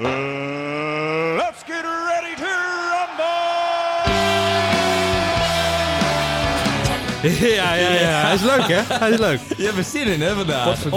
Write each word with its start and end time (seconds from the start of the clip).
Uh, 0.00 0.06
let's 1.36 1.62
get 1.66 1.84
ready 1.84 2.34
to 2.36 2.50
rumble! 2.90 3.34
Ja, 7.56 7.74
ja, 7.74 7.90
ja. 7.90 8.26
Hij 8.26 8.34
is 8.34 8.42
leuk, 8.42 8.68
hè? 8.68 8.80
Hij 8.98 9.10
is 9.10 9.18
leuk. 9.18 9.40
Je 9.56 9.64
hebt 9.64 9.76
er 9.76 9.84
zin 9.84 10.06
in, 10.06 10.20
hè, 10.20 10.34
vandaag? 10.34 10.90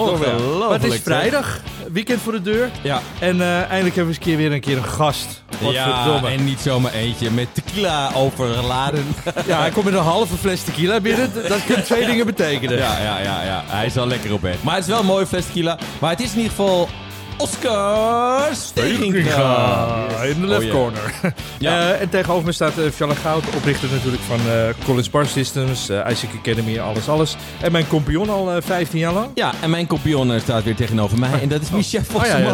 Maar 0.60 0.70
het 0.70 0.84
is 0.84 1.00
vrijdag, 1.04 1.60
weekend 1.92 2.22
voor 2.22 2.32
de 2.32 2.42
deur. 2.42 2.70
Ja. 2.82 3.02
En 3.20 3.42
eh, 3.42 3.58
eindelijk 3.58 3.96
hebben 3.96 4.04
we 4.04 4.08
eens 4.08 4.18
een 4.18 4.24
keer 4.24 4.38
weer 4.38 4.52
een 4.52 4.60
keer 4.60 4.78
een 4.78 4.84
gast. 4.84 5.44
Ja, 5.60 6.22
en 6.24 6.44
niet 6.44 6.60
zomaar 6.60 6.94
eentje 6.94 7.32
met 7.32 7.48
tequila 7.52 8.12
overladen. 8.14 9.06
Ja, 9.46 9.60
hij 9.60 9.70
komt 9.70 9.86
met 9.86 9.94
een 9.94 10.00
halve 10.00 10.38
fles 10.38 10.64
tequila 10.64 11.00
binnen. 11.00 11.32
Dat 11.48 11.66
kan 11.66 11.84
twee 11.84 12.06
dingen 12.06 12.26
betekenen. 12.26 12.78
Ja, 12.78 13.00
ja, 13.00 13.20
ja, 13.20 13.44
ja. 13.44 13.64
Hij 13.66 13.86
is 13.86 13.94
wel 13.94 14.08
lekker 14.08 14.34
op 14.34 14.42
weg. 14.42 14.64
Maar 14.64 14.76
het 14.76 14.84
is 14.84 14.90
wel 14.90 15.00
een 15.00 15.06
mooie 15.06 15.28
fles 15.28 15.46
tequila. 15.46 15.78
Maar 16.00 16.10
het 16.10 16.20
is 16.22 16.32
in 16.32 16.38
ieder 16.38 16.50
geval 16.52 16.90
Oscar 17.38 18.56
Steginga. 18.56 19.96
In 20.24 20.42
de 20.42 20.48
left 20.48 20.58
Oh, 20.58 20.64
yeah. 20.64 20.76
corner. 20.76 21.14
Ja. 21.60 21.92
Eh, 21.94 22.02
en 22.02 22.10
tegenover 22.10 22.46
me 22.46 22.52
staat 22.52 22.78
uh, 22.78 22.90
Fjalle 22.92 23.16
Goud, 23.16 23.44
oprichter 23.56 23.90
natuurlijk 23.92 24.24
van 24.28 24.40
eh 24.40 24.86
Collins 24.86 25.10
Bar 25.10 25.26
Systems, 25.26 25.90
eh 25.90 26.00
Isaac 26.12 26.30
Academy, 26.40 26.80
alles, 26.80 27.10
alles. 27.10 27.36
En 27.62 27.72
mijn 27.72 27.88
compagnon 27.88 28.30
al 28.30 28.52
eh, 28.52 28.58
15 28.62 29.00
jaar 29.00 29.14
lang. 29.14 29.28
Ja, 29.36 29.52
en 29.62 29.70
mijn 29.70 29.88
compagnon 29.88 30.40
staat 30.40 30.64
weer 30.64 30.76
tegenover 30.76 31.20
mij. 31.20 31.42
En 31.42 31.48
dat 31.50 31.62
is 31.62 31.70
Michel 31.70 32.02
Oh, 32.14 32.26
ja, 32.26 32.50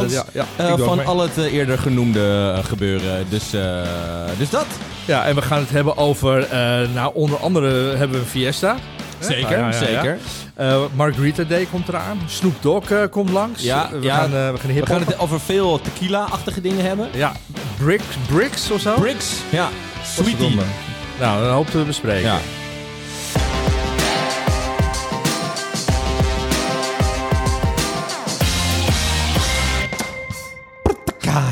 Vossemans. 0.57 0.84
van 0.84 0.98
mee. 0.98 1.05
al 1.05 1.20
het 1.20 1.38
eerder 1.38 1.77
genoemde 1.77 2.55
gebeuren. 2.63 3.26
Dus, 3.29 3.54
eh, 3.54 3.62
dus 4.38 4.49
dat. 4.49 4.65
Ja, 5.05 5.26
en 5.26 5.35
we 5.35 5.41
gaan 5.41 5.59
het 5.59 5.70
hebben 5.70 5.98
over, 5.98 6.43
eh, 6.43 6.59
nou 6.93 7.12
onder 7.13 7.38
andere 7.38 7.95
hebben 7.98 8.20
we 8.20 8.26
Fiesta. 8.26 8.76
Zeker, 9.23 9.58
Ja, 9.58 9.72
zeker. 9.72 10.18
Eh, 10.55 10.84
Margarita 10.94 11.44
Day 11.44 11.68
komt 11.72 11.88
eraan. 11.88 12.20
Snoop 12.27 12.55
Dogg 12.62 12.91
eh, 12.91 13.04
komt 13.09 13.30
langs. 13.30 13.63
Ja, 13.63 13.90
we. 13.91 14.09
Gaan, 14.09 14.34
eh, 14.34 14.52
we 14.52 14.58
gaan 14.58 14.73
We 14.73 14.86
gaan 14.86 14.99
het 14.99 15.20
over 15.20 15.40
veel 15.40 15.82
tequila-achtige 15.82 16.62
dingen 16.62 16.86
hebben. 16.86 17.09
Ja, 17.13 17.32
Bricks, 17.77 18.04
Bricks 18.27 18.72
of 18.72 18.82
zo? 18.82 18.94
Bricks. 18.99 19.34
Ja. 19.49 19.70
Sweetie. 20.04 20.60
Nou, 21.20 21.43
een 21.43 21.52
hoop 21.52 21.68
te 21.68 21.84
bespreken. 21.84 22.62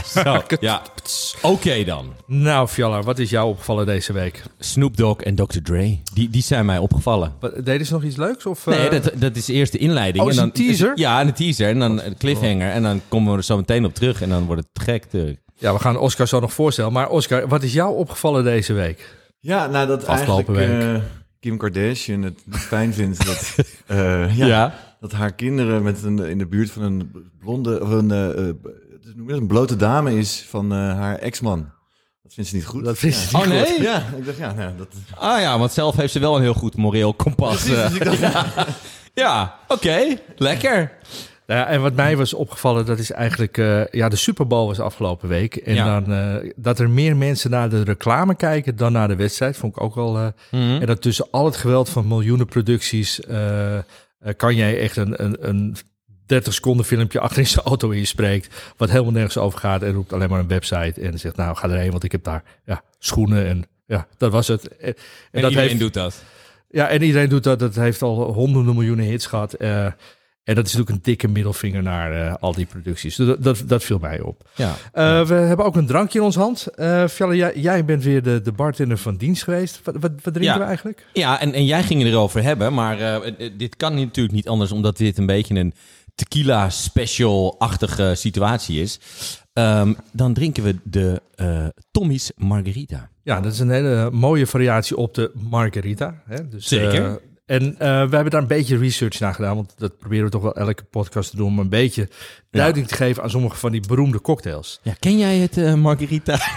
Zo, 0.24 0.42
ja. 0.60 0.82
Oké 1.42 1.84
dan. 1.84 2.14
Nou, 2.26 2.68
Fjalla, 2.68 3.02
wat 3.02 3.20
is 3.20 3.30
jou 3.30 3.50
opgevallen 3.50 3.86
deze 3.86 4.14
week? 4.14 4.44
Snoop 4.60 4.98
Dogg 4.98 5.22
en 5.22 5.36
Dr. 5.36 5.58
Dre. 5.64 6.00
Die, 6.14 6.30
die 6.30 6.42
zijn 6.42 6.66
mij 6.66 6.78
opgevallen. 6.78 7.34
Wat, 7.40 7.66
deden 7.66 7.86
ze 7.88 7.94
nog 7.94 8.04
iets 8.04 8.16
leuks? 8.16 8.46
Of, 8.46 8.66
Nee, 8.66 8.88
eh, 8.90 9.02
dat, 9.04 9.12
dat 9.16 9.36
is 9.36 9.48
eerst 9.48 9.72
de 9.72 9.78
inleiding. 9.78 10.24
Oh, 10.24 10.30
is 10.30 10.38
en 10.38 10.44
een 10.44 10.50
dan, 10.54 10.66
teaser? 10.66 10.92
Ja, 10.96 11.22
een 11.22 11.34
teaser. 11.34 11.68
En 11.70 11.80
dan 11.80 12.02
een 12.02 12.18
cliffhanger. 12.18 12.72
En 12.72 12.84
dan 12.84 13.02
komen 13.08 13.32
we 13.32 13.38
er 13.38 13.44
zo 13.44 13.58
meteen 13.58 13.86
op 13.86 13.94
terug. 13.94 14.22
En 14.22 14.30
dan 14.30 14.46
wordt 14.46 14.64
het 14.74 14.84
gek. 14.84 15.04
natuurlijk. 15.04 15.40
Ja, 15.56 15.74
we 15.74 15.80
gaan 15.80 15.98
Oscar 15.98 16.28
zo 16.28 16.40
nog 16.40 16.54
voorstellen. 16.54 16.92
Maar 16.94 17.10
Oscar, 17.10 17.48
wat 17.48 17.64
is 17.64 17.74
jou 17.74 17.96
opgevallen 17.96 18.44
deze 18.44 18.74
week? 18.74 19.16
Ja, 19.40 19.68
nou 19.68 19.88
dat 19.88 20.06
Afgelopen 20.08 20.56
eigenlijk 20.58 20.98
eh, 20.98 21.04
Kim 21.40 21.58
Kardashian 21.58 22.22
het 22.22 22.40
fijn 22.74 22.94
vindt 22.94 23.26
dat, 23.26 23.56
eh, 23.88 24.38
ja, 24.38 24.46
Ja. 24.46 24.74
dat 25.00 25.12
haar 25.12 25.34
kinderen 25.34 25.84
met 25.84 26.04
een, 26.04 26.20
in 26.20 26.38
de 26.38 26.48
buurt 26.48 26.72
van 26.72 26.82
een 26.84 27.12
blonde 27.40 27.82
of 27.82 27.90
een, 27.90 28.12
eh, 28.12 28.50
eh, 29.12 29.18
hoe 29.18 29.18
noem 29.18 29.26
je 29.28 29.32
dat, 29.32 29.42
een 29.42 29.48
blote 29.48 29.76
dame 29.76 30.18
is 30.18 30.46
van 30.50 30.72
eh, 30.72 30.78
haar 30.78 31.16
ex-man. 31.18 31.70
Dat 32.24 32.34
vindt 32.34 32.50
ze 32.50 32.56
niet 32.56 32.66
goed. 32.66 32.84
Dat 32.86 32.98
vindt 32.98 33.16
ja. 33.16 33.22
ze 33.22 33.38
niet 33.38 33.46
Oh 33.46 33.52
goed. 33.52 33.68
nee? 33.78 33.82
Ja, 33.82 34.04
ik 34.18 34.26
dacht 34.26 34.38
ja, 34.38 34.54
nou, 34.54 34.72
dat 34.78 34.88
Ah 35.18 35.40
ja, 35.42 35.60
want 35.60 35.72
zelf 35.72 35.96
heeft 35.96 36.14
ze 36.14 36.20
wel 36.20 36.36
een 36.36 36.42
heel 36.42 36.54
goed 36.54 36.76
moreel 36.78 37.14
kompas. 37.14 37.64
Precies, 37.64 37.76
eh. 37.78 37.88
dus 37.90 37.98
ik 37.98 38.04
dacht, 38.04 38.20
ja. 38.20 38.46
Ja, 39.24 39.56
oké. 39.68 40.18
Lekker. 40.36 40.92
Nou 41.48 41.60
ja, 41.60 41.68
en 41.68 41.82
wat 41.82 41.94
mij 41.94 42.18
was 42.18 42.34
opgevallen, 42.34 42.86
dat 42.86 43.00
is 43.00 43.12
eigenlijk... 43.12 43.58
eh, 43.58 43.86
ja, 43.88 44.10
de 44.10 44.16
Super 44.16 44.48
Bowl 44.48 44.68
was 44.68 44.80
afgelopen 44.80 45.30
week. 45.30 45.56
En 45.56 45.74
Ja. 45.76 46.00
dan 46.00 46.14
eh, 46.14 46.52
dat 46.56 46.80
er 46.80 46.90
meer 46.90 47.16
mensen 47.18 47.50
naar 47.50 47.70
de 47.70 47.84
reclame 47.84 48.36
kijken 48.36 48.76
dan 48.76 48.92
naar 48.92 49.08
de 49.08 49.16
wedstrijd. 49.16 49.58
Vond 49.58 49.76
ik 49.76 49.82
ook 49.84 49.96
wel... 49.96 50.18
eh, 50.18 50.28
Mhm. 50.52 50.62
En 50.82 50.86
dat 50.86 51.02
tussen 51.02 51.28
al 51.32 51.46
het 51.46 51.56
geweld 51.56 51.90
van 51.90 52.08
miljoenen 52.08 52.46
producties... 52.46 53.20
eh, 53.22 53.78
eh, 53.78 53.84
kan 54.38 54.56
jij 54.56 54.80
echt 54.80 54.96
een, 54.98 55.24
een, 55.24 55.38
een 55.50 55.76
30 56.32 56.54
seconden 56.54 56.86
filmpje 56.86 57.20
achter 57.26 57.40
in 57.40 57.48
zijn 57.48 57.66
auto 57.66 57.90
inspreekt... 57.90 58.74
wat 58.78 58.90
helemaal 58.90 59.12
nergens 59.12 59.38
over 59.38 59.60
gaat 59.60 59.82
en 59.84 59.94
roept 59.94 60.14
alleen 60.14 60.30
maar 60.30 60.40
een 60.40 60.48
website... 60.48 61.02
en 61.02 61.20
zegt, 61.20 61.36
nou, 61.36 61.56
ga 61.56 61.70
erheen, 61.70 61.92
want 61.92 62.04
ik 62.04 62.12
heb 62.12 62.24
daar 62.24 62.44
ja, 62.66 62.82
schoenen 63.00 63.46
en... 63.48 63.66
Ja, 63.86 64.08
dat 64.18 64.32
was 64.32 64.48
het. 64.48 64.68
En, 64.78 64.88
En 64.88 65.42
dat 65.42 65.50
iedereen 65.50 65.70
heeft, 65.70 65.80
doet 65.80 65.94
dat. 65.94 66.24
Ja, 66.70 66.88
en 66.88 67.02
iedereen 67.02 67.30
doet 67.30 67.44
dat. 67.44 67.60
Dat 67.60 67.76
heeft 67.76 68.02
al 68.02 68.34
honderden 68.34 68.74
miljoenen 68.76 69.06
hits 69.06 69.26
gehad. 69.26 69.54
eh, 69.54 69.86
en 70.44 70.56
dat 70.56 70.66
is 70.66 70.74
natuurlijk 70.74 70.90
een 70.90 71.04
dikke 71.12 71.28
middelvinger 71.28 71.84
naar 71.84 72.12
eh, 72.28 72.34
al 72.40 72.54
die 72.54 72.66
producties. 72.66 73.16
Dus 73.16 73.28
dat, 73.28 73.44
dat, 73.44 73.64
dat 73.66 73.84
viel 73.84 73.98
mij 73.98 74.22
op. 74.22 74.50
Ja. 74.56 74.76
Eh, 74.94 75.26
We 75.26 75.34
hebben 75.34 75.66
ook 75.66 75.76
een 75.76 75.86
drankje 75.86 76.20
in 76.20 76.26
ons 76.26 76.36
hand. 76.36 76.68
Fjalle, 77.10 77.36
jij, 77.36 77.52
jij 77.56 77.86
bent 77.86 78.04
weer 78.04 78.24
de, 78.24 78.42
de 78.42 78.52
bartender 78.52 78.98
van 78.98 79.16
dienst 79.16 79.44
geweest. 79.44 79.82
Wat, 79.84 79.96
wat, 80.00 80.12
wat 80.24 80.34
drinken 80.34 80.54
Ja. 80.54 80.58
we 80.60 80.64
eigenlijk? 80.64 81.06
Ja, 81.14 81.40
en, 81.42 81.54
en 81.54 81.66
jij 81.66 81.84
ging 81.84 82.04
erover 82.04 82.44
hebben, 82.44 82.74
maar 82.74 83.22
dit 83.58 83.76
kan 83.76 83.96
natuurlijk 83.96 84.36
niet 84.36 84.48
anders, 84.48 84.72
omdat 84.72 84.98
dit 84.98 85.18
een 85.18 85.26
beetje 85.26 85.56
een 85.56 85.74
tequila 86.16 86.70
special-achtige 86.70 88.14
situatie 88.16 88.82
is. 88.82 89.00
Ehm, 89.54 89.94
dan 90.12 90.34
drinken 90.34 90.64
we 90.64 90.76
de 90.84 91.22
eh 91.36 91.66
Tommy's 91.92 92.32
Margarita. 92.36 93.10
Ja, 93.24 93.42
dat 93.42 93.54
is 93.54 93.60
een 93.60 93.70
hele 93.72 94.10
mooie 94.12 94.48
variatie 94.48 94.98
op 94.98 95.14
de 95.14 95.32
margarita. 95.50 96.22
Hè? 96.26 96.48
Dus, 96.50 96.68
Zeker. 96.68 97.06
eh, 97.06 97.14
en 97.46 97.64
eh, 97.80 97.88
we 97.88 98.16
hebben 98.16 98.30
daar 98.30 98.42
een 98.42 98.48
beetje 98.48 98.78
research 98.78 99.20
naar 99.20 99.34
gedaan. 99.34 99.56
Want 99.56 99.74
dat 99.78 99.98
proberen 99.98 100.26
we 100.26 100.32
toch 100.32 100.42
wel 100.42 100.56
elke 100.56 100.84
podcast 100.84 101.30
te 101.30 101.36
doen. 101.36 101.48
Om 101.48 101.60
een 101.60 101.70
beetje 101.70 102.10
duiding 102.52 102.88
te 102.88 102.96
geven 102.96 103.24
aan 103.24 103.30
sommige 103.30 103.56
van 103.56 103.72
die 103.72 103.82
beroemde 103.88 104.22
cocktails. 104.22 104.80
Ja, 104.84 104.94
ken 105.00 105.18
jij 105.18 105.38
het 105.38 105.76
Margarita? 105.76 106.40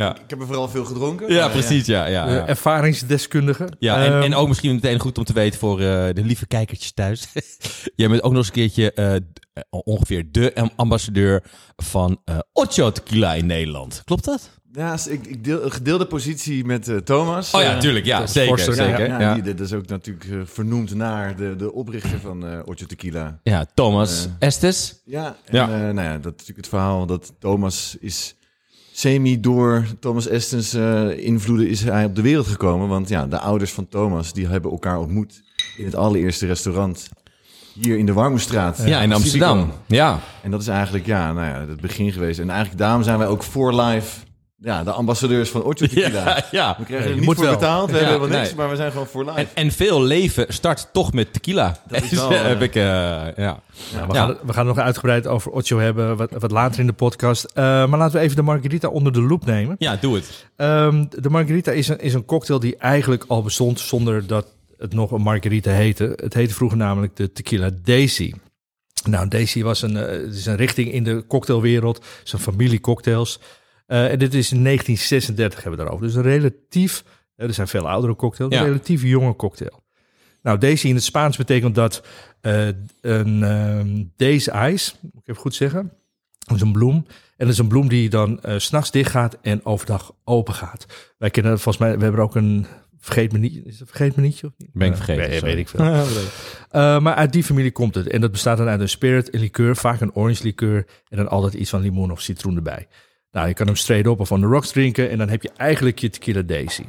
ja. 0.00 0.14
ik 0.14 0.30
heb 0.30 0.40
er 0.40 0.46
vooral 0.46 0.68
veel 0.68 0.84
gedronken. 0.84 1.32
ja, 1.32 1.40
maar 1.40 1.50
precies. 1.50 1.86
Ja, 1.86 2.06
ja, 2.06 2.26
Eh, 2.26 2.34
ja. 2.34 2.46
ervaringsdeskundige. 2.46 3.68
Ja, 3.78 4.04
en, 4.04 4.12
Ehm, 4.12 4.22
en 4.22 4.34
ook 4.34 4.48
misschien 4.48 4.74
meteen 4.74 4.98
goed 4.98 5.18
om 5.18 5.24
te 5.24 5.32
weten 5.32 5.58
voor 5.58 5.80
eh, 5.80 5.84
de 6.14 6.24
lieve 6.24 6.46
kijkertjes 6.46 6.92
thuis. 6.92 7.26
Jij 7.96 8.08
bent 8.08 8.22
ook 8.22 8.30
nog 8.32 8.38
eens 8.38 8.46
een 8.46 8.52
keertje 8.52 8.92
eh, 8.92 9.14
eh, 9.14 9.20
ongeveer 9.70 10.24
de 10.30 10.54
am- 10.54 10.70
ambassadeur 10.76 11.42
van 11.76 12.20
eh 12.24 12.38
Ocho 12.52 12.90
Tequila 12.92 13.34
in 13.34 13.46
Nederland. 13.46 14.02
Klopt 14.04 14.24
dat? 14.24 14.50
Ja, 14.72 14.96
ik, 15.08 15.26
ik 15.26 15.44
deel 15.44 15.64
een 15.64 15.70
gedeelde 15.72 16.06
positie 16.06 16.64
met 16.64 16.88
eh, 16.88 16.96
Thomas. 16.96 17.54
Oh 17.54 17.60
ja, 17.62 17.74
Eh, 17.74 17.78
tuurlijk. 17.80 18.04
Ja, 18.04 18.26
zeker. 18.26 18.48
Forster, 18.58 18.76
Ja, 18.76 18.96
zeker. 18.96 19.08
ja, 19.08 19.20
Ja, 19.20 19.34
die- 19.34 19.54
dat 19.54 19.60
is 19.66 19.72
ook 19.72 19.86
natuurlijk 19.86 20.24
eh, 20.30 20.38
vernoemd 20.44 20.94
naar 20.94 21.36
de, 21.36 21.56
de 21.56 21.72
oprichter 21.72 22.20
van 22.20 22.46
eh 22.46 22.58
Ocho 22.64 22.86
Tequila. 22.86 23.38
Ja, 23.42 23.66
Thomas 23.74 24.24
Eh. 24.24 24.30
Estes. 24.48 25.00
Ja, 25.04 25.36
en, 25.44 25.56
Ja. 25.56 25.64
eh, 25.64 25.70
nou 25.94 26.00
ja, 26.08 26.12
dat 26.12 26.18
is 26.18 26.22
natuurlijk 26.30 26.56
het 26.56 26.68
verhaal 26.68 27.06
dat 27.06 27.32
Thomas 27.38 27.96
is 28.00 28.34
semi 28.96 29.40
door 29.40 29.86
Thomas 30.00 30.28
Estens 30.28 30.74
eh, 30.74 31.18
invloeden 31.18 31.68
is 31.68 31.84
hij 31.84 32.04
op 32.04 32.14
de 32.14 32.22
wereld 32.22 32.46
gekomen. 32.46 32.88
Want 32.88 33.08
ja, 33.08 33.26
de 33.26 33.38
ouders 33.38 33.72
van 33.72 33.88
Thomas 33.88 34.32
die 34.32 34.46
hebben 34.46 34.70
elkaar 34.70 34.98
ontmoet 34.98 35.42
in 35.76 35.84
het 35.84 35.94
allereerste 35.94 36.46
restaurant 36.46 37.08
hier 37.80 37.98
in 37.98 38.06
de 38.06 38.12
Warmoestraat. 38.12 38.82
Ja, 38.84 39.00
in 39.00 39.12
Amsterdam. 39.12 39.72
Ja. 39.86 40.20
En 40.42 40.50
dat 40.50 40.60
is 40.60 40.68
eigenlijk 40.68 41.06
ja, 41.06 41.32
nou 41.32 41.46
ja, 41.46 41.68
het 41.68 41.80
begin 41.80 42.12
geweest. 42.12 42.38
En 42.38 42.50
eigenlijk 42.50 42.78
daarom 42.78 43.02
zijn 43.02 43.18
wij 43.18 43.26
ook 43.26 43.42
voor 43.42 43.80
live 43.80 44.16
ja, 44.56 44.84
de 44.84 44.90
ambassadeurs 44.90 45.50
van 45.50 45.62
Ocho 45.62 45.72
Tequila. 45.86 46.08
Ja, 46.08 46.44
ja. 46.50 46.74
We 46.78 46.84
krijgen 46.84 47.10
er 47.10 47.16
niet 47.16 47.24
voor 47.24 47.40
wel. 47.44 47.52
betaald, 47.54 47.90
we 47.90 47.96
Ja, 47.96 47.98
hebben 48.02 48.18
helemaal 48.20 48.38
niks, 48.38 48.48
nee. 48.50 48.58
maar 48.58 48.70
we 48.70 48.76
zijn 48.76 48.90
gewoon 48.92 49.06
voor 49.06 49.24
live. 49.24 49.38
En, 49.38 49.48
en 49.54 49.70
veel 49.72 50.02
leven 50.02 50.46
start 50.48 50.88
toch 50.92 51.12
met 51.12 51.32
tequila. 51.32 51.78
Dat 51.88 52.02
is 52.02 52.08
Dus, 52.14 52.18
wel, 52.18 52.30
eh, 52.30 52.40
eh, 52.40 52.46
heb 52.46 52.62
ik, 52.62 52.74
eh, 52.74 52.82
ja. 52.82 53.32
Ja, 53.36 53.60
we. 54.06 54.14
Gaan, 54.14 54.36
we 54.46 54.52
gaan 54.52 54.66
nog 54.66 54.78
uitgebreid 54.78 55.26
over 55.26 55.50
Ocho 55.50 55.78
hebben, 55.78 56.16
wat, 56.16 56.30
wat 56.38 56.50
later 56.50 56.80
in 56.80 56.86
de 56.86 56.92
podcast. 56.92 57.44
Eh, 57.44 57.54
maar 57.64 57.98
laten 57.98 58.16
we 58.18 58.24
even 58.24 58.36
de 58.36 58.42
margarita 58.42 58.88
onder 58.88 59.12
de 59.12 59.22
loep 59.22 59.44
nemen. 59.46 59.76
ja, 59.78 59.96
doe 60.00 60.14
het. 60.14 60.46
Ehm, 60.56 61.04
de 61.10 61.30
margarita 61.30 61.70
is 61.72 61.88
een, 61.88 61.98
is 62.00 62.14
een 62.14 62.24
cocktail 62.24 62.58
die 62.60 62.76
eigenlijk 62.76 63.24
al 63.28 63.42
bestond 63.42 63.80
zonder 63.80 64.26
dat 64.26 64.46
het 64.78 64.92
nog 64.92 65.10
een 65.10 65.20
margarita 65.22 65.70
heette. 65.70 66.12
Het 66.16 66.34
heette 66.34 66.54
vroeger 66.54 66.78
namelijk 66.78 67.16
de 67.16 67.32
tequila 67.32 67.70
Daisy. 67.84 68.32
Nou, 69.04 69.28
Daisy 69.28 69.62
was 69.62 69.82
een, 69.82 69.96
eh, 69.96 70.18
is 70.20 70.46
een 70.46 70.56
richting 70.56 70.92
in 70.92 71.04
de 71.04 71.24
cocktailwereld. 71.28 71.96
Het 71.96 72.06
is 72.24 72.32
een 72.32 72.38
familie 72.38 72.80
cocktails. 72.80 73.40
Eh, 73.86 74.10
en 74.12 74.18
dit 74.18 74.34
is 74.34 74.52
in 74.52 74.62
1936 74.62 75.62
hebben 75.62 75.78
we 75.78 75.84
daarover. 75.84 76.06
Dus 76.06 76.16
een 76.16 76.22
relatief, 76.22 77.04
eh, 77.36 77.46
er 77.46 77.54
zijn 77.54 77.68
veel 77.68 77.88
oudere 77.88 78.16
cocktails, 78.16 78.52
Ja. 78.54 78.60
een 78.60 78.66
relatief 78.66 79.02
jonge 79.02 79.36
cocktail. 79.36 79.82
Nou, 80.42 80.58
Daisy 80.58 80.88
in 80.88 80.94
het 80.94 81.04
Spaans 81.04 81.36
betekent 81.36 81.74
dat 81.74 82.02
eh, 82.40 82.66
een 83.00 83.42
ehm 83.42 84.02
daisy 84.16 84.50
ice, 84.50 84.92
moet 85.00 85.22
ik 85.22 85.28
even 85.28 85.40
goed 85.40 85.54
zeggen. 85.54 85.92
Dat 86.38 86.56
is 86.56 86.62
een 86.62 86.72
bloem. 86.72 86.94
En 87.36 87.46
dat 87.46 87.48
is 87.48 87.58
een 87.58 87.68
bloem 87.68 87.88
die 87.88 88.08
dan 88.08 88.42
eh, 88.42 88.58
s 88.58 88.64
s'nachts 88.64 88.90
dicht 88.90 89.10
gaat 89.10 89.38
en 89.42 89.64
overdag 89.64 90.14
open 90.24 90.54
gaat. 90.54 90.86
Wij 91.18 91.30
kennen 91.30 91.52
volgens 91.52 91.78
mij, 91.84 91.96
we 91.96 92.02
hebben 92.02 92.22
ook 92.22 92.34
een 92.34 92.66
vergeet 92.98 93.32
me 93.32 93.38
niet, 93.38 93.66
is 93.66 93.78
het 93.78 93.88
vergeet 93.88 94.16
me 94.16 94.22
nietje 94.22 94.46
of 94.46 94.52
niet? 94.56 94.70
Ben 94.72 94.88
ik 94.88 94.96
vergeten, 94.96 95.44
weet, 95.44 95.58
ik 95.58 95.68
veel. 95.68 95.80
Eh, 96.70 97.00
maar 97.00 97.14
uit 97.14 97.32
die 97.32 97.44
familie 97.44 97.70
komt 97.72 97.94
het. 97.94 98.06
En 98.08 98.20
dat 98.20 98.30
bestaat 98.32 98.58
dan 98.58 98.68
uit 98.68 98.80
een 98.80 98.88
spirit, 98.88 99.34
een 99.34 99.40
liqueur, 99.40 99.76
vaak 99.76 100.00
een 100.00 100.14
orange 100.14 100.42
liqueur. 100.42 100.86
En 101.08 101.16
dan 101.16 101.28
altijd 101.28 101.54
iets 101.54 101.70
van 101.70 101.80
limoen 101.80 102.10
of 102.10 102.20
citroen 102.20 102.56
erbij. 102.56 102.86
Nou, 103.34 103.48
je 103.48 103.54
kan 103.54 103.66
hem 103.66 103.76
straight 103.76 104.08
op 104.08 104.20
of 104.20 104.32
on 104.32 104.40
the 104.40 104.46
rocks 104.46 104.70
drinken. 104.70 105.10
En 105.10 105.18
dan 105.18 105.28
heb 105.28 105.42
je 105.42 105.50
eigenlijk 105.56 105.98
je 105.98 106.10
tequila 106.10 106.42
daisy. 106.42 106.84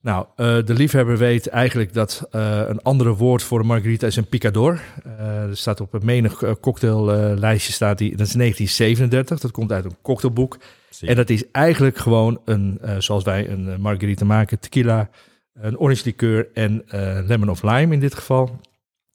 Nou, 0.00 0.26
eh, 0.36 0.58
de 0.64 0.74
liefhebber 0.74 1.18
weet 1.18 1.46
eigenlijk 1.46 1.92
dat 1.94 2.26
eh, 2.30 2.62
een 2.66 2.82
andere 2.82 3.14
woord 3.14 3.42
voor 3.42 3.60
een 3.60 3.66
margarita 3.66 4.06
is 4.06 4.16
een 4.16 4.26
picador. 4.26 4.80
Eh, 5.04 5.42
er 5.42 5.56
staat 5.56 5.80
op 5.80 5.94
een 5.94 6.04
menig 6.04 6.42
cocktaillijstje, 6.60 7.72
staat 7.72 7.98
die, 7.98 8.16
dat 8.16 8.26
is 8.26 8.32
1937, 8.32 9.40
dat 9.40 9.50
komt 9.50 9.72
uit 9.72 9.84
een 9.84 9.96
cocktailboek. 10.02 10.58
En 11.00 11.16
dat 11.16 11.30
is 11.30 11.50
eigenlijk 11.50 11.96
gewoon 11.96 12.40
een, 12.44 12.80
zoals 12.98 13.24
wij 13.24 13.48
een 13.48 13.80
margarita 13.80 14.24
maken, 14.24 14.58
tequila, 14.58 15.10
een 15.54 15.78
orange 15.78 16.02
liqueur 16.04 16.48
en 16.54 16.84
lemon 17.26 17.50
of 17.50 17.62
lime 17.62 17.94
in 17.94 18.00
dit 18.00 18.14
geval. 18.14 18.60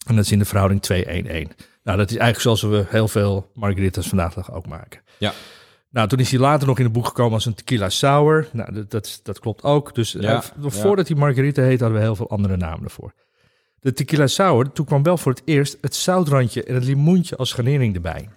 En 0.08 0.16
dat 0.16 0.26
is 0.26 0.32
in 0.32 0.40
de 0.40 0.46
verhouding 0.46 0.82
2-1-1. 0.94 0.94
Nou, 1.84 1.98
dat 1.98 2.10
is 2.10 2.18
eigenlijk 2.18 2.40
zoals 2.40 2.62
we 2.62 2.86
heel 2.90 3.08
veel 3.08 3.52
margaritas 3.54 4.08
vandaag 4.08 4.34
de 4.34 4.36
dag 4.36 4.54
ook 4.54 4.68
maken. 4.68 5.02
Ja. 5.18 5.34
Nou, 5.98 6.10
toen 6.10 6.20
is 6.20 6.32
hij 6.32 6.40
later 6.40 6.68
nog 6.68 6.78
in 6.78 6.84
het 6.84 6.94
boek 6.94 7.06
gekomen 7.06 7.34
als 7.34 7.46
een 7.46 7.54
tequila 7.54 7.90
sour. 7.90 8.48
Nou, 8.52 8.86
dat, 8.88 9.20
dat, 9.24 9.40
klopt 9.40 9.64
ook. 9.64 9.96
Dus 9.96 10.16
eh, 10.16 10.22
Ja, 10.22 10.44
voordat 10.58 11.08
hij 11.08 11.18
margarita 11.18 11.62
heet, 11.62 11.80
hadden 11.80 11.98
we 11.98 12.04
heel 12.04 12.16
veel 12.16 12.30
andere 12.30 12.58
namen 12.58 12.84
ervoor. 12.84 13.14
De 13.80 13.94
tequila 13.94 14.28
sour, 14.28 14.72
toen 14.72 14.86
kwam 14.86 15.04
wel 15.04 15.18
voor 15.18 15.32
het 15.32 15.42
eerst 15.46 15.78
het 15.82 15.96
zoutrandje 15.96 16.64
en 16.64 16.76
het 16.76 16.84
limoentje 16.84 17.36
als 17.36 17.54
garnering 17.54 17.96
erbij. 17.96 18.30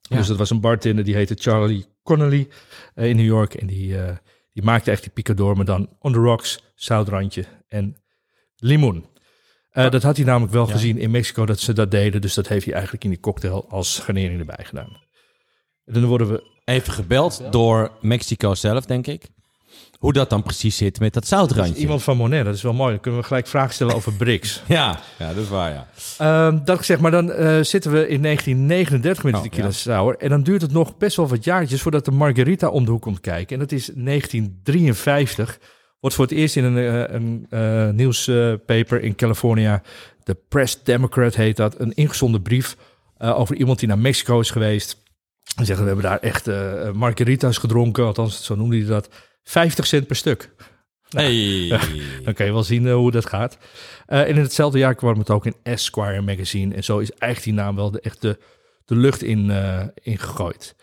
Ja. 0.00 0.16
Dus 0.16 0.26
dat 0.26 0.36
was 0.36 0.50
een 0.50 0.60
bartender, 0.60 1.04
die 1.04 1.14
heette 1.14 1.34
Charlie 1.38 1.86
Connolly 2.02 2.48
eh, 2.94 3.08
in 3.08 3.16
New 3.16 3.26
York. 3.26 3.54
En 3.54 3.66
die, 3.66 3.98
eh, 3.98 4.16
die 4.52 4.62
maakte 4.62 4.90
echt 4.90 5.02
die 5.02 5.12
picador, 5.12 5.56
maar 5.56 5.64
dan 5.64 5.88
on 5.98 6.12
the 6.12 6.18
rocks, 6.18 6.64
zoutrandje 6.74 7.44
en 7.68 7.96
limoen. 8.56 9.06
Dat 9.72 10.02
had 10.02 10.16
hij 10.16 10.26
namelijk 10.26 10.52
wel 10.52 10.66
gezien 10.66 10.98
in 10.98 11.10
Mexico 11.10 11.46
dat 11.46 11.60
ze 11.60 11.72
dat 11.72 11.90
deden. 11.90 12.20
Dus 12.20 12.34
dat 12.34 12.48
heeft 12.48 12.64
hij 12.64 12.74
eigenlijk 12.74 13.04
in 13.04 13.10
die 13.10 13.20
cocktail 13.20 13.66
als 13.68 13.98
garnering 13.98 14.38
erbij 14.38 14.64
gedaan. 14.64 15.08
En 15.84 15.92
dan 15.92 16.04
worden 16.04 16.28
we 16.28 16.58
Even 16.70 16.92
gebeld 16.92 17.42
door 17.50 17.90
Mexico 18.00 18.54
zelf, 18.54 18.84
denk 18.86 19.06
ik. 19.06 19.28
Hoe 19.98 20.12
dat 20.12 20.30
dan 20.30 20.42
precies 20.42 20.76
zit 20.76 21.00
met 21.00 21.12
dat 21.12 21.26
zoutrandje. 21.26 21.74
Iemand 21.74 22.02
van 22.02 22.16
Monet, 22.16 22.44
dat 22.44 22.54
is 22.54 22.62
wel 22.62 22.72
mooi. 22.72 22.90
Dan 22.90 23.00
kunnen 23.00 23.20
we 23.20 23.26
gelijk 23.26 23.46
vragen 23.46 23.74
stellen 23.74 23.94
over 23.94 24.12
BRICS. 24.12 24.62
Ja, 24.66 25.00
ja, 25.18 25.28
dat 25.28 25.42
is 25.42 25.48
waar, 25.48 25.70
ja. 25.72 25.86
Ehm, 26.18 26.64
dat 26.64 26.78
gezegd, 26.78 27.00
maar 27.00 27.10
dan 27.10 27.32
eh, 27.32 27.60
zitten 27.60 27.92
we 27.92 28.08
in 28.08 28.22
1939 28.22 29.24
met 29.24 29.32
de 29.32 29.38
Oh, 29.38 29.64
ja. 29.64 29.70
sour. 29.70 30.16
En 30.16 30.28
dan 30.28 30.42
duurt 30.42 30.62
het 30.62 30.72
nog 30.72 30.96
best 30.96 31.16
wel 31.16 31.28
wat 31.28 31.44
jaartjes 31.44 31.82
voordat 31.82 32.04
de 32.04 32.10
margarita 32.10 32.68
om 32.68 32.84
de 32.84 32.90
hoek 32.90 33.02
komt 33.02 33.20
kijken. 33.20 33.54
En 33.54 33.60
dat 33.62 33.72
is 33.72 33.90
1953. 33.94 35.58
Wordt 36.00 36.16
voor 36.16 36.24
het 36.24 36.34
eerst 36.34 36.56
in 36.56 36.64
een, 36.64 36.76
eh, 36.78 37.14
een 37.14 37.46
eh, 37.50 37.88
nieuwspaper 37.88 39.02
in 39.02 39.14
California, 39.14 39.82
de 40.24 40.36
Press 40.48 40.82
Democrat 40.82 41.34
heet 41.34 41.56
dat, 41.56 41.80
een 41.80 41.92
ingezonden 41.94 42.42
brief 42.42 42.76
over 43.18 43.56
iemand 43.56 43.78
die 43.78 43.88
naar 43.88 43.98
Mexico 43.98 44.40
is 44.40 44.50
geweest. 44.50 44.99
En 45.56 45.66
zeggen, 45.66 45.84
we 45.84 45.90
hebben 45.92 46.10
daar 46.10 46.18
echt 46.20 46.48
eh, 46.48 46.90
margarita's 46.92 47.58
gedronken, 47.58 48.04
althans 48.04 48.44
zo 48.44 48.54
noemde 48.54 48.76
hij 48.76 48.86
dat. 48.86 49.08
50 49.44 49.86
cent 49.86 50.06
per 50.06 50.16
stuk. 50.16 50.50
Hey. 51.08 51.68
Dan 52.24 52.34
kan 52.34 52.46
je 52.46 52.52
wel 52.52 52.62
zien 52.62 52.86
eh, 52.86 52.94
hoe 52.94 53.10
dat 53.10 53.26
gaat. 53.26 53.58
Eh, 54.06 54.20
en 54.20 54.28
in 54.28 54.36
hetzelfde 54.36 54.78
jaar 54.78 54.94
kwam 54.94 55.18
het 55.18 55.30
ook 55.30 55.46
in 55.46 55.54
Esquire 55.62 56.20
magazine. 56.20 56.74
En 56.74 56.84
zo 56.84 56.98
is 56.98 57.10
eigenlijk 57.10 57.56
die 57.56 57.64
naam 57.64 57.76
wel 57.76 57.90
de, 57.90 58.00
echt 58.00 58.20
de, 58.22 58.38
de 58.84 58.96
lucht 58.96 59.22
in, 59.22 59.50
eh 59.50 59.80
in 60.02 60.18
gegooid. 60.18 60.74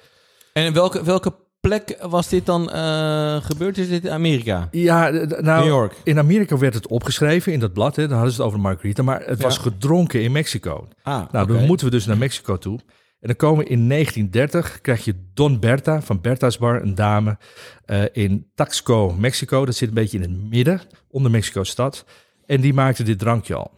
En 0.53 0.73
welke, 0.73 1.03
welke 1.03 1.33
plek 1.59 1.97
was 2.01 2.29
dit 2.29 2.45
dan 2.45 2.71
eh, 2.71 3.35
gebeurd? 3.41 3.77
Is 3.77 3.89
dit 3.89 4.05
in 4.05 4.11
Amerika? 4.11 4.67
Ja, 4.71 5.09
nou, 5.09 5.41
New 5.41 5.65
York. 5.65 5.93
in 6.03 6.17
Amerika 6.19 6.57
werd 6.57 6.73
het 6.73 6.87
opgeschreven 6.87 7.53
in 7.53 7.59
dat 7.59 7.73
blad. 7.73 7.95
Hè, 7.95 8.07
dan 8.07 8.15
hadden 8.15 8.33
ze 8.33 8.37
het 8.41 8.47
over 8.47 8.59
margarita. 8.61 9.03
Maar 9.03 9.21
het 9.25 9.41
was 9.41 9.57
gedronken 9.57 10.21
in 10.21 10.31
Mexico. 10.31 10.87
Ah, 11.03 11.31
Nou, 11.31 11.47
dan 11.47 11.65
moeten 11.65 11.85
we 11.85 11.91
dus 11.91 12.05
naar 12.05 12.17
Mexico 12.17 12.57
toe. 12.57 12.79
En 13.19 13.27
dan 13.27 13.35
komen 13.35 13.63
we 13.63 13.69
in 13.69 13.89
1930, 13.89 14.81
krijg 14.81 15.05
je 15.05 15.15
Don 15.33 15.59
Berta 15.59 16.01
van 16.01 16.21
Berta's 16.21 16.57
Bar, 16.57 16.81
een 16.81 16.95
dame, 16.95 17.37
eh, 17.85 18.03
in 18.11 18.51
Taxco, 18.55 19.15
Mexico. 19.19 19.65
Dat 19.65 19.75
zit 19.75 19.87
een 19.87 19.93
beetje 19.93 20.17
in 20.17 20.23
het 20.23 20.49
midden, 20.49 20.81
onder 21.07 21.31
Mexico-stad. 21.31 22.05
En 22.45 22.61
die 22.61 22.73
maakte 22.73 23.03
dit 23.03 23.19
drankje 23.19 23.55
al. 23.55 23.71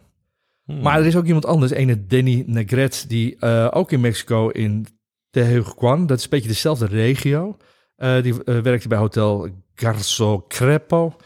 Hmm. 0.64 0.80
Maar 0.80 0.98
er 0.98 1.06
is 1.06 1.16
ook 1.16 1.24
iemand 1.24 1.46
anders, 1.46 1.72
ene 1.72 2.06
Denny 2.06 2.44
Negret, 2.46 3.04
die 3.08 3.36
eh, 3.36 3.68
ook 3.70 3.92
in 3.92 4.00
Mexico 4.00 4.48
in 4.48 4.86
Tehuacan, 5.30 6.06
dat 6.06 6.18
is 6.18 6.24
een 6.24 6.30
beetje 6.30 6.48
dezelfde 6.48 6.86
regio. 6.86 7.56
Eh, 7.96 8.22
die 8.22 8.34
werkte 8.44 8.88
bij 8.88 8.98
hotel 8.98 9.48
Garzo 9.74 10.44
Crepo. 10.48 11.16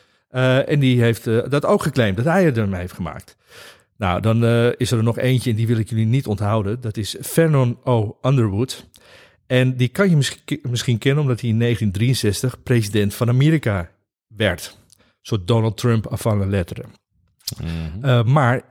En 0.67 0.81
die 0.81 1.01
heeft 1.03 1.25
dat 1.25 1.65
ook 1.65 1.83
geclaimd, 1.83 2.17
dat 2.17 2.25
hij 2.25 2.45
het 2.45 2.59
ermee 2.59 2.81
heeft 2.81 2.93
gemaakt. 2.93 3.37
Nou, 3.97 4.21
dan 4.21 4.45
eh, 4.45 4.69
is 4.77 4.91
er 4.91 5.03
nog 5.03 5.19
eentje 5.19 5.51
en 5.51 5.57
die 5.57 5.67
wil 5.67 5.79
ik 5.79 5.89
jullie 5.89 6.07
niet 6.07 6.27
onthouden. 6.27 6.81
Dat 6.81 6.97
is 6.97 7.17
Vernon 7.21 7.79
O. 7.85 8.19
Underwood. 8.23 8.89
En 9.47 9.77
die 9.77 9.89
kan 9.89 10.11
je 10.11 10.17
misschien, 10.17 10.61
misschien 10.63 10.99
kennen 10.99 11.23
omdat 11.23 11.41
hij 11.41 11.51
in 11.51 11.59
1963 11.59 12.63
president 12.63 13.15
van 13.15 13.29
Amerika 13.29 13.91
werd. 14.27 14.79
Een 14.99 15.05
soort 15.21 15.47
Donald 15.47 15.77
Trump 15.77 16.07
van 16.11 16.39
de 16.39 16.47
letteren. 16.47 16.93
Mhm. 17.63 18.07
Uh, 18.07 18.25
maar 18.25 18.63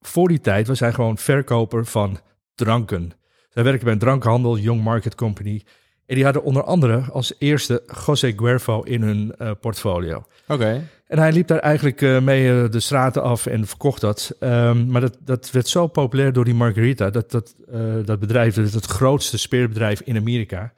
voor 0.00 0.28
die 0.28 0.40
tijd 0.40 0.66
was 0.66 0.80
hij 0.80 0.92
gewoon 0.92 1.18
verkoper 1.18 1.86
van 1.86 2.18
dranken. 2.54 3.12
Zij 3.48 3.62
werkte 3.62 3.84
bij 3.84 3.92
een 3.92 3.98
drankhandel, 3.98 4.58
Young 4.58 4.82
Market 4.82 5.14
Company. 5.14 5.62
En 6.06 6.14
die 6.14 6.24
hadden 6.24 6.42
onder 6.42 6.62
andere 6.62 7.00
als 7.00 7.34
eerste 7.38 7.82
José 8.06 8.32
Guervo 8.36 8.82
in 8.82 9.02
hun 9.02 9.34
uh, 9.38 9.50
portfolio. 9.60 10.24
Oké. 10.48 10.88
En 11.10 11.18
hij 11.18 11.32
liep 11.32 11.46
daar 11.46 11.58
eigenlijk 11.58 12.00
uh, 12.00 12.20
mee 12.20 12.44
uh, 12.44 12.70
de 12.70 12.80
straten 12.80 13.22
af 13.22 13.46
en 13.46 13.66
verkocht 13.66 14.00
dat. 14.00 14.36
Um, 14.40 14.90
maar 14.90 15.00
dat, 15.00 15.16
dat 15.24 15.50
werd 15.50 15.68
zo 15.68 15.86
populair 15.86 16.32
door 16.32 16.44
die 16.44 16.54
Margarita. 16.54 17.10
Dat, 17.10 17.30
dat, 17.30 17.54
uh, 17.72 17.94
dat 18.04 18.20
bedrijf, 18.20 18.54
dat 18.54 18.72
het 18.72 18.86
grootste 18.86 19.38
speerbedrijf 19.38 20.00
in 20.00 20.16
Amerika. 20.16 20.72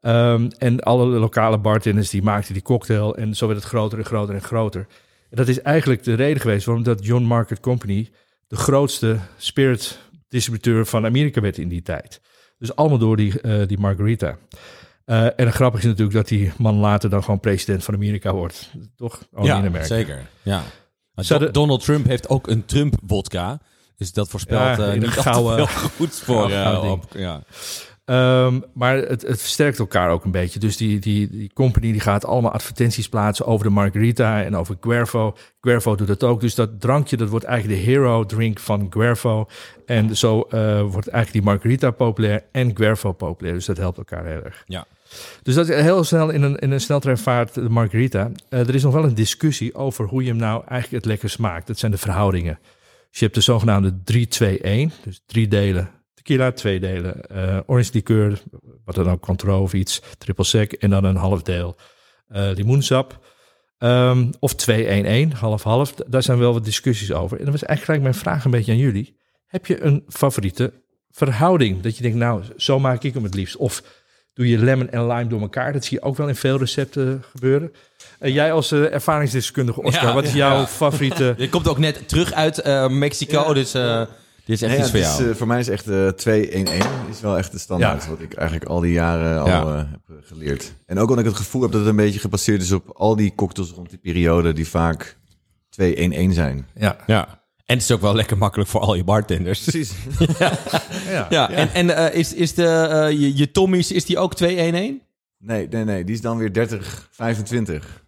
Um, 0.00 0.48
en 0.58 0.80
alle 0.80 1.06
lokale 1.06 1.58
bartenders 1.58 2.10
die 2.10 2.22
maakten 2.22 2.52
die 2.52 2.62
cocktail. 2.62 3.16
En 3.16 3.34
zo 3.34 3.46
werd 3.46 3.58
het 3.58 3.68
groter 3.68 3.98
en 3.98 4.04
groter 4.04 4.34
en 4.34 4.42
groter. 4.42 4.86
En 5.30 5.36
dat 5.36 5.48
is 5.48 5.62
eigenlijk 5.62 6.02
de 6.04 6.14
reden 6.14 6.40
geweest 6.40 6.66
waarom 6.66 6.84
dat 6.84 7.04
John 7.04 7.24
Market 7.24 7.60
Company 7.60 8.10
de 8.48 8.56
grootste 8.56 9.18
spirit 9.36 9.98
distributeur 10.28 10.86
van 10.86 11.04
Amerika 11.04 11.40
werd 11.40 11.58
in 11.58 11.68
die 11.68 11.82
tijd. 11.82 12.20
Dus 12.58 12.76
allemaal 12.76 12.98
door 12.98 13.16
die, 13.16 13.66
die 13.66 13.78
Margarita. 13.78 14.36
Uh, 15.06 15.24
en 15.24 15.46
het 15.46 15.54
grappige 15.54 15.82
is 15.82 15.88
natuurlijk 15.88 16.16
dat 16.16 16.28
die 16.28 16.52
man 16.58 16.76
later 16.76 17.10
dan 17.10 17.24
gewoon 17.24 17.40
president 17.40 17.84
van 17.84 17.94
Amerika 17.94 18.32
wordt. 18.32 18.70
Toch? 18.96 19.22
Oh, 19.32 19.44
ja, 19.44 19.84
zeker. 19.84 20.26
Ja. 20.42 20.62
Donald 21.52 21.84
Trump 21.84 22.06
heeft 22.06 22.28
ook 22.28 22.46
een 22.46 22.64
Trump-vodka. 22.64 23.60
Dus 23.96 24.12
dat 24.12 24.28
voorspelt 24.28 24.78
ja, 24.78 24.94
uh, 24.94 25.00
niet 25.00 25.10
gouden, 25.10 25.68
goeds 25.68 26.20
voor... 26.20 26.50
Uh, 26.50 26.90
op, 26.90 27.04
ja. 27.14 27.42
Um, 28.04 28.64
maar 28.74 28.96
het, 28.96 29.22
het, 29.22 29.40
versterkt 29.40 29.78
elkaar 29.78 30.10
ook 30.10 30.24
een 30.24 30.30
beetje. 30.30 30.58
Dus 30.58 30.76
die, 30.76 30.98
die, 30.98 31.28
die 31.28 31.52
company 31.52 31.92
die 31.92 32.00
gaat 32.00 32.24
allemaal 32.24 32.52
advertenties 32.52 33.08
plaatsen 33.08 33.46
over 33.46 33.66
de 33.66 33.72
Margarita 33.72 34.42
en 34.42 34.56
over 34.56 34.76
Guervo. 34.80 35.36
Guervo 35.60 35.94
doet 35.94 36.08
het 36.08 36.22
ook. 36.22 36.40
Dus 36.40 36.54
dat 36.54 36.80
drankje, 36.80 37.16
dat 37.16 37.28
wordt 37.28 37.44
eigenlijk 37.44 37.80
de 37.80 37.86
hero 37.90 38.24
drink 38.24 38.58
van 38.58 38.86
Guervo. 38.90 39.48
En 39.86 40.16
zo 40.16 40.36
uh, 40.36 40.80
wordt 40.80 41.08
eigenlijk 41.08 41.32
die 41.32 41.42
Margarita 41.42 41.90
populair 41.90 42.44
en 42.52 42.76
Guervo 42.76 43.12
populair. 43.12 43.54
Dus 43.54 43.66
dat 43.66 43.76
helpt 43.76 43.98
elkaar 43.98 44.26
heel 44.26 44.42
erg. 44.42 44.62
Ja. 44.66 44.86
Dus 45.42 45.54
dat 45.54 45.68
is 45.68 45.82
heel 45.82 46.04
snel 46.04 46.30
in 46.30 46.42
een, 46.42 46.56
in 46.56 46.70
een 46.70 46.80
sneltreinvaart 46.80 47.54
de 47.54 47.68
Margarita. 47.68 48.30
Uh, 48.50 48.60
er 48.60 48.74
is 48.74 48.82
nog 48.82 48.92
wel 48.92 49.04
een 49.04 49.14
discussie 49.14 49.74
over 49.74 50.04
hoe 50.04 50.22
je 50.22 50.28
hem 50.28 50.38
nou 50.38 50.64
eigenlijk 50.66 51.04
het 51.04 51.04
lekker 51.04 51.30
smaakt. 51.30 51.66
Dat 51.66 51.78
zijn 51.78 51.92
de 51.92 51.98
verhoudingen. 51.98 52.58
Dus 53.10 53.18
je 53.18 53.24
hebt 53.24 53.34
de 53.34 53.40
zogenaamde 53.40 53.92
3-2-1. 53.92 55.02
Dus 55.02 55.22
drie 55.26 55.48
delen 55.48 55.90
tequila, 56.26 56.52
twee 56.52 56.80
delen 56.80 57.20
uh, 57.32 57.58
orange 57.66 57.90
liqueur, 57.92 58.42
wat 58.84 58.94
dan 58.94 59.10
ook 59.10 59.20
Cointreau 59.20 59.62
of 59.62 59.74
iets, 59.74 60.02
triple 60.18 60.44
sec 60.44 60.72
en 60.72 60.90
dan 60.90 61.04
een 61.04 61.16
half 61.16 61.42
deel 61.42 61.76
uh, 62.32 62.50
limoensap. 62.54 63.34
Um, 63.78 64.30
of 64.38 64.54
2-1-1, 64.70 65.32
half-half. 65.32 65.94
Daar 65.94 66.22
zijn 66.22 66.38
wel 66.38 66.52
wat 66.52 66.64
discussies 66.64 67.12
over. 67.12 67.38
En 67.38 67.44
dat 67.44 67.52
was 67.52 67.64
eigenlijk 67.64 68.02
mijn 68.02 68.14
vraag 68.14 68.44
een 68.44 68.50
beetje 68.50 68.72
aan 68.72 68.78
jullie. 68.78 69.16
Heb 69.46 69.66
je 69.66 69.82
een 69.82 70.04
favoriete 70.08 70.72
verhouding? 71.10 71.80
Dat 71.80 71.96
je 71.96 72.02
denkt, 72.02 72.18
nou, 72.18 72.42
zo 72.56 72.78
maak 72.78 73.02
ik 73.02 73.14
hem 73.14 73.22
het 73.22 73.34
liefst. 73.34 73.56
Of 73.56 73.82
doe 74.36 74.48
je 74.48 74.58
lemon 74.58 74.90
en 74.90 75.06
lime 75.06 75.26
door 75.26 75.40
elkaar? 75.40 75.72
Dat 75.72 75.84
zie 75.84 75.98
je 75.98 76.04
ook 76.04 76.16
wel 76.16 76.28
in 76.28 76.36
veel 76.36 76.58
recepten 76.58 77.24
gebeuren. 77.30 77.72
Uh, 78.20 78.34
jij 78.34 78.52
als 78.52 78.72
uh, 78.72 78.92
ervaringsdeskundige, 78.92 79.82
Oscar, 79.82 80.08
ja, 80.08 80.14
wat 80.14 80.24
is 80.24 80.32
jouw 80.32 80.58
ja. 80.58 80.66
favoriete... 80.66 81.34
Je 81.38 81.48
komt 81.48 81.68
ook 81.68 81.78
net 81.78 82.08
terug 82.08 82.32
uit 82.32 82.66
uh, 82.66 82.88
Mexico, 82.88 83.44
ja. 83.46 83.52
dus... 83.52 83.74
Dit 84.46 84.56
is 84.56 84.62
echt 84.62 84.72
nee, 84.72 84.80
iets 84.80 84.90
voor 84.90 85.00
is, 85.00 85.16
jou. 85.16 85.28
Uh, 85.28 85.34
voor 85.34 85.46
mij 85.46 85.58
is 85.58 85.68
echt 85.68 85.88
uh, 85.88 86.08
2-1-1 86.08 87.10
is 87.10 87.20
wel 87.20 87.38
echt 87.38 87.52
de 87.52 87.58
standaard. 87.58 88.02
Ja. 88.02 88.08
Wat 88.08 88.20
ik 88.20 88.34
eigenlijk 88.34 88.70
al 88.70 88.80
die 88.80 88.92
jaren 88.92 89.40
al 89.40 89.46
ja. 89.46 89.62
uh, 89.62 89.76
heb 89.76 90.24
geleerd. 90.24 90.72
En 90.86 90.98
ook 90.98 91.08
omdat 91.08 91.24
ik 91.24 91.30
het 91.30 91.40
gevoel 91.40 91.62
heb 91.62 91.70
dat 91.70 91.80
het 91.80 91.90
een 91.90 91.96
beetje 91.96 92.20
gebaseerd 92.20 92.62
is 92.62 92.72
op 92.72 92.88
al 92.88 93.16
die 93.16 93.34
cocktails 93.34 93.70
rond 93.70 93.90
die 93.90 93.98
periode 93.98 94.52
die 94.52 94.68
vaak 94.68 95.16
2-1-1 95.82 95.86
zijn. 96.28 96.66
Ja. 96.74 96.96
ja. 97.06 97.42
En 97.66 97.74
het 97.74 97.82
is 97.82 97.90
ook 97.90 98.00
wel 98.00 98.14
lekker 98.14 98.38
makkelijk 98.38 98.70
voor 98.70 98.80
al 98.80 98.94
je 98.94 99.04
bartenders. 99.04 99.62
Precies. 99.62 99.92
ja. 100.38 100.52
ja. 101.08 101.26
ja. 101.30 101.50
En, 101.50 101.72
en 101.72 101.86
uh, 101.86 102.14
is, 102.14 102.34
is 102.34 102.54
de, 102.54 103.08
je, 103.18 103.36
je 103.36 103.50
Tommy's, 103.50 103.90
is 103.90 104.04
die 104.04 104.18
ook 104.18 104.32
2-1-1? 104.42 104.44
Nee, 104.46 105.00
nee, 105.38 105.68
nee. 105.68 106.04
Die 106.04 106.14
is 106.14 106.20
dan 106.20 106.38
weer 106.38 106.68
30-25. 106.68 106.84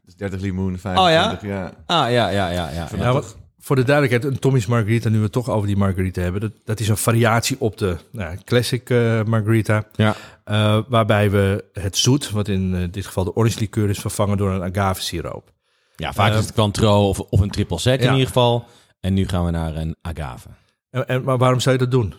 Dus 0.05 0.17
30 0.17 0.41
limoen, 0.41 0.79
25. 0.79 0.97
Oh 0.97 1.11
ja? 1.11 1.39
ja. 1.43 1.73
Ah, 1.87 2.11
ja, 2.11 2.29
ja, 2.29 2.51
ja. 2.51 2.71
ja, 2.71 2.89
ja. 2.97 3.13
Wat, 3.13 3.37
voor 3.59 3.77
de 3.77 3.85
duidelijkheid, 3.85 4.35
een 4.35 4.41
Tommy's 4.41 4.67
Margarita, 4.67 5.09
nu 5.09 5.17
we 5.17 5.23
het 5.23 5.33
toch 5.33 5.51
over 5.51 5.67
die 5.67 5.77
Margarita 5.77 6.21
hebben, 6.21 6.41
dat, 6.41 6.53
dat 6.65 6.81
is 6.81 6.89
een 6.89 6.97
variatie 6.97 7.57
op 7.61 7.79
de 7.79 7.97
nou, 8.11 8.37
classic 8.45 8.91
uh, 8.91 9.23
Margarita. 9.23 9.85
Ja. 9.95 10.17
Uh, 10.47 10.79
waarbij 10.89 11.31
we 11.31 11.65
het 11.73 11.97
zoet, 11.97 12.31
wat 12.31 12.49
in 12.49 12.75
uh, 12.75 12.85
dit 12.91 13.07
geval 13.07 13.25
de 13.25 13.35
orange 13.35 13.59
liqueur 13.59 13.89
is, 13.89 13.99
vervangen 13.99 14.37
door 14.37 14.51
een 14.51 14.63
agave 14.63 15.03
siroop. 15.03 15.53
Ja, 15.97 16.13
vaak 16.13 16.33
Eh, 16.33 16.39
is 16.39 16.45
het 16.45 16.55
Cointreau 16.55 17.09
of, 17.09 17.21
of 17.21 17.41
een 17.41 17.51
triple 17.51 17.79
sec 17.79 18.01
in 18.01 18.11
ieder 18.11 18.27
geval. 18.27 18.67
En 19.01 19.15
nu 19.15 19.29
gaan 19.29 19.45
we 19.45 19.51
naar 19.51 19.77
een 19.77 19.97
agave. 20.03 20.49
En, 20.91 21.09
en, 21.09 21.23
maar 21.25 21.39
waarom 21.39 21.61
zou 21.61 21.75
je 21.77 21.83
dat 21.83 21.91
doen? 21.91 22.15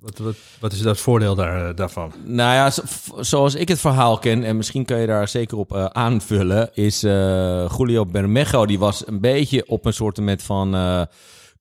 Wat, 0.00 0.18
wat, 0.18 0.36
wat 0.60 0.72
is 0.72 0.80
dat 0.82 0.98
voordeel 0.98 1.34
daar, 1.34 1.74
daarvan? 1.74 2.12
Nou 2.24 2.54
ja, 2.54 2.70
zo- 2.70 2.82
zoals 3.20 3.54
ik 3.54 3.68
het 3.68 3.80
verhaal 3.80 4.18
ken, 4.18 4.44
en 4.44 4.56
misschien 4.56 4.84
kan 4.84 4.98
je 5.00 5.06
daar 5.06 5.28
zeker 5.28 5.58
op 5.58 5.72
eh, 5.74 5.84
aanvullen, 5.84 6.70
is 6.74 7.02
eh, 7.02 7.68
Julio 7.76 8.06
Bermejo, 8.06 8.66
die 8.66 8.78
was 8.78 9.06
een 9.06 9.20
beetje 9.20 9.68
op 9.68 9.84
een 9.84 9.92
soort 9.92 10.20
met 10.20 10.42
van 10.42 10.74
eh, 10.74 11.02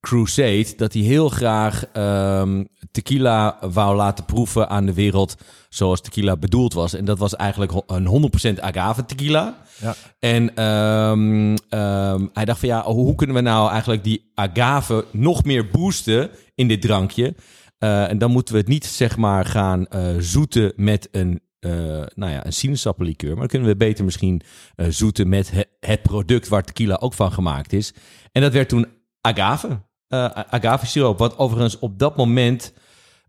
crusade, 0.05 0.73
dat 0.77 0.93
hij 0.93 1.01
heel 1.01 1.29
graag 1.29 1.85
ehm, 1.93 2.63
tequila 2.91 3.57
wou 3.71 3.95
laten 3.95 4.25
proeven 4.25 4.69
aan 4.69 4.85
de 4.85 4.93
wereld 4.93 5.35
zoals 5.69 6.01
tequila 6.01 6.37
bedoeld 6.37 6.73
was. 6.73 6.93
En 6.93 7.05
dat 7.05 7.17
was 7.17 7.35
eigenlijk 7.35 7.71
een 7.87 8.31
100% 8.57 8.59
agave 8.59 9.05
tequila. 9.05 9.57
Ja. 9.81 9.95
En 10.19 10.55
ehm, 10.55 11.55
ehm, 11.69 12.25
hij 12.33 12.45
dacht 12.45 12.59
van 12.59 12.69
ja, 12.69 12.83
hoe 12.83 13.15
kunnen 13.15 13.35
we 13.35 13.41
nou 13.41 13.69
eigenlijk 13.71 14.03
die 14.03 14.31
agave 14.33 15.05
nog 15.11 15.43
meer 15.43 15.67
boosten 15.69 16.29
in 16.55 16.67
dit 16.67 16.81
drankje? 16.81 17.35
Eh, 17.77 18.09
en 18.09 18.17
dan 18.17 18.31
moeten 18.31 18.53
we 18.53 18.59
het 18.59 18.69
niet 18.69 18.85
zeg 18.85 19.17
maar 19.17 19.45
gaan 19.45 19.85
eh, 19.87 20.07
zoeten 20.19 20.73
met 20.75 21.07
een, 21.11 21.39
eh 21.59 21.71
nou 22.15 22.31
ja, 22.31 22.45
een 22.45 22.53
sinaasappellikeur. 22.53 23.29
Maar 23.29 23.39
dan 23.39 23.47
kunnen 23.47 23.67
we 23.67 23.75
beter 23.75 24.05
misschien 24.05 24.41
zoeten 24.89 25.29
met 25.29 25.51
he- 25.51 25.63
het 25.79 26.01
product 26.01 26.47
waar 26.47 26.63
tequila 26.63 26.95
ook 26.95 27.13
van 27.13 27.31
gemaakt 27.31 27.73
is. 27.73 27.93
En 28.31 28.41
dat 28.41 28.53
werd 28.53 28.69
toen 28.69 28.87
agave. 29.21 29.79
Eh 30.07 30.25
agave 30.49 30.85
siroop. 30.85 31.17
Wat 31.19 31.37
overigens 31.37 31.79
op 31.79 31.99
dat 31.99 32.15
moment 32.17 32.73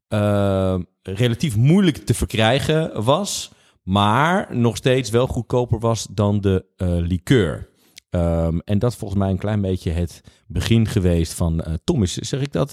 eh, 0.09 0.75
relatief 1.03 1.57
moeilijk 1.57 1.97
te 1.97 2.15
verkrijgen 2.15 3.05
was. 3.05 3.51
Maar 3.83 4.57
nog 4.57 4.77
steeds 4.77 5.11
wel 5.11 5.27
goedkoper 5.27 5.79
was 5.79 6.07
dan 6.11 6.41
de 6.41 6.65
eh 6.77 6.89
liqueur. 6.89 7.69
Ehm, 8.11 8.59
en 8.65 8.79
dat 8.79 8.91
is 8.93 8.97
volgens 8.99 9.21
mij 9.21 9.31
een 9.31 9.39
klein 9.39 9.61
beetje 9.61 9.91
het 9.91 10.21
begin 10.47 10.87
geweest 10.87 11.35
van 11.35 11.61
eh 11.61 11.73
Thomas. 11.85 12.13
Zeg 12.15 12.41
ik 12.41 12.53
dat 12.53 12.71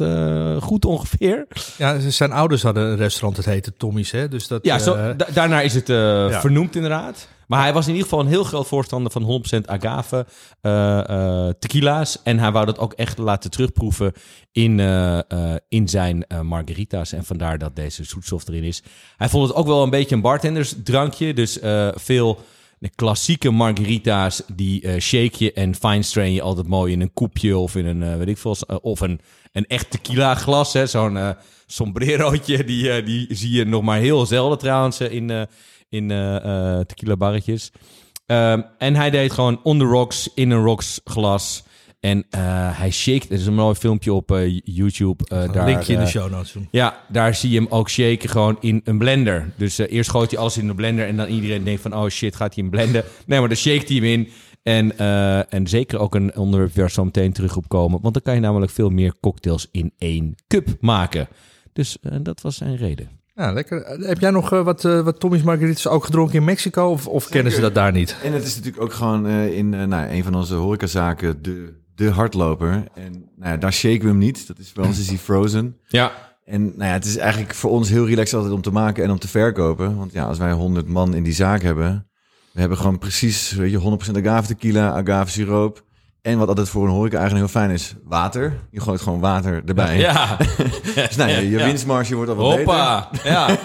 goed 0.63 0.85
ongeveer? 0.85 1.47
Ja, 1.77 1.99
zijn 2.09 2.31
ouders 2.31 2.63
hadden 2.63 2.83
een 2.83 2.95
restaurant, 2.97 3.35
dat 3.35 3.45
heette 3.45 3.73
Tommy's. 3.73 4.11
Hè? 4.11 4.27
Dus 4.27 4.47
dat, 4.47 4.65
Ja, 4.65 4.79
zo, 4.79 5.15
da- 5.15 5.27
daarna 5.33 5.61
is 5.61 5.73
het 5.73 5.87
ja. 5.87 6.41
vernoemd 6.41 6.75
inderdaad. 6.75 7.27
Maar 7.47 7.61
hij 7.61 7.73
was 7.73 7.87
in 7.87 7.91
ieder 7.91 8.09
geval 8.09 8.23
een 8.23 8.31
heel 8.31 8.43
groot 8.43 8.67
voorstander 8.67 9.11
van 9.11 9.43
100% 9.61 9.65
agave 9.65 10.25
eh, 10.61 10.99
eh, 11.09 11.53
tequila's. 11.59 12.21
En 12.23 12.39
hij 12.39 12.51
wou 12.51 12.65
dat 12.65 12.79
ook 12.79 12.93
echt 12.93 13.17
laten 13.17 13.51
terugproeven 13.51 14.13
in, 14.51 14.79
eh, 14.79 15.19
in 15.69 15.89
zijn 15.89 16.25
margarita's. 16.41 17.11
En 17.11 17.25
vandaar 17.25 17.57
dat 17.57 17.75
deze 17.75 18.03
zoetstof 18.03 18.47
erin 18.47 18.63
is. 18.63 18.83
Hij 19.17 19.29
vond 19.29 19.47
het 19.47 19.57
ook 19.57 19.67
wel 19.67 19.83
een 19.83 19.89
beetje 19.89 20.15
een 20.15 20.21
bartendersdrankje. 20.21 21.33
Dus 21.33 21.59
veel 21.93 22.39
klassieke 22.95 23.49
margarita's, 23.49 24.43
die 24.55 24.99
shake 24.99 25.43
je 25.43 25.53
en 25.53 25.75
fine 25.75 26.01
strain 26.01 26.33
je 26.33 26.41
altijd 26.41 26.67
mooi 26.67 26.93
in 26.93 27.01
een 27.01 27.13
koepje 27.13 27.57
of 27.57 27.75
in 27.75 27.85
een, 27.85 28.17
weet 28.17 28.27
ik 28.27 28.37
veel, 28.37 28.55
of 28.81 28.99
een, 28.99 29.19
een 29.51 29.65
echt 29.65 29.91
tequila 29.91 30.35
glas. 30.35 30.71
Zo'n 30.71 31.35
sombrerootje, 31.65 32.63
die, 32.63 33.03
die 33.03 33.27
zie 33.29 33.51
je 33.51 33.65
nog 33.65 33.83
maar 33.83 33.99
heel 33.99 34.25
zelden 34.25 34.57
trouwens 34.57 34.99
in, 34.99 35.47
in 35.93 36.11
eh, 36.11 36.35
eh, 36.35 36.85
tequila 36.85 37.15
barretjes. 37.15 37.71
Ehm, 38.25 38.61
en 38.77 38.95
hij 38.95 39.09
deed 39.09 39.31
gewoon 39.31 39.59
on 39.63 39.79
the 39.79 39.85
rocks, 39.85 40.29
in 40.35 40.49
een 40.49 40.63
rocks 40.63 41.01
glas. 41.03 41.63
En 41.99 42.25
eh, 42.29 42.41
hij 42.77 42.91
shake, 42.91 43.25
er 43.27 43.35
is 43.35 43.45
een 43.45 43.53
mooi 43.53 43.75
filmpje 43.75 44.13
op 44.13 44.39
YouTube. 44.63 45.23
een 45.27 45.51
daar, 45.51 45.65
linkje 45.65 45.93
in 45.93 45.99
de 45.99 46.05
show 46.05 46.31
notes 46.31 46.51
doen. 46.51 46.67
ja, 46.71 47.03
daar 47.09 47.35
zie 47.35 47.49
je 47.49 47.57
hem 47.57 47.67
ook 47.69 47.89
shaken 47.89 48.29
gewoon 48.29 48.57
in 48.59 48.81
een 48.83 48.97
blender. 48.97 49.53
Dus 49.57 49.77
eerst 49.77 50.09
gooit 50.09 50.31
hij 50.31 50.39
alles 50.39 50.57
in 50.57 50.67
de 50.67 50.75
blender 50.75 51.07
en 51.07 51.17
dan 51.17 51.27
iedereen 51.27 51.63
denkt 51.63 51.81
van... 51.81 51.95
oh 51.95 52.09
shit, 52.09 52.35
gaat 52.35 52.55
hij 52.55 52.63
hem 52.63 52.71
blenden? 52.71 53.03
Nee, 53.25 53.39
maar 53.39 53.47
dan 53.47 53.57
shake 53.57 53.85
hij 53.85 53.95
hem 53.95 54.05
in. 54.05 54.29
En, 54.63 54.97
en 55.49 55.67
zeker 55.67 55.99
ook 55.99 56.15
een 56.15 56.37
onderwerp 56.37 56.75
waar 56.75 56.91
zo 56.91 57.05
meteen 57.05 57.33
terug 57.33 57.57
op 57.57 57.67
komen. 57.67 58.01
Want 58.01 58.13
dan 58.13 58.23
kan 58.23 58.33
je 58.33 58.39
namelijk 58.39 58.71
veel 58.71 58.89
meer 58.89 59.13
cocktails 59.19 59.67
in 59.71 59.93
één 59.97 60.35
cup 60.47 60.67
maken. 60.79 61.27
Dus 61.73 61.97
dat 62.21 62.41
was 62.41 62.55
zijn 62.55 62.75
reden. 62.75 63.22
Ja, 63.35 63.51
lekker. 63.51 63.85
Heb 63.85 64.19
jij 64.19 64.29
nog 64.29 64.51
eh, 64.53 64.63
wat, 64.63 64.85
eh, 64.85 64.99
wat 64.99 65.19
Tommy's 65.19 65.41
Margaritas 65.41 65.87
ook 65.87 66.05
gedronken 66.05 66.35
in 66.35 66.43
Mexico? 66.43 66.89
Of, 66.89 67.07
of 67.07 67.29
kennen 67.29 67.51
ze 67.51 67.61
dat 67.61 67.75
daar 67.75 67.91
niet? 67.91 68.15
En 68.23 68.33
het 68.33 68.43
is 68.43 68.55
natuurlijk 68.55 68.83
ook 68.83 68.93
gewoon 68.93 69.27
eh, 69.27 69.57
in 69.57 69.73
eh, 69.73 69.83
nou, 69.83 70.09
een 70.09 70.23
van 70.23 70.35
onze 70.35 70.55
horecazaken 70.55 71.41
de, 71.41 71.73
de 71.95 72.09
hardloper. 72.09 72.83
En 72.93 73.11
nou 73.35 73.51
ja, 73.51 73.57
daar 73.57 73.73
shaken 73.73 74.01
we 74.01 74.07
hem 74.07 74.17
niet. 74.17 74.47
Dat 74.47 74.57
is, 74.59 74.71
bij 74.71 74.85
ons 74.85 74.99
is 74.99 75.07
hij 75.07 75.17
frozen. 75.17 75.77
Ja, 75.87 76.11
En 76.45 76.63
nou 76.63 76.83
ja, 76.89 76.93
het 76.93 77.05
is 77.05 77.17
eigenlijk 77.17 77.53
voor 77.53 77.71
ons 77.71 77.89
heel 77.89 78.07
relaxed 78.07 78.33
altijd 78.33 78.53
om 78.53 78.61
te 78.61 78.71
maken 78.71 79.03
en 79.03 79.11
om 79.11 79.19
te 79.19 79.27
verkopen. 79.27 79.97
Want 79.97 80.11
ja, 80.11 80.23
als 80.25 80.37
wij 80.37 80.51
100 80.51 80.87
man 80.87 81.13
in 81.13 81.23
die 81.23 81.33
zaak 81.33 81.61
hebben, 81.61 82.07
we 82.51 82.59
hebben 82.59 82.77
gewoon 82.77 82.97
precies 82.97 83.51
weet 83.51 83.71
je, 83.71 83.97
100% 84.13 84.17
agave 84.17 84.47
tequila, 84.47 84.91
agave 84.91 85.31
siroop. 85.31 85.83
En 86.23 86.37
wat 86.37 86.47
altijd 86.47 86.69
voor 86.69 86.83
een 86.85 86.91
horeca 86.93 87.17
eigenlijk 87.17 87.51
heel 87.51 87.61
fijn 87.61 87.71
is, 87.73 87.95
water. 88.03 88.59
Je 88.71 88.79
gooit 88.79 89.01
gewoon 89.01 89.19
water 89.19 89.61
erbij. 89.65 89.97
ja. 89.97 90.37
Dus 90.95 91.15
nou 91.15 91.29
je 91.31 91.57
winstmarge 91.63 92.15
wordt 92.15 92.29
al 92.29 92.35
wat 92.35 92.49
beter. 92.55 92.65
hoppa. 92.73 93.09
Ja. 93.23 93.47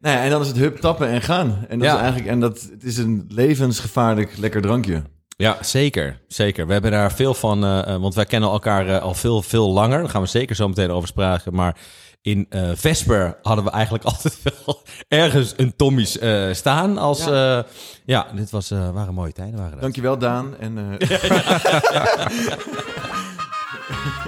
Nou 0.00 0.16
ja, 0.16 0.22
en 0.22 0.30
dan 0.30 0.40
is 0.40 0.46
het 0.48 0.56
hup, 0.56 0.76
tappen 0.80 1.08
en 1.08 1.22
gaan. 1.22 1.64
En 1.68 1.78
dat 1.78 1.88
Ja. 1.88 1.94
is 1.94 2.00
eigenlijk, 2.00 2.30
en 2.30 2.40
dat, 2.40 2.60
het 2.72 2.84
is 2.84 2.96
een 2.98 3.24
levensgevaarlijk 3.28 4.36
lekker 4.38 4.62
drankje. 4.62 5.02
Ja, 5.36 5.56
zeker. 5.60 6.20
Zeker. 6.28 6.66
We 6.66 6.72
hebben 6.72 6.90
daar 6.90 7.12
veel 7.12 7.34
van, 7.34 7.64
eh, 7.64 7.94
eh, 7.94 8.00
want 8.00 8.14
wij 8.14 8.24
kennen 8.24 8.50
elkaar 8.50 8.86
eh, 8.88 9.02
al 9.02 9.14
veel, 9.14 9.42
veel 9.42 9.70
langer. 9.72 9.98
Daar 10.00 10.08
gaan 10.08 10.22
we 10.22 10.28
zeker 10.28 10.56
zo 10.56 10.68
meteen 10.68 10.90
over 10.90 11.08
spraken. 11.08 11.54
Maar 11.54 11.76
in 12.22 12.46
eh, 12.48 12.70
Vesper 12.74 13.36
hadden 13.42 13.64
we 13.64 13.70
eigenlijk 13.70 14.04
altijd 14.12 14.38
wel 14.42 14.82
ergens 15.08 15.54
een 15.56 15.76
Tommy's 15.76 16.18
eh, 16.18 16.52
staan. 16.52 16.98
Als, 16.98 17.24
ja. 17.24 17.64
ja, 18.04 18.26
dit 18.34 18.50
was, 18.50 18.70
eh, 18.70 18.90
waren 18.90 19.14
mooie 19.14 19.32
tijden. 19.32 19.56
Waren 19.56 19.70
dat. 19.72 19.80
Dankjewel 19.80 20.18
Daan. 20.18 20.54
En, 20.58 20.96
eh, 20.98 21.08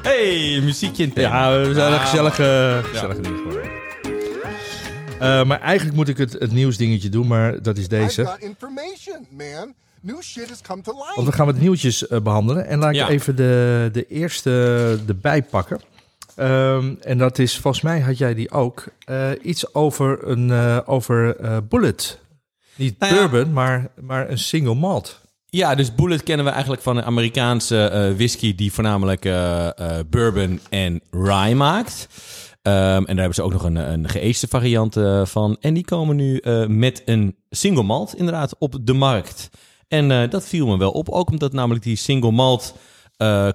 Hey, 0.02 0.60
muziekje 0.62 1.02
in 1.02 1.08
het. 1.08 1.18
Ja, 1.18 1.58
we 1.60 1.74
zijn 1.74 1.92
een 1.92 1.98
Ah, 1.98 2.04
gezellige, 2.04 2.80
gezellige 2.84 3.22
geworden. 3.22 3.70
Eh, 5.20 5.44
maar 5.44 5.60
eigenlijk 5.60 5.96
moet 5.96 6.08
ik 6.08 6.16
het, 6.16 6.32
het 6.32 6.52
nieuwsdingetje 6.52 7.08
doen, 7.08 7.26
maar 7.26 7.62
dat 7.62 7.76
is 7.76 7.84
I've 7.84 7.94
deze. 7.96 8.24
got 8.26 8.38
information, 8.38 9.26
man. 9.30 9.74
New 10.00 10.22
shit 10.22 10.48
has 10.48 10.60
come 10.60 10.82
to 10.82 10.92
light. 10.92 11.14
Want 11.14 11.26
we 11.28 11.32
gaan 11.34 11.46
wat 11.46 11.56
nieuwtjes 11.58 12.06
eh, 12.08 12.20
behandelen. 12.20 12.66
En 12.66 12.78
laat 12.78 12.90
ik 12.90 12.96
Ja. 12.96 13.08
even 13.08 13.36
de, 13.36 13.88
de 13.92 14.06
eerste 14.06 14.50
erbij 15.08 15.42
pakken. 15.42 15.80
Ehm, 16.36 16.94
en 17.00 17.18
dat 17.18 17.38
is, 17.38 17.58
volgens 17.58 17.82
mij 17.82 18.00
had 18.00 18.18
jij 18.18 18.34
die 18.34 18.50
ook, 18.50 18.84
eh, 19.04 19.30
iets 19.42 19.74
over 19.74 20.28
een 20.28 20.50
eh, 20.50 20.78
over 20.84 21.36
eh, 21.36 21.56
Bullet. 21.68 22.20
Niet 22.76 22.98
Nou 22.98 23.14
ja. 23.14 23.28
bourbon, 23.28 23.52
maar, 23.52 23.90
maar 24.00 24.30
een 24.30 24.38
single 24.38 24.74
malt. 24.74 25.20
Ja, 25.46 25.74
dus 25.74 25.94
Bullet 25.94 26.22
kennen 26.22 26.46
we 26.46 26.52
eigenlijk 26.52 26.82
van 26.82 26.96
een 26.96 27.04
Amerikaanse 27.04 28.12
whisky 28.16 28.54
die 28.54 28.72
voornamelijk 28.72 29.22
bourbon 30.10 30.60
en 30.70 31.00
rye 31.10 31.54
maakt. 31.54 32.08
Ehm, 32.62 32.76
en 32.76 33.04
daar 33.04 33.16
hebben 33.16 33.34
ze 33.34 33.42
ook 33.42 33.52
nog 33.52 33.64
een, 33.64 33.76
een 33.76 34.08
geëeste 34.08 34.48
variant 34.48 34.96
van. 35.22 35.56
En 35.60 35.74
die 35.74 35.84
komen 35.84 36.16
nu 36.16 36.42
met 36.68 37.02
een 37.04 37.36
single 37.50 37.82
malt 37.82 38.14
inderdaad 38.14 38.54
op 38.58 38.76
de 38.80 38.92
markt. 38.92 39.50
En 39.88 40.30
dat 40.30 40.46
viel 40.46 40.66
me 40.66 40.76
wel 40.76 40.90
op, 40.90 41.08
ook 41.08 41.30
omdat 41.30 41.52
namelijk 41.52 41.84
die 41.84 41.96
single 41.96 42.30
malt 42.30 42.74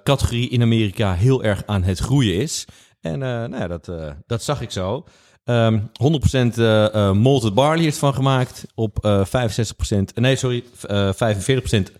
categorie 0.03 0.49
in 0.49 0.61
Amerika 0.61 1.13
heel 1.13 1.43
erg 1.43 1.63
aan 1.65 1.83
het 1.83 1.99
groeien 1.99 2.35
is. 2.35 2.65
En 3.01 3.13
eh, 3.13 3.19
nou 3.29 3.55
ja, 3.57 3.67
dat, 3.67 3.87
eh, 3.87 4.11
dat 4.25 4.43
zag 4.43 4.61
ik 4.61 4.71
zo. 4.71 5.03
Ehm 5.43 5.79
100% 5.97 6.57
eh 6.57 6.93
eh, 6.93 7.11
malted 7.13 7.53
barley 7.53 7.85
is 7.85 7.97
van 7.97 8.13
gemaakt 8.13 8.65
op 8.75 9.05
eh 9.05 9.25
65%, 9.25 9.99
nee 10.13 10.35
sorry, 10.35 10.63
v- 10.73 10.83
eh 10.83 11.13
45% 11.13 11.91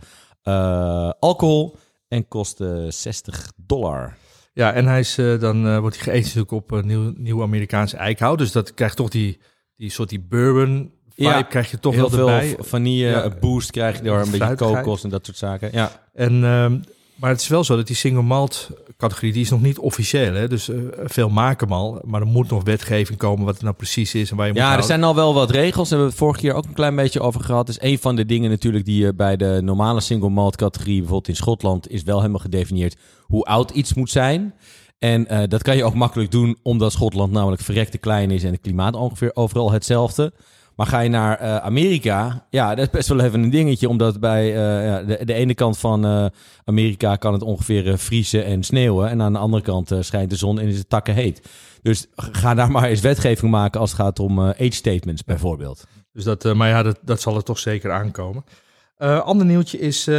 eh, 0.44 1.10
alcohol 1.20 1.75
en 2.08 2.28
kost 2.28 2.62
eh 2.62 2.86
60 2.89 3.51
dollar. 3.56 4.18
Ja, 4.54 4.74
en 4.74 4.86
hij 4.86 5.00
is, 5.00 5.18
eh, 5.18 5.39
dan 5.39 5.68
eh, 5.68 5.80
wordt 5.80 5.96
hij 5.96 6.04
geëzen 6.06 6.39
natuurlijk 6.39 6.72
op 6.72 6.84
nieuw, 6.84 7.13
nieuw 7.18 7.42
Amerikaanse 7.42 7.98
eikenhout. 7.98 8.38
Dus 8.38 8.51
dat 8.51 8.74
krijgt 8.74 8.96
toch 8.96 9.10
die, 9.10 9.39
die 9.75 9.89
soort 9.92 10.10
die 10.10 10.20
bourbon 10.30 10.92
vibe 11.16 11.30
Ja, 11.30 11.42
krijg 11.42 11.72
je 11.72 11.80
toch 11.80 11.94
Heel 11.94 12.01
wel 12.01 12.10
veel 12.10 12.30
erbij. 12.30 12.56
v- 12.60 12.68
vanille 12.70 13.08
Ja. 13.08 13.24
eh, 13.24 13.32
boost 13.39 13.72
krijg 13.72 13.98
je 13.98 14.04
door 14.04 14.20
een 14.20 14.32
beetje 14.32 14.56
kokos 14.56 15.04
en 15.04 15.10
dat 15.10 15.25
soort 15.25 15.38
zaken. 15.38 15.70
Ja, 15.72 15.92
En, 16.13 16.44
ehm, 16.44 16.80
maar 17.20 17.30
het 17.30 17.42
is 17.42 17.48
wel 17.48 17.64
zo 17.64 17.76
dat 17.76 17.88
die 17.88 17.96
single 17.96 18.22
malt 18.22 18.70
categorie, 18.98 19.34
die 19.34 19.42
is 19.42 19.50
nog 19.50 19.62
niet 19.62 19.80
officieel. 19.80 20.34
Hè? 20.34 20.48
Dus 20.48 20.70
eh, 20.70 20.78
veel 21.04 21.30
maken 21.30 21.70
al, 21.70 22.02
maar 22.06 22.22
er 22.22 22.28
moet 22.28 22.50
nog 22.50 22.64
wetgeving 22.64 23.18
komen 23.18 23.46
wat 23.46 23.54
het 23.54 23.64
nou 23.64 23.76
precies 23.76 24.16
is 24.16 24.32
en 24.32 24.38
waar 24.38 24.46
je 24.46 24.52
moet 24.52 24.62
ja 24.62 24.78
er 24.78 24.84
zijn 24.84 25.04
al 25.04 25.16
wel 25.16 25.34
wat 25.34 25.52
regels. 25.52 25.90
Daar 25.90 26.00
hebben 26.00 26.06
we 26.08 26.12
het 26.12 26.24
vorige 26.24 26.40
keer 26.40 26.54
ook 26.54 26.66
een 26.66 26.74
klein 26.74 26.96
beetje 26.96 27.22
over 27.22 27.44
gehad. 27.44 27.66
Dus 27.66 27.82
een 27.82 28.00
van 28.00 28.16
de 28.16 28.26
dingen 28.26 28.50
natuurlijk 28.50 28.86
die 28.86 29.06
je 29.06 29.14
bij 29.14 29.38
de 29.38 29.60
normale 29.64 30.00
single 30.00 30.30
malt 30.30 30.56
categorie, 30.56 30.98
bijvoorbeeld 31.00 31.28
in 31.28 31.36
Schotland, 31.36 31.90
is 31.90 32.04
wel 32.04 32.18
helemaal 32.18 32.40
gedefinieerd 32.40 32.96
hoe 33.22 33.46
oud 33.46 33.72
iets 33.72 33.94
moet 33.94 34.10
zijn. 34.10 34.54
En 35.00 35.28
eh, 35.28 35.48
dat 35.48 35.62
kan 35.62 35.78
je 35.78 35.84
ook 35.84 35.94
makkelijk 35.94 36.32
doen, 36.32 36.58
omdat 36.64 36.92
Schotland 36.92 37.32
namelijk 37.32 37.62
verrekte 37.62 37.98
klein 37.98 38.32
is 38.32 38.44
en 38.44 38.52
het 38.52 38.62
klimaat 38.62 38.96
ongeveer 38.96 39.32
overal 39.34 39.72
hetzelfde. 39.72 40.34
Maar 40.80 40.88
ga 40.88 41.00
je 41.00 41.10
naar 41.10 41.40
eh, 41.40 41.56
Amerika, 41.56 42.46
ja, 42.50 42.76
dat 42.76 42.86
is 42.86 42.92
best 42.92 43.08
wel 43.08 43.20
even 43.20 43.44
een 43.44 43.50
dingetje. 43.50 43.90
Omdat 43.90 44.20
bij 44.20 44.48
eh, 44.48 45.08
de, 45.08 45.26
de 45.26 45.34
ene 45.34 45.54
kant 45.54 45.78
van 45.78 46.06
eh, 46.06 46.26
Amerika 46.66 47.16
kan 47.16 47.34
het 47.34 47.42
ongeveer 47.42 47.98
vriezen 47.98 48.46
en 48.46 48.64
sneeuwen. 48.64 49.10
En 49.10 49.22
aan 49.22 49.34
de 49.34 49.40
andere 49.40 49.64
kant 49.64 49.92
schijnt 50.00 50.30
de 50.30 50.36
zon 50.36 50.60
en 50.60 50.68
is 50.68 50.78
het 50.78 50.90
takken 50.90 51.14
heet. 51.14 51.50
Dus 51.82 52.08
ga 52.16 52.54
daar 52.54 52.72
maar 52.76 52.84
eens 52.84 53.02
wetgeving 53.02 53.52
maken 53.52 53.80
als 53.80 53.92
het 53.92 54.00
gaat 54.00 54.20
om 54.20 54.40
age 54.40 54.72
statements 54.72 55.24
bijvoorbeeld. 55.24 55.88
Dus 56.14 56.24
dat, 56.24 56.54
maar 56.54 56.70
ja, 56.70 56.84
dat, 56.84 57.00
dat 57.02 57.22
zal 57.22 57.36
er 57.36 57.44
toch 57.44 57.60
zeker 57.60 57.92
aankomen. 57.92 58.44
Ander 58.98 59.46
nieuwtje 59.46 59.80
is 59.80 60.10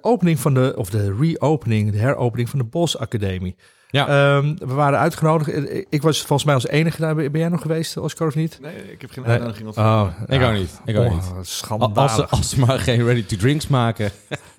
opening 0.00 0.38
van 0.38 0.54
de, 0.54 0.74
of 0.76 0.90
de 0.90 1.16
reopening, 1.20 1.92
de 1.92 1.98
heropening 1.98 2.48
van 2.48 2.58
de 2.58 2.64
Bos 2.64 2.98
Academie. 2.98 3.56
Ja. 3.90 4.36
Ehm, 4.36 4.54
we 4.58 4.74
waren 4.74 4.98
uitgenodigd. 4.98 5.50
Eh, 5.68 5.84
Ik 5.90 6.02
was 6.02 6.18
volgens 6.18 6.44
mij 6.44 6.54
als 6.54 6.66
enige 6.66 7.00
daar. 7.00 7.14
Ben 7.14 7.30
jij 7.38 7.48
nog 7.48 7.60
geweest, 7.60 7.96
Oscar, 7.96 8.26
of 8.26 8.34
niet? 8.34 8.58
Nee, 8.62 8.92
ik 8.92 9.00
heb 9.00 9.10
geen 9.10 9.22
Nee. 9.24 9.32
uitnodiging 9.32 9.68
Oh, 9.68 9.76
ontvangen. 9.76 10.14
Ik 10.28 10.42
ook 10.42 10.52
niet. 10.52 10.80
Ik 10.84 10.96
ook 10.96 11.10
niet. 11.14 11.24
Oh, 11.30 11.36
Al- 11.36 11.44
schandalig. 11.44 11.96
Als 11.96 12.14
ze, 12.14 12.26
als 12.26 12.48
ze 12.50 12.60
maar 12.60 12.78
geen 12.78 13.04
ready-to-drinks 13.04 13.66
maken, 13.68 14.10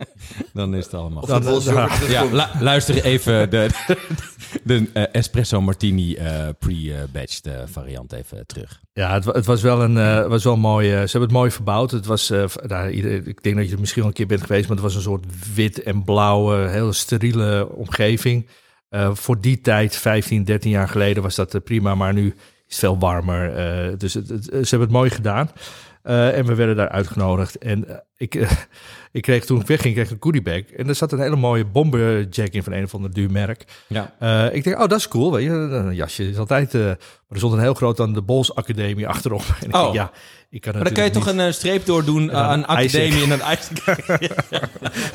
dan 0.54 0.76
is 0.76 0.84
het 0.86 0.94
allemaal 0.94 1.22
goed. 1.24 1.64
Yogurt 1.64 2.08
Ja, 2.10 2.24
lu- 2.26 2.64
luister 2.64 3.04
even 3.04 3.50
de, 3.50 3.70
de, 4.64 4.90
eh, 4.94 5.04
espresso 5.12 5.62
martini 5.62 6.16
eh, 6.16 6.48
pre-batched 6.60 7.46
eh, 7.46 7.54
variant 7.66 8.14
even 8.14 8.46
terug. 8.46 8.82
Ja, 8.94 9.14
het, 9.14 9.26
het 9.26 9.46
was 9.46 9.62
wel 9.62 9.82
een, 9.84 9.98
eh, 9.98 10.28
was 10.28 10.44
wel 10.44 10.58
mooi. 10.58 10.88
eh, 10.88 10.94
ze 10.94 11.02
hebben 11.12 11.22
het 11.22 11.32
mooi 11.32 11.52
verbouwd. 11.52 11.92
Het 11.92 12.06
was, 12.06 12.30
eh, 12.30 12.44
nou, 12.68 12.90
ieder- 12.90 13.28
ik 13.28 13.44
denk 13.44 13.56
dat 13.56 13.66
je 13.68 13.74
er 13.74 13.80
misschien 13.80 14.02
wel 14.02 14.12
een 14.12 14.18
keer 14.18 14.28
bent 14.28 14.42
geweest, 14.42 14.68
maar 14.68 14.78
het 14.78 14.86
was 14.86 14.96
een 14.96 15.02
soort 15.02 15.26
wit 15.56 15.84
en 15.84 16.04
blauwe, 16.04 16.68
hele 16.68 16.94
steriele 16.94 17.70
omgeving. 17.72 18.48
Eh, 18.90 19.16
voor 19.16 19.42
die 19.42 19.62
tijd, 19.62 19.96
15, 19.96 20.44
13 20.44 20.72
jaar 20.72 20.88
geleden, 20.88 21.24
was 21.24 21.36
dat 21.36 21.56
eh, 21.56 21.62
prima, 21.62 21.96
maar 21.96 22.14
nu 22.14 22.28
is 22.28 22.34
het 22.68 22.80
veel 22.80 23.00
warmer. 23.00 23.56
eh, 23.56 23.98
dus 23.98 24.14
het, 24.14 24.28
ze 24.44 24.50
hebben 24.52 24.80
het 24.80 24.92
mooi 24.92 25.10
gedaan. 25.10 25.52
En 26.04 26.46
we 26.46 26.56
werden 26.56 26.76
daar 26.76 26.90
uitgenodigd. 26.90 27.58
En 27.58 28.04
ik, 28.18 28.48
ik 29.18 29.24
kreeg 29.24 29.46
toen 29.46 29.60
ik 29.62 29.68
wegging, 29.68 29.94
kreeg 29.94 30.06
ik 30.06 30.12
een 30.12 30.18
goodiebag. 30.20 30.62
En 30.78 30.88
er 30.88 30.96
zat 30.96 31.12
een 31.12 31.20
hele 31.20 31.36
mooie 31.36 31.66
bomberjack 31.66 32.48
in 32.52 32.64
van 32.64 32.74
een 32.74 32.84
of 32.84 32.94
ander 32.94 33.14
duur 33.14 33.32
merk. 33.32 33.64
Ja. 33.88 34.14
Eh, 34.20 34.56
ik 34.56 34.64
denk, 34.64 34.76
oh, 34.82 34.88
dat 34.88 35.00
is 35.00 35.08
cool. 35.08 35.32
Weet 35.32 35.44
je, 35.44 35.50
een 35.50 35.96
jasje 35.96 36.30
is 36.30 36.38
altijd. 36.38 36.74
eh, 36.74 36.82
maar 36.82 36.96
er 37.30 37.38
stond 37.38 37.54
een 37.54 37.60
heel 37.60 37.74
groot 37.74 38.00
aan 38.00 38.14
de 38.14 38.22
Bols 38.22 38.56
Academie 38.56 39.08
achterop. 39.08 39.44
En 39.64 39.70
ik 39.70 39.76
Oh. 39.76 39.82
denk, 39.82 39.94
ja, 39.94 40.12
ik 40.50 40.62
kan 40.62 40.74
Maar 40.74 40.84
dan 40.84 40.94
kan 40.94 41.04
je 41.04 41.10
toch 41.10 41.28
een 41.28 41.40
eh, 41.40 41.52
streep 41.52 41.86
doordoen 41.86 42.28
dan 42.28 42.36
aan 42.36 42.66
academie 42.68 43.24
en 43.24 43.32
een 43.32 43.42
ijs. 43.42 43.70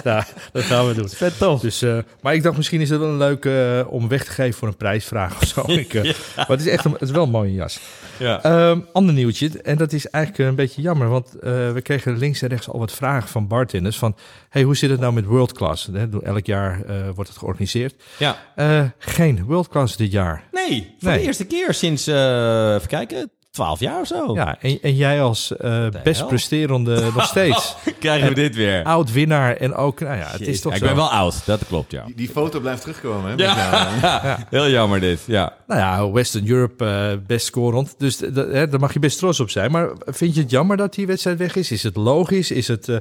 Ja, 0.04 0.26
dat 0.52 0.62
gaan 0.62 0.86
we 0.88 0.94
doen. 0.94 1.08
Vet 1.08 1.38
tof. 1.38 1.60
Dus, 1.60 1.84
maar 2.20 2.34
ik 2.34 2.42
dacht, 2.42 2.56
misschien 2.56 2.80
is 2.80 2.90
het 2.90 2.98
wel 3.00 3.08
een 3.08 3.16
leuk 3.18 3.44
eh, 3.44 3.80
om 3.92 4.08
weg 4.08 4.24
te 4.24 4.30
geven 4.30 4.58
voor 4.58 4.68
een 4.68 4.76
prijsvraag 4.76 5.40
of 5.42 5.48
zo. 5.48 5.62
Ik, 5.66 5.94
eh, 5.94 6.02
Maar 6.36 6.46
het 6.48 6.60
is 6.60 6.66
echt 6.66 6.84
een, 6.84 6.92
het 6.92 7.02
is 7.02 7.10
wel 7.10 7.22
een 7.24 7.30
mooie 7.30 7.52
jas. 7.52 7.80
Ja. 8.18 8.42
Ehm, 8.42 8.80
ander 8.92 9.14
nieuwtje, 9.14 9.50
en 9.62 9.76
dat 9.76 9.92
is 9.92 10.06
eigenlijk 10.10 10.48
een 10.48 10.54
beetje 10.56 10.82
jammer, 10.82 11.08
want 11.08 11.34
eh, 11.34 11.72
we 11.72 11.80
kregen 11.82 12.18
links 12.18 12.42
en 12.42 12.48
rechts 12.48 12.68
al 12.68 12.78
wat 12.78 12.92
vragen 12.92 13.28
van 13.28 13.46
bartenders 13.48 13.98
van, 13.98 14.16
hey, 14.48 14.62
hoe 14.62 14.76
zit 14.76 14.90
het 14.90 15.00
nou 15.00 15.12
met 15.12 15.24
World 15.24 15.52
Class? 15.52 15.90
Elk 16.22 16.46
jaar 16.46 16.82
eh, 16.84 16.96
wordt 17.14 17.30
het 17.30 17.38
georganiseerd. 17.38 17.94
ja. 18.18 18.36
Eh, 18.56 18.84
geen 18.98 19.44
World 19.44 19.68
Class 19.68 19.96
dit 19.96 20.12
jaar. 20.12 20.44
Nee, 20.52 20.94
voor 20.98 21.08
Nee. 21.10 21.18
de 21.18 21.24
eerste 21.24 21.44
keer 21.46 21.74
sinds, 21.74 22.06
even 22.06 22.88
kijken, 22.88 23.30
12 23.52 23.80
jaar 23.80 24.00
of 24.00 24.06
zo. 24.06 24.34
Ja, 24.34 24.56
en, 24.60 24.78
en 24.82 24.94
jij 24.96 25.22
als 25.22 25.56
eh, 25.56 25.86
best 26.02 26.18
hel? 26.18 26.28
presterende 26.28 27.00
nog 27.14 27.26
steeds 27.26 27.74
Krijgen 27.98 28.28
we 28.28 28.34
dit 28.34 28.54
weer. 28.54 28.82
oud 28.84 29.12
winnaar 29.12 29.56
en 29.56 29.74
ook, 29.74 30.00
nou 30.00 30.16
ja, 30.16 30.26
het 30.30 30.40
is 30.46 30.60
toch 30.60 30.72
Ja, 30.72 30.76
ik 30.78 30.82
zo. 30.84 30.88
ben 30.88 30.96
wel 30.96 31.10
oud, 31.10 31.46
dat 31.46 31.66
klopt, 31.66 31.92
ja. 31.92 32.04
Die, 32.04 32.14
die 32.14 32.28
foto 32.28 32.60
blijft 32.60 32.80
terugkomen, 32.80 33.30
hè? 33.30 33.36
Ja. 33.44 33.54
jou, 34.00 34.26
hè? 34.26 34.34
Heel 34.50 34.68
jammer 34.70 35.00
dit, 35.00 35.20
ja. 35.26 35.56
Nou 35.66 35.80
ja, 35.80 36.10
Western 36.10 36.48
Europe 36.48 36.84
eh, 36.84 37.26
best 37.26 37.46
scorend, 37.46 37.94
dus 37.98 38.18
hè, 38.34 38.68
daar 38.68 38.80
mag 38.80 38.92
je 38.92 38.98
best 38.98 39.18
trots 39.18 39.40
op 39.40 39.50
zijn. 39.50 39.70
Maar 39.70 39.90
vind 40.04 40.34
je 40.34 40.40
het 40.40 40.50
jammer 40.50 40.76
dat 40.76 40.94
die 40.94 41.06
wedstrijd 41.06 41.38
weg 41.38 41.56
is? 41.56 41.70
Is 41.70 41.82
het 41.82 41.96
logisch? 41.96 42.50
Is 42.50 42.68
het, 42.68 42.88
eh, 42.88 42.96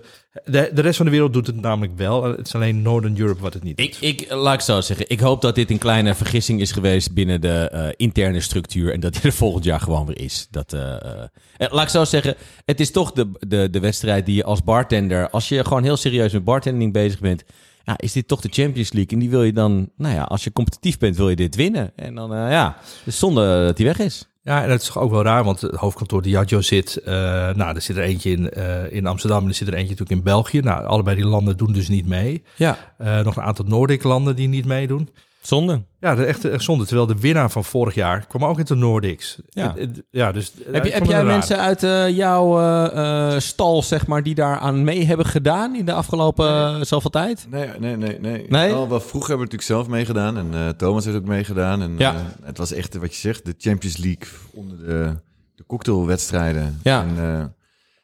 de, 0.45 0.69
de 0.73 0.81
rest 0.81 0.95
van 0.97 1.05
de 1.05 1.11
wereld 1.11 1.33
doet 1.33 1.47
het 1.47 1.61
namelijk 1.61 1.97
wel. 1.97 2.23
Het 2.23 2.47
is 2.47 2.55
alleen 2.55 2.81
Northern 2.81 3.19
Europe 3.19 3.41
wat 3.41 3.53
het 3.53 3.63
niet 3.63 3.77
doet. 3.77 3.97
Ik, 4.01 4.21
ik, 4.21 4.31
laat 4.31 4.53
ik 4.53 4.61
zo 4.61 4.81
zeggen, 4.81 5.05
ik 5.09 5.19
hoop 5.19 5.41
dat 5.41 5.55
dit 5.55 5.69
een 5.69 5.77
kleine 5.77 6.15
vergissing 6.15 6.61
is 6.61 6.71
geweest 6.71 7.13
binnen 7.13 7.41
de 7.41 7.69
eh, 7.71 7.87
interne 7.95 8.39
structuur 8.41 8.93
en 8.93 8.99
dat 8.99 9.13
die 9.13 9.21
er 9.21 9.33
volgend 9.33 9.63
jaar 9.63 9.79
gewoon 9.79 10.05
weer 10.05 10.19
is. 10.19 10.40
Dat, 10.49 10.73
eh, 10.73 10.93
eh, 10.93 11.23
eh, 11.57 11.71
laat 11.71 11.83
ik 11.83 11.89
zo 11.89 12.05
zeggen, 12.05 12.35
het 12.65 12.79
is 12.79 12.91
toch 12.91 13.11
de, 13.11 13.31
de, 13.39 13.69
de 13.69 13.79
wedstrijd 13.79 14.25
die 14.25 14.35
je 14.35 14.43
als 14.43 14.63
bartender, 14.63 15.29
als 15.29 15.49
je 15.49 15.63
gewoon 15.65 15.83
heel 15.83 15.97
serieus 15.97 16.33
met 16.33 16.43
bartending 16.43 16.93
bezig 16.93 17.19
bent, 17.19 17.43
ja, 17.83 17.93
is 17.97 18.11
dit 18.11 18.27
toch 18.27 18.41
de 18.41 18.49
Champions 18.51 18.91
League? 18.91 19.11
En 19.11 19.19
die 19.19 19.29
wil 19.29 19.43
je 19.43 19.53
dan, 19.53 19.89
nou 19.97 20.15
ja, 20.15 20.23
als 20.23 20.43
je 20.43 20.53
competitief 20.53 20.97
bent, 20.97 21.17
wil 21.17 21.29
je 21.29 21.35
dit 21.35 21.55
winnen. 21.55 21.91
En 21.95 22.15
dan, 22.15 22.29
ja, 22.29 22.77
dus 23.03 23.19
zonde 23.19 23.65
dat 23.65 23.77
die 23.77 23.85
weg 23.85 23.99
is. 23.99 24.25
Ja, 24.43 24.63
en 24.63 24.69
het 24.69 24.81
is 24.81 24.87
toch 24.87 24.99
ook 24.99 25.11
wel 25.11 25.23
raar, 25.23 25.43
want 25.43 25.61
het 25.61 25.75
hoofdkantoor 25.75 26.21
Diageo 26.21 26.61
zit... 26.61 27.01
nou, 27.05 27.75
er 27.75 27.81
zit 27.81 27.97
er 27.97 28.03
eentje 28.03 28.31
in, 28.31 28.49
in 28.91 29.07
Amsterdam 29.07 29.43
en 29.43 29.47
er 29.47 29.53
zit 29.53 29.67
er 29.67 29.73
eentje 29.73 29.89
natuurlijk 29.89 30.17
in 30.17 30.23
België. 30.23 30.59
Nou, 30.59 30.85
allebei 30.85 31.15
die 31.15 31.25
landen 31.25 31.57
doen 31.57 31.73
dus 31.73 31.87
niet 31.87 32.07
mee. 32.07 32.43
Ja, 32.55 32.77
nog 33.23 33.35
een 33.35 33.43
aantal 33.43 33.65
Noordic 33.65 34.03
landen 34.03 34.35
die 34.35 34.47
niet 34.47 34.65
meedoen. 34.65 35.09
Zonde. 35.41 35.83
Ja, 35.99 36.09
dat 36.15 36.19
is 36.19 36.25
echt, 36.25 36.45
echt 36.45 36.63
zonde. 36.63 36.85
Terwijl 36.85 37.07
de 37.07 37.19
winnaar 37.19 37.51
van 37.51 37.63
vorig 37.63 37.93
jaar 37.95 38.25
kwam 38.27 38.45
ook 38.45 38.59
in 38.59 38.65
de 38.65 38.75
Nordics. 38.75 39.37
Ja. 39.49 39.75
Eh, 39.75 39.83
eh, 39.83 39.89
ja 40.09 40.31
dus, 40.31 40.51
Heb, 40.71 40.85
je, 40.85 40.91
heb 40.91 41.05
jij 41.05 41.23
mensen 41.23 41.57
uit 41.59 41.83
eh, 41.83 42.09
jouw 42.09 42.59
eh, 42.59 43.33
eh, 43.35 43.39
stal, 43.39 43.83
zeg 43.83 44.07
maar, 44.07 44.23
die 44.23 44.35
daar 44.35 44.57
aan 44.57 44.83
mee 44.83 45.05
hebben 45.05 45.25
gedaan 45.25 45.75
in 45.75 45.85
de 45.85 45.93
afgelopen 45.93 46.47
eh, 46.47 46.81
zoveel 46.81 47.09
tijd? 47.09 47.45
Nee, 47.49 47.69
nee, 47.79 47.97
nee. 47.97 48.19
nee. 48.19 48.45
Nee? 48.49 48.71
Wel, 48.71 48.89
wel 48.89 48.99
vroeger 48.99 49.29
hebben 49.29 49.47
we 49.47 49.53
natuurlijk 49.53 49.63
zelf 49.63 49.87
meegedaan. 49.87 50.37
En 50.37 50.47
eh, 50.53 50.69
Thomas 50.69 51.05
heeft 51.05 51.17
ook 51.17 51.25
meegedaan. 51.25 51.81
En 51.81 51.95
Ja. 51.97 52.13
eh, 52.13 52.21
het 52.43 52.57
was 52.57 52.71
echt, 52.71 52.95
wat 52.97 53.13
je 53.13 53.19
zegt, 53.19 53.45
de 53.45 53.53
Champions 53.57 53.97
League 53.97 54.27
onder 54.53 54.77
de, 54.77 55.15
de 55.55 55.63
cocktailwedstrijden. 55.67 56.79
Ja. 56.83 57.01
En, 57.03 57.15
eh, 57.17 57.45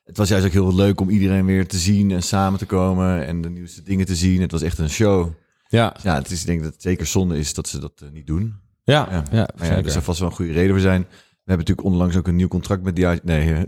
het 0.06 0.18
was 0.18 0.30
juist 0.30 0.46
ook 0.46 0.52
heel 0.52 0.76
leuk 0.76 1.02
om 1.02 1.10
iedereen 1.10 1.46
weer 1.46 1.68
te 1.68 1.78
zien 1.78 2.12
en 2.12 2.24
samen 2.24 2.60
te 2.60 2.66
komen. 2.66 3.26
En 3.26 3.42
de 3.42 3.50
nieuwste 3.50 3.84
dingen 3.84 4.06
te 4.06 4.16
zien. 4.16 4.42
Het 4.42 4.52
was 4.52 4.62
echt 4.62 4.78
een 4.78 4.90
show. 4.90 5.28
Ja, 5.70 5.96
Ja, 6.04 6.16
het 6.16 6.32
is, 6.32 6.42
ik 6.42 6.48
denk 6.48 6.64
dat 6.64 6.74
het 6.74 6.82
zeker 6.82 7.06
zonde 7.06 7.38
is 7.38 7.54
dat 7.54 7.68
ze 7.68 7.80
dat 7.80 8.02
eh, 8.04 8.10
niet 8.10 8.28
doen. 8.28 8.56
ja, 8.84 9.08
Ja. 9.12 9.24
ja, 9.32 9.48
Maar 9.58 9.68
ja, 9.68 9.76
er 9.84 9.92
zal 9.92 10.02
vast 10.02 10.20
wel 10.20 10.30
een 10.30 10.36
goede 10.36 10.52
reden 10.52 10.72
voor 10.72 10.80
zijn. 10.80 11.02
We 11.02 11.54
hebben 11.54 11.66
natuurlijk 11.68 11.88
onlangs 11.96 12.16
ook 12.16 12.28
een 12.28 12.36
nieuw 12.36 12.48
contract 12.48 12.84
met 12.84 12.96
die... 12.96 13.06
Nee, 13.24 13.56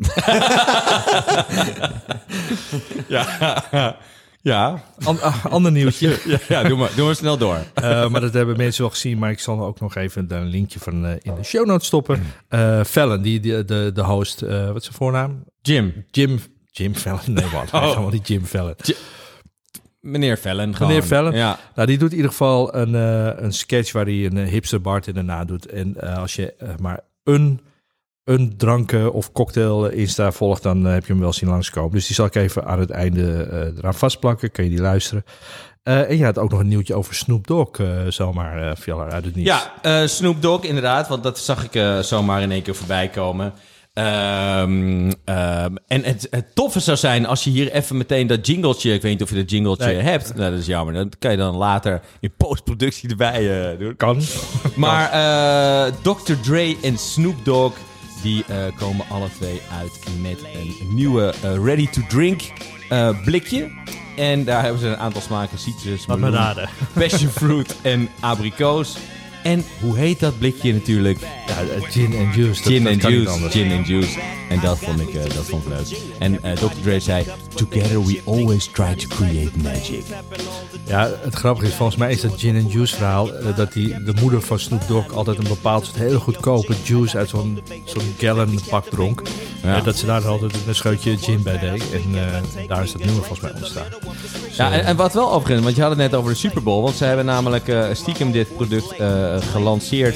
ja. 3.07 3.95
ja. 4.41 4.83
An- 5.03 5.21
ah, 5.21 5.45
ander 5.45 5.71
nieuwtje. 5.71 6.19
ja, 6.25 6.37
ja 6.47 6.63
doe, 6.63 6.77
maar, 6.77 6.91
doe 6.95 7.05
maar 7.05 7.15
snel 7.15 7.37
door. 7.37 7.57
Eh, 7.73 8.09
maar 8.09 8.21
dat 8.21 8.33
hebben 8.33 8.57
mensen 8.57 8.81
wel 8.81 8.91
gezien. 8.91 9.17
Maar 9.17 9.31
ik 9.31 9.39
zal 9.39 9.65
ook 9.65 9.79
nog 9.79 9.95
even 9.95 10.25
een 10.35 10.45
linkje 10.47 10.79
van 10.79 11.05
eh, 11.05 11.11
in 11.21 11.35
de 11.35 11.43
show 11.43 11.65
notes 11.65 11.87
stoppen. 11.87 12.23
Eh 12.47 12.83
Fallon, 12.83 13.21
die, 13.21 13.39
die, 13.39 13.65
de, 13.65 13.91
de 13.93 14.03
host, 14.03 14.41
eh, 14.41 14.67
wat 14.67 14.75
is 14.75 14.83
zijn 14.83 14.95
voornaam? 14.95 15.43
Jim, 15.61 16.05
Jim, 16.11 16.39
Jim 16.71 16.95
Fallon. 16.95 17.19
Nee, 17.25 17.45
wat? 17.53 17.71
Oh. 17.73 18.11
Die 18.11 18.21
Jim 18.21 18.45
Fallon. 18.45 18.75
Meneer 19.99 20.37
Vellen 20.37 20.75
gewoon. 20.75 20.87
Meneer 20.87 21.07
Vellen. 21.07 21.35
Ja, 21.35 21.59
Nou, 21.75 21.87
die 21.87 21.97
doet 21.97 22.09
in 22.09 22.15
ieder 22.15 22.31
geval 22.31 22.75
een, 22.75 22.95
eh, 22.95 23.43
een 23.43 23.53
sketch 23.53 23.91
waar 23.91 24.05
hij 24.05 24.25
een 24.25 24.37
eh, 24.37 24.47
hipster 24.47 24.81
bartender 24.81 25.23
nadoet. 25.23 25.65
En 25.65 26.01
eh, 26.01 26.17
als 26.17 26.35
je 26.35 26.53
maar 26.79 26.99
een, 27.23 27.61
een 28.23 28.57
dranken 28.57 29.13
of 29.13 29.31
cocktail 29.31 29.85
Insta 29.85 30.31
volgt, 30.31 30.63
dan 30.63 30.85
heb 30.85 31.05
je 31.05 31.11
hem 31.11 31.21
wel 31.21 31.33
zien 31.33 31.49
langskomen. 31.49 31.91
Dus 31.91 32.05
die 32.05 32.15
zal 32.15 32.25
ik 32.25 32.35
even 32.35 32.65
aan 32.65 32.79
het 32.79 32.89
einde 32.89 33.47
eraan 33.77 33.93
vastplakken. 33.93 34.51
Kun 34.51 34.63
je 34.63 34.69
die 34.69 34.81
luisteren. 34.81 35.23
En 35.83 36.17
je 36.17 36.23
had 36.23 36.37
ook 36.37 36.51
nog 36.51 36.59
een 36.59 36.67
nieuwtje 36.67 36.95
over 36.95 37.15
Snoop 37.15 37.47
Dogg, 37.47 37.81
zomaar 38.07 38.63
uh, 38.63 38.71
viel 38.75 39.01
uit 39.01 39.25
het 39.25 39.35
niets. 39.35 39.69
ja 39.81 40.07
Snoop 40.07 40.41
Dogg 40.41 40.63
inderdaad, 40.63 41.07
want 41.07 41.23
dat 41.23 41.39
zag 41.39 41.63
ik 41.71 42.03
zomaar 42.03 42.41
in 42.41 42.51
één 42.51 42.61
keer 42.61 42.75
voorbij 42.75 43.07
komen. 43.07 43.53
Ehm, 43.93 45.11
ehm, 45.25 45.75
en 45.87 46.03
het, 46.03 46.27
het 46.29 46.55
toffe 46.55 46.79
zou 46.79 46.97
zijn 46.97 47.25
als 47.25 47.43
je 47.43 47.49
hier 47.49 47.71
even 47.71 47.97
meteen 47.97 48.27
dat 48.27 48.47
jingletje, 48.47 48.93
ik 48.93 49.01
weet 49.01 49.11
niet 49.11 49.21
of 49.21 49.29
je 49.29 49.35
dat 49.35 49.49
jingletje 49.49 49.85
Nee. 49.85 49.95
hebt, 49.95 50.35
nou, 50.35 50.51
dat 50.51 50.59
is 50.59 50.65
jammer, 50.65 50.93
dat 50.93 51.17
kan 51.19 51.31
je 51.31 51.37
dan 51.37 51.55
later 51.55 52.01
in 52.19 52.31
postproductie 52.37 53.09
erbij 53.09 53.71
eh, 53.71 53.79
doen. 53.79 53.95
Kan. 53.95 54.21
Maar 54.75 55.11
eh, 55.11 55.93
Dr. 56.01 56.33
Dre 56.41 56.75
en 56.81 56.97
Snoop 56.97 57.45
Dogg, 57.45 57.75
die 58.21 58.43
eh, 58.47 58.57
komen 58.77 59.05
alle 59.09 59.27
twee 59.39 59.61
uit 59.79 59.91
met 60.21 60.39
een 60.53 60.95
nieuwe 60.95 61.33
ready-to-drink 61.41 62.41
blikje. 63.25 63.69
En 64.17 64.43
daar 64.43 64.61
hebben 64.61 64.79
ze 64.81 64.87
een 64.87 64.97
aantal 64.97 65.21
smaken, 65.21 65.57
citrus, 65.59 66.05
meloen, 66.05 66.55
passion 66.93 67.29
fruit 67.29 67.75
en 67.81 68.09
abrikoos. 68.19 68.97
En 69.43 69.65
hoe 69.79 69.97
heet 69.97 70.19
dat 70.19 70.39
blikje 70.39 70.73
natuurlijk? 70.73 71.19
Ja, 71.19 71.61
eh, 71.61 71.83
gin 71.91 72.17
and 72.17 72.35
juice. 72.35 72.63
Gin 72.63 72.87
and 72.87 73.01
juice. 73.01 73.49
Gin 73.49 73.71
and 73.71 73.87
juice. 73.87 74.19
En 74.49 74.59
dat 74.59 74.79
vond 74.79 75.01
ik, 75.01 75.13
eh, 75.13 75.23
dat 75.23 75.45
vond 75.45 75.63
ik 75.65 75.69
leuk. 75.69 75.99
En 76.19 76.43
eh, 76.43 76.51
Dr. 76.51 76.81
Dre 76.81 76.99
zei, 76.99 77.25
Together 77.55 78.05
we 78.05 78.21
always 78.25 78.65
try 78.65 78.95
to 78.95 79.07
create 79.07 79.51
magic. 79.63 80.03
Ja, 80.85 81.09
het 81.21 81.35
grappige 81.35 81.67
is, 81.67 81.73
volgens 81.73 81.97
mij 81.97 82.11
is 82.11 82.21
dat 82.21 82.33
gin 82.37 82.55
and 82.55 82.71
juice 82.71 82.95
verhaal, 82.95 83.29
dat 83.55 83.73
die, 83.73 84.03
de 84.03 84.13
moeder 84.21 84.41
van 84.41 84.59
Snoop 84.59 84.87
Dogg 84.87 85.13
altijd 85.13 85.37
een 85.37 85.47
bepaald 85.47 85.85
soort 85.85 85.97
hele 85.97 86.19
goedkope 86.19 86.73
juice 86.83 87.17
uit 87.17 87.29
zo'n 87.29 87.61
zo'n 87.85 88.15
gallon 88.17 88.59
pak 88.69 88.85
dronk. 88.85 89.21
Ja. 89.63 89.81
Dat 89.81 89.97
ze 89.97 90.05
daar 90.05 90.27
altijd 90.27 90.51
een 90.67 90.75
scheutje 90.75 91.17
gin 91.17 91.43
bij 91.43 91.59
deed. 91.59 91.83
En 91.91 92.01
daar 92.67 92.83
is 92.83 92.91
dat 92.91 93.03
nummer 93.03 93.23
volgens 93.23 93.41
mij 93.41 93.51
ontstaan. 93.61 93.85
Ja, 94.51 94.71
en, 94.71 94.85
en 94.85 94.95
wat 94.95 95.13
wel 95.13 95.31
overigens, 95.31 95.63
want 95.63 95.75
je 95.75 95.81
had 95.81 95.91
het 95.91 95.99
net 95.99 96.13
over 96.15 96.31
de 96.31 96.37
Super 96.37 96.63
Bowl. 96.63 96.83
Want 96.83 96.95
ze 96.95 97.05
hebben 97.05 97.25
namelijk 97.25 97.73
stiekem 97.93 98.31
dit 98.31 98.55
product 98.55 98.95
gelanceerd 99.41 100.15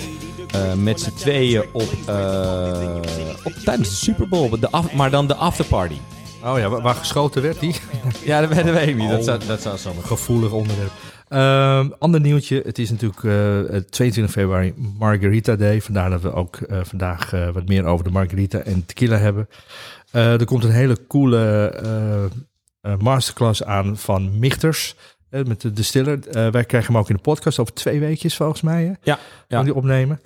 eh, 0.51 0.73
met 0.73 0.99
z'n 1.01 1.13
tweeën 1.13 1.63
op, 1.71 1.89
eh, 2.07 2.95
op, 3.43 3.53
tijdens 3.53 3.89
de 3.89 3.95
Super 3.95 4.27
Bowl. 4.27 4.59
De 4.59 4.71
af, 4.71 4.93
maar 4.93 5.12
dan 5.12 5.27
de 5.27 5.36
afterparty. 5.36 5.97
Oh 6.45 6.57
ja, 6.59 6.69
waar, 6.69 6.95
geschoten 6.95 7.41
werd 7.41 7.59
die? 7.59 7.75
Ja, 8.25 8.41
dat, 8.41 8.49
dat 8.55 8.63
weet 8.65 8.88
ik 8.88 8.95
niet. 8.95 9.09
Dat 9.09 9.19
Oh. 9.19 9.25
zou, 9.25 9.39
dat 9.47 9.62
zou 9.62 9.77
Gevoelig 10.01 10.51
onderwerp. 10.51 10.91
Ehm, 11.27 11.89
ander 11.99 12.19
nieuwtje, 12.19 12.62
het 12.65 12.79
is 12.79 12.89
natuurlijk 12.91 13.23
eh, 13.23 13.73
het 13.73 13.91
22 13.91 14.33
februari 14.33 14.73
Margarita 14.99 15.55
Day. 15.55 15.81
Vandaar 15.81 16.09
dat 16.09 16.21
we 16.21 16.33
ook 16.33 16.55
eh, 16.55 16.79
vandaag 16.83 17.33
eh, 17.33 17.49
wat 17.49 17.67
meer 17.67 17.86
over 17.86 18.03
de 18.05 18.12
Margarita 18.12 18.57
en 18.59 18.86
tequila 18.86 19.17
hebben. 19.17 19.47
Eh, 20.12 20.39
er 20.39 20.45
komt 20.45 20.63
een 20.63 20.71
hele 20.71 21.07
coole 21.07 21.67
eh, 21.69 22.23
eh, 22.23 22.99
masterclass 22.99 23.63
aan 23.63 23.97
van 23.97 24.39
Michters. 24.39 24.95
Eh, 25.33 25.43
met 25.43 25.61
de 25.61 25.71
distiller. 25.71 26.27
Eh, 26.27 26.47
wij 26.47 26.63
krijgen 26.63 26.93
hem 26.93 27.01
ook 27.01 27.09
in 27.09 27.15
de 27.15 27.21
podcast 27.21 27.59
over 27.59 27.73
twee 27.73 27.99
weekjes 27.99 28.35
volgens 28.35 28.61
mij. 28.61 28.83
Hè? 28.83 28.93
Ja, 29.01 29.19
ja. 29.47 29.63
Die 29.63 29.75
opnemen. 29.75 30.21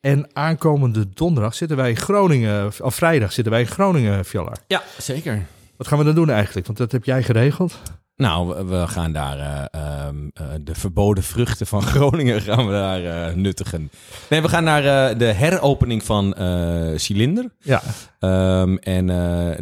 En 0.00 0.28
aankomende 0.32 1.08
donderdag 1.14 1.54
zitten 1.54 1.76
wij 1.76 1.90
in 1.90 1.96
Groningen, 1.96 2.72
of 2.80 2.94
vrijdag 2.94 3.32
zitten 3.32 3.52
wij 3.52 3.62
in 3.62 3.68
Groningen, 3.68 4.24
Fjallar. 4.24 4.56
Ja, 4.66 4.82
zeker. 4.98 5.46
Wat 5.76 5.86
gaan 5.86 5.98
we 5.98 6.04
dan 6.04 6.14
doen 6.14 6.30
eigenlijk? 6.30 6.66
Want 6.66 6.78
dat 6.78 6.92
heb 6.92 7.04
jij 7.04 7.22
geregeld. 7.22 7.80
Nou, 8.22 8.66
we- 8.66 8.86
gaan 8.86 9.12
daar 9.12 9.38
eh, 9.38 9.80
ehm, 9.80 10.16
eh, 10.34 10.44
de 10.60 10.74
verboden 10.74 11.24
vruchten 11.24 11.66
van 11.66 11.82
Groningen 11.92 12.40
gaan 12.40 12.66
we 12.66 12.72
daar 12.72 13.04
eh, 13.04 13.34
nuttigen. 13.34 13.90
Nee, 14.30 14.42
we 14.42 14.48
gaan 14.48 14.64
naar 14.64 15.18
de 15.18 15.24
heropening 15.24 16.02
van 16.02 16.34
Cilinder. 16.96 17.50
Ja, 17.60 17.82
Ehm, 18.18 18.76
en 18.76 19.06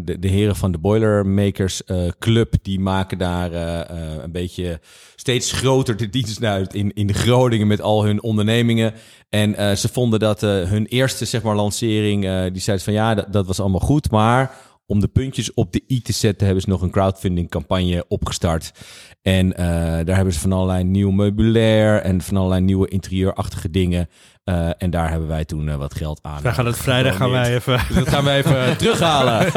de, 0.05 0.19
de 0.19 0.29
heren 0.29 0.57
van 0.57 0.73
de 0.73 0.79
Boilermakers 0.79 1.83
Club, 2.19 2.55
die 2.63 2.81
maken 2.81 3.19
daar 3.19 3.53
een 4.23 4.33
beetje 4.33 4.81
steeds 5.17 5.53
groter 5.53 5.97
de 5.97 6.09
dienst 6.11 6.45
uit 6.45 6.75
in, 6.75 6.93
in 6.95 7.15
Groningen 7.15 7.67
met 7.67 7.81
al 7.81 8.05
hun 8.05 8.23
ondernemingen. 8.23 8.93
En 9.29 9.79
ze 9.79 9.89
vonden 9.93 10.19
dat 10.21 10.41
hun 10.41 10.87
eerste 10.87 11.25
zeg 11.25 11.43
maar, 11.43 11.55
lancering, 11.57 12.23
die 12.53 12.63
zeiden 12.63 12.85
van 12.85 12.95
ja, 12.95 13.15
dat, 13.15 13.33
dat 13.33 13.47
was 13.47 13.61
allemaal 13.61 13.81
goed, 13.81 14.11
maar 14.11 14.51
om 14.91 15.01
de 15.01 15.09
puntjes 15.09 15.55
op 15.55 15.73
de 15.73 15.83
i 15.89 16.03
te 16.03 16.13
zetten, 16.13 16.45
hebben 16.47 16.65
ze 16.65 16.71
nog 16.71 16.83
een 16.83 16.91
crowdfunding 16.91 17.51
campagne 17.51 18.05
opgestart. 18.09 18.73
En 19.23 19.57
eh, 19.57 19.67
daar 20.05 20.17
hebben 20.17 20.33
ze 20.35 20.41
van 20.41 20.53
allerlei 20.53 20.85
nieuw 20.85 21.11
meubilair 21.11 22.01
en 22.01 22.21
van 22.21 22.37
allerlei 22.37 22.61
nieuwe 22.61 22.89
interieurachtige 22.89 23.71
dingen. 23.71 24.09
Eh, 24.45 24.71
en 24.79 24.91
daar 24.91 25.11
hebben 25.11 25.29
wij 25.29 25.45
toen 25.45 25.69
eh, 25.69 25.77
wat 25.77 25.95
geld 25.95 26.19
aan. 26.23 26.43
wij 26.43 26.53
gaan 26.53 26.67
het 26.67 26.79
vrijdag 26.79 27.17
gaan 27.17 27.31
wij 27.31 27.55
even. 27.55 27.81
Dus 27.89 27.97
dat 27.97 28.09
gaan 28.09 28.25
we 28.25 28.31
even 28.31 28.77
terughalen. 28.79 29.51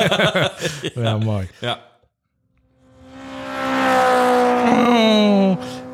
Ja, 0.95 1.17
mooi. 1.17 1.47
Ja. 1.61 1.79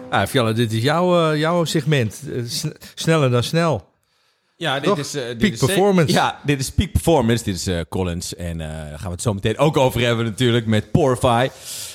Ah, 0.09 0.55
dit 0.55 0.71
is 0.71 0.81
jouw, 0.81 1.35
jouw 1.35 1.63
segment. 1.65 2.23
Sn- 2.45 2.75
sneller 2.95 3.29
dan 3.29 3.43
snel. 3.43 3.88
Ja, 4.61 4.75
dit 4.79 4.83
Toch? 4.83 4.97
is... 4.97 5.15
eh, 5.15 5.27
dit 5.27 5.37
Peak 5.37 5.51
is 5.51 5.59
performance. 5.59 6.13
Ja, 6.13 6.39
dit 6.45 6.59
is 6.59 6.71
peak 6.71 6.91
performance. 6.91 7.43
Dit 7.43 7.55
is 7.55 7.67
eh, 7.67 7.79
Collins. 7.89 8.35
En 8.35 8.61
eh, 8.61 8.67
daar 8.67 8.97
gaan 8.99 9.05
we 9.07 9.11
het 9.11 9.21
zo 9.21 9.33
meteen 9.33 9.57
ook 9.57 9.77
over 9.77 10.01
hebben 10.01 10.25
natuurlijk 10.25 10.65
met 10.65 10.91
Porify. 10.91 11.49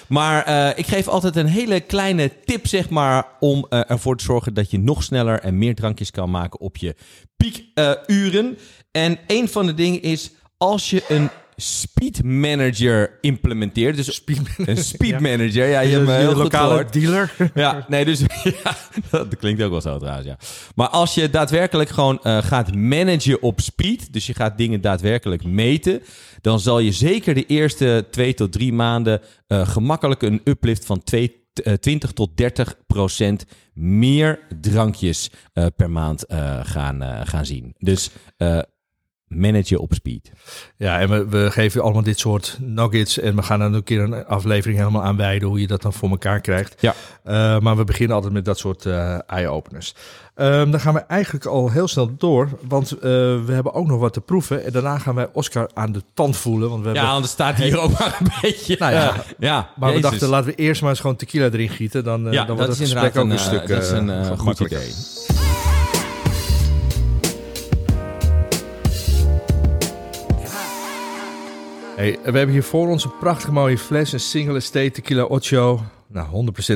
Maar 0.07 0.43
eh, 0.45 0.79
ik 0.79 0.87
geef 0.87 1.09
altijd 1.09 1.37
een 1.37 1.47
hele 1.47 1.81
kleine 1.81 2.31
tip, 2.45 2.67
zeg 2.67 2.89
maar, 2.91 3.27
om 3.41 3.67
eh, 3.69 3.91
ervoor 3.91 4.17
te 4.17 4.25
zorgen 4.25 4.55
dat 4.55 4.71
je 4.71 4.79
nog 4.79 5.03
sneller 5.03 5.41
en 5.41 5.59
meer 5.59 5.75
drankjes 5.75 6.11
kan 6.11 6.31
maken 6.31 6.61
op 6.61 6.77
je 6.77 6.95
piekuren. 7.37 8.59
en 8.91 9.19
een 9.27 9.49
van 9.49 9.67
de 9.67 9.75
dingen 9.75 10.03
is, 10.03 10.31
als 10.59 10.91
je 10.91 11.05
een 11.09 11.31
speed 11.57 12.25
manager 12.25 13.19
implementeert, 13.21 13.97
dus 13.97 14.23
een 14.57 14.77
speed 14.77 15.21
manager, 15.21 15.69
ja, 15.69 15.81
je 15.81 15.93
hebt 15.93 16.07
me 16.07 16.13
heel 16.13 16.35
lokale 16.35 16.87
dealer. 16.91 17.33
Ja, 17.55 17.85
nee, 17.89 18.05
dus 18.05 18.21
ja, 18.63 18.77
dat 19.11 19.37
klinkt 19.37 19.63
ook 19.63 19.71
wel 19.71 19.81
zo 19.81 19.99
trouwens, 19.99 20.27
ja. 20.27 20.39
Maar 20.75 20.89
als 20.89 21.15
je 21.15 21.31
daadwerkelijk 21.31 21.91
gewoon 21.91 22.23
eh, 22.23 22.43
gaat 22.43 22.75
managen 22.75 23.43
op 23.43 23.61
speed, 23.61 24.13
dus 24.13 24.27
je 24.27 24.35
gaat 24.35 24.59
dingen 24.59 24.81
daadwerkelijk 24.81 25.45
meten, 25.45 26.03
dan 26.41 26.61
zal 26.61 26.79
je 26.79 26.93
zeker 26.93 27.35
de 27.35 27.47
eerste 27.47 28.07
twee 28.11 28.35
tot 28.35 28.53
drie 28.53 28.73
maanden 28.73 29.21
eh, 29.47 29.69
gemakkelijk 29.69 30.23
een 30.23 30.41
uplift 30.45 30.85
van 30.85 31.03
twee, 31.03 31.43
eh, 31.63 31.73
20 31.73 32.13
tot 32.13 32.37
30 32.37 32.77
procent 32.87 33.47
meer 33.75 34.39
drankjes 34.61 35.31
eh, 35.53 35.67
per 35.77 35.91
maand 35.91 36.27
eh, 36.27 36.61
gaan, 36.63 37.03
eh, 37.03 37.21
gaan 37.25 37.47
zien. 37.47 37.75
Dus 37.79 38.11
eh 38.37 38.59
managen 39.37 39.79
op 39.79 39.95
speed. 39.95 40.31
Ja, 40.77 41.01
en 41.01 41.09
we, 41.09 41.29
we 41.29 41.51
geven 41.51 41.83
allemaal 41.83 42.03
dit 42.03 42.19
soort 42.19 42.59
nuggets. 42.61 43.19
En 43.19 43.37
we 43.37 43.43
gaan 43.43 43.61
er 43.61 43.75
een 43.75 43.83
keer 43.83 44.01
een 44.01 44.27
aflevering 44.27 44.79
helemaal 44.79 45.03
aan 45.03 45.17
wijden 45.17 45.49
hoe 45.49 45.61
je 45.61 45.67
dat 45.67 45.83
dan 45.83 45.93
voor 45.93 46.11
elkaar 46.11 46.41
krijgt. 46.41 46.75
Ja. 46.81 46.95
Eh, 47.25 47.59
maar 47.59 47.77
we 47.77 47.85
beginnen 47.85 48.17
altijd 48.17 48.33
met 48.33 48.45
dat 48.45 48.59
soort 48.59 48.87
eh 48.87 49.19
eye-openers. 49.27 49.95
Ehm, 50.35 50.71
dan 50.71 50.81
gaan 50.81 50.95
we 50.95 51.01
eigenlijk 51.01 51.47
al 51.47 51.71
heel 51.71 51.89
snel 51.89 52.15
door. 52.19 52.49
Want 52.69 52.93
eh, 52.93 53.01
we 53.01 53.53
hebben 53.53 53.75
ook 53.75 53.87
nog 53.87 54.01
wat 54.01 54.13
te 54.13 54.21
proeven. 54.21 54.65
En 54.65 54.73
daarna 54.73 54.99
gaan 54.99 55.15
wij 55.15 55.29
Oscar 55.33 55.71
aan 55.75 55.93
de 55.93 56.03
tand 56.15 56.37
voelen. 56.37 56.71
Want 56.71 56.85
we 56.85 56.93
Ja, 56.93 57.11
anders 57.11 57.33
staat 57.33 57.57
hier 57.57 57.79
ook 57.79 57.99
maar 57.99 58.17
een 58.21 58.33
beetje. 58.41 58.77
Nou 58.79 58.93
ja. 58.93 59.15
ja 59.39 59.71
maar 59.77 59.93
we 59.93 60.01
dachten, 60.01 60.29
laten 60.29 60.51
we 60.51 60.55
eerst 60.55 60.81
maar 60.81 60.91
eens 60.91 61.01
gewoon 61.01 61.17
tequila 61.17 61.45
erin 61.45 61.69
gieten. 61.69 62.05
Dan, 62.05 62.33
ja, 62.33 62.45
dan 62.45 62.57
wordt 62.57 62.71
het 62.71 62.81
gesprek 62.81 63.17
ook 63.17 63.25
een, 63.25 63.31
een 63.31 63.39
stuk 63.39 63.69
dat 63.69 63.83
is 63.83 63.91
een 63.91 64.39
goed 64.39 64.61
idee. 64.61 64.93
Hey, 71.97 72.19
we 72.25 72.31
hebben 72.37 72.49
hier 72.55 72.63
voor 72.63 72.89
ons 72.89 73.05
een 73.05 73.19
prachtig 73.21 73.51
mooie 73.51 73.79
fles, 73.79 74.13
een 74.13 74.21
single 74.21 74.57
estate 74.57 74.91
tequila 74.91 75.23
ocho. 75.23 75.83
Nou, 76.09 76.27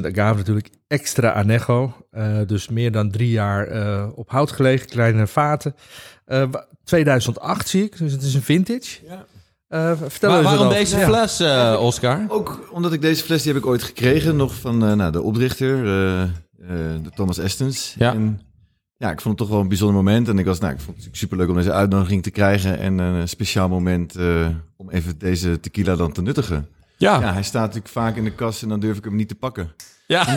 100% 0.00 0.04
agave 0.06 0.36
natuurlijk, 0.36 0.68
extra 0.86 1.32
anejo. 1.32 1.94
Eh, 2.10 2.38
dus 2.46 2.68
meer 2.68 2.92
dan 2.92 3.10
drie 3.10 3.30
jaar 3.30 3.66
eh, 3.66 4.06
op 4.14 4.30
hout 4.30 4.52
gelegen, 4.52 4.88
kleine 4.88 5.26
vaten. 5.26 5.74
Eh, 6.24 6.44
wa- 6.50 6.66
2008 6.84 7.68
zie 7.68 7.82
ik, 7.84 7.98
dus 7.98 8.12
het 8.12 8.22
is 8.22 8.34
een 8.34 8.42
vintage. 8.42 8.98
Ja. 9.06 9.24
Eh, 9.68 9.92
vertel 10.06 10.30
Maar 10.30 10.42
waarom 10.42 10.68
deze 10.68 10.98
Ja. 10.98 11.06
fles, 11.06 11.40
eh, 11.40 11.76
Oscar? 11.80 12.24
Ook 12.28 12.68
omdat 12.72 12.92
ik 12.92 13.00
deze 13.00 13.24
fles 13.24 13.42
die 13.42 13.52
heb 13.52 13.62
ik 13.62 13.68
ooit 13.68 13.82
gekregen, 13.82 14.36
nog 14.36 14.54
van 14.54 14.84
eh, 14.86 14.92
nou, 14.92 15.12
de 15.12 15.22
oprichter, 15.22 15.84
eh, 15.86 16.22
eh, 16.22 16.28
de 17.02 17.10
Thomas 17.14 17.38
Estens. 17.38 17.94
Ja. 17.98 18.12
En 18.14 18.40
ja, 18.98 19.10
ik 19.10 19.20
vond 19.20 19.38
het 19.38 19.46
toch 19.46 19.48
wel 19.48 19.60
een 19.60 19.68
bijzonder 19.68 19.96
moment. 19.96 20.28
En 20.28 20.38
ik 20.38 20.44
was, 20.44 20.58
nou, 20.58 20.72
ik 20.72 20.80
vond 20.80 21.04
het 21.04 21.08
superleuk 21.16 21.48
om 21.48 21.54
deze 21.54 21.72
uitnodiging 21.72 22.22
te 22.22 22.30
krijgen. 22.30 22.78
En 22.78 22.98
een 22.98 23.28
speciaal 23.28 23.68
moment 23.68 24.16
eh, 24.16 24.46
om 24.76 24.90
even 24.90 25.18
deze 25.18 25.60
tequila 25.60 25.96
dan 25.96 26.12
te 26.12 26.22
nuttigen. 26.22 26.68
Ja. 26.96 27.20
Ja, 27.20 27.32
hij 27.32 27.42
staat 27.42 27.62
natuurlijk 27.62 27.88
vaak 27.92 28.16
in 28.16 28.24
de 28.24 28.32
kast 28.32 28.62
en 28.62 28.68
dan 28.68 28.80
durf 28.80 28.96
ik 28.98 29.04
hem 29.04 29.16
niet 29.16 29.28
te 29.28 29.34
pakken. 29.34 29.72
Ja. 30.06 30.36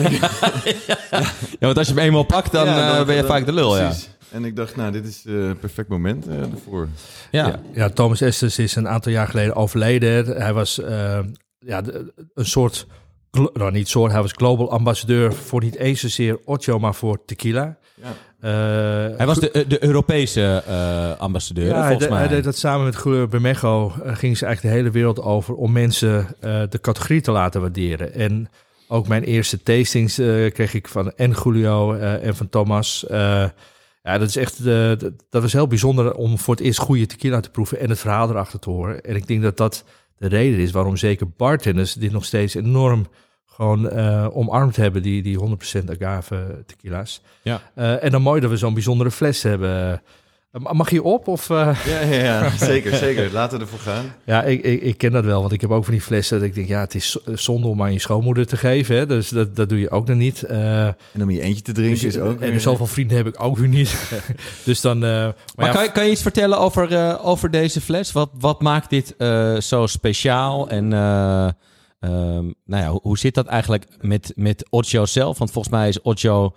ja. 0.86 1.26
want 1.60 1.78
als 1.78 1.88
je 1.88 1.94
hem 1.94 2.02
eenmaal 2.02 2.22
pakt, 2.22 2.52
dan, 2.52 2.66
Ja, 2.66 2.98
eh, 2.98 3.06
ben 3.06 3.14
je 3.14 3.20
dan- 3.20 3.30
vaak 3.30 3.46
de 3.46 3.52
lul, 3.52 3.76
ja. 3.78 3.84
Precies. 3.84 4.10
En 4.30 4.44
ik 4.44 4.56
dacht, 4.56 4.76
nou, 4.76 4.92
dit 4.92 5.06
is 5.06 5.24
eh, 5.26 5.34
een 5.34 5.58
perfect 5.58 5.88
moment 5.88 6.26
eh, 6.26 6.40
ervoor. 6.40 6.88
Ja. 7.30 7.46
Ja, 7.46 7.60
ja, 7.72 7.88
Thomas 7.88 8.20
Estes 8.20 8.58
is 8.58 8.76
een 8.76 8.88
aantal 8.88 9.12
jaar 9.12 9.28
geleden 9.28 9.54
overleden. 9.54 10.26
Hij 10.26 10.52
was 10.52 10.80
eh, 10.80 11.18
ja, 11.58 11.82
een 12.34 12.46
soort, 12.46 12.86
nou 13.30 13.70
niet 13.70 13.88
soort, 13.88 14.12
hij 14.12 14.20
was 14.22 14.32
global 14.32 14.70
ambassadeur 14.70 15.32
voor 15.32 15.60
niet 15.62 15.76
eens 15.76 16.00
zozeer 16.00 16.38
Ocho, 16.44 16.78
maar 16.78 16.94
voor 16.94 17.24
tequila. 17.24 17.76
Ja. 17.94 18.12
Eh, 18.42 18.50
Hij 19.16 19.26
was 19.26 19.38
de, 19.38 19.64
de 19.68 19.84
Europese 19.84 20.62
eh, 20.66 21.20
ambassadeur, 21.20 21.66
Ja, 21.66 21.80
volgens 21.86 22.04
de- 22.04 22.10
mij. 22.10 22.18
hij 22.18 22.28
deed 22.28 22.44
dat 22.44 22.56
samen 22.56 22.84
met 22.84 23.00
Julio 23.04 23.26
Bermejo. 23.26 23.92
eh, 24.04 24.16
gingen 24.16 24.36
ze 24.36 24.44
eigenlijk 24.46 24.60
de 24.74 24.80
hele 24.80 24.90
wereld 24.90 25.22
over 25.22 25.54
om 25.54 25.72
mensen 25.72 26.26
eh, 26.40 26.62
de 26.68 26.80
categorie 26.80 27.20
te 27.20 27.30
laten 27.30 27.60
waarderen. 27.60 28.14
En 28.14 28.48
ook 28.88 29.08
mijn 29.08 29.22
eerste 29.22 29.62
tastings 29.62 30.18
eh, 30.18 30.52
kreeg 30.52 30.74
ik 30.74 30.88
van 30.88 31.12
en 31.16 31.34
Julio 31.44 31.92
eh, 31.94 32.26
en 32.26 32.36
van 32.36 32.48
Thomas. 32.48 33.06
Eh, 33.06 33.44
ja, 34.02 34.18
dat 34.18 34.28
is 34.28 34.36
echt, 34.36 34.58
eh, 34.58 34.64
dat, 34.88 35.10
dat 35.30 35.42
was 35.42 35.52
heel 35.52 35.66
bijzonder 35.66 36.14
om 36.14 36.38
voor 36.38 36.54
het 36.54 36.64
eerst 36.64 36.78
goede 36.78 37.06
tequila 37.06 37.40
te 37.40 37.50
proeven 37.50 37.78
en 37.80 37.88
het 37.88 37.98
verhaal 37.98 38.30
erachter 38.30 38.58
te 38.58 38.70
horen. 38.70 39.00
En 39.02 39.16
ik 39.16 39.26
denk 39.26 39.42
dat 39.42 39.56
dat 39.56 39.84
de 40.18 40.28
reden 40.28 40.58
is 40.58 40.70
waarom 40.70 40.96
zeker 40.96 41.26
bartenders 41.36 41.94
dit 41.94 42.12
nog 42.12 42.24
steeds 42.24 42.54
enorm 42.54 43.06
gewoon 43.54 43.90
eh, 43.90 44.26
omarmd 44.36 44.76
hebben, 44.76 45.02
die, 45.02 45.22
die 45.22 45.38
100% 45.38 45.42
agave 46.00 46.62
tequila's. 46.66 47.20
Ja. 47.42 47.60
Eh, 47.74 48.04
en 48.04 48.10
dan 48.10 48.22
mooi 48.22 48.40
dat 48.40 48.50
we 48.50 48.56
zo'n 48.56 48.74
bijzondere 48.74 49.10
fles 49.10 49.42
hebben. 49.42 49.70
Eh, 49.92 49.98
Mag 50.72 50.90
je 50.90 51.02
op? 51.02 51.28
Of, 51.28 51.50
eh? 51.50 51.76
Ja, 51.86 52.00
ja, 52.00 52.22
ja, 52.24 52.50
zeker, 52.56 52.94
zeker. 52.96 53.32
Laten 53.32 53.58
we 53.58 53.64
ervoor 53.64 53.78
gaan. 53.78 54.04
Ja, 54.24 54.42
ik, 54.42 54.62
ik, 54.64 54.82
ik 54.82 54.98
ken 54.98 55.12
dat 55.12 55.24
wel, 55.24 55.40
want 55.40 55.52
ik 55.52 55.60
heb 55.60 55.70
ook 55.70 55.84
van 55.84 55.92
die 55.92 56.02
flessen 56.02 56.38
dat 56.38 56.48
ik 56.48 56.54
denk, 56.54 56.68
ja, 56.68 56.80
het 56.80 56.94
is 56.94 57.10
zo- 57.10 57.20
zonde 57.34 57.66
om 57.68 57.82
aan 57.82 57.92
je 57.92 57.98
schoonmoeder 57.98 58.46
te 58.46 58.56
geven. 58.56 58.96
Hè? 58.96 59.06
Dus 59.06 59.28
dat, 59.28 59.56
dat 59.56 59.68
doe 59.68 59.78
je 59.80 59.90
ook 59.90 60.06
nog 60.06 60.16
niet. 60.16 60.42
Eh, 60.42 60.86
En 60.86 60.94
om 61.22 61.30
je 61.30 61.40
eentje 61.40 61.62
te 61.62 61.72
drinken 61.72 62.02
dus, 62.02 62.14
is 62.14 62.20
ook... 62.20 62.40
en 62.40 62.50
weer- 62.50 62.60
zoveel 62.60 62.86
vrienden 62.86 63.16
heb 63.16 63.26
ik 63.26 63.42
ook 63.42 63.56
weer 63.58 63.68
niet. 63.68 64.10
dus 64.64 64.80
dan... 64.80 65.04
eh, 65.04 65.10
maar 65.10 65.34
Maar 65.56 65.66
ja, 65.66 65.72
kan, 65.72 65.82
je, 65.84 65.92
kan 65.92 66.04
je 66.04 66.10
iets 66.10 66.22
vertellen 66.22 66.58
over, 66.58 66.92
eh, 66.94 67.26
over 67.26 67.50
deze 67.50 67.80
fles? 67.80 68.12
Wat, 68.12 68.30
wat 68.38 68.60
maakt 68.62 68.90
dit 68.90 69.14
eh, 69.18 69.56
zo 69.56 69.86
speciaal? 69.86 70.68
En 70.68 70.92
eh, 72.02 72.10
ehm, 72.10 72.52
nou 72.64 72.82
ja, 72.82 72.90
hoe, 72.90 73.00
hoe 73.02 73.18
zit 73.18 73.34
dat 73.34 73.46
eigenlijk 73.46 73.86
met, 74.00 74.32
met 74.36 74.66
Ocho 74.70 75.04
zelf? 75.04 75.38
Want 75.38 75.50
volgens 75.50 75.74
mij 75.74 75.88
is 75.88 76.00
Ocho 76.00 76.54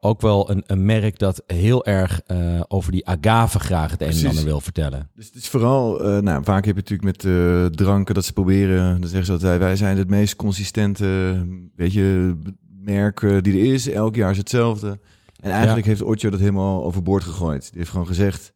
ook 0.00 0.20
wel 0.20 0.50
een, 0.50 0.62
een 0.66 0.84
merk 0.84 1.18
dat 1.18 1.42
heel 1.46 1.84
erg 1.84 2.20
eh, 2.26 2.60
over 2.68 2.92
die 2.92 3.06
agave 3.06 3.58
graag 3.58 3.90
het 3.90 4.02
een 4.02 4.12
en 4.12 4.26
ander 4.26 4.44
wil 4.44 4.60
vertellen. 4.60 5.10
Dus 5.14 5.26
het 5.26 5.34
is 5.34 5.48
vooral, 5.48 6.04
eh, 6.04 6.22
nou, 6.22 6.44
vaak 6.44 6.64
heb 6.64 6.76
je 6.76 6.82
natuurlijk 6.82 7.22
met 7.22 7.24
eh, 7.24 7.64
dranken 7.66 8.14
dat 8.14 8.24
ze 8.24 8.32
proberen, 8.32 9.00
dan 9.00 9.08
zeggen 9.08 9.26
ze 9.26 9.32
altijd, 9.32 9.58
wij 9.58 9.76
zijn 9.76 9.98
het 9.98 10.10
meest 10.10 10.36
consistente, 10.36 11.42
weet 11.76 11.92
je, 11.92 12.36
merk 12.80 13.20
die 13.20 13.52
er 13.52 13.72
is. 13.72 13.88
Elk 13.88 14.14
jaar 14.14 14.30
is 14.30 14.36
hetzelfde. 14.36 14.98
En 15.40 15.50
eigenlijk 15.50 15.86
heeft 15.86 16.02
Ocho 16.02 16.30
dat 16.30 16.40
helemaal 16.40 16.84
overboord 16.84 17.22
gegooid. 17.22 17.62
Die 17.62 17.78
heeft 17.78 17.90
gewoon 17.90 18.06
gezegd, 18.06 18.52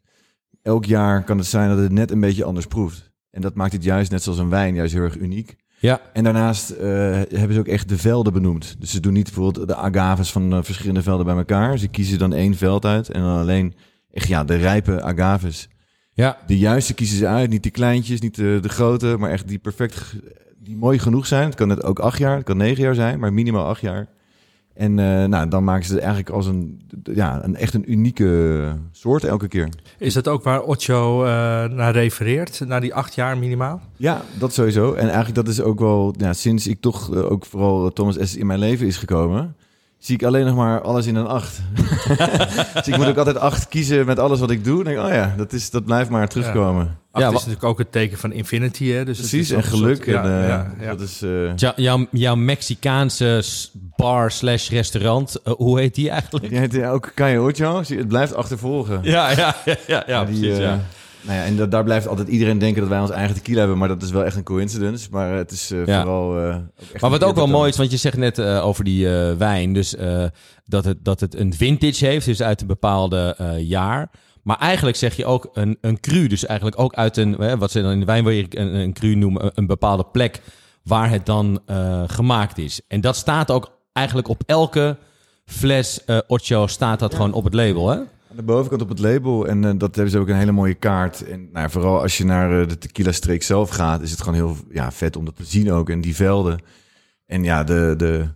elk 0.63 0.85
jaar 0.85 1.25
kan 1.25 1.39
het 1.39 1.47
zijn 1.47 1.69
dat 1.69 1.79
het 1.79 1.93
net 1.93 2.11
een 2.11 2.21
beetje 2.21 2.45
anders 2.45 2.67
proeft. 2.67 3.13
En 3.31 3.41
dat 3.41 3.55
maakt 3.55 3.73
het 3.73 3.85
juist, 3.85 4.11
net 4.11 4.23
zoals 4.23 4.39
een 4.39 4.49
wijn, 4.49 4.75
juist 4.75 4.93
heel 4.93 5.03
erg 5.03 5.17
uniek. 5.17 5.57
Ja, 5.83 6.01
En 6.13 6.25
daarnaast 6.25 6.71
eh, 6.71 6.87
hebben 7.13 7.53
ze 7.53 7.59
ook 7.59 7.67
echt 7.67 7.89
de 7.89 7.99
velden 7.99 8.33
benoemd. 8.33 8.77
Dus 8.79 8.91
ze 8.91 9.01
doen 9.01 9.13
niet 9.13 9.25
bijvoorbeeld 9.25 9.69
de 9.69 9.75
agaves 9.75 10.33
van 10.33 10.53
eh, 10.53 10.59
verschillende 10.63 11.03
velden 11.03 11.27
bij 11.27 11.37
elkaar. 11.37 11.79
Ze 11.79 11.89
kiezen 11.89 12.19
dan 12.19 12.33
één 12.33 12.55
veld 12.55 12.85
uit 12.85 13.09
en 13.09 13.21
dan 13.21 13.39
alleen 13.39 13.75
echt 14.13 14.29
ja, 14.29 14.45
de 14.45 14.57
rijpe 14.57 15.03
agaves. 15.03 15.69
ja. 16.13 16.39
De 16.47 16.59
juiste 16.59 16.95
kiezen 16.95 17.17
ze 17.17 17.27
uit, 17.27 17.51
niet 17.51 17.63
de 17.63 17.71
kleintjes, 17.71 18.21
niet 18.21 18.35
de, 18.35 18.59
de 18.63 18.69
grote, 18.69 19.17
maar 19.19 19.31
echt 19.31 19.49
die 19.49 19.59
perfect, 19.59 20.15
die 20.59 20.77
mooi 20.77 20.99
genoeg 20.99 21.27
zijn. 21.27 21.45
Het 21.45 21.55
kan 21.55 21.69
net 21.69 21.85
ook 21.85 21.99
acht 21.99 22.19
jaar, 22.19 22.37
het 22.37 22.45
kan 22.45 22.57
negen 22.57 22.83
jaar 22.83 22.95
zijn, 22.95 23.19
maar 23.19 23.33
minimaal 23.33 23.67
acht 23.67 23.81
jaar. 23.81 24.09
En 24.75 24.99
eh, 24.99 25.25
nou, 25.25 25.49
dan 25.49 25.65
maken 25.65 25.85
ze 25.85 25.93
het 25.93 26.01
eigenlijk 26.01 26.31
als 26.31 26.47
een, 26.47 26.81
ja, 27.03 27.45
een 27.45 27.57
echt 27.57 27.75
een 27.75 27.93
unieke 27.93 28.77
soort 28.93 29.25
elke 29.25 29.49
keer. 29.49 29.69
Is 29.99 30.15
dat 30.15 30.29
ook 30.29 30.43
waar 30.43 30.63
Ocho 30.63 31.25
eh, 31.25 31.31
naar 31.65 31.93
refereert, 31.93 32.61
naar 32.67 32.81
die 32.81 32.95
acht 32.95 33.15
jaar 33.15 33.39
minimaal? 33.39 33.81
Ja, 33.97 34.23
dat 34.39 34.53
sowieso. 34.53 34.93
En 34.93 35.05
eigenlijk 35.05 35.35
dat 35.35 35.49
is 35.49 35.61
ook 35.61 35.79
wel, 35.79 36.15
ja, 36.19 36.33
sinds 36.33 36.67
ik 36.67 36.81
toch 36.81 37.15
eh, 37.15 37.31
ook 37.31 37.47
vooral 37.47 37.93
Thomas 37.93 38.17
S. 38.21 38.37
in 38.37 38.47
mijn 38.47 38.59
leven 38.59 38.87
is 38.87 38.97
gekomen, 38.97 39.57
zie 40.01 40.15
ik 40.15 40.23
alleen 40.23 40.47
nog 40.47 40.55
maar 40.57 40.81
alles 40.83 41.07
in 41.07 41.15
een 41.17 41.27
acht. 41.27 41.61
dus 42.75 42.87
ik 42.89 42.97
moet 42.97 43.07
ook 43.07 43.17
altijd 43.17 43.37
acht 43.39 43.69
kiezen 43.69 44.07
met 44.07 44.19
alles 44.19 44.41
wat 44.41 44.51
ik 44.51 44.65
doe. 44.65 44.75
Dan 44.75 44.85
denk 44.85 44.99
ik, 44.99 45.05
oh 45.05 45.13
ja, 45.13 45.35
dat, 45.37 45.53
is, 45.53 45.71
dat 45.71 45.85
blijft 45.85 46.11
maar 46.11 46.29
terugkomen. 46.29 46.99
Acht 47.13 47.23
Ja, 47.25 47.29
is 47.31 47.35
natuurlijk 47.35 47.65
ook 47.65 47.79
het 47.79 47.93
teken 47.93 48.19
van 48.19 48.33
infinity, 48.33 48.87
hè? 48.91 49.05
Dus 49.05 49.19
het 49.19 49.29
Precies, 49.29 49.51
is 49.51 49.57
en 49.57 49.63
geluk. 49.63 49.95
soort- 49.97 50.07
ja, 50.09 50.25
en, 50.25 50.43
eh, 50.43 50.49
ja, 50.49 50.73
ja. 50.81 50.89
Dat 50.91 51.01
is... 51.01 51.23
eh, 51.23 51.57
Jou- 51.57 51.73
jouw, 51.77 52.07
jouw 52.11 52.35
Mexicaanse 52.35 53.43
bar 53.97 54.31
slash 54.31 54.69
restaurant, 54.71 55.37
eh, 55.45 55.53
hoe 55.53 55.79
heet 55.81 55.95
die 55.95 56.11
eigenlijk? 56.11 56.49
die 56.49 56.59
heet 56.59 56.73
ook 56.91 57.11
je, 57.89 57.97
Het 57.97 58.09
blijft 58.09 58.35
achtervolgen. 58.35 59.01
Ja, 59.03 59.31
ja, 59.31 59.57
ja, 59.65 59.77
ja, 59.87 60.03
ja 60.07 60.25
Die, 60.25 60.39
precies, 60.41 60.59
ja. 60.59 60.81
Nou 61.23 61.39
ja, 61.39 61.45
en 61.45 61.57
da- 61.57 61.67
daar 61.67 61.85
blijft 61.85 62.07
altijd 62.09 62.29
iedereen 62.29 62.59
denken 62.59 62.81
dat 62.81 62.91
wij 62.91 63.01
ons 63.01 63.11
eigen 63.11 63.35
tequila 63.35 63.59
hebben, 63.59 63.79
maar 63.79 63.89
dat 63.89 64.03
is 64.03 64.11
wel 64.11 64.25
echt 64.25 64.37
een 64.37 64.43
coincidence. 64.43 65.09
Maar 65.11 65.31
eh, 65.33 65.37
het 65.37 65.51
is 65.51 65.71
eh, 65.71 65.87
Ja. 65.87 66.01
vooral. 66.03 66.39
eh, 66.39 66.57
ook 66.95 67.01
Maar 67.01 67.11
wat 67.11 67.25
ook 67.25 67.35
wel 67.35 67.47
mooi 67.47 67.69
is, 67.71 67.77
want 67.77 67.91
je 67.91 67.97
zegt 67.97 68.17
net 68.17 68.39
eh, 68.39 68.67
over 68.67 68.85
die 68.85 69.15
eh, 69.19 69.37
wijn, 69.37 69.73
dus 69.73 69.97
eh, 69.97 70.25
dat, 70.65 70.85
het, 70.85 71.05
dat 71.05 71.21
het 71.21 71.35
een 71.35 71.55
vintage 71.55 72.07
heeft, 72.07 72.27
dus 72.27 72.43
uit 72.43 72.61
een 72.61 72.67
bepaalde 72.67 73.35
eh, 73.39 73.69
jaar. 73.69 74.11
Maar 74.43 74.59
eigenlijk 74.59 74.97
zeg 74.97 75.17
je 75.17 75.25
ook 75.27 75.51
een, 75.53 75.79
een 75.81 76.01
cru, 76.01 76.27
dus 76.27 76.47
eigenlijk 76.47 76.81
ook 76.81 76.95
uit 76.95 77.17
een, 77.17 77.33
hè, 77.33 77.59
wat 77.59 77.71
ze 77.71 77.83
dan 77.83 77.91
in 77.93 78.01
de 78.01 78.07
wijnwereld 78.07 78.57
een, 78.57 78.75
een 78.75 78.93
cru 78.93 79.15
noemen, 79.15 79.45
een, 79.45 79.51
een 79.55 79.67
bepale 79.67 80.05
plek 80.13 80.41
waar 80.85 81.11
het 81.11 81.27
dan 81.27 81.61
eh, 81.67 82.03
gemaakt 82.07 82.59
is. 82.59 82.81
En 82.89 83.01
dat 83.01 83.17
staat 83.17 83.51
ook 83.51 83.71
eigenlijk 83.93 84.29
op 84.29 84.43
elke 84.47 84.97
fles 85.45 86.05
eh 86.05 86.19
Ocho 86.27 86.67
staat 86.67 86.99
dat 86.99 87.15
gewoon 87.15 87.33
op 87.33 87.45
het 87.45 87.55
label, 87.55 87.89
hè? 87.89 87.99
Aan 88.31 88.37
de 88.37 88.43
bovenkant 88.43 88.83
op 88.83 88.89
het 88.89 88.99
label. 88.99 89.47
En 89.47 89.65
eh, 89.65 89.71
dat 89.77 89.95
hebben 89.95 90.13
ze 90.13 90.19
ook 90.19 90.29
een 90.29 90.37
hele 90.37 90.53
mooie 90.53 90.75
kaart. 90.75 91.25
En 91.29 91.41
nou, 91.41 91.65
ja, 91.65 91.71
vooral 91.71 92.01
als 92.01 92.19
je 92.19 92.25
naar 92.25 92.61
eh, 92.61 92.69
de 92.69 92.79
tequila-streek 92.79 93.43
zelf 93.43 93.71
gaat, 93.71 94.03
is 94.03 94.11
het 94.11 94.21
gewoon 94.21 94.35
heel 94.35 94.57
ja, 94.71 94.93
vet 94.93 95.17
om 95.17 95.25
dat 95.25 95.37
te 95.37 95.45
zien 95.45 95.73
ook. 95.73 95.91
En 95.91 96.01
die 96.01 96.15
velden. 96.15 96.61
En 97.27 97.45
ja, 97.45 97.65
de, 97.65 97.95
de, 97.97 98.29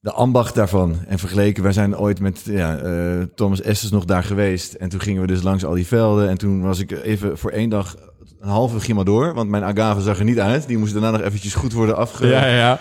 de 0.00 0.12
ambacht 0.12 0.54
daarvan. 0.54 0.98
En 1.06 1.18
vergeleken, 1.18 1.62
wij 1.62 1.72
zijn 1.72 1.96
ooit 1.96 2.20
met 2.20 2.40
ja, 2.44 2.78
eh, 2.78 3.22
Thomas 3.34 3.60
Esters 3.60 3.90
nog 3.90 4.04
daar 4.04 4.24
geweest. 4.24 4.74
En 4.74 4.88
toen 4.88 5.00
gingen 5.00 5.20
we 5.20 5.26
dus 5.26 5.42
langs 5.42 5.64
al 5.64 5.74
die 5.74 5.86
velden. 5.86 6.28
En 6.28 6.38
toen 6.38 6.62
was 6.62 6.78
ik 6.78 6.90
even 6.90 7.38
voor 7.38 7.50
één 7.50 7.70
dag 7.70 7.96
een 8.40 8.48
halve 8.48 8.80
gima 8.80 9.02
door. 9.02 9.34
Want 9.34 9.50
mijn 9.50 9.64
agave 9.64 10.00
zag 10.00 10.18
er 10.18 10.24
niet 10.24 10.40
uit. 10.40 10.66
Die 10.66 10.78
moest 10.78 10.92
daarna 10.92 11.10
nog 11.10 11.20
eventjes 11.20 11.54
goed 11.54 11.72
worden 11.72 11.96
afge... 11.96 12.26
ja. 12.26 12.80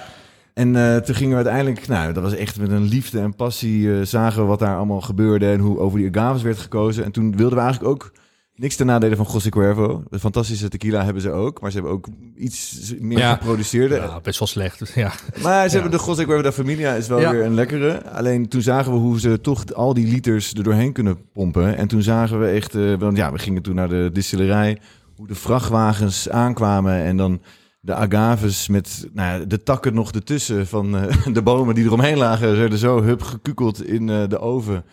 En 0.60 0.76
eh, 0.76 0.96
toen 0.98 1.16
gingen 1.16 1.30
we 1.38 1.44
uiteindelijk, 1.50 1.88
nou, 1.88 2.14
dat 2.14 2.24
was 2.24 2.36
echt 2.36 2.60
met 2.60 2.72
een 2.72 2.84
liefde 2.84 3.20
en 3.20 3.36
passie, 3.36 3.94
eh, 4.00 4.06
zagen 4.06 4.42
we 4.42 4.48
wat 4.48 4.60
daar 4.60 4.76
allemaal 4.76 5.02
gebeurde 5.02 5.52
en 5.52 5.60
hoe 5.60 5.80
over 5.80 6.00
die 6.00 6.10
agaves 6.10 6.42
werd 6.42 6.58
gekozen. 6.58 7.04
En 7.04 7.12
toen 7.12 7.36
wilden 7.36 7.58
we 7.58 7.64
eigenlijk 7.64 7.92
ook 7.94 8.12
niks 8.56 8.76
ten 8.76 8.86
nadele 8.86 9.16
van 9.16 9.28
José 9.32 9.50
Cuervo. 9.50 10.04
De 10.10 10.20
fantastische 10.20 10.70
tequila 10.70 11.04
hebben 11.04 11.22
ze 11.22 11.32
ook, 11.32 11.62
maar 11.62 11.72
ze 11.72 11.78
hebben 11.78 11.94
ook 11.96 12.08
iets 12.38 12.94
meer 13.00 13.18
Ja. 13.18 13.34
geproduceerd. 13.34 13.92
Ja, 13.92 14.20
best 14.24 14.40
wel 14.40 14.48
slecht. 14.48 14.92
Ja. 14.96 15.12
Maar 15.44 15.70
ze 15.70 15.74
hebben 15.80 15.98
de 15.98 16.04
José 16.06 16.24
Cuervo 16.26 16.42
da 16.42 16.52
Familia 16.52 16.94
is 16.94 17.08
wel 17.08 17.20
Ja. 17.20 17.32
weer 17.32 17.46
een 17.46 17.54
lekkere. 17.54 18.04
Alleen 18.10 18.48
toen 18.48 18.62
zagen 18.62 18.92
we 18.92 18.98
hoe 18.98 19.20
ze 19.20 19.42
toch 19.42 19.74
al 19.74 19.94
die 19.94 20.08
liters 20.08 20.54
er 20.54 20.64
doorheen 20.64 20.94
kunnen 20.94 21.18
pompen. 21.34 21.78
En 21.78 21.88
toen 21.88 22.02
zagen 22.02 22.40
we 22.40 22.48
echt, 22.48 22.76
eh, 22.76 22.94
want 23.00 23.18
ja, 23.18 23.32
we 23.32 23.40
gingen 23.40 23.62
toen 23.62 23.76
naar 23.76 23.90
de 23.90 24.10
distillerij, 24.14 24.78
hoe 25.16 25.28
de 25.28 25.36
vrachtwagens 25.36 26.30
aankwamen 26.30 26.94
en 27.04 27.18
dan 27.18 27.42
de 27.80 27.94
agaves 27.94 28.68
met 28.68 29.08
nou 29.14 29.40
ja, 29.40 29.46
de 29.46 29.64
takken 29.64 29.94
nog 29.94 30.12
ertussen 30.12 30.68
van 30.68 30.98
eh, 30.98 31.26
de 31.34 31.42
bomen 31.42 31.76
die 31.76 31.86
eromheen 31.86 32.18
lagen, 32.18 32.58
werden 32.58 32.78
zo 32.80 33.02
hup 33.04 33.22
gekukeld 33.22 33.86
in 33.86 34.10
eh, 34.10 34.24
de 34.28 34.40
oven. 34.40 34.84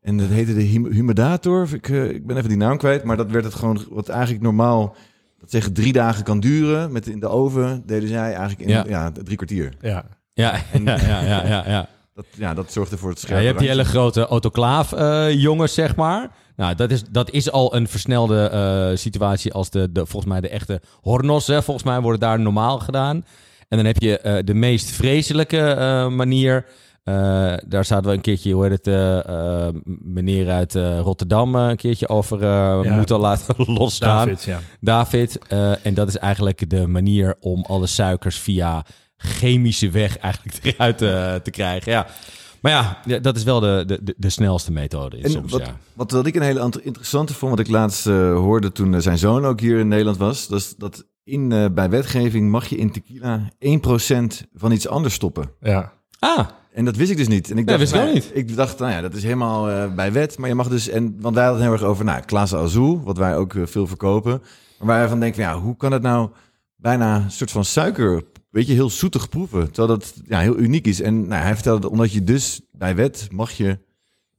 En 0.00 0.16
dat 0.16 0.28
heette 0.28 0.54
de 0.54 0.62
hum- 0.64 0.92
humidator. 0.92 1.68
Ik, 1.72 1.88
eh, 1.88 2.10
ik 2.10 2.26
ben 2.26 2.36
even 2.36 2.48
die 2.48 2.58
naam 2.58 2.76
kwijt, 2.76 3.04
maar 3.04 3.16
dat 3.16 3.30
werd 3.30 3.44
het 3.44 3.54
gewoon 3.54 3.84
wat 3.90 4.08
eigenlijk 4.08 4.42
normaal, 4.42 4.96
dat 5.40 5.50
zeggen 5.50 5.72
drie 5.72 5.92
dagen 5.92 6.24
kan 6.24 6.40
duren. 6.40 6.92
Met 6.92 7.06
in 7.06 7.20
de 7.20 7.28
oven 7.28 7.82
deden 7.86 8.08
zij 8.08 8.34
eigenlijk 8.34 8.60
in 8.60 8.68
Ja. 8.68 8.84
ja. 8.88 9.10
drie 9.12 9.36
kwartier. 9.36 9.72
Ja. 9.80 10.04
Ja, 10.32 10.54
ja, 10.72 10.80
ja, 10.98 11.20
ja, 11.20 11.46
ja, 11.46 11.64
ja. 11.66 11.88
Dat, 12.14 12.26
ja, 12.36 12.54
dat 12.54 12.72
zorgde 12.72 12.96
voor 12.96 13.10
het 13.10 13.20
Ja, 13.20 13.24
scherpe 13.26 13.42
je 13.42 13.48
hebt 13.48 13.60
die 13.60 13.68
hele 13.68 13.84
grote 13.84 14.26
autoclaaf 14.26 14.92
eh, 14.92 15.32
jongens, 15.32 15.74
zeg 15.74 15.96
maar. 15.96 16.30
Nou, 16.56 16.74
dat 16.74 16.90
is, 16.90 17.02
dat 17.10 17.30
is 17.30 17.50
al 17.50 17.74
een 17.74 17.88
versnelde 17.88 18.48
eh, 18.48 18.96
situatie 18.96 19.52
als 19.52 19.70
de, 19.70 19.92
de, 19.92 20.06
volgens 20.06 20.32
mij 20.32 20.40
de 20.40 20.48
echte 20.48 20.80
hornos. 21.00 21.46
Hè. 21.46 21.62
Volgens 21.62 21.86
mij 21.86 22.00
worden 22.00 22.20
daar 22.20 22.40
normaal 22.40 22.78
gedaan. 22.78 23.24
En 23.68 23.76
dan 23.76 23.86
heb 23.86 23.98
je 23.98 24.18
eh, 24.18 24.44
de 24.44 24.54
meest 24.54 24.90
vreselijke 24.90 25.58
eh, 25.60 26.08
manier. 26.08 26.66
Daar 27.66 27.84
zaten 27.84 28.10
we 28.10 28.16
een 28.16 28.20
keertje, 28.20 28.52
hoe 28.52 28.66
heet 28.68 28.86
het, 28.86 29.74
meneer 30.04 30.50
uit 30.50 30.74
Rotterdam 30.74 31.54
een 31.54 31.76
keertje 31.76 32.08
over 32.08 32.40
Ja. 32.84 32.94
moeten 32.94 33.18
laten 33.18 33.54
losstaan. 33.78 34.26
David, 34.26 34.44
ja. 34.44 34.60
David. 34.80 35.38
en 35.82 35.94
dat 35.94 36.08
is 36.08 36.16
eigenlijk 36.18 36.70
de 36.70 36.86
manier 36.86 37.34
om 37.40 37.64
alle 37.68 37.86
suikers 37.86 38.38
via 38.38 38.84
chemische 39.16 39.90
weg 39.90 40.18
eigenlijk 40.18 40.58
eruit 40.64 40.98
te 41.44 41.50
krijgen. 41.50 41.92
Ja. 41.92 42.06
Maar 42.64 42.72
ja, 42.72 42.98
ja, 43.04 43.18
dat 43.18 43.36
is 43.36 43.42
wel 43.42 43.60
de, 43.60 43.84
de, 43.86 44.14
de, 44.16 44.30
snelste 44.30 44.72
methode. 44.72 45.16
En 45.16 45.30
soms, 45.30 45.52
wat, 45.52 45.60
ja. 45.60 45.76
wat, 45.94 46.10
wat 46.10 46.26
ik 46.26 46.34
een 46.34 46.42
hele 46.42 46.60
ant- 46.60 46.80
interessante 46.80 47.34
vond, 47.34 47.50
wat 47.50 47.60
ik 47.60 47.68
laatst 47.68 48.06
eh, 48.06 48.34
hoorde 48.34 48.72
toen 48.72 48.94
eh, 48.94 49.00
zijn 49.00 49.18
zoon 49.18 49.44
ook 49.44 49.60
hier 49.60 49.78
in 49.78 49.88
Nederland 49.88 50.16
was, 50.16 50.48
dat, 50.48 50.58
is 50.58 50.74
dat 50.76 51.06
in, 51.24 51.52
eh, 51.52 51.64
bij 51.70 51.90
wetgeving 51.90 52.50
mag 52.50 52.66
je 52.66 52.76
in 52.76 52.90
tequila 52.92 53.50
1% 53.58 54.48
van 54.54 54.72
iets 54.72 54.88
anders 54.88 55.14
stoppen. 55.14 55.50
Ja. 55.60 55.92
Ah, 56.18 56.48
En 56.72 56.84
dat 56.84 56.96
wist 56.96 57.10
ik 57.10 57.16
dus 57.16 57.28
niet. 57.28 57.50
En 57.50 57.58
ik 57.58 57.64
Nee, 57.64 57.78
dacht, 57.78 57.78
wist 57.78 57.92
ik 57.92 57.98
nou, 57.98 58.08
ook 58.08 58.14
niet. 58.14 58.30
Ik 58.34 58.56
dacht, 58.56 58.78
nou 58.78 58.92
ja, 58.92 59.00
dat 59.00 59.14
is 59.14 59.22
helemaal 59.22 59.70
eh, 59.70 59.94
bij 59.94 60.12
wet. 60.12 60.38
Maar 60.38 60.48
je 60.48 60.54
mag 60.54 60.68
dus, 60.68 60.88
en, 60.88 61.16
want 61.20 61.34
wij 61.34 61.44
hadden 61.44 61.62
het 61.62 61.70
heel 61.72 61.80
erg 61.80 61.90
over, 61.90 62.04
nou, 62.04 62.22
Clase 62.24 62.56
Azul, 62.56 63.02
wat 63.02 63.18
wij 63.18 63.36
ook 63.36 63.54
veel 63.64 63.86
verkopen. 63.86 64.42
Maar 64.78 64.86
waar 64.88 64.98
wij 64.98 65.08
van 65.08 65.20
denken, 65.20 65.42
van, 65.44 65.52
ja, 65.52 65.60
hoe 65.60 65.76
kan 65.76 65.92
het 65.92 66.02
nou 66.02 66.30
bijna 66.76 67.16
een 67.16 67.30
soort 67.30 67.50
van 67.50 67.64
suiker, 67.64 68.22
weet 68.54 68.66
je, 68.66 68.72
heel 68.72 68.90
zoetig 68.90 69.28
proeven. 69.28 69.70
Terwijl 69.72 69.98
dat 69.98 70.14
ja, 70.26 70.40
heel 70.40 70.58
uniek 70.58 70.86
is. 70.86 71.00
En 71.00 71.26
nou, 71.26 71.42
hij 71.42 71.54
vertelde, 71.54 71.90
omdat 71.90 72.12
je 72.12 72.24
dus 72.24 72.60
bij 72.72 72.94
wet 72.94 73.28
mag 73.30 73.50
je 73.52 73.78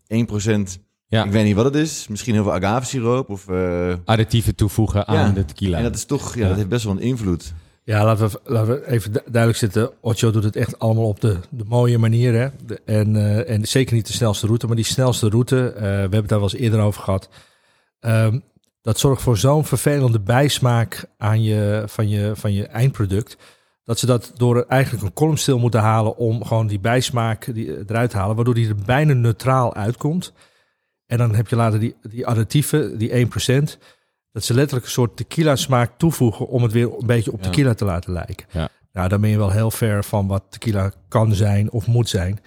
1%, 0.07 0.81
ja. 1.07 1.23
ik 1.23 1.31
weet 1.31 1.45
niet 1.45 1.55
wat 1.55 1.65
het 1.65 1.75
is, 1.75 2.07
misschien 2.07 2.33
heel 2.33 2.43
veel 2.43 2.53
agavesiroop 2.53 3.29
of... 3.29 3.47
eh, 3.47 3.93
Additieven 4.05 4.55
toevoegen 4.55 5.07
aan 5.07 5.15
Ja. 5.27 5.29
de 5.31 5.45
tequila. 5.45 5.77
en 5.77 5.83
dat 5.83 5.95
is 5.95 6.05
toch, 6.05 6.35
ja, 6.35 6.41
Ja. 6.41 6.47
dat 6.47 6.57
heeft 6.57 6.69
best 6.69 6.83
wel 6.83 6.93
een 6.93 6.99
invloed. 7.01 7.53
Ja, 7.83 8.05
laten 8.05 8.29
we, 8.29 8.39
laten 8.43 8.73
we 8.73 8.87
even 8.87 9.11
du- 9.11 9.21
duidelijk 9.25 9.57
zitten. 9.57 9.91
Ocho 10.01 10.31
doet 10.31 10.43
het 10.43 10.55
echt 10.55 10.79
allemaal 10.79 11.07
op 11.07 11.21
de, 11.21 11.37
de 11.49 11.63
mooie 11.67 11.97
manier. 11.97 12.33
Hè? 12.33 12.47
De- 12.65 12.81
en, 12.85 13.15
eh, 13.15 13.49
en 13.55 13.65
zeker 13.67 13.95
niet 13.95 14.07
de 14.07 14.13
snelste 14.13 14.45
route, 14.45 14.67
maar 14.67 14.75
die 14.75 14.85
snelste 14.85 15.29
route, 15.29 15.67
eh, 15.71 15.81
we 15.81 15.87
hebben 15.87 16.19
het 16.19 16.29
daar 16.29 16.39
wel 16.39 16.49
eens 16.51 16.59
eerder 16.61 16.79
over 16.79 17.01
gehad. 17.03 17.29
Ehm, 17.99 18.39
dat 18.81 18.99
zorgt 18.99 19.21
voor 19.21 19.37
zo'n 19.37 19.65
vervelende 19.65 20.19
bijsmaak 20.19 21.05
aan 21.17 21.43
je, 21.43 21.83
van, 21.87 22.09
je, 22.09 22.31
van 22.35 22.53
je 22.53 22.65
eindproduct. 22.67 23.37
Dat 23.85 23.99
ze 23.99 24.05
dat 24.05 24.31
door 24.35 24.65
eigenlijk 24.67 25.03
een 25.03 25.13
kolom 25.13 25.37
stil 25.37 25.59
moeten 25.59 25.79
halen 25.79 26.17
om 26.17 26.45
gewoon 26.45 26.67
die 26.67 26.79
bijsmaak 26.79 27.53
die, 27.53 27.77
eruit 27.87 28.09
te 28.09 28.17
halen. 28.17 28.35
Waardoor 28.35 28.53
die 28.53 28.67
er 28.67 28.75
bijna 28.85 29.13
neutraal 29.13 29.75
uitkomt. 29.75 30.33
En 31.05 31.17
dan 31.17 31.35
heb 31.35 31.47
je 31.47 31.55
later 31.55 31.79
die, 31.79 31.95
die 32.01 32.27
additieven, 32.27 32.97
die 32.97 33.27
1%. 33.27 33.29
Dat 34.31 34.43
ze 34.43 34.53
letterlijk 34.53 34.85
een 34.85 34.91
soort 34.91 35.17
tequila 35.17 35.55
smaak 35.55 35.91
toevoegen 35.97 36.47
om 36.47 36.63
het 36.63 36.71
weer 36.71 36.93
een 36.99 37.07
beetje 37.07 37.31
op 37.31 37.41
tequila 37.41 37.73
te 37.73 37.85
laten 37.85 38.13
lijken. 38.13 38.45
Ja. 38.51 38.69
Nou, 38.91 39.09
dan 39.09 39.21
ben 39.21 39.29
je 39.29 39.37
wel 39.37 39.51
heel 39.51 39.71
ver 39.71 40.03
van 40.03 40.27
wat 40.27 40.43
tequila 40.49 40.91
kan 41.07 41.33
zijn 41.33 41.71
of 41.71 41.87
moet 41.87 42.09
zijn. 42.09 42.39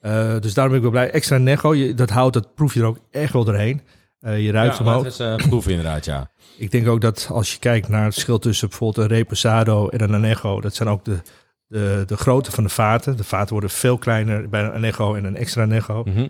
Eh, 0.00 0.40
dus 0.40 0.54
daarom 0.54 0.72
ben 0.72 0.82
ik 0.82 0.92
wel 0.92 1.00
blij. 1.02 1.10
Extra 1.10 1.38
nego, 1.38 1.74
je, 1.74 1.94
dat 1.94 2.10
hout, 2.10 2.32
dat 2.32 2.54
proef 2.54 2.74
je 2.74 2.80
er 2.80 2.86
ook 2.86 2.98
echt 3.10 3.32
wel 3.32 3.44
doorheen. 3.44 3.82
Eh, 4.22 4.44
je 4.44 4.50
ruikt 4.50 4.78
ja, 4.78 4.84
hem 4.84 4.94
ook. 4.94 5.04
dat 5.04 5.12
is 5.12 5.18
eh, 5.18 5.36
proeven 5.36 5.70
inderdaad, 5.70 6.04
ja. 6.04 6.30
Ik 6.56 6.70
denk 6.70 6.88
ook 6.88 7.00
dat 7.00 7.28
als 7.30 7.52
je 7.52 7.58
kijkt 7.58 7.88
naar 7.88 8.04
het 8.04 8.12
verschil 8.12 8.38
tussen 8.38 8.68
bijvoorbeeld 8.68 9.10
een 9.10 9.16
reposado 9.16 9.88
en 9.88 10.02
een 10.02 10.14
anejo, 10.14 10.60
dat 10.60 10.74
zijn 10.74 10.88
ook 10.88 11.04
de, 11.04 11.18
de, 11.66 12.02
de 12.06 12.16
grootte 12.16 12.50
van 12.50 12.64
de 12.64 12.70
vaten. 12.70 13.16
De 13.16 13.24
vaten 13.24 13.52
worden 13.52 13.70
veel 13.70 13.98
kleiner 13.98 14.48
bij 14.48 14.62
een 14.62 14.72
anejo 14.72 15.14
en 15.14 15.24
een 15.24 15.36
extra 15.36 15.62
anejo. 15.62 16.02
Mhm. 16.04 16.26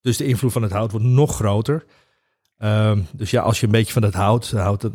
Dus 0.00 0.16
de 0.16 0.26
invloed 0.26 0.52
van 0.52 0.62
het 0.62 0.72
hout 0.72 0.90
wordt 0.90 1.06
nog 1.06 1.34
groter. 1.34 1.84
Ehm, 2.58 3.00
dus 3.12 3.30
ja, 3.30 3.42
als 3.42 3.60
je 3.60 3.66
een 3.66 3.72
beetje 3.72 3.92
van 3.92 4.02
het 4.02 4.14
hout 4.14 4.50
hout, 4.50 4.90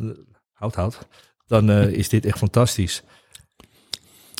hout 0.52 0.74
houdt, 0.74 0.98
dan 1.46 1.70
eh, 1.70 1.86
is 1.86 2.08
dit 2.08 2.26
echt 2.26 2.38
fantastisch. 2.38 3.02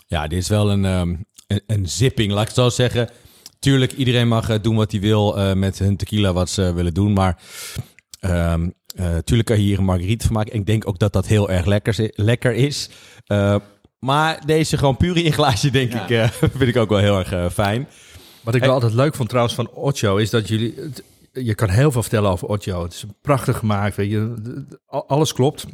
Ja, 0.07 0.27
dit 0.27 0.39
is 0.39 0.49
wel 0.49 0.71
een, 0.71 0.85
ehm, 0.85 1.15
een, 1.47 1.63
een 1.67 1.89
zipping, 1.89 2.33
laat 2.33 2.41
ik 2.41 2.47
het 2.47 2.57
zo 2.57 2.69
zeggen. 2.69 3.11
Tuurlijk, 3.59 3.93
iedereen 3.93 4.29
mag 4.29 4.49
eh, 4.49 4.63
doen 4.63 4.77
wat 4.77 4.91
hij 4.91 5.01
wil 5.01 5.39
eh, 5.39 5.53
met 5.53 5.79
hun 5.79 5.97
tequila, 5.97 6.33
wat 6.33 6.51
ze 6.51 6.73
willen 6.73 6.95
doen. 6.95 7.13
Maar 7.13 7.39
ehm, 8.23 8.69
eh, 8.97 9.17
tuurlijk 9.17 9.49
kan 9.49 9.57
je 9.57 9.63
hier 9.63 9.79
een 9.79 9.85
margarita 9.85 10.25
van 10.27 10.35
maken. 10.35 10.53
En 10.53 10.59
ik 10.61 10.67
denk 10.67 10.89
ook 10.89 10.99
dat 10.99 11.13
dat 11.13 11.27
heel 11.27 11.51
erg 11.51 11.67
lekker, 11.67 12.11
lekker 12.15 12.55
is. 12.55 12.89
Eh, 13.27 13.57
maar 13.99 14.47
deze 14.47 14.79
gewoon 14.79 14.97
puur 14.97 15.17
in 15.17 15.33
glaasje, 15.33 15.71
denk 15.71 15.93
Ja. 15.93 16.03
ik, 16.03 16.11
eh, 16.11 16.29
vind 16.59 16.69
ik 16.69 16.77
ook 16.77 16.89
wel 16.89 16.99
heel 16.99 17.19
erg 17.19 17.33
eh, 17.33 17.51
fijn. 17.51 17.89
Wat 18.41 18.55
ik 18.55 18.61
Hey. 18.61 18.69
wel 18.71 18.81
altijd 18.81 18.95
leuk 18.95 19.15
vond 19.15 19.29
trouwens 19.29 19.55
van 19.55 19.71
Ocho 19.71 20.17
is 20.17 20.31
dat 20.31 20.49
jullie... 20.49 20.75
je 21.33 21.55
kan 21.55 21.69
heel 21.69 21.93
veel 21.93 22.03
vertellen 22.03 22.31
over 22.31 22.49
Ocho. 22.49 22.83
Het 22.83 22.93
is 22.93 23.05
prachtig 23.23 23.59
gemaakt, 23.59 23.97
weet 23.97 24.11
je. 24.11 24.35
Alles 24.87 25.33
klopt. 25.33 25.65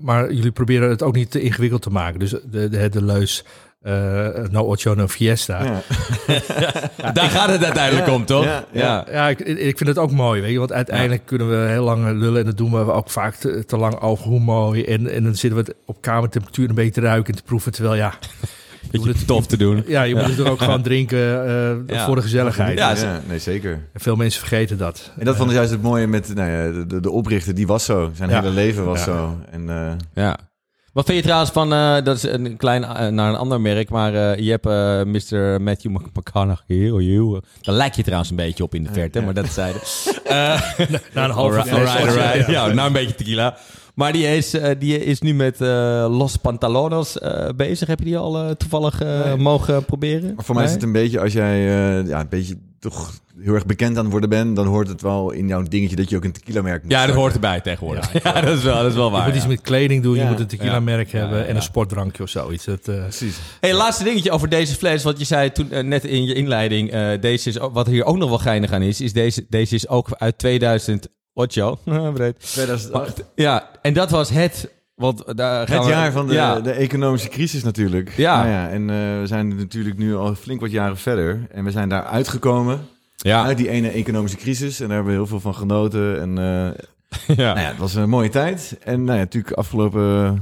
Maar 0.00 0.32
jullie 0.32 0.50
proberen 0.50 0.88
het 0.90 1.02
ook 1.02 1.14
niet 1.14 1.30
te 1.30 1.40
ingewikkeld 1.40 1.82
te 1.82 1.90
maken. 1.90 2.18
Dus 2.18 2.30
de, 2.30 2.68
de, 2.68 2.88
de 2.88 3.04
leus 3.04 3.44
eh 3.80 4.28
no 4.50 4.62
ocho, 4.62 4.94
no 4.94 5.06
fiesta. 5.06 5.64
Ja, 5.64 5.82
Ja. 6.26 7.12
Daar 7.12 7.28
gaat 7.30 7.50
het 7.50 7.64
uiteindelijk 7.64 8.08
om, 8.08 8.24
toch? 8.24 8.44
Ja, 8.72 9.04
ja. 9.12 9.28
ik, 9.28 9.38
ik 9.40 9.76
vind 9.76 9.88
het 9.88 9.98
ook 9.98 10.10
mooi, 10.10 10.40
weet 10.40 10.52
je. 10.52 10.58
Want 10.58 10.72
uiteindelijk 10.72 11.26
kunnen 11.26 11.50
we 11.50 11.68
heel 11.68 11.84
lang 11.84 12.18
lullen. 12.18 12.38
En 12.40 12.46
dat 12.46 12.56
doen 12.56 12.70
we 12.70 12.92
ook 12.92 13.10
vaak 13.10 13.34
te, 13.34 13.64
te 13.64 13.76
lang 13.76 14.00
over 14.00 14.24
hoe 14.24 14.40
mooi. 14.40 14.84
En, 14.84 15.06
en 15.12 15.22
dan 15.24 15.34
zitten 15.34 15.64
we 15.64 15.68
het 15.70 15.74
op 15.86 16.00
kamertemperatuur 16.00 16.68
een 16.68 16.74
beetje 16.74 16.90
te 16.92 17.00
ruiken 17.00 17.32
en 17.32 17.38
te 17.38 17.44
proeven. 17.46 17.72
Terwijl 17.72 17.94
ja, 17.94 18.14
Beetje 18.90 19.24
tof 19.26 19.46
te 19.46 19.56
doen. 19.56 19.82
ja 19.86 20.02
je 20.02 20.14
moet 20.14 20.24
het 20.24 20.38
er 20.38 20.50
ook 20.50 20.58
gewoon 20.60 20.82
drinken 20.82 21.46
eh, 21.46 21.96
Ja. 21.96 22.06
voor 22.06 22.14
de 22.14 22.22
gezelligheid. 22.22 22.78
Ja, 22.78 22.94
Ja, 22.96 23.20
nee, 23.28 23.38
zeker. 23.38 23.72
En 23.92 24.00
veel 24.00 24.16
mensen 24.16 24.40
vergeten 24.40 24.78
dat. 24.78 25.10
En 25.18 25.24
dat 25.24 25.36
vond 25.36 25.50
ik 25.50 25.56
juist 25.56 25.70
het 25.70 25.82
mooie 25.82 26.06
met 26.06 26.34
nou 26.34 26.50
ja, 26.50 26.84
de, 27.00 27.10
oprichter, 27.10 27.54
die 27.54 27.66
was 27.66 27.84
zo. 27.84 28.10
Zijn 28.14 28.30
Ja. 28.30 28.40
hele 28.40 28.54
leven 28.54 28.84
was 28.84 28.98
Ja. 28.98 29.04
zo. 29.04 29.38
En 29.50 29.68
eh, 29.70 29.92
Ja. 30.24 30.38
Wat 30.92 31.04
vind 31.04 31.16
je 31.18 31.22
trouwens 31.24 31.50
van, 31.50 31.72
eh, 31.72 31.96
dat 32.04 32.16
is 32.16 32.22
een 32.22 32.56
klein 32.56 32.84
eh, 32.84 33.06
naar 33.08 33.28
een 33.28 33.36
ander 33.36 33.60
merk, 33.60 33.90
maar 33.90 34.14
eh, 34.14 34.38
je 34.44 34.50
hebt 34.50 34.64
Mr. 35.06 35.60
Matthew 35.62 35.90
Mc- 35.92 36.16
McConaughey. 36.16 36.90
oh, 36.90 37.02
joh. 37.02 37.42
Daar 37.60 37.74
lijkt 37.74 37.96
je 37.96 38.02
trouwens 38.02 38.30
een 38.30 38.36
beetje 38.36 38.62
op 38.62 38.74
in 38.74 38.82
de 38.84 38.92
verte, 38.92 39.18
ja. 39.18 39.24
maar 39.24 39.34
dat 39.34 39.48
zeiden. 39.48 39.80
Na 41.14 41.24
een 41.24 41.30
halve 41.30 41.58
Alright, 41.58 41.90
fles. 41.90 42.06
alright. 42.16 42.46
Ja, 42.56 42.66
nou 42.66 42.86
een 42.86 42.92
beetje 42.92 43.14
tequila. 43.14 43.56
Maar 44.00 44.12
die 44.12 44.36
is, 44.36 44.54
eh, 44.54 44.70
die 44.78 45.04
is 45.04 45.20
nu 45.20 45.34
met 45.34 45.60
eh, 45.60 46.06
Los 46.10 46.36
Pantalones 46.36 47.18
eh, 47.18 47.48
bezig. 47.56 47.88
Heb 47.88 47.98
je 47.98 48.04
die 48.04 48.18
al 48.18 48.56
toevallig 48.56 48.98
Nee. 49.00 49.36
mogen 49.36 49.84
proberen? 49.84 50.34
maar 50.34 50.44
voor 50.44 50.54
mij 50.54 50.64
is 50.64 50.72
het 50.72 50.82
een 50.82 50.92
beetje, 50.92 51.20
als 51.20 51.32
jij 51.32 51.54
eh, 51.58 52.06
ja, 52.08 52.20
een 52.20 52.28
beetje 52.28 52.54
toch 52.78 53.10
heel 53.40 53.54
erg 53.54 53.66
bekend 53.66 53.96
aan 53.96 54.02
het 54.02 54.10
worden 54.12 54.28
bent, 54.30 54.56
dan 54.56 54.66
hoort 54.66 54.88
het 54.88 55.02
wel 55.02 55.30
in 55.30 55.48
jouw 55.48 55.62
dingetje 55.62 55.96
dat 55.96 56.10
je 56.10 56.16
ook 56.16 56.24
een 56.24 56.32
tequila 56.32 56.62
merk 56.62 56.82
moet 56.82 56.90
Ja, 56.92 56.96
dat 56.96 57.04
starten. 57.08 57.20
hoort 57.22 57.34
erbij 57.34 57.60
tegenwoordig. 57.60 58.22
Ja, 58.22 58.40
dat, 58.40 58.56
is 58.56 58.62
wel, 58.62 58.76
dat 58.76 58.86
is 58.90 58.94
wel 58.94 59.04
Je 59.06 59.10
waar. 59.10 59.26
moet 59.26 59.36
iets 59.36 59.46
met 59.46 59.60
kleding 59.60 60.02
doen, 60.02 60.16
je 60.16 60.24
moet 60.24 60.40
een 60.40 60.46
tequila-merk 60.46 61.10
Ja. 61.10 61.18
hebben 61.18 61.38
Ja, 61.38 61.44
en 61.44 61.50
ja. 61.50 61.56
een 61.56 61.62
sportdrankje 61.62 62.22
of 62.22 62.28
zoiets. 62.28 62.64
Dat, 62.64 62.88
eh, 62.88 63.00
Precies. 63.02 63.38
Hey, 63.60 63.74
laatste 63.74 64.04
dingetje 64.04 64.30
over 64.30 64.48
deze 64.48 64.74
fles. 64.74 65.02
Want 65.02 65.18
je 65.18 65.24
zei 65.24 65.52
toen 65.52 65.68
net 65.88 66.04
in 66.04 66.24
je 66.24 66.34
inleiding, 66.34 66.90
eh, 66.90 67.08
deze 67.20 67.48
is 67.48 67.56
wat 67.72 67.86
hier 67.86 68.04
ook 68.04 68.16
nog 68.16 68.28
wel 68.28 68.38
geinig 68.38 68.72
aan 68.72 68.82
is, 68.82 69.00
is 69.00 69.12
deze, 69.12 69.46
deze 69.48 69.74
is 69.74 69.88
ook 69.88 70.08
uit 70.18 70.38
2008. 71.48 72.14
Breed. 72.14 72.40
2008. 72.40 73.24
Ja, 73.34 73.70
en 73.82 73.92
dat 73.92 74.10
was 74.10 74.30
het. 74.30 74.70
Want 74.94 75.36
daar 75.36 75.66
gaan 75.68 75.76
Het 75.76 75.86
we- 75.86 75.92
jaar 75.92 76.12
van 76.12 76.26
de, 76.26 76.32
Ja, 76.34 76.60
de 76.60 76.70
economische 76.72 77.28
crisis 77.28 77.62
natuurlijk. 77.62 78.12
Ja. 78.16 78.36
Nou 78.36 78.48
ja 78.48 78.68
en 78.68 78.90
eh, 78.90 78.96
we 79.20 79.26
zijn 79.26 79.56
natuurlijk 79.56 79.98
nu 79.98 80.16
al 80.16 80.34
flink 80.34 80.60
wat 80.60 80.70
jaren 80.70 80.96
verder. 80.96 81.46
En 81.50 81.64
we 81.64 81.70
zijn 81.70 81.88
daar 81.88 82.04
uitgekomen 82.04 82.80
ja, 83.16 83.44
uit 83.44 83.56
die 83.56 83.68
ene 83.68 83.88
economische 83.90 84.36
crisis. 84.36 84.80
En 84.80 84.86
daar 84.86 84.94
hebben 84.94 85.12
we 85.12 85.18
heel 85.18 85.28
veel 85.28 85.40
van 85.40 85.54
genoten. 85.54 86.20
En 86.20 86.38
eh, 86.38 87.34
ja. 87.36 87.52
nou 87.54 87.60
ja, 87.60 87.68
het 87.68 87.78
was 87.78 87.94
een 87.94 88.08
mooie 88.08 88.28
tijd. 88.28 88.78
En 88.84 89.04
nou 89.04 89.18
ja, 89.18 89.24
natuurlijk 89.24 89.54
afgelopen 89.56 90.38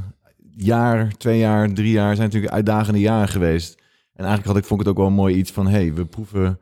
jaar, 0.56 1.08
twee 1.16 1.38
jaar, 1.38 1.72
drie 1.72 1.92
jaar 1.92 2.14
zijn 2.16 2.26
natuurlijk 2.26 2.52
uitdagende 2.52 3.00
jaren 3.00 3.28
geweest. 3.28 3.74
En 4.14 4.24
eigenlijk 4.24 4.46
had 4.46 4.56
ik, 4.56 4.64
vond 4.64 4.80
ik 4.80 4.86
het 4.86 4.96
ook 4.96 5.02
wel 5.02 5.10
mooi 5.14 5.34
iets 5.34 5.50
van, 5.50 5.66
hey, 5.68 5.94
we 5.94 6.04
proeven... 6.04 6.58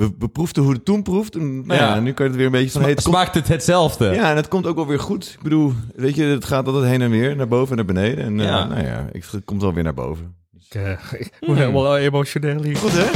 We, 0.00 0.10
we 0.18 0.28
proefden 0.28 0.62
hoe 0.62 0.72
het 0.72 0.84
toen 0.84 1.02
proeft. 1.02 1.34
En, 1.34 1.66
nou 1.66 1.80
ja, 1.80 1.94
Ja. 1.94 2.00
nu 2.00 2.12
kan 2.12 2.24
je 2.24 2.30
het 2.30 2.36
weer 2.40 2.46
een 2.46 2.52
beetje 2.52 2.70
van... 2.70 2.80
Hey, 2.80 2.90
het 2.90 3.02
komt- 3.02 3.14
Smaakt 3.14 3.34
het 3.34 3.48
hetzelfde? 3.48 4.04
ja, 4.14 4.30
en 4.30 4.36
het 4.36 4.48
komt 4.48 4.66
ook 4.66 4.76
wel 4.76 4.86
weer 4.86 5.00
goed. 5.00 5.30
Ik 5.36 5.42
bedoel, 5.42 5.72
weet 5.96 6.14
je, 6.14 6.22
het 6.24 6.44
gaat 6.44 6.66
altijd 6.66 6.84
heen 6.84 7.02
en 7.02 7.10
weer, 7.10 7.36
naar 7.36 7.48
boven 7.48 7.70
en 7.70 7.76
naar 7.86 7.94
beneden. 7.94 8.24
En 8.24 8.40
eh, 8.40 8.68
nou 8.68 8.84
ja, 8.86 9.08
ik, 9.12 9.24
het 9.30 9.44
komt 9.44 9.62
wel 9.62 9.74
weer 9.74 9.82
naar 9.84 9.94
boven. 9.94 10.34
ik, 10.68 10.74
eh, 10.74 10.90
ik 11.20 11.32
word 11.40 11.58
helemaal 11.58 11.96
emotioneel 11.98 12.62
hier. 12.62 12.76
Goed, 12.76 12.92
hè? 12.92 13.08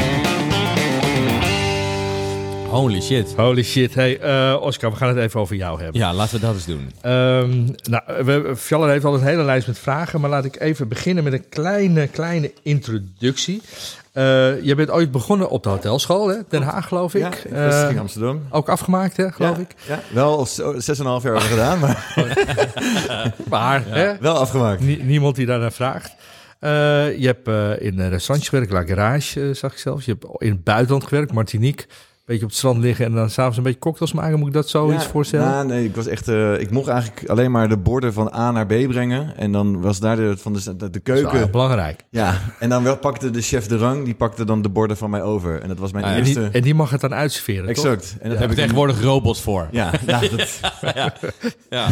Holy 2.70 3.00
shit. 3.00 3.34
Holy 3.36 3.62
shit. 3.62 3.94
Hey, 3.94 4.18
eh, 4.20 4.60
Oscar, 4.60 4.90
we 4.90 4.96
gaan 4.96 5.08
het 5.08 5.16
even 5.18 5.40
over 5.40 5.56
jou 5.56 5.82
hebben. 5.82 6.00
Ja, 6.00 6.14
laten 6.14 6.34
we 6.34 6.40
dat 6.46 6.54
eens 6.54 6.64
doen. 6.66 6.90
Ehm, 7.00 7.64
nou, 7.82 8.02
we, 8.24 8.52
Fjaller 8.56 8.88
heeft 8.90 9.04
al 9.04 9.14
een 9.14 9.22
hele 9.22 9.42
lijst 9.42 9.66
met 9.66 9.78
vragen, 9.78 10.20
maar 10.20 10.30
laat 10.30 10.44
ik 10.44 10.60
even 10.60 10.88
beginnen 10.88 11.24
met 11.24 11.32
een 11.32 11.48
kleine, 11.48 12.06
kleine 12.06 12.52
introductie. 12.62 13.62
Eh, 14.14 14.62
je 14.62 14.74
bent 14.74 14.90
ooit 14.90 15.10
begonnen 15.10 15.48
op 15.50 15.62
de 15.62 15.68
hotelschool, 15.68 16.28
hè? 16.28 16.36
Den 16.48 16.62
Haag, 16.62 16.88
geloof 16.88 17.14
ik. 17.14 17.20
Ja, 17.20 17.30
Eh, 17.50 17.64
vestiging 17.70 17.98
Amsterdam. 18.00 18.42
ook 18.50 18.68
afgemaakt, 18.68 19.16
hè, 19.16 19.32
geloof 19.32 19.56
ja, 19.56 19.62
ik. 19.62 19.74
Ja, 19.86 20.00
wel 20.12 20.46
zo- 20.46 20.80
zes 20.80 20.98
en 20.98 21.04
een 21.04 21.10
half 21.10 21.22
jaar 21.22 21.34
over 21.34 21.48
gedaan, 21.48 21.78
maar 21.78 22.14
Maar 23.48 23.82
hè, 23.86 24.18
wel 24.20 24.38
afgemaakt. 24.38 24.80
nie- 24.80 25.02
niemand 25.02 25.36
die 25.36 25.46
daarnaar 25.46 25.72
vraagt. 25.72 26.14
Eh, 26.58 26.70
je 27.18 27.26
hebt 27.26 27.48
eh, 27.48 27.80
in 27.86 27.98
een 27.98 28.08
restaurantje 28.08 28.48
gewerkt, 28.50 28.72
La 28.72 28.82
Garage, 28.84 29.40
eh, 29.48 29.54
zag 29.54 29.72
ik 29.72 29.78
zelfs. 29.78 30.04
Je 30.04 30.10
hebt 30.20 30.42
in 30.42 30.50
het 30.50 30.64
buitenland 30.64 31.04
gewerkt, 31.04 31.32
Martinique. 31.32 31.86
Een 32.24 32.30
beetje 32.32 32.44
op 32.44 32.50
het 32.50 32.58
strand 32.60 32.78
liggen 32.82 33.04
en 33.04 33.12
dan 33.12 33.30
s'avonds 33.30 33.56
een 33.56 33.62
beetje 33.62 33.78
cocktails 33.78 34.12
maken. 34.12 34.38
Moet 34.38 34.48
ik 34.48 34.54
dat 34.54 34.68
zoiets 34.68 35.04
Ja, 35.04 35.10
voorstellen? 35.10 35.46
nou, 35.48 35.66
nee, 35.66 35.84
ik 35.84 35.94
was 35.96 36.06
echt. 36.06 36.28
eh, 36.28 36.60
ik 36.60 36.70
mocht 36.70 36.88
eigenlijk 36.88 37.28
alleen 37.28 37.50
maar 37.50 37.68
de 37.68 37.76
borden 37.76 38.12
van 38.12 38.32
A 38.34 38.50
naar 38.50 38.66
B 38.66 38.68
brengen. 38.88 39.36
En 39.36 39.52
dan 39.52 39.80
was 39.80 40.00
daar 40.00 40.16
de, 40.16 40.36
van 40.36 40.52
de, 40.52 40.76
de, 40.76 40.90
de 40.90 41.00
Dat 41.02 41.16
is 41.16 41.22
wel 41.22 41.30
keuken. 41.30 41.50
belangrijk. 41.50 42.04
Ja, 42.10 42.40
en 42.58 42.68
dan 42.68 42.82
wel 42.82 42.96
pakte 42.96 43.30
de 43.30 43.40
chef 43.40 43.66
de 43.66 43.76
rang, 43.76 44.04
die 44.04 44.14
pakte 44.14 44.44
dan 44.44 44.62
de 44.62 44.68
borden 44.68 44.96
van 44.96 45.10
mij 45.10 45.22
over. 45.22 45.60
En 45.62 45.68
dat 45.68 45.78
was 45.78 45.92
mijn 45.92 46.04
Ah, 46.04 46.10
ja. 46.10 46.16
En 46.16 46.22
die, 46.24 46.36
eerste. 46.38 46.58
en 46.58 46.62
die 46.64 46.74
mag 46.74 46.90
het 46.90 47.00
dan 47.00 47.14
uitserveren, 47.14 47.74
toch? 47.74 47.84
exact. 47.84 48.10
En 48.12 48.18
dat 48.20 48.30
Daar 48.30 48.40
heb 48.40 48.50
ik 48.50 48.56
tegenwoordig 48.56 49.02
robots 49.02 49.40
voor. 49.42 49.68
Ja, 49.70 49.90
nou, 50.06 50.28
dat, 50.36 50.60
Ja. 51.70 51.88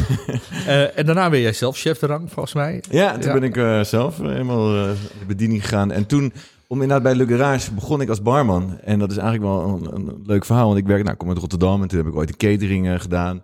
Eh, 0.67 0.99
en 0.99 1.07
daarna 1.07 1.31
ben 1.31 1.41
jij 1.41 1.53
zelf 1.53 1.79
chef 1.79 1.99
de 1.99 2.07
rang, 2.07 2.29
volgens 2.33 2.55
mij. 2.55 2.83
ja 2.91 3.13
toen 3.13 3.23
Ja. 3.23 3.33
ben 3.33 3.43
ik 3.43 3.57
eh, 3.57 3.81
zelf 3.81 4.19
helemaal 4.19 4.75
eh, 4.77 4.83
de 5.19 5.27
bediening 5.27 5.63
gegaan. 5.63 5.91
En 5.93 6.07
toen, 6.07 6.33
om 6.73 6.83
inderdaad 6.83 7.03
bij 7.03 7.15
Le 7.15 7.27
Garage, 7.27 7.75
begon 7.75 8.01
ik 8.01 8.09
als 8.09 8.23
barman. 8.23 8.79
En 8.81 8.99
dat 8.99 9.11
is 9.11 9.17
eigenlijk 9.17 9.53
wel 9.53 9.69
een, 9.69 9.95
een 9.95 10.23
leuk 10.27 10.45
verhaal. 10.45 10.67
Want 10.67 10.79
ik 10.79 10.87
werk, 10.87 11.01
nou, 11.01 11.13
ik 11.13 11.19
kom 11.19 11.29
uit 11.29 11.39
Rotterdam 11.39 11.83
en 11.83 11.89
toen 11.89 11.99
heb 11.99 12.09
ik 12.09 12.17
ooit 12.17 12.29
een 12.29 12.37
catering 12.37 12.89
eh, 12.89 13.01
gedaan. 13.01 13.43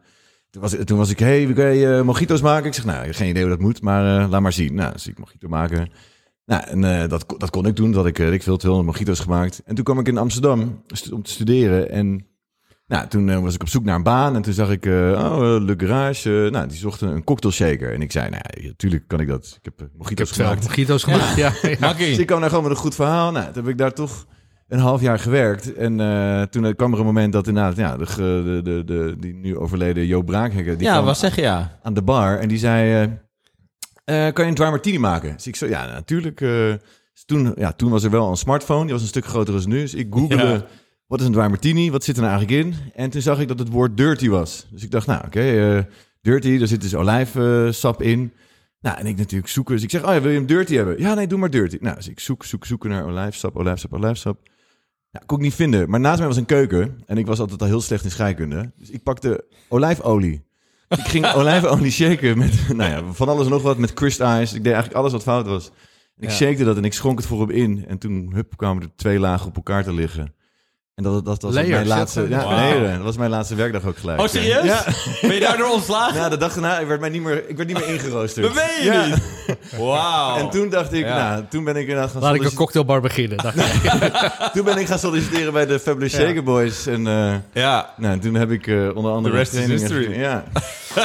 Toen 0.50 0.62
was, 0.62 0.76
toen 0.84 0.98
was 0.98 1.10
ik, 1.10 1.18
hey, 1.18 1.52
kan 1.52 1.74
je 1.74 1.96
eh, 1.96 2.02
mojito's 2.02 2.40
maken? 2.40 2.66
Ik 2.66 2.74
zeg, 2.74 2.84
nou, 2.84 3.12
geen 3.12 3.28
idee 3.28 3.42
hoe 3.42 3.50
dat 3.50 3.60
moet, 3.60 3.82
maar 3.82 4.22
eh, 4.22 4.30
laat 4.30 4.40
maar 4.40 4.52
zien. 4.52 4.74
Nou, 4.74 4.92
dus 4.92 5.06
ik 5.06 5.18
mojito 5.18 5.48
maken. 5.48 5.90
Nou, 6.44 6.62
en 6.64 6.84
eh, 6.84 7.08
dat, 7.08 7.34
dat 7.38 7.50
kon 7.50 7.66
ik 7.66 7.76
doen. 7.76 7.92
Dat 7.92 8.04
had 8.04 8.06
ik, 8.06 8.18
ik 8.18 8.42
veel 8.42 8.56
200 8.56 8.92
mojito's 8.92 9.20
gemaakt. 9.20 9.62
En 9.64 9.74
toen 9.74 9.84
kwam 9.84 9.98
ik 9.98 10.08
in 10.08 10.18
Amsterdam 10.18 10.82
om 11.12 11.22
te 11.22 11.30
studeren. 11.30 11.90
En 11.90 12.26
nou, 12.88 13.08
toen 13.08 13.28
eh, 13.28 13.38
was 13.38 13.54
ik 13.54 13.60
op 13.62 13.68
zoek 13.68 13.84
naar 13.84 13.94
een 13.96 14.02
baan. 14.02 14.34
En 14.36 14.42
toen 14.42 14.52
zag 14.52 14.70
ik, 14.70 14.86
eh, 14.86 14.92
oh, 14.92 15.54
eh, 15.56 15.62
Le 15.64 15.74
Garage. 15.76 16.48
nou, 16.52 16.66
die 16.68 16.76
zochten 16.78 17.08
een 17.08 17.24
cocktail 17.24 17.54
shaker. 17.54 17.92
En 17.92 18.02
ik 18.02 18.12
zei, 18.12 18.30
nou, 18.30 18.42
ja, 18.60 18.66
natuurlijk 18.66 19.04
kan 19.06 19.20
ik 19.20 19.28
dat. 19.28 19.54
Ik 19.62 19.64
heb 19.64 19.80
eh, 19.80 19.86
Ik 19.86 19.92
mojito's 19.98 20.36
heb 20.36 20.46
gemaakt. 20.46 20.68
mojito's 20.68 21.02
gemaakt. 21.04 21.36
Ja. 21.36 21.52
Ja, 21.80 21.92
Dus 21.98 22.18
ik 22.18 22.26
kwam 22.26 22.40
daar 22.40 22.48
gewoon 22.48 22.64
met 22.64 22.72
een 22.72 22.78
goed 22.78 22.94
verhaal. 22.94 23.32
Nou, 23.32 23.44
toen 23.46 23.62
heb 23.62 23.72
ik 23.72 23.78
daar 23.78 23.92
toch 23.92 24.26
een 24.68 24.78
half 24.78 25.00
jaar 25.00 25.18
gewerkt. 25.18 25.74
En 25.74 26.00
eh, 26.00 26.42
toen 26.42 26.74
kwam 26.74 26.92
er 26.92 26.98
een 26.98 27.04
moment 27.06 27.32
dat 27.32 27.46
inderdaad, 27.46 27.76
ja, 27.76 27.96
de, 27.96 28.04
de, 28.16 28.60
de, 28.64 28.82
de, 28.84 29.14
die 29.18 29.34
nu 29.34 29.56
overleden 29.58 30.06
Jo 30.06 30.22
Braakhekker, 30.22 30.78
die 30.78 30.86
Ja, 30.86 31.02
wat 31.02 31.18
zeg 31.18 31.34
je 31.36 31.40
ja? 31.42 31.78
aan 31.82 31.94
de 31.94 32.02
bar 32.02 32.38
en 32.38 32.48
die 32.48 32.58
zei, 32.58 32.92
eh, 34.04 34.26
eh, 34.26 34.32
kan 34.34 34.44
je 34.44 34.50
een 34.50 34.56
dry 34.56 34.68
martini 34.68 34.98
maken? 34.98 35.32
Dus 35.34 35.46
ik 35.46 35.56
zo, 35.56 35.66
ja, 35.66 35.86
natuurlijk. 35.86 36.40
eh. 36.40 36.48
Dus 37.12 37.24
toen, 37.26 37.52
ja, 37.56 37.72
toen 37.72 37.90
was 37.90 38.04
er 38.04 38.10
wel 38.10 38.30
een 38.30 38.36
smartphone, 38.36 38.82
die 38.84 38.92
was 38.92 39.02
een 39.02 39.08
stuk 39.08 39.24
groter 39.26 39.54
dan 39.60 39.68
nu. 39.68 39.80
Dus 39.80 39.94
ik 39.94 40.06
googelde, 40.10 40.36
Ja. 40.36 40.64
Wat 41.08 41.20
is 41.20 41.26
een 41.26 41.32
dry 41.32 41.46
martini? 41.46 41.90
Wat 41.90 42.04
zit 42.04 42.16
er 42.16 42.22
nou 42.22 42.34
eigenlijk 42.34 42.66
in? 42.66 42.74
En 42.94 43.10
toen 43.10 43.20
zag 43.22 43.40
ik 43.40 43.48
dat 43.48 43.58
het 43.58 43.68
woord 43.68 43.96
dirty 43.96 44.28
was. 44.28 44.66
Dus 44.70 44.82
ik 44.82 44.90
dacht, 44.90 45.06
nou, 45.06 45.24
oké, 45.26 45.40
eh, 45.40 45.82
dirty, 46.20 46.58
daar 46.58 46.68
zit 46.68 46.80
dus 46.80 46.94
olijfsap 46.94 48.02
in. 48.02 48.32
Nou, 48.80 48.98
en 48.98 49.06
ik 49.06 49.16
natuurlijk 49.16 49.50
zoeken. 49.50 49.74
Dus 49.74 49.82
ik 49.84 49.90
zeg, 49.90 50.04
oh 50.04 50.12
ja, 50.12 50.20
wil 50.20 50.30
je 50.30 50.36
hem 50.36 50.46
dirty 50.46 50.74
hebben? 50.74 51.00
Ja, 51.00 51.14
nee, 51.14 51.26
doe 51.26 51.38
maar 51.38 51.50
dirty. 51.50 51.76
Nou, 51.80 51.96
dus 51.96 52.08
ik 52.08 52.20
zoek, 52.20 52.44
zoek, 52.44 52.64
zoeken 52.66 52.90
naar 52.90 53.04
olijfsap, 53.04 53.56
olijfsap, 53.56 53.92
olijfsap. 53.92 54.38
Ja, 55.10 55.22
kon 55.26 55.36
ik 55.38 55.42
niet 55.44 55.54
vinden. 55.54 55.90
Maar 55.90 56.00
naast 56.00 56.18
mij 56.18 56.26
was 56.26 56.36
een 56.36 56.46
keuken. 56.46 56.98
En 57.06 57.18
ik 57.18 57.26
was 57.26 57.38
altijd 57.40 57.60
al 57.60 57.66
heel 57.66 57.80
slecht 57.80 58.04
in 58.04 58.10
scheikunde. 58.10 58.72
Dus 58.76 58.90
ik 58.90 59.02
pakte 59.02 59.44
olijfolie. 59.68 60.44
Ik 60.88 60.98
ging 60.98 61.32
olijfolie 61.40 61.90
shaken 61.90 62.38
met, 62.38 62.68
nou 62.74 62.90
ja, 62.90 63.12
van 63.12 63.28
alles 63.28 63.44
en 63.44 63.50
nog 63.50 63.62
wat. 63.62 63.78
Met 63.78 63.92
crushed 63.92 64.20
ice. 64.42 64.56
Ik 64.56 64.64
deed 64.64 64.72
eigenlijk 64.72 64.94
alles 64.94 65.12
wat 65.12 65.22
fout 65.22 65.46
was. 65.46 65.66
En 66.16 66.22
ik 66.24 66.28
Ja. 66.28 66.34
shakede 66.34 66.64
dat 66.64 66.76
en 66.76 66.84
ik 66.84 66.92
schonk 66.92 67.18
het 67.18 67.26
voor 67.26 67.40
hem 67.40 67.50
in. 67.50 67.84
En 67.88 67.98
toen, 67.98 68.30
hup, 68.34 68.56
kwamen 68.56 68.82
er 68.82 68.88
twee 68.96 69.18
lagen 69.18 69.46
op 69.46 69.56
elkaar 69.56 69.84
te 69.84 69.92
liggen. 69.92 70.34
En 70.98 71.04
dat, 71.04 71.24
dat 71.24 71.42
was 71.42 71.54
Layers, 71.54 71.70
mijn 71.70 71.86
laatste, 71.86 72.26
ja, 72.28 72.94
dat 72.94 73.02
was 73.02 73.16
mijn 73.16 73.30
laatste 73.30 73.54
werkdag 73.54 73.84
ook 73.86 73.96
gelijk. 73.98 74.20
Oh, 74.20 74.26
serieus? 74.26 74.64
Ja. 74.64 74.84
Ben 75.20 75.34
je 75.34 75.40
daardoor 75.40 75.70
ontslagen? 75.70 76.14
Ja, 76.14 76.28
de 76.28 76.36
dag 76.36 76.52
daarna, 76.52 76.78
ik 76.78 76.86
werd, 76.86 77.00
mij 77.00 77.08
niet 77.08 77.22
meer, 77.22 77.48
ik 77.48 77.56
werd 77.56 77.68
niet 77.68 77.78
meer 77.78 77.88
ingeroosterd. 77.88 78.46
Dat 78.54 78.64
je 78.80 78.84
Ja. 78.84 79.06
niet? 79.06 79.16
Wauw. 79.78 80.36
En 80.38 80.50
toen 80.50 80.68
dacht 80.68 80.92
ik, 80.92 81.04
Ja. 81.04 81.28
nou, 81.30 81.44
toen 81.50 81.64
ben 81.64 81.76
ik 81.76 81.80
inderdaad 81.88 82.10
gaan 82.10 82.20
Laat 82.22 82.34
ik 82.34 82.42
een 82.44 82.54
cocktailbar 82.54 83.00
beginnen. 83.00 83.36
dacht 83.38 83.56
ik. 83.56 83.90
Toen 84.54 84.64
ben 84.64 84.78
ik 84.78 84.86
gaan 84.86 84.98
solliciteren 84.98 85.52
bij 85.52 85.66
de 85.66 85.78
Fabulous 85.78 86.12
Shaker 86.14 86.42
Boys. 86.42 86.86
En 86.86 87.06
eh, 87.06 87.34
Ja. 87.52 87.94
nou, 87.96 88.12
en 88.12 88.20
toen 88.20 88.34
heb 88.34 88.50
ik 88.50 88.66
eh, 88.66 88.96
onder 88.96 89.12
andere 89.12 89.34
The 89.34 89.38
rest 89.40 89.52
is 89.54 89.66
history. 89.66 90.18
Ja. 90.20 90.44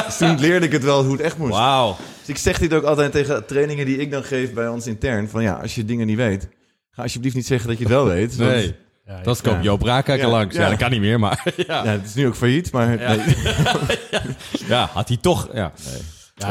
dus 0.06 0.18
toen 0.18 0.40
leerde 0.40 0.66
ik 0.66 0.72
het 0.72 0.84
wel 0.84 1.04
hoe 1.04 1.12
het 1.12 1.22
echt 1.22 1.38
moest. 1.38 1.52
Wauw. 1.52 1.96
Dus 2.20 2.28
ik 2.30 2.38
zeg 2.38 2.60
dit 2.60 2.74
ook 2.74 2.84
altijd 2.84 3.12
tegen 3.12 3.46
trainingen 3.46 3.86
die 3.86 3.98
ik 3.98 4.12
dan 4.12 4.24
geef 4.24 4.54
bij 4.54 4.68
ons 4.68 4.88
intern. 4.88 5.30
Van 5.30 5.44
ja, 5.44 5.54
als 5.62 5.76
je 5.76 5.86
dingen 5.86 6.08
niet 6.08 6.18
weet, 6.18 6.48
ga 6.92 7.02
alsjeblieft 7.02 7.36
niet 7.36 7.48
zeggen 7.48 7.68
dat 7.70 7.78
je 7.78 7.84
het 7.84 7.94
wel 7.94 8.06
weet. 8.06 8.36
want- 8.36 8.52
Nee. 8.52 8.76
Ja, 9.06 9.22
Dat 9.22 9.42
komt 9.42 9.56
Ja. 9.56 9.62
Joop 9.62 9.80
Braakhakker 9.80 10.26
Ja. 10.26 10.32
langs. 10.32 10.56
Ja. 10.56 10.70
Dat 10.70 10.78
kan 10.78 10.92
niet 10.92 11.00
meer, 11.02 11.20
maar 11.20 11.54
ja. 11.68 11.86
Het 11.86 12.06
is 12.06 12.14
nu 12.14 12.28
ook 12.28 12.36
failliet, 12.36 12.72
maar 12.72 13.00
Ja. 13.00 13.16
nee. 13.16 13.36
Ja, 14.68 14.90
had 14.94 15.08
hij 15.08 15.18
toch. 15.18 15.50
Ja. 15.54 15.72
Ik- 16.36 16.46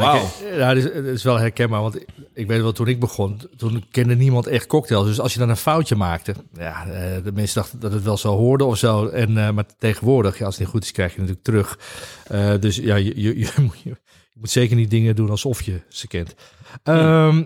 ja, 0.57 0.67
het, 0.67 0.77
is, 0.77 0.83
het 0.83 1.05
is 1.05 1.23
wel 1.23 1.39
herkenbaar, 1.39 1.81
want 1.81 1.99
ik, 2.33 2.47
weet 2.47 2.61
wel, 2.61 2.71
toen 2.71 2.87
ik 2.87 2.99
begon, 2.99 3.41
toen 3.57 3.85
kende 3.91 4.15
niemand 4.15 4.47
echt 4.47 4.67
cocktails. 4.67 5.05
Dus 5.07 5.19
als 5.19 5.33
je 5.33 5.39
dan 5.39 5.49
een 5.49 5.57
foutje 5.57 5.95
maakte, 5.95 6.33
ja, 6.53 6.85
eh, 6.85 7.23
de 7.23 7.31
mensen 7.31 7.55
dachten 7.61 7.79
dat 7.79 7.91
het 7.91 8.03
wel 8.03 8.17
zo 8.17 8.35
hoorde 8.37 8.63
of 8.63 8.77
zo. 8.77 9.07
En, 9.07 9.37
eh, 9.37 9.49
maar 9.49 9.65
tegenwoordig, 9.77 10.37
ja, 10.37 10.45
als 10.45 10.53
het 10.53 10.63
niet 10.63 10.73
goed 10.73 10.83
is, 10.83 10.91
krijg 10.91 11.15
je 11.15 11.21
het 11.21 11.29
natuurlijk 11.29 11.45
terug. 11.67 11.79
Eh, 12.27 12.59
dus 12.61 12.75
ja, 12.75 12.95
je, 12.95 13.21
je, 13.21 13.39
je, 13.39 13.49
moet- 13.61 13.81
je, 13.83 13.89
Je 14.33 14.39
moet 14.39 14.49
zeker 14.49 14.75
niet 14.75 14.89
dingen 14.89 15.15
doen 15.15 15.29
alsof 15.29 15.61
je 15.61 15.81
ze 15.89 16.07
kent. 16.07 16.35
Ehm, 16.83 17.43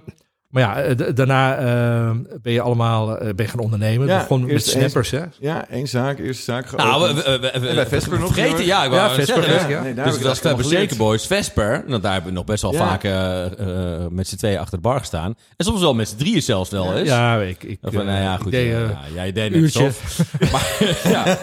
maar 0.47 0.61
ja, 0.63 0.81
eh, 0.81 0.95
daarna 1.15 1.55
ehm, 1.57 2.17
ben 2.41 2.53
je 2.53 2.61
allemaal 2.61 3.17
eh, 3.17 3.33
ben 3.35 3.45
je 3.45 3.51
gaan 3.51 3.59
ondernemen. 3.59 4.07
Ja, 4.07 4.17
Begon 4.19 4.45
met 4.45 4.65
snappers, 4.65 5.11
hè? 5.11 5.21
Ja, 5.39 5.67
één 5.69 5.87
zaak, 5.87 6.19
eerste 6.19 6.43
zaak 6.43 6.75
Nou, 6.75 7.01
we, 7.01 7.07
geopend. 7.21 7.25
we, 7.41 7.59
we, 7.59 7.67
we- 7.67 7.73
bij 7.75 7.87
Vesper 7.87 8.19
nog, 8.19 8.33
vergeten, 8.33 8.65
ja, 8.65 8.83
ik 8.83 8.91
Ja, 8.91 9.09
Vesper, 9.09 9.43
zeggen. 9.43 9.69
ja. 9.69 9.81
Nee, 9.81 9.93
daar 9.93 10.05
Dus 10.05 10.19
dat 10.21 10.45
allemaal 10.45 10.63
Shaker 10.65 10.97
Boys, 10.97 11.25
Vesper. 11.27 11.83
Nou, 11.87 12.01
daar 12.01 12.11
hebben 12.13 12.29
we 12.31 12.35
nog 12.37 12.45
best 12.45 12.61
wel 12.61 12.71
Ja. 12.73 12.77
vaak 12.77 13.03
eh, 13.03 14.05
met 14.09 14.27
z'n 14.27 14.35
tweeën 14.35 14.59
achter 14.59 14.75
de 14.77 14.83
bar 14.83 14.99
gestaan. 14.99 15.35
En 15.57 15.65
soms 15.65 15.79
wel 15.81 15.93
met 15.93 16.09
z'n 16.09 16.15
drieën 16.17 16.41
zelfs 16.41 16.69
wel 16.69 16.95
eens. 16.95 17.09
Ja, 17.09 17.37
ik, 17.41 17.63
ik, 17.63 17.77
Of, 17.81 17.91
nou 17.93 18.05
ja, 18.09 18.37
goed. 18.37 18.51
deed, 18.51 18.71
ja, 18.71 18.79
ja, 18.79 18.99
jij 19.13 19.31
deed 19.31 19.51
net 19.51 19.59
uurtje. 19.61 19.89
Maar, 20.51 20.77
ja. 21.11 21.37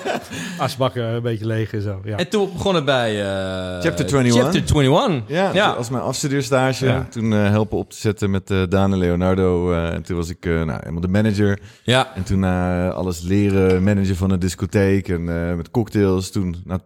asbakken 0.59 1.05
een 1.05 1.23
beetje 1.23 1.47
leeg 1.47 1.73
en 1.73 1.83
zo. 1.83 2.01
Ja. 2.05 2.17
En 2.17 2.29
toen 2.29 2.51
begon 2.53 2.75
het 2.75 2.85
bij... 2.85 3.21
eh, 3.23 3.81
Chapter 3.83 4.05
21. 4.05 4.43
Chapter 4.43 4.77
21. 4.77 5.23
Ja, 5.29 5.51
Ja. 5.53 5.71
als 5.71 5.91
mijn 5.91 6.03
afstudeerstage. 6.03 7.03
Toen 7.11 7.31
helpen 7.31 7.79
op 7.79 7.91
te 7.91 7.97
zetten 7.97 8.31
met 8.31 8.51
eh 8.51 8.63
Daan 8.69 8.93
en 8.93 8.99
Leonardo. 9.05 9.73
eh, 9.73 9.93
en 9.93 10.03
toen 10.03 10.17
was 10.17 10.29
ik 10.29 10.47
eh, 10.47 10.53
nou, 10.53 10.79
helemaal 10.79 11.01
de 11.01 11.09
manager. 11.09 11.61
Ja. 11.83 12.15
En 12.15 12.23
toen 12.23 12.39
na 12.39 12.89
alles 12.91 13.21
leren, 13.21 13.83
manager 13.83 14.17
van 14.17 14.31
een 14.31 14.39
discotheek 14.39 15.09
en 15.09 15.29
eh, 15.29 15.57
met 15.57 15.71
cocktails. 15.71 16.31
Toen 16.31 16.57
na 16.65 16.81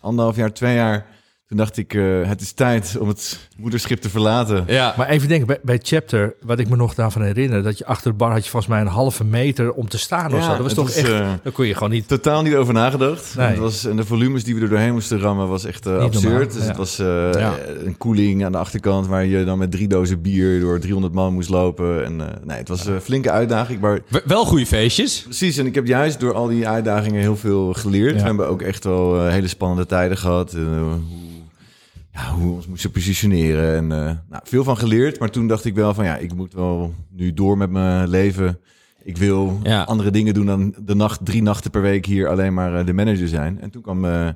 anderhalf 0.00 0.36
jaar, 0.36 0.52
twee 0.52 0.74
jaar, 0.74 1.06
toen 1.50 1.58
dacht 1.58 1.76
ik, 1.76 1.94
eh, 1.94 2.02
het 2.22 2.40
is 2.40 2.52
tijd 2.52 2.96
om 3.00 3.08
het 3.08 3.48
moederschip 3.56 4.00
te 4.00 4.10
verlaten. 4.10 4.64
Ja. 4.66 4.94
Maar 4.96 5.08
even 5.08 5.28
denken, 5.28 5.46
bij, 5.46 5.58
bij 5.62 5.78
Chapter, 5.82 6.34
wat 6.42 6.58
ik 6.58 6.68
me 6.68 6.76
nog 6.76 6.94
daarvan 6.94 7.22
herinner, 7.22 7.62
dat 7.62 7.78
je 7.78 7.86
achter 7.86 8.10
de 8.10 8.16
bar 8.16 8.30
had 8.32 8.44
je 8.44 8.50
volgens 8.50 8.72
mij 8.72 8.80
een 8.80 8.86
halve 8.86 9.24
meter 9.24 9.72
om 9.72 9.88
te 9.88 9.98
staan 9.98 10.26
of 10.32 10.38
Ja, 10.38 10.44
zo. 10.44 10.50
Dat 10.50 10.60
was 10.60 10.74
toch 10.74 10.86
was, 10.86 10.96
echt, 10.96 11.08
eh, 11.08 11.18
daar 11.42 11.52
kon 11.52 11.66
je 11.66 11.74
gewoon 11.74 11.90
niet... 11.90 12.08
Totaal 12.08 12.42
niet 12.42 12.54
over 12.54 12.74
nagedacht. 12.74 13.34
Nee. 13.36 13.46
Het 13.46 13.58
was, 13.58 13.84
en 13.86 13.96
de 13.96 14.04
volumes 14.04 14.44
die 14.44 14.54
we 14.54 14.60
er 14.60 14.68
doorheen 14.68 14.92
moesten 14.92 15.18
rammen 15.20 15.48
was 15.48 15.64
echt 15.64 15.86
eh, 15.86 15.98
absurd. 15.98 16.22
normaal, 16.24 16.44
dus 16.48 16.62
ja. 16.62 16.68
het 16.68 16.76
was 16.76 16.98
eh, 16.98 17.06
Ja. 17.32 17.54
een 17.84 17.96
koeling 17.98 18.44
aan 18.44 18.52
de 18.52 18.58
achterkant 18.58 19.06
waar 19.06 19.24
je 19.24 19.44
dan 19.44 19.58
met 19.58 19.70
drie 19.70 19.88
dozen 19.88 20.22
bier 20.22 20.60
door 20.60 20.78
300 20.78 21.14
man 21.14 21.32
moest 21.32 21.48
lopen. 21.48 22.04
En 22.04 22.20
eh, 22.20 22.26
nee, 22.44 22.58
het 22.58 22.68
was 22.68 22.86
een 22.86 23.00
flinke 23.00 23.30
uitdaging. 23.30 23.80
Maar 23.80 24.00
Wel 24.24 24.44
goede 24.44 24.66
feestjes. 24.66 25.22
Precies, 25.22 25.56
en 25.56 25.66
ik 25.66 25.74
heb 25.74 25.86
juist 25.86 26.20
door 26.20 26.34
al 26.34 26.46
die 26.46 26.68
uitdagingen 26.68 27.20
heel 27.20 27.36
veel 27.36 27.72
geleerd. 27.72 28.14
Ja. 28.14 28.20
We 28.20 28.26
hebben 28.26 28.48
ook 28.48 28.62
echt 28.62 28.84
wel 28.84 29.26
hele 29.26 29.48
spannende 29.48 29.86
tijden 29.86 30.16
gehad. 30.16 30.56
Hoe, 32.12 32.22
ja, 32.22 32.30
hoe 32.34 32.46
we 32.48 32.52
ons 32.54 32.66
moesten 32.66 32.90
positioneren. 32.90 33.76
En 33.76 33.92
eh, 34.06 34.14
nou, 34.28 34.42
veel 34.44 34.64
van 34.64 34.76
geleerd. 34.76 35.18
Maar 35.18 35.30
toen 35.30 35.46
dacht 35.48 35.64
ik 35.64 35.74
wel 35.74 35.94
van 35.94 36.04
ja, 36.04 36.16
ik 36.16 36.34
moet 36.34 36.52
wel 36.52 36.94
nu 37.10 37.34
door 37.34 37.56
met 37.58 37.70
mijn 37.70 38.08
leven. 38.08 38.58
Ik 39.02 39.16
wil 39.16 39.60
Ja. 39.62 39.82
andere 39.82 40.10
dingen 40.10 40.34
doen 40.34 40.46
dan 40.46 40.74
de 40.84 40.94
nacht, 40.94 41.24
drie 41.24 41.42
nachten 41.42 41.70
per 41.70 41.82
week 41.82 42.06
hier 42.06 42.28
alleen 42.28 42.54
maar 42.54 42.78
eh, 42.78 42.86
de 42.86 42.92
manager 42.92 43.28
zijn. 43.28 43.60
En 43.60 43.70
toen 43.70 43.82
kwam 43.82 44.04
eh, 44.04 44.28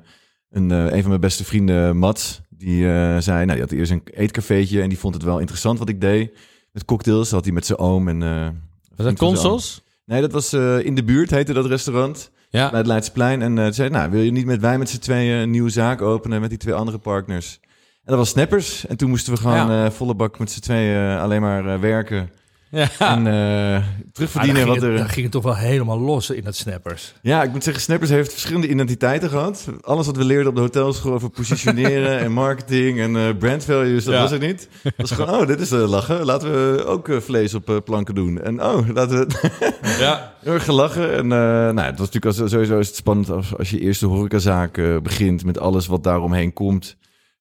een, 0.51 0.69
een 0.69 0.99
van 1.01 1.09
mijn 1.09 1.21
beste 1.21 1.43
vrienden, 1.43 1.97
Mats, 1.97 2.41
die 2.49 2.81
zei, 3.21 3.45
nou, 3.45 3.51
die 3.51 3.59
had 3.61 3.71
eerst 3.71 3.91
een 3.91 4.01
eetcafeetje 4.05 4.81
en 4.81 4.89
die 4.89 4.97
vond 4.99 5.13
het 5.13 5.23
wel 5.23 5.39
interessant 5.39 5.79
wat 5.79 5.89
ik 5.89 6.01
deed. 6.01 6.37
Met 6.71 6.85
cocktails, 6.85 7.23
dat 7.23 7.31
had 7.31 7.43
hij 7.43 7.53
met 7.53 7.65
zijn 7.65 7.79
oom 7.79 8.07
en... 8.07 8.23
eh, 8.23 8.47
Was 8.95 9.05
dat 9.05 9.17
consoles? 9.17 9.81
Nee, 10.05 10.21
dat 10.21 10.31
was 10.31 10.53
in 10.83 10.95
de 10.95 11.03
buurt, 11.03 11.29
heette 11.31 11.53
dat 11.53 11.65
restaurant. 11.65 12.31
Ja. 12.49 12.69
Bij 12.69 12.77
het 12.79 12.87
Leidsplein. 12.87 13.41
En 13.41 13.73
zei, 13.73 13.89
nou, 13.89 14.11
wil 14.11 14.21
je 14.21 14.31
niet 14.31 14.45
met 14.45 14.61
wij 14.61 14.77
met 14.77 14.89
z'n 14.89 14.99
tweeën 14.99 15.37
een 15.37 15.49
nieuwe 15.49 15.69
zaak 15.69 16.01
openen 16.01 16.41
met 16.41 16.49
die 16.49 16.59
twee 16.59 16.73
andere 16.73 16.97
partners? 16.97 17.59
En 18.05 18.11
dat 18.11 18.17
was 18.17 18.29
Snappers. 18.29 18.85
En 18.87 18.97
toen 18.97 19.09
moesten 19.09 19.33
we 19.33 19.39
gewoon 19.39 19.67
Ja. 19.71 19.85
eh, 19.85 19.91
volle 19.91 20.13
bak 20.15 20.39
met 20.39 20.51
z'n 20.51 20.59
tweeën 20.59 20.95
eh, 21.09 21.21
alleen 21.21 21.41
maar 21.41 21.73
eh, 21.73 21.79
werken. 21.79 22.29
Ja. 22.69 22.87
En 22.99 23.21
Maar 23.23 23.83
terugverdienen 24.13 24.65
dan, 24.65 24.69
wat 24.69 24.77
ging 24.79 24.85
het, 24.89 24.93
er... 24.93 24.97
dan 25.05 25.09
ging 25.13 25.23
het 25.23 25.31
toch 25.31 25.43
wel 25.43 25.55
helemaal 25.55 25.99
los 25.99 26.29
in 26.29 26.45
het 26.45 26.55
Snappers. 26.55 27.13
Ja, 27.21 27.43
ik 27.43 27.51
moet 27.51 27.63
zeggen, 27.63 27.83
Snappers 27.83 28.09
heeft 28.09 28.31
verschillende 28.31 28.67
identiteiten 28.69 29.29
gehad. 29.29 29.67
Alles 29.81 30.05
wat 30.05 30.17
we 30.17 30.23
leerden 30.23 30.47
op 30.47 30.55
de 30.55 30.61
hotelschool 30.61 31.13
over 31.13 31.29
positioneren 31.29 32.19
en 32.25 32.31
marketing 32.31 32.99
en 32.99 33.15
eh, 33.15 33.37
brand 33.39 33.63
values, 33.65 34.03
dat 34.03 34.13
Ja. 34.13 34.21
was 34.21 34.31
het 34.31 34.41
niet. 34.41 34.67
Dat 34.83 34.93
was 34.97 35.11
gewoon, 35.11 35.39
oh, 35.41 35.47
dit 35.47 35.59
is 35.59 35.71
eh, 35.71 35.89
lachen. 35.89 36.25
Laten 36.25 36.51
we 36.51 36.85
ook 36.85 37.09
vlees 37.19 37.53
op 37.53 37.81
planken 37.85 38.15
doen. 38.15 38.41
En 38.41 38.63
oh, 38.63 38.87
laten 38.93 39.17
we... 39.27 39.49
ja. 39.99 40.33
Heel 40.43 40.53
erg 40.53 40.63
gelachen. 40.65 41.15
En 41.17 41.27
nou, 41.27 41.79
het 41.79 41.99
was 41.99 42.11
natuurlijk 42.11 42.39
als, 42.39 42.51
sowieso 42.51 42.79
is 42.79 42.87
het 42.87 42.95
spannend 42.95 43.29
als, 43.29 43.57
als 43.57 43.69
je 43.69 43.79
eerste 43.79 44.05
horecazaak 44.05 44.81
begint 45.03 45.45
met 45.45 45.59
alles 45.59 45.87
wat 45.87 46.03
daaromheen 46.03 46.53
komt. 46.53 46.95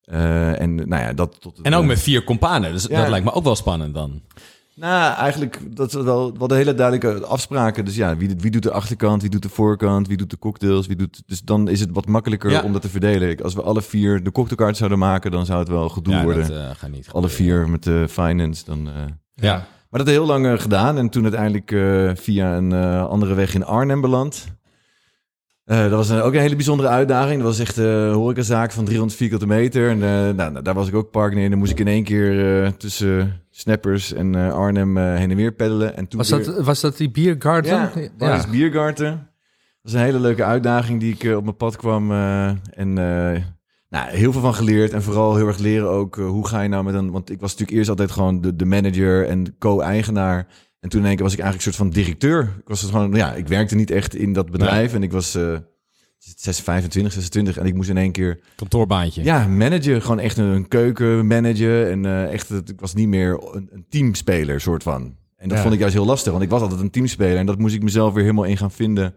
Eh, 0.04 0.60
en 0.60 0.74
nou 0.74 1.02
ja, 1.02 1.12
dat 1.12 1.40
tot 1.40 1.60
En 1.62 1.74
ook 1.74 1.84
met 1.84 2.00
vier 2.00 2.24
companen. 2.24 2.72
Dus 2.72 2.86
Ja. 2.86 3.00
dat 3.00 3.08
lijkt 3.08 3.24
me 3.24 3.32
ook 3.32 3.44
wel 3.44 3.56
spannend 3.56 3.94
dan. 3.94 4.20
Nou, 4.76 5.14
eigenlijk, 5.16 5.76
dat 5.76 5.94
is 5.94 6.02
wel, 6.02 6.38
wel 6.38 6.48
de 6.48 6.54
hele 6.54 6.74
duidelijke 6.74 7.26
afspraken. 7.26 7.84
Dus 7.84 7.96
ja, 7.96 8.16
wie, 8.16 8.34
wie 8.38 8.50
doet 8.50 8.62
de 8.62 8.70
achterkant, 8.72 9.20
wie 9.22 9.30
doet 9.30 9.42
de 9.42 9.48
voorkant, 9.48 10.08
wie 10.08 10.16
doet 10.16 10.30
de 10.30 10.38
cocktails, 10.38 10.86
wie 10.86 10.96
doet... 10.96 11.22
Dus 11.26 11.40
dan 11.42 11.68
is 11.68 11.80
het 11.80 11.88
wat 11.92 12.06
makkelijker 12.06 12.50
Ja. 12.50 12.62
om 12.62 12.72
dat 12.72 12.82
te 12.82 12.88
verdelen. 12.88 13.42
Als 13.42 13.54
we 13.54 13.62
alle 13.62 13.82
vier 13.82 14.22
de 14.24 14.32
cocktailkaart 14.32 14.76
zouden 14.76 14.98
maken, 14.98 15.30
dan 15.30 15.46
zou 15.46 15.58
het 15.58 15.68
wel 15.68 15.88
gedoe 15.88 16.14
ja, 16.14 16.22
worden. 16.22 16.48
dat 16.48 16.56
eh, 16.56 16.70
gaat 16.76 16.90
niet. 16.90 17.08
alle 17.12 17.28
vier 17.28 17.68
met 17.68 17.82
de 17.82 18.06
finance, 18.08 18.64
dan... 18.64 18.88
eh, 18.88 18.92
Ja. 19.34 19.66
Maar 19.90 20.04
dat 20.04 20.12
heel 20.14 20.26
lang 20.26 20.46
eh, 20.46 20.58
gedaan. 20.58 20.98
En 20.98 21.08
toen 21.08 21.22
uiteindelijk 21.22 21.70
eh, 21.72 22.10
via 22.22 22.56
een 22.56 22.72
eh, 22.72 23.06
andere 23.08 23.34
weg 23.34 23.54
in 23.54 23.64
Arnhem 23.64 24.00
beland. 24.00 24.46
Eh, 25.64 25.80
dat 25.80 25.90
was 25.90 26.08
een, 26.08 26.20
ook 26.20 26.34
een 26.34 26.40
hele 26.40 26.54
bijzondere 26.56 26.88
uitdaging. 26.88 27.36
Dat 27.36 27.46
was 27.46 27.58
echt 27.58 27.76
een 27.76 28.12
horecazaak 28.12 28.72
van 28.72 28.84
300 28.84 29.18
vierkante 29.18 29.46
meter. 29.46 29.88
En 29.90 30.02
eh, 30.02 30.34
nou, 30.36 30.62
daar 30.62 30.74
was 30.74 30.88
ik 30.88 30.94
ook 30.94 31.10
partner 31.10 31.42
in. 31.44 31.50
Dan 31.50 31.58
moest 31.58 31.72
ik 31.72 31.80
in 31.80 31.88
één 31.88 32.04
keer 32.04 32.62
eh, 32.64 32.70
tussen 32.70 33.40
Snappers 33.50 34.12
en 34.12 34.34
eh, 34.34 34.52
Arnhem 34.52 34.96
eh, 34.98 35.14
heen 35.14 35.30
en 35.30 35.36
weer 35.36 35.52
peddelen. 35.52 35.96
En 35.96 36.08
toen 36.08 36.18
Was 36.18 36.30
weer- 36.30 36.44
dat, 36.44 36.64
was 36.64 36.80
dat 36.80 36.96
die 36.96 37.10
Biergarten? 37.10 37.70
ja, 37.72 37.90
Barnes 38.18 38.48
Biergarten. 38.50 39.10
Dat 39.10 39.92
was 39.92 39.92
een 39.92 40.06
hele 40.06 40.20
leuke 40.20 40.44
uitdaging 40.44 41.00
die 41.00 41.14
ik 41.14 41.24
eh, 41.24 41.36
op 41.36 41.44
mijn 41.44 41.56
pad 41.56 41.76
kwam. 41.76 42.10
eh, 42.10 42.46
en 42.48 42.98
eh, 42.98 43.42
nou, 43.88 44.10
heel 44.10 44.32
veel 44.32 44.40
van 44.40 44.54
geleerd. 44.54 44.92
En 44.92 45.02
vooral 45.02 45.36
heel 45.36 45.46
erg 45.46 45.58
leren 45.58 45.88
ook 45.90 46.18
eh, 46.18 46.26
hoe 46.26 46.46
ga 46.48 46.60
je 46.60 46.68
nou 46.68 46.84
met 46.84 46.94
een... 46.94 47.10
Want 47.10 47.30
ik 47.30 47.40
was 47.40 47.50
natuurlijk 47.50 47.76
eerst 47.78 47.90
altijd 47.90 48.10
gewoon 48.10 48.40
de, 48.40 48.56
de 48.56 48.64
manager 48.64 49.28
en 49.28 49.58
co-eigenaar. 49.58 50.46
En 50.84 50.90
toen 50.90 51.00
in 51.00 51.06
één 51.06 51.14
keer 51.14 51.24
was 51.24 51.32
ik 51.34 51.40
eigenlijk 51.40 51.66
een 51.68 51.74
soort 51.74 51.90
van 51.92 52.02
directeur. 52.02 52.42
Ik 52.60 52.68
was 52.68 52.80
het 52.80 52.90
gewoon, 52.90 53.12
ja, 53.12 53.32
ik 53.34 53.48
werkte 53.48 53.74
niet 53.74 53.90
echt 53.90 54.14
in 54.14 54.32
dat 54.32 54.50
bedrijf. 54.50 54.94
En 54.94 55.02
ik 55.02 55.12
was 55.12 55.30
6, 56.18 56.60
25, 56.60 57.12
26 57.12 57.56
en 57.58 57.66
ik 57.66 57.74
moest 57.74 57.88
in 57.88 57.96
één 57.96 58.12
keer 58.12 58.40
Kantoorbaantje. 58.56 59.22
ja, 59.24 59.46
manager, 59.48 60.00
gewoon 60.02 60.18
echt 60.18 60.36
een 60.36 60.68
keuken 60.68 61.26
manager. 61.26 61.90
En 61.90 62.04
eh, 62.04 62.32
echt, 62.32 62.48
het- 62.48 62.68
ik 62.68 62.80
was 62.80 62.94
niet 62.94 63.08
meer 63.08 63.38
een, 63.52 63.68
een 63.72 63.86
teamspeler, 63.88 64.60
soort 64.60 64.82
van. 64.82 65.02
En 65.36 65.48
dat 65.48 65.56
Ja. 65.56 65.62
vond 65.62 65.74
ik 65.74 65.80
juist 65.80 65.94
heel 65.94 66.04
lastig, 66.06 66.32
want 66.32 66.44
ik 66.44 66.50
was 66.50 66.60
altijd 66.62 66.80
een 66.80 66.90
teamspeler. 66.90 67.36
En 67.36 67.46
dat 67.46 67.58
moest 67.58 67.74
ik 67.74 67.82
mezelf 67.82 68.12
weer 68.12 68.22
helemaal 68.22 68.44
in 68.44 68.56
gaan 68.56 68.70
vinden. 68.70 69.14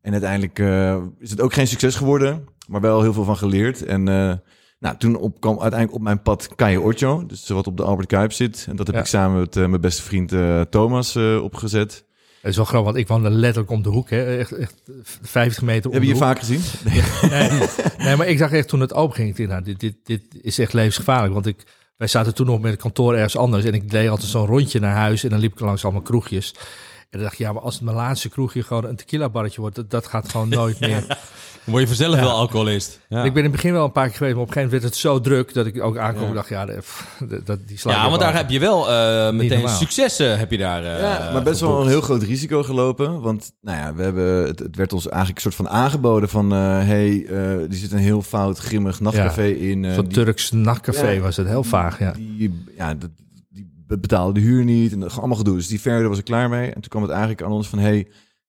En 0.00 0.12
uiteindelijk 0.12 0.58
eh, 0.58 1.02
is 1.18 1.30
het 1.30 1.40
ook 1.40 1.52
geen 1.52 1.68
succes 1.68 1.94
geworden, 1.96 2.44
maar 2.68 2.80
wel 2.80 3.02
heel 3.02 3.12
veel 3.12 3.24
van 3.24 3.36
geleerd. 3.36 3.84
En 3.84 4.08
eh, 4.08 4.34
nou, 4.82 4.96
toen 4.96 5.16
op, 5.16 5.40
kwam 5.40 5.52
uiteindelijk 5.60 5.94
op 5.94 6.02
mijn 6.02 6.22
pad 6.22 6.48
Kaya 6.56 6.78
Ocho, 6.78 7.26
dus 7.26 7.48
wat 7.48 7.66
op 7.66 7.76
de 7.76 7.82
Albert 7.82 8.08
Kuip 8.08 8.32
zit. 8.32 8.66
En 8.68 8.76
dat 8.76 8.86
heb 8.86 8.96
Ja. 8.96 9.02
ik 9.02 9.06
samen 9.08 9.40
met 9.40 9.56
eh, 9.56 9.66
mijn 9.66 9.80
beste 9.80 10.02
vriend 10.02 10.32
eh, 10.32 10.60
Thomas 10.60 11.14
eh, 11.14 11.42
opgezet. 11.42 12.04
Dat 12.42 12.50
is 12.50 12.56
wel 12.56 12.64
grappig, 12.66 12.90
want 12.92 13.02
ik 13.02 13.08
woonde 13.08 13.30
letterlijk 13.30 13.72
om 13.72 13.82
de 13.82 13.88
hoek. 13.88 14.10
Hè. 14.10 14.38
Echt, 14.38 14.52
echt 14.52 14.82
50 15.22 15.62
meter 15.62 15.86
om 15.90 15.92
Heb 15.96 16.02
je 16.02 16.08
je 16.08 16.14
hoek. 16.14 16.22
vaak 16.22 16.38
gezien? 16.38 16.60
Nee, 17.30 17.50
nee, 17.98 18.16
maar 18.16 18.26
ik 18.28 18.38
dacht 18.38 18.52
echt 18.52 18.68
toen 18.68 18.80
het 18.80 18.94
open 18.94 19.14
ging, 19.16 19.36
ik 19.38 19.48
nou, 19.48 19.62
dit, 19.62 19.80
dit, 19.80 19.94
dit 20.04 20.22
is 20.40 20.58
echt 20.58 20.72
levensgevaarlijk. 20.72 21.32
Want 21.34 21.46
ik, 21.46 21.62
wij 21.96 22.06
zaten 22.08 22.34
toen 22.34 22.46
nog 22.46 22.60
met 22.60 22.70
het 22.72 22.80
kantoor 22.80 23.14
ergens 23.14 23.36
anders. 23.36 23.64
En 23.64 23.74
ik 23.74 23.90
deed 23.90 24.08
altijd 24.08 24.30
zo'n 24.30 24.46
rondje 24.46 24.80
naar 24.80 24.96
huis 24.96 25.24
en 25.24 25.30
dan 25.30 25.38
liep 25.38 25.52
ik 25.52 25.60
langs 25.60 25.84
allemaal 25.84 26.02
kroegjes. 26.02 26.54
En 26.98 27.18
dan 27.18 27.20
dacht 27.20 27.32
ik, 27.32 27.38
ja, 27.38 27.52
maar 27.52 27.62
als 27.62 27.74
het 27.74 27.82
mijn 27.84 27.96
laatste 27.96 28.28
kroegje 28.28 28.62
gewoon 28.62 28.84
een 28.84 28.96
tequila 28.96 29.28
barretje 29.28 29.60
wordt, 29.60 29.76
dat, 29.76 29.90
dat 29.90 30.06
gaat 30.06 30.28
gewoon 30.28 30.48
nooit 30.48 30.80
meer. 30.86 31.18
Word 31.64 31.80
je 31.80 31.86
vanzelf 31.86 32.14
Ja. 32.14 32.20
wel 32.20 32.30
alcoholist. 32.30 33.00
Ja, 33.08 33.18
En 33.20 33.24
Ik 33.24 33.32
ben 33.32 33.44
in 33.44 33.48
het 33.50 33.52
begin 33.56 33.72
wel 33.72 33.84
een 33.84 33.92
paar 33.92 34.06
keer 34.08 34.16
geweest, 34.16 34.34
maar 34.34 34.42
op 34.42 34.48
een 34.48 34.54
gegeven 34.54 34.78
moment 34.78 34.92
werd 34.92 34.94
het 34.94 35.12
zo 35.12 35.20
druk 35.20 35.54
dat 35.54 35.66
ik 35.66 35.82
ook 35.82 35.96
aankwam. 35.98 36.34
Dacht, 36.34 36.48
ja, 36.48 36.64
pff, 36.64 37.18
dat, 37.44 37.58
die 37.66 37.78
sla 37.78 37.90
ik 37.90 37.96
ja 37.96 38.08
want 38.08 38.20
daar 38.20 38.36
heb 38.36 38.50
je 38.50 38.58
wel 38.58 38.90
eh, 38.90 39.32
meteen 39.32 39.68
successen 39.68 40.38
heb 40.38 40.50
je 40.50 40.58
daar 40.58 40.84
eh, 40.84 41.00
Ja, 41.00 41.30
maar 41.32 41.42
best 41.42 41.60
wel 41.60 41.80
een 41.82 41.88
heel 41.88 42.00
groot 42.00 42.22
risico 42.22 42.62
gelopen. 42.62 43.20
Want 43.20 43.52
nou 43.60 43.78
ja, 43.78 43.94
we 43.94 44.02
hebben, 44.02 44.46
het, 44.46 44.58
het 44.58 44.76
werd 44.76 44.92
ons 44.92 45.08
eigenlijk 45.08 45.36
een 45.44 45.52
soort 45.52 45.66
van 45.68 45.68
aangeboden 45.78 46.28
van... 46.28 46.52
eh 46.52 46.58
hey, 46.86 47.26
eh 47.28 47.60
er 47.60 47.74
zit 47.74 47.92
een 47.92 47.98
heel 47.98 48.22
fout, 48.22 48.58
grimmig 48.58 49.00
nachtcafé 49.00 49.46
in. 49.46 49.84
eh, 49.84 49.94
Zo'n 49.94 50.04
die- 50.04 50.12
Turks 50.12 50.50
nachtcafé 50.50 51.10
Ja. 51.10 51.20
was 51.20 51.36
het, 51.36 51.46
heel 51.46 51.64
vaag, 51.64 51.98
ja. 51.98 52.12
Die, 52.16 52.64
ja, 52.76 52.94
dat- 52.94 53.10
die 53.48 53.70
betaalde 54.00 54.32
de 54.40 54.46
huur 54.46 54.64
niet 54.64 54.92
en 54.92 55.00
dat 55.00 55.18
allemaal 55.18 55.36
gedoe. 55.36 55.56
Dus 55.56 55.66
die 55.66 55.80
verder 55.80 56.08
was 56.08 56.18
ik 56.18 56.24
klaar 56.24 56.48
mee. 56.48 56.66
En 56.66 56.72
toen 56.80 56.88
kwam 56.88 57.02
het 57.02 57.10
eigenlijk 57.10 57.42
aan 57.42 57.50
ons 57.52 57.68
van, 57.68 57.78
hey, 57.78 58.06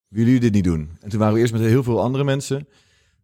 willen 0.08 0.26
jullie 0.32 0.40
dit 0.40 0.52
niet 0.52 0.64
doen? 0.64 0.90
En 1.00 1.08
toen 1.10 1.18
waren 1.18 1.34
we 1.34 1.40
eerst 1.40 1.52
met 1.52 1.62
heel 1.62 1.82
veel 1.82 2.02
andere 2.02 2.24
mensen. 2.24 2.66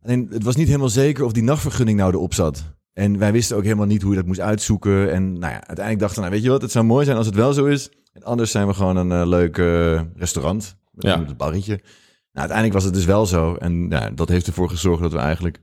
Alleen 0.03 0.29
het 0.31 0.45
was 0.45 0.57
niet 0.57 0.67
helemaal 0.67 0.89
zeker 0.89 1.25
of 1.25 1.33
die 1.33 1.43
nachtvergunning 1.43 1.99
nou 1.99 2.13
erop 2.13 2.35
zat. 2.35 2.65
En 2.93 3.19
wij 3.19 3.33
wisten 3.33 3.57
ook 3.57 3.63
helemaal 3.63 3.87
niet 3.87 4.03
hoe 4.03 4.11
je 4.11 4.17
dat 4.17 4.27
moest 4.27 4.41
uitzoeken. 4.41 5.13
En 5.13 5.23
nou 5.33 5.53
ja, 5.53 5.67
uiteindelijk 5.67 5.99
dachten 5.99 6.17
we, 6.17 6.21
nou 6.21 6.33
weet 6.33 6.43
je 6.43 6.51
wat, 6.51 6.63
het 6.63 6.71
zou 6.71 6.85
mooi 6.85 7.05
zijn 7.05 7.17
als 7.17 7.27
het 7.27 7.35
wel 7.35 7.53
zo 7.53 7.65
is. 7.65 7.91
En 8.13 8.23
anders 8.23 8.51
zijn 8.51 8.67
we 8.67 8.75
gewoon 8.75 8.97
een 8.97 9.13
eh, 9.13 9.27
leuk 9.29 9.59
eh, 9.59 10.01
restaurant. 10.17 10.77
Met 10.93 11.05
Ja. 11.05 11.17
een 11.19 11.37
barretje. 11.37 11.73
Nou, 12.33 12.49
uiteindelijk 12.49 12.73
was 12.73 12.85
het 12.85 12.95
dus 12.95 13.05
wel 13.05 13.27
zo. 13.27 13.55
En 13.55 13.87
ja, 13.91 14.11
dat 14.11 14.29
heeft 14.29 14.47
ervoor 14.47 14.69
gezorgd 14.71 15.03
dat 15.03 15.13
we 15.13 15.19
eigenlijk 15.19 15.59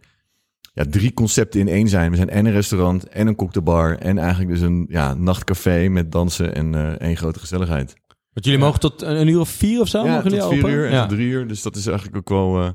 ja, 0.74 0.86
drie 0.90 1.14
concepten 1.14 1.60
in 1.60 1.68
één 1.68 1.88
zijn. 1.88 2.10
We 2.10 2.16
zijn 2.16 2.30
en 2.30 2.46
een 2.46 2.52
restaurant 2.52 3.08
en 3.08 3.28
een 3.28 3.36
cocktailbar. 3.36 3.98
En 3.98 4.18
eigenlijk 4.18 4.50
dus 4.50 4.62
een 4.62 4.86
ja, 4.90 5.14
nachtcafé 5.14 5.88
met 5.88 6.12
dansen 6.12 6.56
en 6.56 6.76
eh 6.76 7.08
één 7.08 7.18
grote 7.18 7.40
gezelligheid. 7.40 7.96
Want 8.34 8.46
jullie 8.46 8.60
mogen 8.60 8.80
tot 8.80 9.02
een, 9.02 9.20
een 9.20 9.28
uur 9.28 9.40
of 9.40 9.50
vier 9.50 9.82
of 9.82 9.88
zo 9.88 10.06
ja, 10.06 10.12
mogen 10.16 10.24
tot 10.24 10.32
jullie 10.32 10.48
vier 10.48 10.58
open? 10.64 10.72
uur 10.72 10.86
en 10.86 10.92
ja. 10.92 11.06
drie 11.06 11.28
uur. 11.28 11.48
Dus 11.48 11.62
dat 11.62 11.76
is 11.76 11.88
eigenlijk 11.88 12.18
ook 12.18 12.30
wel... 12.30 12.74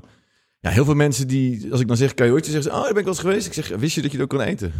ja, 0.63 0.69
heel 0.69 0.85
veel 0.85 0.93
mensen 0.93 1.27
die, 1.27 1.67
als 1.71 1.79
ik 1.79 1.87
dan 1.87 1.97
zeg, 1.97 2.13
kan 2.13 2.25
je 2.25 2.31
ooit 2.31 2.45
zeggen, 2.45 2.63
ze, 2.63 2.69
oh, 2.69 2.75
daar 2.75 2.87
ben 2.87 2.97
ik 2.97 3.03
wel 3.03 3.13
eens 3.13 3.23
geweest. 3.23 3.47
Ik 3.47 3.53
zeg, 3.53 3.67
wist 3.67 3.95
je 3.95 4.01
dat 4.01 4.11
je 4.11 4.17
het 4.17 4.25
ook 4.31 4.37
kon 4.39 4.47
eten? 4.47 4.73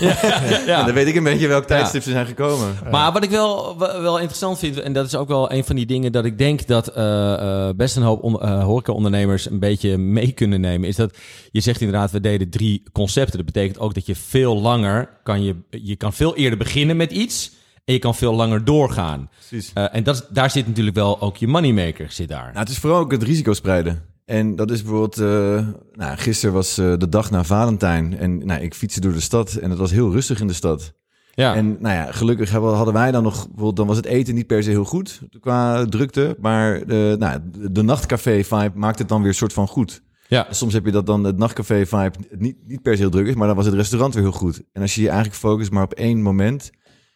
Ja, 0.66 0.84
dan 0.84 0.94
weet 0.94 1.06
ik 1.06 1.14
een 1.14 1.22
beetje 1.22 1.48
welk 1.48 1.64
tijdstip 1.64 2.02
ze 2.02 2.10
zijn 2.10 2.26
gekomen. 2.26 2.76
Maar 2.90 3.12
wat 3.12 3.24
ik 3.24 3.30
wel, 3.30 3.78
wel 3.78 4.18
interessant 4.18 4.58
vind, 4.58 4.80
en 4.80 4.92
dat 4.92 5.06
is 5.06 5.14
ook 5.14 5.28
wel 5.28 5.52
een 5.52 5.64
van 5.64 5.76
die 5.76 5.86
dingen 5.86 6.12
dat 6.12 6.24
ik 6.24 6.38
denk 6.38 6.66
dat 6.66 6.88
eh, 6.88 7.32
eh, 7.68 7.74
best 7.76 7.96
een 7.96 8.02
hoop 8.02 8.22
on, 8.22 8.40
eh, 8.40 8.64
horecaondernemers 8.64 9.50
een 9.50 9.58
beetje 9.58 9.98
mee 9.98 10.32
kunnen 10.32 10.60
nemen, 10.60 10.88
is 10.88 10.96
dat 10.96 11.16
je 11.50 11.60
zegt 11.60 11.80
inderdaad, 11.80 12.10
we 12.10 12.20
deden 12.20 12.50
drie 12.50 12.82
concepten. 12.92 13.36
Dat 13.36 13.46
betekent 13.46 13.78
ook 13.78 13.94
dat 13.94 14.06
je 14.06 14.14
veel 14.14 14.60
langer 14.60 15.08
kan 15.22 15.44
je, 15.44 15.56
je 15.70 15.96
kan 15.96 16.12
veel 16.12 16.36
eerder 16.36 16.58
beginnen 16.58 16.96
met 16.96 17.12
iets 17.12 17.50
en 17.84 17.92
je 17.92 17.98
kan 17.98 18.14
veel 18.14 18.34
langer 18.34 18.64
doorgaan. 18.64 19.30
Precies. 19.48 19.70
Eh, 19.74 19.94
en 19.94 20.02
dat, 20.02 20.28
daar 20.30 20.50
zit 20.50 20.66
natuurlijk 20.66 20.96
wel 20.96 21.20
ook 21.20 21.36
je 21.36 21.46
moneymaker 21.46 22.12
zit 22.12 22.28
daar. 22.28 22.46
Nou, 22.46 22.58
het 22.58 22.68
is 22.68 22.78
vooral 22.78 22.98
ook 22.98 23.10
het 23.10 23.22
risico 23.22 23.52
spreiden. 23.52 24.09
En 24.30 24.56
dat 24.56 24.70
is 24.70 24.82
bijvoorbeeld, 24.82 25.18
eh, 25.18 25.66
nou, 25.92 26.16
gisteren 26.16 26.54
was 26.54 26.78
eh, 26.78 26.92
de 26.96 27.08
dag 27.08 27.30
na 27.30 27.44
Valentijn. 27.44 28.18
En 28.18 28.46
nou, 28.46 28.60
ik 28.60 28.74
fietste 28.74 29.00
door 29.00 29.12
de 29.12 29.20
stad 29.20 29.52
en 29.54 29.70
het 29.70 29.78
was 29.78 29.90
heel 29.90 30.12
rustig 30.12 30.40
in 30.40 30.46
de 30.46 30.52
stad. 30.52 30.92
Ja, 31.34 31.54
En 31.54 31.76
nou 31.80 31.94
ja, 31.94 32.12
gelukkig 32.12 32.50
hadden 32.50 32.94
wij 32.94 33.10
dan 33.10 33.22
nog, 33.22 33.34
bijvoorbeeld, 33.34 33.76
dan 33.76 33.86
was 33.86 33.96
het 33.96 34.06
eten 34.06 34.34
niet 34.34 34.46
per 34.46 34.62
se 34.62 34.70
heel 34.70 34.84
goed 34.84 35.20
qua 35.40 35.84
drukte. 35.84 36.36
Maar 36.40 36.86
de, 36.86 37.16
nou, 37.18 37.40
de, 37.70 37.82
nachtcafé-vibe 37.82 38.72
maakt 38.74 38.98
het 38.98 39.08
dan 39.08 39.20
weer 39.20 39.28
een 39.28 39.34
soort 39.34 39.52
van 39.52 39.68
goed. 39.68 40.02
ja. 40.28 40.46
Soms 40.50 40.72
heb 40.72 40.84
je 40.84 40.90
dat 40.90 41.06
dan 41.06 41.24
het 41.24 41.36
nachtcafé-vibe 41.36 42.18
niet, 42.38 42.56
niet 42.66 42.82
per 42.82 42.94
se 42.94 43.00
heel 43.00 43.10
druk 43.10 43.26
is, 43.26 43.34
maar 43.34 43.46
dan 43.46 43.56
was 43.56 43.66
het 43.66 43.74
restaurant 43.74 44.14
weer 44.14 44.22
heel 44.22 44.32
goed. 44.32 44.62
En 44.72 44.82
als 44.82 44.94
je 44.94 45.00
je 45.00 45.08
eigenlijk 45.08 45.38
focust 45.38 45.70
maar 45.70 45.84
op 45.84 45.92
één 45.94 46.22
moment, 46.22 46.70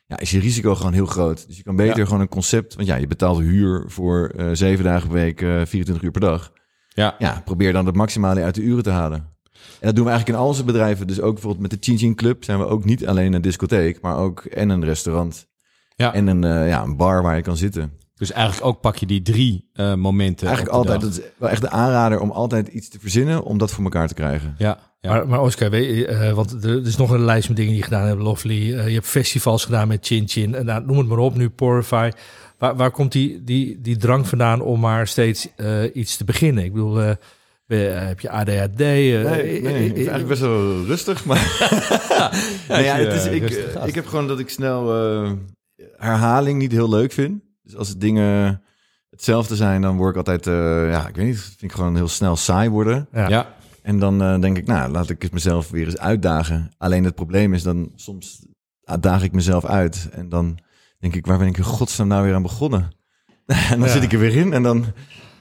ja, 0.07 0.19
is 0.19 0.31
je 0.31 0.41
risico 0.41 0.75
gewoon 0.75 0.93
heel 0.93 1.07
groot. 1.07 1.47
Dus 1.47 1.57
je 1.57 1.63
kan 1.63 1.77
beter 1.77 1.99
Ja. 1.99 2.05
gewoon 2.05 2.21
een 2.21 2.29
concept, 2.29 2.75
want 2.75 2.87
ja, 2.89 2.97
je 2.97 3.07
betaalt 3.07 3.41
huur 3.41 3.85
voor 3.87 4.33
eh, 4.37 4.49
zeven 4.53 4.85
dagen 4.85 5.09
per 5.09 5.17
week, 5.19 5.43
eh 5.43 5.49
24 5.49 6.03
uur 6.03 6.11
per 6.11 6.21
dag. 6.21 6.53
Ja. 6.95 7.15
Ja, 7.19 7.43
probeer 7.45 7.73
dan 7.73 7.87
het 7.87 7.97
maximale 7.97 8.43
uit 8.43 8.55
de 8.55 8.63
uren 8.63 8.83
te 8.83 8.91
halen. 8.91 9.33
En 9.81 9.91
dat 9.91 9.95
doen 9.95 10.05
we 10.05 10.11
eigenlijk 10.11 10.29
in 10.29 10.45
al 10.45 10.51
onze 10.51 10.65
bedrijven. 10.65 11.07
Dus 11.07 11.21
ook 11.21 11.33
bijvoorbeeld 11.33 11.63
met 11.63 11.71
de 11.71 11.77
Chin 11.81 11.99
Chin 11.99 12.15
Club 12.15 12.45
zijn 12.45 12.59
we 12.59 12.67
ook 12.67 12.85
niet 12.85 13.07
alleen 13.07 13.33
een 13.33 13.43
discotheek, 13.43 14.01
maar 14.01 14.17
ook 14.17 14.45
en 14.45 14.69
een 14.69 14.85
restaurant. 14.85 15.47
Ja. 15.97 16.15
En 16.15 16.27
een, 16.27 16.45
eh, 16.45 16.69
ja, 16.69 16.83
een 16.83 16.97
bar 16.97 17.23
waar 17.23 17.37
je 17.37 17.43
kan 17.43 17.57
zitten. 17.57 17.93
Dus 18.15 18.33
eigenlijk 18.33 18.67
ook 18.67 18.81
pak 18.81 18.97
je 18.97 19.07
die 19.07 19.23
drie 19.23 19.71
eh, 19.73 19.95
momenten. 19.95 20.47
Eigenlijk 20.47 20.77
op 20.77 20.85
de 20.85 20.93
altijd, 20.93 21.13
dag. 21.13 21.21
dat 21.21 21.31
is 21.31 21.39
wel 21.39 21.49
echt 21.49 21.61
de 21.61 21.71
aanrader 21.71 22.21
om 22.21 22.31
altijd 22.31 22.69
iets 22.69 22.89
te 22.89 22.99
verzinnen 23.01 23.43
om 23.43 23.59
dat 23.59 23.71
voor 23.71 23.85
elkaar 23.85 24.09
te 24.09 24.15
krijgen. 24.15 24.55
Ja, 24.59 24.79
ja. 25.01 25.11
Maar, 25.11 25.29
maar 25.29 25.41
Oscar, 25.41 25.71
weet 25.71 25.97
je, 25.97 26.07
eh, 26.07 26.33
want 26.33 26.65
er, 26.65 26.71
er 26.71 26.87
is 26.87 26.97
nog 26.97 27.11
een 27.11 27.25
lijst 27.25 27.49
met 27.49 27.57
dingen 27.57 27.73
die 27.73 27.81
je 27.81 27.87
gedaan 27.87 28.07
hebt. 28.07 28.21
Lovely. 28.21 28.67
Je 28.67 28.95
hebt 28.95 29.07
festivals 29.07 29.65
gedaan 29.65 29.89
met 29.89 30.07
Chin 30.07 30.29
Chin. 30.29 30.55
En 30.55 30.65
nou, 30.65 30.85
noem 30.87 30.99
het 30.99 31.07
maar 31.07 31.19
op, 31.19 31.37
nu 31.37 31.51
Porify. 31.51 32.11
Waar, 32.65 32.77
waar 32.77 32.91
komt 32.91 33.13
die, 33.13 33.45
die, 33.45 33.81
die 33.81 33.97
drang 33.97 34.29
vandaan 34.29 34.61
om 34.61 34.81
maar 34.81 35.07
steeds 35.07 35.49
eh, 35.57 35.97
iets 35.97 36.17
te 36.17 36.25
beginnen? 36.25 36.65
Ik 36.65 36.73
bedoel, 36.73 37.01
eh, 37.01 37.11
eh, 37.67 38.07
heb 38.07 38.21
je 38.21 38.31
ADHD? 38.31 38.79
Nee, 38.79 39.63
nee, 39.63 39.89
het 39.89 39.97
is 39.97 40.07
eigenlijk 40.07 40.29
best 40.29 40.41
wel 40.41 40.85
rustig. 40.85 41.25
Maar 41.25 41.37
nee, 42.69 42.85
ja, 42.85 42.97
het 42.97 43.13
is, 43.13 43.27
ik, 43.27 43.51
ik 43.85 43.95
heb 43.95 44.07
gewoon 44.07 44.29
dat 44.29 44.39
ik 44.39 44.49
snel 44.49 44.89
herhaling 45.97 46.59
niet 46.59 46.73
heel 46.73 46.89
leuk 46.89 47.13
vind. 47.13 47.43
Dus 47.63 47.77
als 47.77 47.97
dingen 47.97 48.63
hetzelfde 49.11 49.57
zijn, 49.57 49.83
dan 49.83 49.97
word 49.97 50.11
ik 50.11 50.17
altijd, 50.17 50.45
ja, 50.91 51.09
ik 51.09 51.17
weet 51.17 51.27
niet, 51.27 51.41
vind 51.41 51.63
ik 51.63 51.73
gewoon 51.73 51.97
heel 51.97 52.09
snel 52.09 52.37
saai 52.37 52.69
worden. 52.69 53.09
ja. 53.13 53.29
ja. 53.29 53.55
En 53.83 53.99
dan 53.99 54.41
denk 54.41 54.57
ik, 54.57 54.67
nou, 54.67 54.91
laat 54.91 55.11
ik 55.11 55.23
het 55.23 55.33
mezelf 55.33 55.71
weer 55.71 55.87
eens 55.87 55.99
uitdagen. 55.99 56.71
Alleen 56.79 57.05
het 57.05 57.15
probleem 57.15 57.55
is 57.55 57.63
dan, 57.63 57.93
soms 57.97 58.47
daag 59.01 59.23
ik 59.23 59.33
mezelf 59.33 59.65
uit. 59.65 60.09
En 60.13 60.29
dan 60.29 60.59
denk 61.11 61.15
ik, 61.17 61.27
waar 61.27 61.39
ben 61.39 61.47
ik 61.49 61.57
in 61.57 61.65
godsnaam 61.65 62.09
nou 62.09 62.25
weer 62.25 62.35
aan 62.35 62.43
begonnen? 62.43 62.91
en 63.47 63.79
dan 63.79 63.89
Ja. 63.89 63.89
zit 63.95 64.03
ik 64.03 64.13
er 64.13 64.19
weer 64.19 64.37
in 64.37 64.53
en 64.53 64.63
dan 64.63 64.85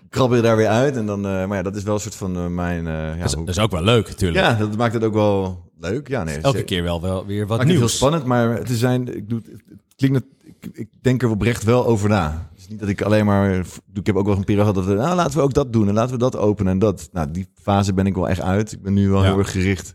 krabbel 0.09 0.37
je 0.37 0.43
daar 0.43 0.55
weer 0.57 0.67
uit. 0.67 0.95
En 0.97 1.05
dan, 1.05 1.25
eh, 1.25 1.45
maar 1.45 1.57
ja, 1.57 1.63
dat 1.63 1.75
is 1.75 1.83
wel 1.83 1.93
een 1.93 1.99
soort 1.99 2.15
van 2.15 2.35
eh, 2.35 2.47
mijn... 2.47 2.87
eh, 2.87 2.93
ja, 2.93 3.15
Dat, 3.15 3.25
is, 3.27 3.33
hoe- 3.33 3.45
dat 3.45 3.55
is 3.55 3.61
ook 3.61 3.71
wel 3.71 3.83
leuk 3.83 4.07
natuurlijk. 4.07 4.45
ja, 4.45 4.53
dat 4.53 4.77
maakt 4.77 4.93
het 4.93 5.03
ook 5.03 5.13
wel 5.13 5.69
leuk. 5.79 6.07
Ja, 6.07 6.23
nee, 6.23 6.37
Elke 6.37 6.63
keer 6.63 6.83
wel, 6.83 7.01
wel 7.01 7.25
weer 7.25 7.47
wat 7.47 7.59
het 7.59 7.67
heel 7.67 7.77
nieuws. 7.77 7.95
spannend, 7.95 8.25
maar 8.25 8.49
het 8.57 8.69
zijn, 8.69 9.15
ik 9.17 9.29
doe, 9.29 9.41
het 9.51 9.61
klinkt, 9.95 10.21
ik, 10.43 10.69
ik 10.73 10.87
denk 11.01 11.21
er 11.23 11.29
oprecht 11.29 11.63
wel 11.63 11.85
over 11.85 12.09
na. 12.09 12.47
Het 12.51 12.59
is 12.59 12.67
niet 12.67 12.79
dat 12.79 12.89
ik 12.89 13.01
alleen 13.01 13.25
maar, 13.25 13.65
ik 13.93 14.05
heb 14.05 14.15
ook 14.15 14.25
wel 14.25 14.35
een 14.37 14.43
periode 14.43 14.69
gehad 14.69 14.85
dat 14.87 14.95
we, 14.95 15.01
nou, 15.01 15.15
laten 15.15 15.37
we 15.37 15.41
ook 15.43 15.53
dat 15.53 15.73
doen 15.73 15.87
en 15.87 15.93
laten 15.93 16.11
we 16.13 16.17
dat 16.19 16.37
openen 16.37 16.71
en 16.71 16.79
dat. 16.79 17.09
Nou, 17.11 17.31
die 17.31 17.47
fase 17.61 17.93
ben 17.93 18.05
ik 18.05 18.15
wel 18.15 18.29
echt 18.29 18.41
uit. 18.41 18.71
Ik 18.71 18.81
ben 18.81 18.93
nu 18.93 19.09
wel 19.09 19.23
Ja. 19.23 19.29
heel 19.29 19.37
erg 19.37 19.51
gericht. 19.51 19.93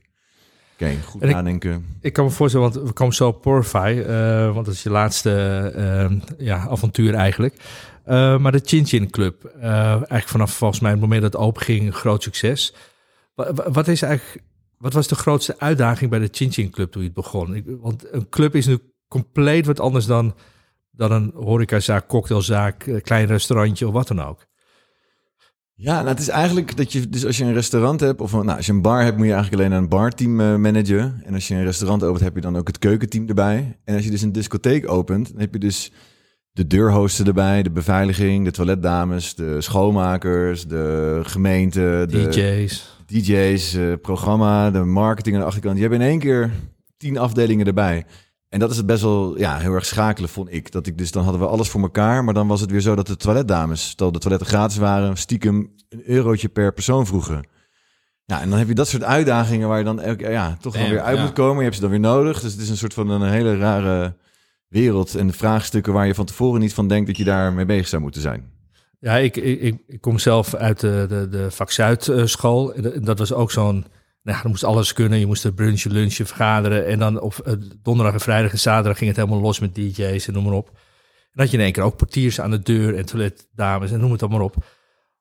Oké, 0.82 0.96
goed 1.04 1.22
En 1.22 1.28
nadenken. 1.30 1.86
Ik 2.00 2.12
kan 2.12 2.24
me 2.24 2.30
voorstellen, 2.30 2.72
want 2.72 2.86
we 2.86 2.92
komen 2.92 3.14
zo 3.14 3.28
op 3.28 3.42
Porify. 3.42 4.02
eh, 4.06 4.52
want 4.54 4.66
dat 4.66 4.74
is 4.74 4.82
je 4.82 4.90
laatste 4.90 5.30
eh, 5.76 6.10
ja, 6.46 6.68
avontuur 6.68 7.14
eigenlijk. 7.14 7.54
Eh, 8.04 8.38
maar 8.38 8.52
de 8.52 8.60
Chin 8.64 8.86
Chin 8.86 9.10
Club. 9.10 9.44
eigenlijk 9.60 10.28
vanaf 10.28 10.52
volgens 10.52 10.80
mij 10.80 10.90
het 10.90 11.00
moment 11.00 11.22
dat 11.22 11.32
het 11.32 11.40
open 11.42 11.62
ging, 11.62 11.94
groot 11.94 12.22
succes. 12.22 12.74
Wa- 13.34 13.52
wa- 13.54 13.70
Wat, 13.70 13.88
is 13.88 14.02
eigenlijk, 14.02 14.44
wat 14.78 14.92
was 14.92 15.08
de 15.08 15.14
grootste 15.14 15.54
uitdaging 15.58 16.10
bij 16.10 16.18
de 16.18 16.28
Chin 16.32 16.52
Chin 16.52 16.70
Club 16.70 16.90
toen 16.92 17.02
je 17.02 17.06
het 17.08 17.16
begon? 17.16 17.54
Ik, 17.54 17.64
want 17.80 18.12
een 18.12 18.28
club 18.28 18.54
is 18.54 18.66
nu 18.66 18.78
compleet 19.08 19.66
wat 19.66 19.80
anders 19.80 20.06
dan, 20.06 20.34
dan 20.90 21.12
een 21.12 21.32
horecazaak, 21.34 22.08
cocktailzaak, 22.08 23.00
klein 23.02 23.26
restaurantje 23.26 23.86
of 23.86 23.92
wat 23.92 24.08
dan 24.08 24.22
ook. 24.22 24.46
Ja, 25.80 25.94
nou, 25.94 26.08
het 26.08 26.18
is 26.18 26.28
eigenlijk 26.28 26.76
dat 26.76 26.92
je, 26.92 27.08
dus 27.08 27.26
als 27.26 27.36
je 27.36 27.44
een 27.44 27.52
restaurant 27.52 28.00
hebt, 28.00 28.20
of 28.20 28.32
nou, 28.32 28.56
als 28.56 28.66
je 28.66 28.72
een 28.72 28.82
bar 28.82 29.02
hebt, 29.02 29.16
moet 29.16 29.26
je 29.26 29.32
eigenlijk 29.32 29.62
alleen 29.62 29.78
een 29.78 29.88
barteam 29.88 30.40
eh, 30.40 30.56
managen. 30.56 31.22
En 31.24 31.34
als 31.34 31.48
je 31.48 31.54
een 31.54 31.64
restaurant 31.64 32.02
opent, 32.02 32.20
heb 32.20 32.34
je 32.34 32.40
dan 32.40 32.56
ook 32.56 32.66
het 32.66 32.78
keukenteam 32.78 33.28
erbij. 33.28 33.78
En 33.84 33.94
als 33.94 34.04
je 34.04 34.10
dus 34.10 34.22
een 34.22 34.32
discotheek 34.32 34.90
opent, 34.90 35.30
dan 35.30 35.40
heb 35.40 35.52
je 35.52 35.58
dus 35.58 35.92
de 36.52 36.66
deurhosten 36.66 37.26
erbij, 37.26 37.62
de 37.62 37.70
beveiliging, 37.70 38.44
de 38.44 38.50
toiletdames, 38.50 39.34
de 39.34 39.60
schoonmakers, 39.60 40.66
de 40.66 41.20
gemeente, 41.22 42.06
de 42.08 42.28
DJ's. 42.28 42.96
DJ's, 43.06 43.74
eh, 43.74 43.92
programma, 44.02 44.70
de 44.70 44.84
marketing 44.84 45.34
aan 45.34 45.40
de 45.40 45.46
achterkant. 45.46 45.76
Je 45.76 45.82
hebt 45.82 45.94
in 45.94 46.00
één 46.00 46.18
keer 46.18 46.50
tien 46.96 47.18
afdelingen 47.18 47.66
erbij. 47.66 48.04
En 48.48 48.58
dat 48.58 48.70
is 48.70 48.76
het 48.76 48.86
best 48.86 49.02
wel 49.02 49.38
ja, 49.38 49.58
heel 49.58 49.72
erg 49.72 49.86
schakelen, 49.86 50.28
vond 50.28 50.52
ik. 50.52 50.72
Dat 50.72 50.86
ik 50.86 50.98
dus 50.98 51.10
dan 51.10 51.22
hadden 51.22 51.40
we 51.40 51.46
alles 51.46 51.68
voor 51.68 51.80
elkaar. 51.80 52.24
Maar 52.24 52.34
dan 52.34 52.48
was 52.48 52.60
het 52.60 52.70
weer 52.70 52.80
zo 52.80 52.94
dat 52.94 53.06
de 53.06 53.16
toiletdames, 53.16 53.88
stel 53.88 54.12
de 54.12 54.18
toiletten 54.18 54.48
gratis 54.48 54.76
waren, 54.76 55.16
stiekem 55.16 55.74
een 55.88 56.02
eurotje 56.04 56.48
per 56.48 56.72
persoon 56.72 57.06
vroegen. 57.06 57.46
Ja, 58.24 58.40
en 58.40 58.50
dan 58.50 58.58
heb 58.58 58.68
je 58.68 58.74
dat 58.74 58.88
soort 58.88 59.02
uitdagingen 59.02 59.68
waar 59.68 59.78
je 59.78 59.84
dan 59.84 60.00
elke, 60.00 60.30
ja, 60.30 60.56
toch 60.60 60.74
Damn, 60.74 60.90
weer 60.90 61.00
uit 61.00 61.16
ja. 61.16 61.22
moet 61.22 61.32
komen. 61.32 61.56
Je 61.56 61.62
hebt 61.62 61.74
ze 61.74 61.80
dan 61.80 61.90
weer 61.90 62.00
nodig. 62.00 62.40
Dus 62.40 62.52
het 62.52 62.60
is 62.60 62.68
een 62.68 62.76
soort 62.76 62.94
van 62.94 63.10
een 63.10 63.30
hele 63.30 63.58
rare 63.58 64.16
wereld. 64.68 65.14
En 65.14 65.32
vraagstukken 65.32 65.92
waar 65.92 66.06
je 66.06 66.14
van 66.14 66.26
tevoren 66.26 66.60
niet 66.60 66.74
van 66.74 66.88
denkt 66.88 67.06
dat 67.06 67.16
je 67.16 67.24
daar 67.24 67.52
mee 67.52 67.64
bezig 67.64 67.88
zou 67.88 68.02
moeten 68.02 68.20
zijn. 68.20 68.50
Ja, 69.00 69.16
ik, 69.16 69.36
ik, 69.36 70.00
kom 70.00 70.18
zelf 70.18 70.54
uit 70.54 70.80
de, 70.80 71.06
de, 71.08 71.28
de 71.28 71.50
vak 71.50 71.70
Zuid 71.70 72.08
eh, 72.08 72.24
school. 72.24 72.74
Dat 73.00 73.18
was 73.18 73.32
ook 73.32 73.50
zo'n... 73.50 73.86
Nou, 74.28 74.40
je 74.42 74.48
moest 74.48 74.64
alles 74.64 74.92
kunnen. 74.92 75.18
Je 75.18 75.26
moest 75.26 75.44
er 75.44 75.52
brunchen, 75.52 75.92
lunchen, 75.92 76.26
vergaderen. 76.26 76.86
En 76.86 76.98
dan 76.98 77.20
op 77.20 77.38
eh, 77.38 77.52
donderdag 77.82 78.14
en 78.14 78.20
vrijdag 78.20 78.52
en 78.52 78.58
zaterdag 78.58 78.98
ging 78.98 79.10
het 79.10 79.18
helemaal 79.18 79.40
los 79.40 79.58
met 79.58 79.74
DJ's 79.74 80.26
en 80.26 80.32
noem 80.32 80.44
maar 80.44 80.52
op. 80.52 80.68
En 81.32 81.40
had 81.40 81.50
je 81.50 81.56
in 81.56 81.62
één 81.62 81.72
keer 81.72 81.82
ook 81.82 81.96
portiers 81.96 82.40
aan 82.40 82.50
de 82.50 82.62
deur 82.62 82.96
en 82.96 83.06
toiletdames 83.06 83.90
en 83.90 84.00
noem 84.00 84.12
het 84.12 84.22
allemaal 84.22 84.44
op. 84.44 84.56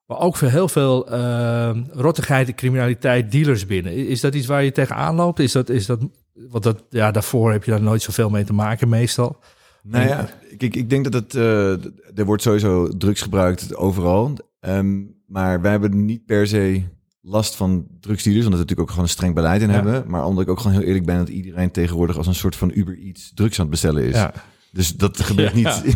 Maar 0.05 0.19
ook 0.19 0.35
voor 0.35 0.47
heel 0.47 0.69
veel 0.69 1.11
eh, 1.11 1.77
rottigheid, 1.91 2.55
criminaliteit, 2.55 3.31
dealers 3.31 3.65
binnen. 3.65 3.93
Is 3.93 4.21
dat 4.21 4.35
iets 4.35 4.47
waar 4.47 4.63
je 4.63 4.71
tegenaan 4.71 5.15
loopt? 5.15 5.39
Is 5.39 5.51
dat, 5.51 5.69
is 5.69 5.85
dat, 5.85 5.99
want 6.33 6.63
dat, 6.63 6.83
ja, 6.89 7.11
daarvoor 7.11 7.51
heb 7.51 7.63
je 7.63 7.71
daar 7.71 7.81
nooit 7.81 8.01
zoveel 8.01 8.29
mee 8.29 8.43
te 8.43 8.53
maken 8.53 8.89
meestal. 8.89 9.39
Nou 9.83 10.07
ja, 10.07 10.29
ik, 10.57 10.75
ik 10.75 10.89
denk 10.89 11.03
dat 11.03 11.13
het, 11.13 11.35
eh, 11.35 11.71
er 12.15 12.25
wordt 12.25 12.41
sowieso 12.41 12.97
drugs 12.97 13.21
gebruikt 13.21 13.75
overal. 13.75 14.33
Ehm, 14.59 15.03
maar 15.27 15.61
wij 15.61 15.71
hebben 15.71 16.05
niet 16.05 16.25
per 16.25 16.47
se 16.47 16.83
last 17.29 17.55
van 17.55 17.85
drugsdealers, 17.99 18.45
omdat 18.45 18.59
we 18.59 18.65
natuurlijk 18.65 18.79
ook 18.79 18.89
gewoon 18.89 19.03
een 19.03 19.09
streng 19.09 19.35
beleid 19.35 19.61
in 19.61 19.67
Ja. 19.67 19.73
hebben. 19.73 20.03
Maar 20.07 20.25
omdat 20.25 20.43
ik 20.43 20.49
ook 20.49 20.59
gewoon 20.59 20.77
heel 20.77 20.85
eerlijk 20.87 21.05
ben 21.05 21.17
dat 21.17 21.29
iedereen 21.29 21.71
tegenwoordig 21.71 22.17
als 22.17 22.27
een 22.27 22.35
soort 22.35 22.55
van 22.55 22.71
Uber 22.73 22.97
Eats 22.99 23.31
drugs 23.35 23.55
aan 23.55 23.61
het 23.61 23.69
bestellen 23.71 24.03
is. 24.03 24.15
Ja. 24.15 24.33
Dus 24.71 24.95
dat 24.95 25.21
gebeurt 25.21 25.53
niet 25.53 25.81
in, 25.83 25.95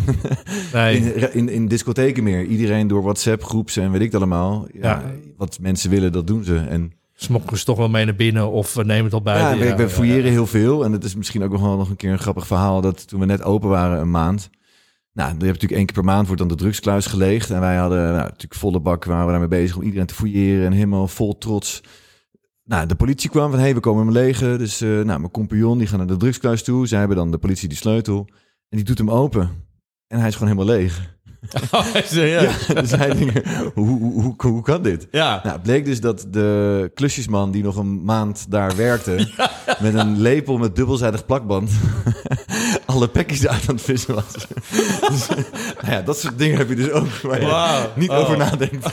Nee. 0.72 0.96
in, 1.14 1.34
in, 1.34 1.48
in 1.48 1.68
discotheken 1.68 2.22
meer. 2.24 2.44
Iedereen 2.44 2.86
door 2.86 3.02
WhatsApp 3.02 3.44
groeps 3.44 3.76
en 3.76 3.90
weet 3.90 4.00
ik 4.00 4.06
het 4.12 4.14
allemaal. 4.14 4.66
Ja. 4.80 5.02
Wat 5.36 5.58
mensen 5.60 5.90
willen, 5.90 6.12
dat 6.12 6.26
doen 6.26 6.44
ze. 6.44 6.56
En 6.56 6.92
Smokkelen 7.14 7.58
ze 7.58 7.64
toch 7.64 7.76
wel 7.76 7.88
mee 7.88 8.04
naar 8.04 8.14
binnen 8.16 8.50
of 8.50 8.74
we 8.74 8.84
nemen 8.84 9.04
het 9.04 9.12
al 9.14 9.22
buiten. 9.22 9.66
ja, 9.66 9.76
we, 9.76 9.82
we 9.82 9.88
fouilleren 9.90 10.30
heel 10.30 10.46
veel. 10.46 10.84
En 10.84 10.92
het 10.92 11.04
is 11.04 11.14
misschien 11.14 11.42
ook 11.42 11.52
nog 11.52 11.60
wel 11.60 11.76
nog 11.76 11.90
een 11.90 11.96
keer 11.96 12.12
een 12.12 12.18
grappig 12.18 12.46
verhaal... 12.46 12.80
dat 12.80 13.08
toen 13.08 13.20
we 13.20 13.26
net 13.26 13.42
open 13.42 13.68
waren, 13.68 14.00
een 14.00 14.10
maand... 14.10 14.50
Nou, 15.12 15.28
je 15.28 15.34
hebt 15.34 15.46
natuurlijk 15.46 15.72
één 15.72 15.86
keer 15.86 15.94
per 15.94 16.04
maand 16.04 16.26
wordt 16.26 16.40
dan 16.40 16.50
de 16.50 16.56
drugskluis 16.56 17.06
geleegd. 17.06 17.50
En 17.50 17.60
wij 17.60 17.76
hadden 17.76 18.02
nou, 18.02 18.16
natuurlijk 18.16 18.54
volle 18.54 18.80
bak, 18.80 19.04
waren 19.04 19.24
we 19.24 19.30
daarmee 19.30 19.48
bezig 19.48 19.76
om 19.76 19.82
iedereen 19.82 20.06
te 20.06 20.14
fouilleren. 20.14 20.66
En 20.66 20.72
helemaal 20.72 21.08
vol 21.08 21.38
trots. 21.38 21.82
Nou, 22.64 22.86
de 22.86 22.94
politie 22.94 23.30
kwam 23.30 23.50
van, 23.50 23.58
hé, 23.58 23.64
hey, 23.64 23.74
we 23.74 23.80
komen 23.80 24.04
hem 24.04 24.12
legen. 24.12 24.58
Dus 24.58 24.80
eh, 24.80 24.88
nou, 24.88 25.04
mijn 25.04 25.30
compagnon, 25.30 25.78
die 25.78 25.86
gaan 25.86 25.98
naar 25.98 26.06
de 26.06 26.16
drugskluis 26.16 26.62
toe. 26.62 26.86
Zij 26.86 26.98
hebben 26.98 27.16
dan 27.16 27.30
de 27.30 27.38
politie 27.38 27.68
die 27.68 27.76
sleutel. 27.76 28.28
En 28.68 28.76
die 28.76 28.84
doet 28.84 28.98
hem 28.98 29.10
open. 29.10 29.50
En 30.06 30.18
hij 30.18 30.28
is 30.28 30.36
gewoon 30.36 30.52
helemaal 30.52 30.74
leeg. 30.76 31.10
ja. 32.10 32.42
Ja, 32.42 32.74
dus 32.74 32.90
hij 32.90 33.14
denkt, 33.14 33.48
hoe, 33.74 33.86
hoe, 33.86 34.22
hoe, 34.22 34.34
hoe 34.38 34.62
kan 34.62 34.82
dit? 34.82 35.08
ja. 35.10 35.40
Nou, 35.42 35.54
het 35.54 35.62
bleek 35.62 35.84
dus 35.84 36.00
dat 36.00 36.26
de 36.30 36.90
klusjesman 36.94 37.50
die 37.50 37.62
nog 37.62 37.76
een 37.76 38.04
maand 38.04 38.50
daar 38.50 38.76
werkte, 38.76 39.28
met 39.82 39.94
een 39.94 40.20
lepel 40.20 40.58
met 40.58 40.76
dubbelzijdig 40.76 41.26
plakband, 41.26 41.70
alle 42.92 43.08
pakjes 43.08 43.46
uit 43.46 43.68
aan 43.68 43.74
het 43.74 43.84
vissen 43.84 44.14
was. 44.14 44.24
dus, 45.10 45.26
nou 45.82 45.92
ja, 45.94 46.02
dat 46.02 46.18
soort 46.18 46.38
dingen 46.38 46.58
heb 46.58 46.68
je 46.68 46.74
dus 46.74 46.90
ook 46.90 47.08
waar 47.22 47.40
je 47.40 47.86
niet 47.94 48.10
Oh. 48.10 48.18
over 48.18 48.36
nadenkt. 48.36 48.86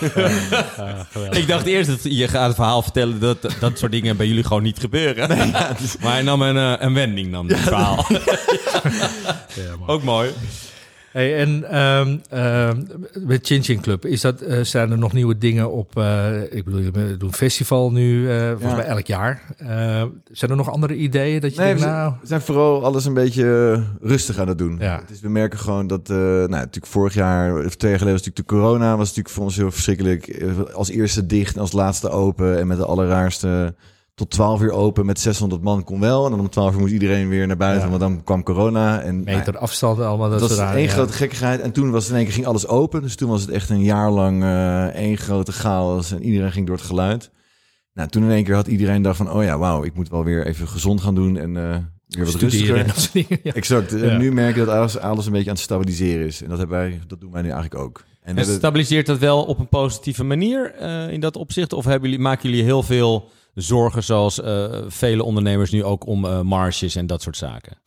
Ik 1.39 1.47
dacht 1.47 1.65
eerst 1.65 1.89
dat 1.89 1.99
je 2.03 2.27
gaat 2.27 2.47
het 2.47 2.55
verhaal 2.55 2.81
vertellen 2.81 3.19
dat 3.19 3.37
dat 3.59 3.77
soort 3.77 3.91
dingen 3.91 4.17
bij 4.17 4.27
jullie 4.27 4.43
gewoon 4.43 4.63
niet 4.63 4.79
gebeuren. 4.79 5.27
Maar 6.01 6.11
hij 6.13 6.21
nam 6.21 6.41
een, 6.41 6.57
eh, 6.57 6.85
een 6.85 6.93
wending, 6.93 7.31
nam 7.31 7.47
dit 7.47 7.59
verhaal. 7.59 8.05
Ook 9.87 10.03
mooi. 10.03 10.29
Hey, 11.19 11.37
en 11.37 11.69
ehm 11.69 12.17
ehm, 12.29 12.81
met 13.25 13.45
Chin 13.45 13.63
Chin 13.63 13.81
Club, 13.81 14.05
is 14.05 14.21
dat, 14.21 14.41
eh, 14.41 14.63
zijn 14.63 14.91
er 14.91 14.97
nog 14.97 15.13
nieuwe 15.13 15.37
dingen 15.37 15.71
op... 15.71 15.97
eh, 15.97 16.41
ik 16.49 16.65
bedoel, 16.65 16.79
je 16.79 16.91
doen 16.91 17.17
een 17.19 17.33
festival 17.33 17.91
nu, 17.91 18.29
eh 18.31 18.47
volgens 18.49 18.69
Ja. 18.71 18.75
mij 18.75 18.85
elk 18.85 19.05
jaar. 19.05 19.41
Zijn 20.31 20.51
er 20.51 20.55
nog 20.57 20.71
andere 20.71 20.95
ideeën 20.95 21.41
dat 21.41 21.55
je 21.55 21.61
Nee, 21.61 21.73
we 21.73 21.79
denkt, 21.79 21.95
nou... 21.95 22.13
we 22.21 22.27
zijn 22.27 22.41
vooral 22.41 22.83
alles 22.85 23.05
een 23.05 23.13
beetje 23.13 23.83
rustig 24.01 24.37
aan 24.37 24.47
het 24.47 24.57
doen. 24.57 24.77
Ja. 24.79 25.01
Is, 25.11 25.21
we 25.21 25.29
merken 25.29 25.59
gewoon 25.59 25.87
dat, 25.87 26.07
nou, 26.07 26.49
natuurlijk 26.49 26.85
vorig 26.85 27.13
jaar, 27.13 27.65
of 27.65 27.75
twee 27.75 27.91
jaar 27.91 27.99
geleden 27.99 28.19
was 28.19 28.27
natuurlijk 28.27 28.37
de 28.47 28.55
corona, 28.55 28.89
was 28.97 29.07
natuurlijk 29.07 29.35
voor 29.35 29.43
ons 29.43 29.55
heel 29.55 29.71
verschrikkelijk. 29.71 30.43
Als 30.73 30.89
eerste 30.89 31.25
dicht, 31.25 31.57
als 31.57 31.71
laatste 31.71 32.09
open 32.09 32.59
en 32.59 32.67
met 32.67 32.77
de 32.77 32.85
allerraarste 32.85 33.75
tot 34.19 34.29
12 34.29 34.61
uur 34.61 34.71
open 34.71 35.05
met 35.05 35.19
600 35.19 35.61
man 35.61 35.83
kon 35.83 35.99
wel. 35.99 36.25
En 36.25 36.31
dan 36.31 36.39
om 36.39 36.49
12 36.49 36.73
uur 36.73 36.79
moest 36.79 36.93
iedereen 36.93 37.29
weer 37.29 37.47
naar 37.47 37.57
buiten, 37.57 37.83
Ja. 37.83 37.89
want 37.89 38.01
dan 38.01 38.23
kwam 38.23 38.43
corona. 38.43 39.01
En, 39.01 39.23
nou, 39.23 39.37
Meter 39.37 39.57
afstand, 39.57 39.99
allemaal 39.99 40.29
dat 40.29 40.39
dat 40.39 40.49
was 40.49 40.73
één 40.73 40.81
ja. 40.83 40.89
grote 40.89 41.13
gekkigheid. 41.13 41.61
En 41.61 41.71
toen 41.71 41.91
was 41.91 42.03
het 42.03 42.11
in 42.11 42.17
één 42.17 42.25
keer 42.25 42.33
ging 42.33 42.45
alles 42.45 42.67
open. 42.67 43.01
Dus 43.01 43.15
toen 43.15 43.29
was 43.29 43.41
het 43.41 43.49
echt 43.49 43.69
een 43.69 43.83
jaar 43.83 44.11
lang 44.11 44.43
eh, 44.43 44.85
één 44.85 45.17
grote 45.17 45.51
chaos. 45.51 46.11
En 46.11 46.23
iedereen 46.23 46.51
ging 46.51 46.67
door 46.67 46.75
het 46.75 46.85
geluid. 46.85 47.31
Nou, 47.93 48.09
toen 48.09 48.23
in 48.23 48.31
één 48.31 48.43
keer 48.43 48.55
had 48.55 48.67
iedereen 48.67 49.01
dacht 49.01 49.17
van... 49.17 49.31
oh 49.31 49.43
ja, 49.43 49.57
wauw, 49.57 49.83
ik 49.83 49.95
moet 49.95 50.09
wel 50.09 50.23
weer 50.23 50.45
even 50.45 50.67
gezond 50.67 51.01
gaan 51.01 51.15
doen. 51.15 51.37
En 51.37 51.57
eh, 51.57 51.77
weer 52.07 52.25
wat 52.25 52.33
Studeren 52.33 52.75
rustiger. 52.75 52.85
dat 52.87 52.97
soort 52.99 53.13
dingen. 53.13 53.39
Ja. 53.43 53.53
Exact. 53.53 54.01
En 54.01 54.17
nu 54.17 54.31
merk 54.31 54.55
je 54.55 54.65
dat 54.65 54.75
alles, 54.75 54.97
alles 54.97 55.25
een 55.25 55.31
beetje 55.31 55.49
aan 55.49 55.55
het 55.55 55.63
stabiliseren 55.63 56.25
is. 56.25 56.41
En 56.41 56.49
dat, 56.49 56.57
hebben 56.57 56.77
wij, 56.77 56.99
dat 57.07 57.19
doen 57.19 57.31
wij 57.31 57.41
nu 57.41 57.49
eigenlijk 57.49 57.81
ook. 57.83 57.97
En 57.97 58.05
we 58.21 58.29
En 58.29 58.35
hebben, 58.35 58.55
stabiliseert 58.55 59.05
dat 59.05 59.17
wel 59.17 59.43
op 59.43 59.59
een 59.59 59.69
positieve 59.69 60.23
manier 60.23 60.73
eh, 60.73 61.11
in 61.11 61.19
dat 61.19 61.35
opzicht? 61.35 61.73
Of 61.73 61.85
hebben 61.85 62.09
jullie, 62.09 62.23
maken 62.23 62.49
jullie 62.49 62.65
heel 62.65 62.83
veel 62.83 63.29
zorgen, 63.61 64.03
zoals 64.03 64.41
eh, 64.41 64.65
vele 64.87 65.23
ondernemers 65.23 65.71
nu 65.71 65.83
ook, 65.83 66.07
om 66.07 66.25
eh, 66.25 66.41
marges 66.41 66.95
en 66.95 67.07
dat 67.07 67.21
soort 67.21 67.37
zaken? 67.37 67.77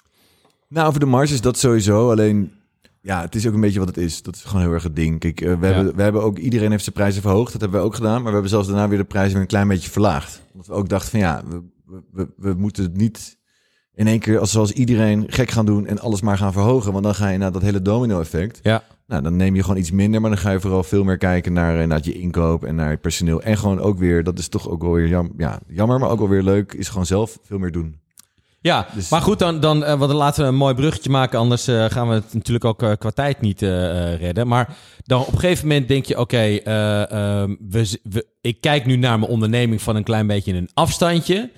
nou, 0.68 0.88
over 0.88 1.00
de 1.00 1.06
marges 1.06 1.40
dat 1.40 1.58
sowieso. 1.58 2.10
Alleen, 2.10 2.52
ja, 3.00 3.20
het 3.20 3.34
is 3.34 3.46
ook 3.46 3.54
een 3.54 3.60
beetje 3.60 3.78
wat 3.78 3.88
het 3.88 3.96
is. 3.96 4.22
Dat 4.22 4.34
is 4.34 4.42
gewoon 4.42 4.62
heel 4.62 4.72
erg 4.72 4.82
het 4.82 4.96
ding. 4.96 5.18
Kijk, 5.18 5.40
eh, 5.40 5.54
we, 5.60 5.66
Ja. 5.66 5.72
hebben, 5.72 5.96
we 5.96 6.02
hebben 6.02 6.22
ook... 6.22 6.38
Iedereen 6.38 6.70
heeft 6.70 6.82
zijn 6.82 6.94
prijzen 6.94 7.22
verhoogd. 7.22 7.52
Dat 7.52 7.60
hebben 7.60 7.80
we 7.80 7.86
ook 7.86 7.94
gedaan. 7.94 8.14
Maar 8.14 8.24
we 8.24 8.30
hebben 8.30 8.50
zelfs 8.50 8.66
daarna 8.66 8.88
weer 8.88 8.98
de 8.98 9.04
prijzen 9.04 9.32
weer 9.32 9.40
een 9.40 9.46
klein 9.46 9.68
beetje 9.68 9.90
verlaagd. 9.90 10.42
Omdat 10.52 10.66
we 10.66 10.72
ook 10.72 10.88
dachten 10.88 11.10
van 11.10 11.20
ja, 11.20 11.42
we, 11.48 11.62
we, 12.12 12.28
we, 12.36 12.54
moeten 12.54 12.82
het 12.82 12.96
niet 12.96 13.38
in 13.94 14.06
één 14.06 14.18
keer 14.18 14.38
als 14.38 14.50
zoals 14.50 14.72
iedereen 14.72 15.24
gek 15.26 15.50
gaan 15.50 15.66
doen 15.66 15.86
en 15.86 15.98
alles 15.98 16.20
maar 16.20 16.38
gaan 16.38 16.52
verhogen. 16.52 16.92
Want 16.92 17.04
dan 17.04 17.14
ga 17.14 17.28
je 17.28 17.38
naar 17.38 17.52
dat 17.52 17.62
hele 17.62 17.82
domino-effect. 17.82 18.60
Ja. 18.62 18.82
Nou, 19.12 19.24
dan 19.24 19.36
neem 19.36 19.54
je 19.54 19.62
gewoon 19.62 19.76
iets 19.76 19.90
minder, 19.90 20.20
maar 20.20 20.30
dan 20.30 20.38
ga 20.38 20.50
je 20.50 20.60
vooral 20.60 20.82
veel 20.82 21.04
meer 21.04 21.18
kijken 21.18 21.52
naar, 21.52 21.80
eh, 21.80 21.86
naar 21.86 22.00
je 22.02 22.12
inkoop 22.12 22.64
en 22.64 22.74
naar 22.74 22.90
je 22.90 22.96
personeel. 22.96 23.42
En 23.42 23.58
gewoon 23.58 23.80
ook 23.80 23.98
weer, 23.98 24.24
dat 24.24 24.38
is 24.38 24.48
toch 24.48 24.68
ook 24.68 24.82
wel 24.82 24.92
weer 24.92 25.08
jam, 25.08 25.32
ja, 25.36 25.60
jammer, 25.68 25.98
maar 25.98 26.10
ook 26.10 26.18
wel 26.18 26.28
weer 26.28 26.42
leuk, 26.42 26.72
is 26.72 26.88
gewoon 26.88 27.06
zelf 27.06 27.38
veel 27.42 27.58
meer 27.58 27.72
doen. 27.72 28.00
Ja, 28.60 28.86
Dus- 28.94 29.08
maar 29.08 29.20
goed, 29.20 29.38
dan, 29.38 29.60
dan, 29.60 29.84
eh, 29.84 29.98
want 29.98 30.10
dan 30.10 30.18
laten 30.18 30.42
we 30.42 30.48
een 30.48 30.54
mooi 30.54 30.74
bruggetje 30.74 31.10
maken. 31.10 31.38
Anders 31.38 31.66
eh, 31.66 31.84
gaan 31.84 32.08
we 32.08 32.14
het 32.14 32.34
natuurlijk 32.34 32.64
ook 32.64 32.82
eh, 32.82 32.92
qua 32.98 33.10
tijd 33.10 33.40
niet 33.40 33.62
eh, 33.62 34.12
eh, 34.12 34.20
redden. 34.20 34.46
Maar 34.48 34.76
dan 35.02 35.20
op 35.20 35.32
een 35.32 35.38
gegeven 35.38 35.68
moment 35.68 35.88
denk 35.88 36.04
je... 36.04 36.18
oké, 36.18 36.36
eh, 36.36 37.10
ehm, 37.42 37.54
ik 38.40 38.60
kijk 38.60 38.86
nu 38.86 38.96
naar 38.96 39.18
mijn 39.18 39.30
onderneming 39.30 39.82
van 39.82 39.96
een 39.96 40.04
klein 40.04 40.26
beetje 40.26 40.52
een 40.52 40.70
afstandje. 40.74 41.50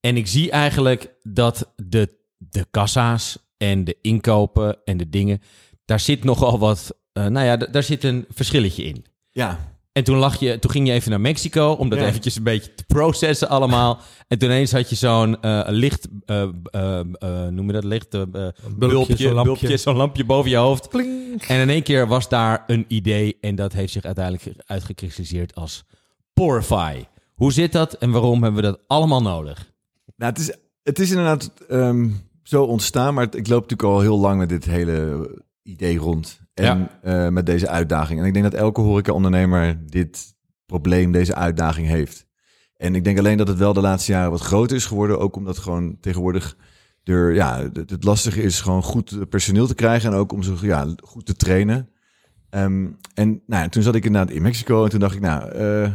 En 0.00 0.16
ik 0.16 0.26
zie 0.26 0.50
eigenlijk 0.50 1.14
dat 1.22 1.72
de, 1.76 2.08
de 2.38 2.66
kassa's 2.70 3.38
en 3.56 3.84
de 3.84 3.96
inkopen 4.00 4.76
en 4.84 4.96
de 4.96 5.08
dingen... 5.08 5.40
daar 5.84 6.00
zit 6.00 6.24
nogal 6.24 6.58
wat... 6.58 7.00
eh, 7.12 7.26
nou 7.26 7.46
ja, 7.46 7.56
d- 7.56 7.72
daar 7.72 7.82
zit 7.82 8.04
een 8.04 8.24
verschilletje 8.28 8.82
in. 8.84 9.04
Ja, 9.30 9.70
En 9.92 10.04
toen, 10.04 10.16
lag 10.16 10.40
je, 10.40 10.58
toen 10.58 10.70
ging 10.70 10.86
je 10.86 10.92
even 10.92 11.10
naar 11.10 11.20
Mexico 11.20 11.70
om 11.72 11.88
dat 11.88 11.98
Ja. 11.98 12.06
eventjes 12.06 12.36
een 12.36 12.42
beetje 12.42 12.74
te 12.74 12.84
processen 12.84 13.48
allemaal. 13.48 13.98
En 14.28 14.38
toen 14.38 14.48
ineens 14.48 14.72
had 14.72 14.90
je 14.90 14.96
zo'n 14.96 15.40
eh, 15.40 15.62
licht, 15.68 16.08
eh, 16.24 16.48
noem 17.50 17.66
je 17.66 17.72
dat, 17.72 17.84
licht, 17.84 18.10
bulpje, 18.10 19.16
zo'n 19.16 19.32
lampje. 19.32 19.42
bulpje, 19.42 19.76
zo'n 19.76 19.96
lampje 19.96 20.24
boven 20.24 20.50
je 20.50 20.56
hoofd. 20.56 20.88
En 21.48 21.60
in 21.60 21.68
één 21.70 21.82
keer 21.82 22.06
was 22.06 22.28
daar 22.28 22.64
een 22.66 22.84
idee 22.88 23.36
en 23.40 23.54
dat 23.54 23.72
heeft 23.72 23.92
zich 23.92 24.04
uiteindelijk 24.04 24.56
uitgekristalliseerd 24.66 25.54
als 25.54 25.84
Porify. 26.32 27.04
Hoe 27.34 27.52
zit 27.52 27.72
dat 27.72 27.92
en 27.92 28.10
waarom 28.10 28.42
hebben 28.42 28.62
we 28.62 28.68
dat 28.68 28.80
allemaal 28.86 29.22
nodig? 29.22 29.70
nou, 30.16 30.32
het 30.32 30.40
is, 30.40 30.52
het 30.82 30.98
is 30.98 31.10
inderdaad 31.10 31.50
ehm, 31.68 32.08
zo 32.42 32.64
ontstaan, 32.64 33.14
maar 33.14 33.24
het- 33.24 33.36
ik 33.36 33.48
loop 33.48 33.60
natuurlijk 33.62 33.88
al 33.88 34.00
heel 34.00 34.18
lang 34.18 34.38
met 34.38 34.48
dit 34.48 34.64
hele 34.64 35.28
idee 35.62 35.98
rond. 35.98 36.40
En 36.70 36.88
eh, 37.02 37.28
met 37.28 37.46
deze 37.46 37.68
uitdaging. 37.68 38.20
En 38.20 38.26
ik 38.26 38.32
denk 38.32 38.44
dat 38.44 38.60
elke 38.60 38.80
horeca-ondernemer 38.80 39.86
dit 39.86 40.34
probleem, 40.66 41.12
deze 41.12 41.34
uitdaging 41.34 41.86
heeft. 41.86 42.26
En 42.76 42.94
ik 42.94 43.04
denk 43.04 43.18
alleen 43.18 43.36
dat 43.36 43.48
het 43.48 43.58
wel 43.58 43.72
de 43.72 43.80
laatste 43.80 44.12
jaren 44.12 44.30
wat 44.30 44.40
groter 44.40 44.76
is 44.76 44.86
geworden. 44.86 45.18
Ook 45.18 45.36
omdat 45.36 45.58
gewoon 45.58 45.96
tegenwoordig 46.00 46.56
er, 47.04 47.34
ja, 47.34 47.70
het, 47.72 48.04
lastige 48.04 48.42
is 48.42 48.60
gewoon 48.60 48.82
goed 48.82 49.28
personeel 49.28 49.66
te 49.66 49.74
krijgen. 49.74 50.12
En 50.12 50.18
ook 50.18 50.32
om 50.32 50.42
ze 50.42 50.54
ja, 50.60 50.94
goed 51.04 51.26
te 51.26 51.34
trainen. 51.34 51.88
Ehm, 52.50 52.86
en 53.14 53.42
nou, 53.46 53.62
ja, 53.62 53.68
toen 53.68 53.82
zat 53.82 53.94
ik 53.94 54.04
inderdaad 54.04 54.34
in 54.34 54.42
Mexico. 54.42 54.84
En 54.84 54.90
toen 54.90 55.00
dacht 55.00 55.14
ik, 55.14 55.20
nou, 55.20 55.50
eh, 55.50 55.92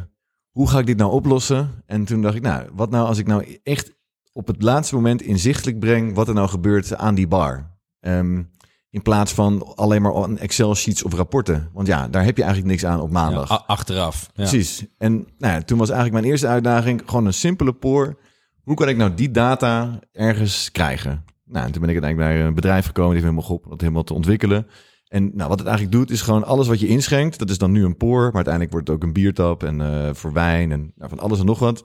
hoe 0.52 0.70
ga 0.70 0.80
ik 0.80 0.86
dit 0.86 0.98
nou 0.98 1.12
oplossen? 1.12 1.84
En 1.86 2.06
toen 2.06 2.22
dacht 2.22 2.36
ik, 2.36 2.42
nou, 2.42 2.70
wat 2.74 2.90
nou 2.90 3.08
als 3.08 3.18
ik 3.18 3.28
nou 3.28 3.60
echt 3.64 3.96
op 4.34 4.48
het 4.48 4.62
laatste 4.62 4.96
moment 4.96 5.22
inzichtelijk 5.22 5.80
breng 5.80 6.14
wat 6.14 6.28
er 6.28 6.34
nou 6.34 6.50
gebeurt 6.50 6.96
aan 6.96 7.16
die 7.16 7.28
bar. 7.28 7.78
Ehm, 8.00 8.44
in 8.90 9.02
plaats 9.02 9.34
van 9.34 9.76
alleen 9.76 10.02
maar 10.02 10.36
Excel-sheets 10.36 11.04
of 11.04 11.14
rapporten. 11.14 11.70
Want 11.74 11.88
ja, 11.88 12.08
daar 12.08 12.24
heb 12.24 12.38
je 12.38 12.44
eigenlijk 12.44 12.72
niks 12.72 12.86
aan 12.86 13.02
op 13.02 13.12
maandag. 13.12 13.50
Ja, 13.50 13.64
achteraf. 13.68 14.22
Ja. 14.22 14.32
Precies. 14.34 14.86
En 14.98 15.14
nou 15.38 15.54
ja, 15.54 15.62
toen 15.62 15.78
was 15.78 15.90
eigenlijk 15.90 16.20
mijn 16.20 16.32
eerste 16.32 16.48
uitdaging 16.48 17.02
gewoon 17.06 17.26
een 17.26 17.34
simpele 17.34 17.74
poor. 17.74 18.18
Hoe 18.64 18.76
kan 18.76 18.90
ik 18.90 18.98
nou 18.98 19.14
die 19.14 19.32
data 19.32 20.00
ergens 20.12 20.72
krijgen? 20.72 21.26
Nou, 21.46 21.66
en 21.66 21.72
toen 21.72 21.82
ben 21.82 21.90
ik 21.90 22.04
uiteindelijk 22.04 22.34
bij 22.34 22.48
een 22.48 22.54
bedrijf 22.54 22.86
gekomen 22.86 23.14
die 23.14 23.24
heeft 23.24 23.36
me 23.36 23.42
geholpen 23.42 23.66
om 23.66 23.72
dat 23.72 23.82
helemaal 23.82 24.04
te 24.04 24.14
ontwikkelen. 24.14 24.68
En 25.08 25.32
nou, 25.34 25.50
wat 25.50 25.60
het 25.60 25.68
eigenlijk 25.68 25.98
doet, 25.98 26.12
is 26.12 26.22
gewoon 26.22 26.44
alles 26.44 26.68
wat 26.68 26.80
je 26.80 26.88
inschenkt. 26.88 27.40
Dat 27.40 27.50
is 27.50 27.58
dan 27.58 27.72
nu 27.72 27.86
een 27.86 27.98
poor, 27.98 28.24
maar 28.24 28.34
uiteindelijk 28.34 28.74
wordt 28.74 28.88
het 28.88 28.98
ook 28.98 29.04
een 29.04 29.14
biertap 29.14 29.64
en 29.64 29.82
eh, 29.82 30.14
voor 30.14 30.34
wijn 30.34 30.72
en 30.72 30.92
nou, 30.96 31.10
van 31.10 31.20
alles 31.20 31.40
en 31.40 31.46
nog 31.46 31.60
wat. 31.60 31.84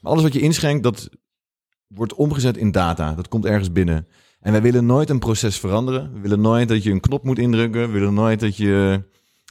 Maar 0.00 0.12
alles 0.12 0.22
wat 0.22 0.32
je 0.32 0.40
inschenkt, 0.40 0.82
dat 0.82 1.08
wordt 1.86 2.14
omgezet 2.14 2.56
in 2.56 2.72
data. 2.72 3.14
Dat 3.14 3.28
komt 3.28 3.44
ergens 3.44 3.72
binnen. 3.72 4.06
En 4.44 4.52
wij 4.52 4.62
willen 4.62 4.86
nooit 4.86 5.10
een 5.10 5.18
proces 5.18 5.58
veranderen. 5.58 6.12
We 6.12 6.20
willen 6.20 6.40
nooit 6.40 6.68
dat 6.68 6.82
je 6.82 6.90
een 6.90 7.00
knop 7.00 7.24
moet 7.24 7.38
indrukken. 7.38 7.80
We 7.86 7.98
willen 7.98 8.14
nooit 8.14 8.40
dat 8.40 8.56
je... 8.56 9.02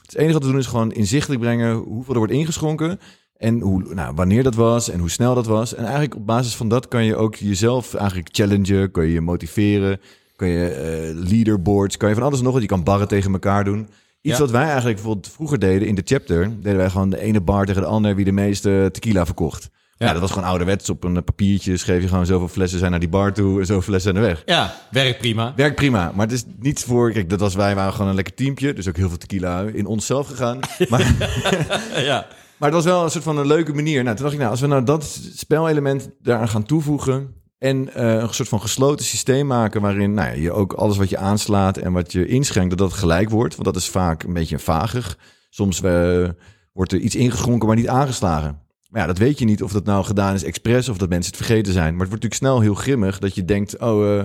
Het 0.02 0.14
enige 0.14 0.32
wat 0.32 0.42
we 0.44 0.50
doen 0.50 0.58
is 0.58 0.66
gewoon 0.66 0.92
inzichtelijk 0.92 1.40
brengen 1.40 1.74
hoeveel 1.74 2.12
er 2.12 2.18
wordt 2.18 2.32
ingeschonken. 2.32 3.00
En 3.36 3.60
hoe, 3.60 3.94
nou, 3.94 4.14
wanneer 4.14 4.42
dat 4.42 4.54
was 4.54 4.90
en 4.90 5.00
hoe 5.00 5.10
snel 5.10 5.34
dat 5.34 5.46
was. 5.46 5.74
En 5.74 5.82
eigenlijk 5.82 6.14
op 6.14 6.26
basis 6.26 6.56
van 6.56 6.68
dat 6.68 6.88
kan 6.88 7.04
je 7.04 7.16
ook 7.16 7.34
jezelf 7.34 7.94
eigenlijk 7.94 8.28
challengen. 8.32 8.90
Kan 8.90 9.04
je 9.06 9.12
je 9.12 9.20
motiveren. 9.20 10.00
Kan 10.36 10.48
je 10.48 10.66
eh, 10.68 11.28
leaderboards. 11.30 11.96
Kan 11.96 12.08
je 12.08 12.14
van 12.14 12.24
alles 12.24 12.38
en 12.38 12.44
nog 12.44 12.52
wat. 12.52 12.62
Je 12.62 12.68
kan 12.68 12.82
barren 12.84 13.08
tegen 13.08 13.32
elkaar 13.32 13.64
doen. 13.64 13.88
Iets 14.20 14.34
Ja. 14.34 14.40
wat 14.40 14.50
wij 14.50 14.64
eigenlijk 14.64 14.94
bijvoorbeeld 14.94 15.32
vroeger 15.32 15.58
deden 15.58 15.88
in 15.88 15.94
de 15.94 16.02
chapter. 16.04 16.50
Deden 16.60 16.76
wij 16.76 16.90
gewoon 16.90 17.10
de 17.10 17.20
ene 17.20 17.40
bar 17.40 17.66
tegen 17.66 17.82
de 17.82 17.88
ander 17.88 18.14
wie 18.14 18.24
de 18.24 18.32
meeste 18.32 18.88
tequila 18.92 19.26
verkocht. 19.26 19.70
Ja, 19.96 20.06
Ja. 20.06 20.12
dat 20.12 20.20
was 20.20 20.30
gewoon 20.30 20.48
ouderwets. 20.48 20.90
Op 20.90 21.04
een 21.04 21.24
papiertje 21.24 21.76
schreef 21.76 22.02
je 22.02 22.08
gewoon 22.08 22.26
zoveel 22.26 22.48
flessen 22.48 22.78
zijn 22.78 22.90
naar 22.90 23.00
die 23.00 23.08
bar 23.08 23.32
toe. 23.32 23.60
En 23.60 23.66
zoveel 23.66 23.82
flessen 23.82 24.12
zijn 24.12 24.24
er 24.24 24.30
weg. 24.30 24.42
Ja, 24.46 24.74
werkt 24.90 25.18
prima. 25.18 25.52
Werkt 25.56 25.74
prima, 25.76 26.12
maar 26.14 26.26
het 26.26 26.34
is 26.34 26.44
niet 26.58 26.80
voor... 26.80 27.12
Kijk, 27.12 27.30
dat 27.30 27.40
was 27.40 27.54
wij 27.54 27.74
waren 27.74 27.92
gewoon 27.92 28.08
een 28.08 28.14
lekker 28.14 28.34
teampje. 28.34 28.72
Dus 28.72 28.88
ook 28.88 28.96
heel 28.96 29.08
veel 29.08 29.18
tequila 29.18 29.62
in 29.62 29.86
onszelf 29.86 30.26
gegaan. 30.26 30.58
Maar, 30.88 31.00
ja. 32.10 32.26
maar 32.56 32.68
het 32.68 32.72
was 32.72 32.84
wel 32.84 33.04
een 33.04 33.10
soort 33.10 33.24
van 33.24 33.38
een 33.38 33.46
leuke 33.46 33.72
manier. 33.72 34.02
Nou, 34.02 34.14
toen 34.16 34.22
dacht 34.24 34.32
ik, 34.32 34.40
nou, 34.40 34.50
als 34.50 34.60
we 34.60 34.66
nou 34.66 34.84
dat 34.84 35.20
spelelement 35.34 36.10
daaraan 36.22 36.48
gaan 36.48 36.64
toevoegen... 36.64 37.34
en 37.58 37.94
eh, 37.94 38.14
een 38.14 38.34
soort 38.34 38.48
van 38.48 38.60
gesloten 38.60 39.04
systeem 39.04 39.46
maken... 39.46 39.80
waarin 39.80 40.14
nou 40.14 40.28
ja, 40.28 40.34
je 40.34 40.52
ook 40.52 40.72
alles 40.72 40.96
wat 40.96 41.10
je 41.10 41.18
aanslaat 41.18 41.76
en 41.76 41.92
wat 41.92 42.12
je 42.12 42.26
inschenkt... 42.26 42.70
dat 42.70 42.78
dat 42.78 42.98
gelijk 42.98 43.30
wordt. 43.30 43.52
Want 43.54 43.64
dat 43.64 43.76
is 43.76 43.88
vaak 43.88 44.22
een 44.22 44.32
beetje 44.32 44.58
vagig. 44.58 45.18
Soms 45.50 45.82
eh, 45.82 46.28
wordt 46.72 46.92
er 46.92 46.98
iets 46.98 47.14
ingeschonken, 47.14 47.66
maar 47.66 47.76
niet 47.76 47.88
aangeslagen. 47.88 48.62
Maar 48.94 49.02
ja, 49.02 49.08
dat 49.08 49.18
weet 49.18 49.38
je 49.38 49.44
niet 49.44 49.62
of 49.62 49.72
dat 49.72 49.84
nou 49.84 50.04
gedaan 50.04 50.34
is 50.34 50.44
expres... 50.44 50.88
of 50.88 50.98
dat 50.98 51.08
mensen 51.08 51.32
het 51.32 51.44
vergeten 51.44 51.72
zijn. 51.72 51.96
Maar 51.96 52.06
het 52.06 52.08
wordt 52.08 52.22
natuurlijk 52.22 52.40
snel 52.40 52.60
heel 52.60 52.74
grimmig... 52.74 53.18
dat 53.18 53.34
je 53.34 53.44
denkt, 53.44 53.78
oh, 53.78 54.18
eh, 54.18 54.24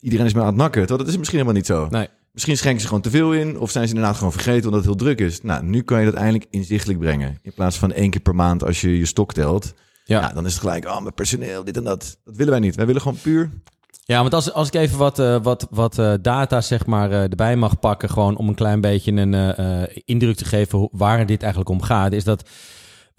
iedereen 0.00 0.26
is 0.26 0.34
me 0.34 0.40
aan 0.40 0.46
het 0.46 0.56
nakken. 0.56 0.80
Terwijl 0.80 0.98
dat 0.98 1.08
is 1.08 1.16
misschien 1.16 1.38
helemaal 1.38 1.58
niet 1.58 1.66
zo. 1.66 1.86
Nee. 1.90 2.08
Misschien 2.32 2.56
schenken 2.56 2.80
ze 2.80 2.86
gewoon 2.86 3.02
te 3.02 3.10
veel 3.10 3.32
in, 3.32 3.58
of 3.58 3.70
zijn 3.70 3.88
ze 3.88 3.94
inderdaad 3.94 4.16
gewoon 4.16 4.32
vergeten 4.32 4.64
omdat 4.64 4.84
het 4.84 4.84
heel 4.84 4.94
druk 4.94 5.20
is. 5.20 5.42
Nou, 5.42 5.64
nu 5.64 5.82
kan 5.82 5.98
je 5.98 6.04
dat 6.04 6.14
eindelijk 6.14 6.46
inzichtelijk 6.50 6.98
brengen. 6.98 7.38
In 7.42 7.52
plaats 7.52 7.76
van 7.78 7.92
één 7.92 8.10
keer 8.10 8.20
per 8.20 8.34
maand 8.34 8.64
als 8.64 8.80
je 8.80 8.98
je 8.98 9.06
stok 9.06 9.32
telt. 9.32 9.74
Ja. 10.04 10.20
Ja, 10.20 10.32
dan 10.32 10.46
is 10.46 10.52
het 10.52 10.60
gelijk, 10.60 10.86
oh, 10.86 11.00
mijn 11.00 11.14
personeel, 11.14 11.64
dit 11.64 11.76
en 11.76 11.84
dat. 11.84 12.18
Dat 12.24 12.36
willen 12.36 12.52
wij 12.52 12.60
niet. 12.60 12.76
Wij 12.76 12.86
willen 12.86 13.02
gewoon 13.02 13.18
puur. 13.22 13.50
Ja, 14.04 14.20
want 14.20 14.34
als, 14.34 14.52
als 14.52 14.68
ik 14.68 14.74
even 14.74 14.98
wat, 14.98 15.18
eh, 15.18 15.42
wat, 15.42 15.66
wat 15.70 15.98
eh, 15.98 16.12
data 16.22 16.60
zeg 16.60 16.86
maar, 16.86 17.10
erbij 17.10 17.56
mag 17.56 17.78
pakken, 17.78 18.10
gewoon 18.10 18.36
om 18.36 18.48
een 18.48 18.54
klein 18.54 18.80
beetje 18.80 19.12
een 19.12 19.88
indruk 20.04 20.36
te 20.36 20.44
geven 20.44 20.88
waar 20.92 21.26
dit 21.26 21.40
eigenlijk 21.40 21.70
om 21.70 21.82
gaat, 21.82 22.12
is 22.12 22.24
dat 22.24 22.42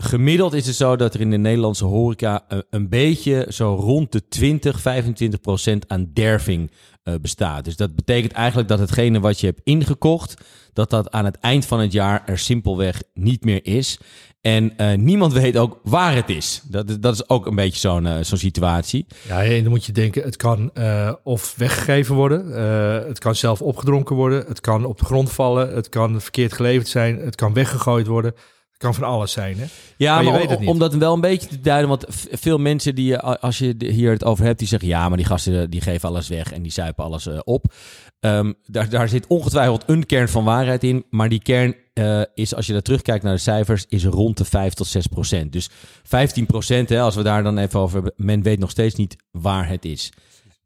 gemiddeld 0.01 0.53
is 0.53 0.65
het 0.67 0.75
zo 0.75 0.95
dat 0.95 1.13
er 1.13 1.21
in 1.21 1.29
de 1.29 1.37
Nederlandse 1.37 1.85
horeca 1.85 2.45
een, 2.47 2.63
een 2.69 2.89
beetje 2.89 3.45
zo 3.49 3.75
rond 3.75 4.11
de 4.11 4.27
20, 4.27 4.81
25 4.81 5.39
procent 5.39 5.87
aan 5.87 6.09
derving 6.13 6.71
eh, 7.03 7.13
bestaat. 7.21 7.65
Dus 7.65 7.75
dat 7.75 7.95
betekent 7.95 8.31
eigenlijk 8.31 8.67
dat 8.67 8.79
hetgene 8.79 9.19
wat 9.19 9.39
je 9.39 9.45
hebt 9.45 9.61
ingekocht, 9.63 10.41
dat 10.73 10.89
dat 10.89 11.11
aan 11.11 11.25
het 11.25 11.39
eind 11.39 11.65
van 11.65 11.79
het 11.79 11.91
jaar 11.91 12.23
er 12.25 12.39
simpelweg 12.39 13.03
niet 13.13 13.43
meer 13.43 13.65
is. 13.65 13.99
En 14.41 14.77
eh, 14.77 14.97
niemand 14.97 15.33
weet 15.33 15.57
ook 15.57 15.79
waar 15.83 16.15
het 16.15 16.29
is. 16.29 16.61
Dat, 16.67 16.97
dat 17.01 17.13
is 17.13 17.29
ook 17.29 17.45
een 17.45 17.55
beetje 17.55 17.79
zo'n 17.79 18.05
eh, 18.05 18.17
situatie. 18.21 19.05
Ja, 19.27 19.43
en 19.43 19.61
dan 19.61 19.71
moet 19.71 19.85
je 19.85 19.91
denken, 19.91 20.23
het 20.23 20.35
kan 20.35 20.73
eh, 20.73 21.13
of 21.23 21.55
weggegeven 21.57 22.15
worden, 22.15 22.55
eh, 22.55 23.07
het 23.07 23.19
kan 23.19 23.35
zelf 23.35 23.61
opgedronken 23.61 24.15
worden, 24.15 24.45
het 24.47 24.61
kan 24.61 24.85
op 24.85 24.99
de 24.99 25.05
grond 25.05 25.31
vallen, 25.31 25.73
het 25.75 25.89
kan 25.89 26.21
verkeerd 26.21 26.53
geleverd 26.53 26.87
zijn, 26.87 27.19
het 27.19 27.35
kan 27.35 27.53
weggegooid 27.53 28.07
worden. 28.07 28.33
Kan 28.81 28.93
van 28.93 29.03
alles 29.03 29.31
zijn. 29.31 29.57
Hè? 29.57 29.65
Ja, 29.97 30.21
Maar 30.21 30.33
weet 30.33 30.49
het 30.49 30.59
niet. 30.59 30.69
om 30.69 30.79
dat 30.79 30.93
wel 30.93 31.13
een 31.13 31.21
beetje 31.21 31.47
te 31.47 31.61
duiden, 31.61 31.89
want 31.89 32.05
veel 32.31 32.57
mensen 32.57 32.95
die, 32.95 33.05
je- 33.05 33.21
als 33.21 33.57
je 33.57 33.75
hier 33.77 34.11
het 34.11 34.23
over 34.25 34.45
hebt, 34.45 34.59
die 34.59 34.67
zeggen 34.67 34.87
ja, 34.89 35.07
maar 35.07 35.17
die 35.17 35.25
gasten 35.25 35.69
die 35.69 35.81
geven 35.81 36.09
alles 36.09 36.27
weg 36.27 36.51
en 36.51 36.61
die 36.61 36.71
zuipen 36.71 37.03
alles 37.03 37.27
eh, 37.27 37.39
op. 37.43 37.73
Ehm, 38.19 38.53
daar, 38.65 38.89
daar 38.89 39.09
zit 39.09 39.27
ongetwijfeld 39.27 39.83
een 39.87 40.05
kern 40.05 40.29
van 40.29 40.43
waarheid 40.43 40.83
in, 40.83 41.05
maar 41.09 41.29
die 41.29 41.41
kern 41.41 41.75
eh, 41.93 42.21
is, 42.33 42.55
als 42.55 42.65
je 42.67 42.73
daar 42.73 42.81
terugkijkt 42.81 43.23
naar 43.23 43.33
de 43.33 43.39
cijfers, 43.39 43.85
is 43.89 44.05
rond 44.05 44.37
de 44.37 44.45
5 44.45 44.73
tot 44.73 44.87
6 44.87 45.07
procent. 45.07 45.51
Dus 45.51 45.69
15 46.03 46.45
procent, 46.45 46.89
hè, 46.89 47.01
als 47.01 47.15
we 47.15 47.23
daar 47.23 47.43
dan 47.43 47.57
even 47.57 47.79
over 47.79 47.93
hebben, 47.95 48.13
men 48.25 48.41
weet 48.41 48.59
nog 48.59 48.69
steeds 48.69 48.95
niet 48.95 49.15
waar 49.31 49.67
het 49.69 49.85
is. 49.85 50.09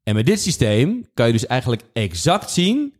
En 0.03 0.15
met 0.15 0.25
dit 0.25 0.41
systeem 0.41 1.05
kan 1.13 1.25
je 1.27 1.31
dus 1.33 1.45
eigenlijk 1.47 1.81
exact 1.93 2.51
zien 2.51 2.93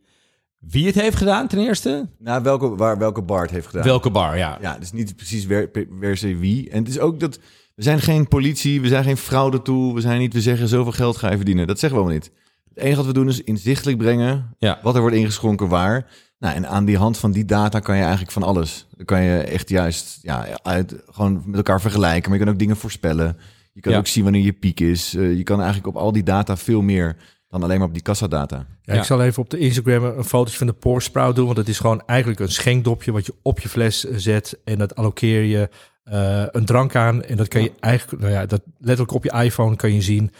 wie 0.70 0.86
het 0.86 0.94
heeft 0.94 1.16
gedaan 1.16 1.48
ten 1.48 1.58
eerste, 1.58 2.08
Nou, 2.18 2.42
welke, 2.42 2.76
waar, 2.76 2.98
welke 2.98 3.22
bar 3.22 3.42
het 3.42 3.50
heeft 3.50 3.66
gedaan. 3.66 3.84
welke 3.84 4.10
bar, 4.10 4.36
ja. 4.36 4.58
Ja, 4.60 4.78
dus 4.78 4.92
niet 4.92 5.16
precies 5.16 5.46
wer- 5.46 5.68
per 6.00 6.16
se 6.16 6.36
wie. 6.36 6.70
En 6.70 6.78
het 6.78 6.88
is 6.88 6.98
ook 6.98 7.20
dat... 7.20 7.38
We 7.74 7.82
zijn 7.82 8.00
geen 8.00 8.28
politie, 8.28 8.80
we 8.80 8.88
zijn 8.88 9.04
geen 9.04 9.16
fraude 9.16 9.62
tool. 9.62 9.94
We 9.94 10.00
zijn 10.00 10.18
niet, 10.18 10.32
we 10.32 10.40
zeggen 10.40 10.68
zoveel 10.68 10.92
geld 10.92 11.16
ga 11.16 11.30
je 11.30 11.36
verdienen. 11.36 11.66
Dat 11.66 11.78
zeggen 11.78 11.98
we 11.98 12.04
allemaal 12.04 12.20
niet. 12.22 12.32
Het 12.74 12.78
enige 12.84 12.96
wat 12.96 13.06
we 13.06 13.12
doen 13.12 13.28
is 13.28 13.42
inzichtelijk 13.42 13.98
brengen 13.98 14.54
Ja. 14.58 14.78
wat 14.82 14.94
er 14.94 15.00
wordt 15.00 15.16
ingeschonken 15.16 15.68
waar. 15.68 16.06
Nou, 16.38 16.54
en 16.54 16.68
aan 16.68 16.84
die 16.84 16.96
hand 16.96 17.18
van 17.18 17.30
die 17.32 17.44
data 17.44 17.80
kan 17.80 17.96
je 17.96 18.02
eigenlijk 18.02 18.32
van 18.32 18.42
alles. 18.42 18.86
Dan 18.96 19.04
kan 19.04 19.22
je 19.22 19.38
echt 19.38 19.68
juist 19.68 20.18
ja, 20.22 20.46
uit, 20.62 20.94
gewoon 21.10 21.42
met 21.46 21.56
elkaar 21.56 21.80
vergelijken. 21.80 22.30
Maar 22.30 22.38
je 22.38 22.44
kan 22.44 22.52
ook 22.54 22.58
dingen 22.60 22.76
voorspellen. 22.76 23.36
Je 23.72 23.80
kan 23.80 23.92
Ja. 23.92 23.98
ook 23.98 24.06
zien 24.06 24.22
wanneer 24.24 24.42
je 24.44 24.52
piek 24.52 24.80
is. 24.80 25.14
Eh, 25.14 25.36
je 25.36 25.42
kan 25.42 25.56
eigenlijk 25.58 25.86
op 25.96 26.02
al 26.02 26.12
die 26.12 26.22
data 26.22 26.56
veel 26.56 26.82
meer 26.82 27.16
dan 27.48 27.62
alleen 27.62 27.78
maar 27.78 27.86
op 27.86 27.92
die 27.92 28.02
kassadata. 28.02 28.56
Ja, 28.56 28.94
Ja. 28.94 29.00
Ik 29.00 29.06
zal 29.06 29.22
even 29.22 29.42
op 29.42 29.50
de 29.50 29.58
Instagram 29.58 30.04
een 30.04 30.24
fotootje 30.24 30.58
van 30.58 30.66
de 30.66 30.72
Pour 30.72 31.02
Sprout 31.02 31.36
doen, 31.36 31.46
want 31.46 31.56
het 31.56 31.68
is 31.68 31.78
gewoon 31.78 32.02
eigenlijk 32.06 32.40
een 32.40 32.52
schenkdopje 32.52 33.12
wat 33.12 33.26
je 33.26 33.34
op 33.42 33.60
je 33.60 33.68
fles 33.68 34.00
zet 34.00 34.58
en 34.64 34.78
dat 34.78 34.96
allokeer 34.96 35.42
je 35.42 35.68
eh, 36.02 36.44
een 36.50 36.64
drank 36.64 36.94
aan 36.94 37.22
en 37.22 37.36
dat 37.36 37.48
kan 37.48 37.62
je 37.62 37.72
eigenlijk, 37.80 38.22
nou 38.22 38.34
ja, 38.34 38.46
dat 38.46 38.62
letterlijk 38.78 39.12
op 39.12 39.24
je 39.24 39.42
iPhone 39.42 39.76
kan 39.76 39.94
je 39.94 40.02
zien 40.02 40.32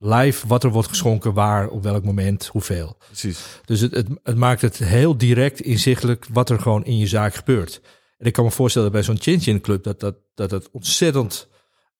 live 0.00 0.46
wat 0.46 0.64
er 0.64 0.70
wordt 0.70 0.88
geschonken, 0.88 1.32
waar, 1.32 1.68
op 1.68 1.82
welk 1.82 2.04
moment, 2.04 2.46
hoeveel. 2.46 2.96
Precies. 3.06 3.60
Dus 3.64 3.80
het, 3.80 3.94
het, 3.94 4.08
het 4.22 4.36
maakt 4.36 4.60
het 4.60 4.76
heel 4.78 5.16
direct 5.16 5.60
inzichtelijk 5.60 6.26
wat 6.32 6.50
er 6.50 6.60
gewoon 6.60 6.84
in 6.84 6.98
je 6.98 7.06
zaak 7.06 7.34
gebeurt. 7.34 7.80
En 8.18 8.26
ik 8.26 8.32
kan 8.32 8.44
me 8.44 8.50
voorstellen 8.50 8.92
bij 8.92 9.02
zo'n 9.02 9.20
Chin 9.20 9.40
Chin 9.40 9.60
Club 9.60 9.84
dat, 9.84 10.00
dat, 10.00 10.16
dat 10.34 10.50
het 10.50 10.70
ontzettend 10.70 11.48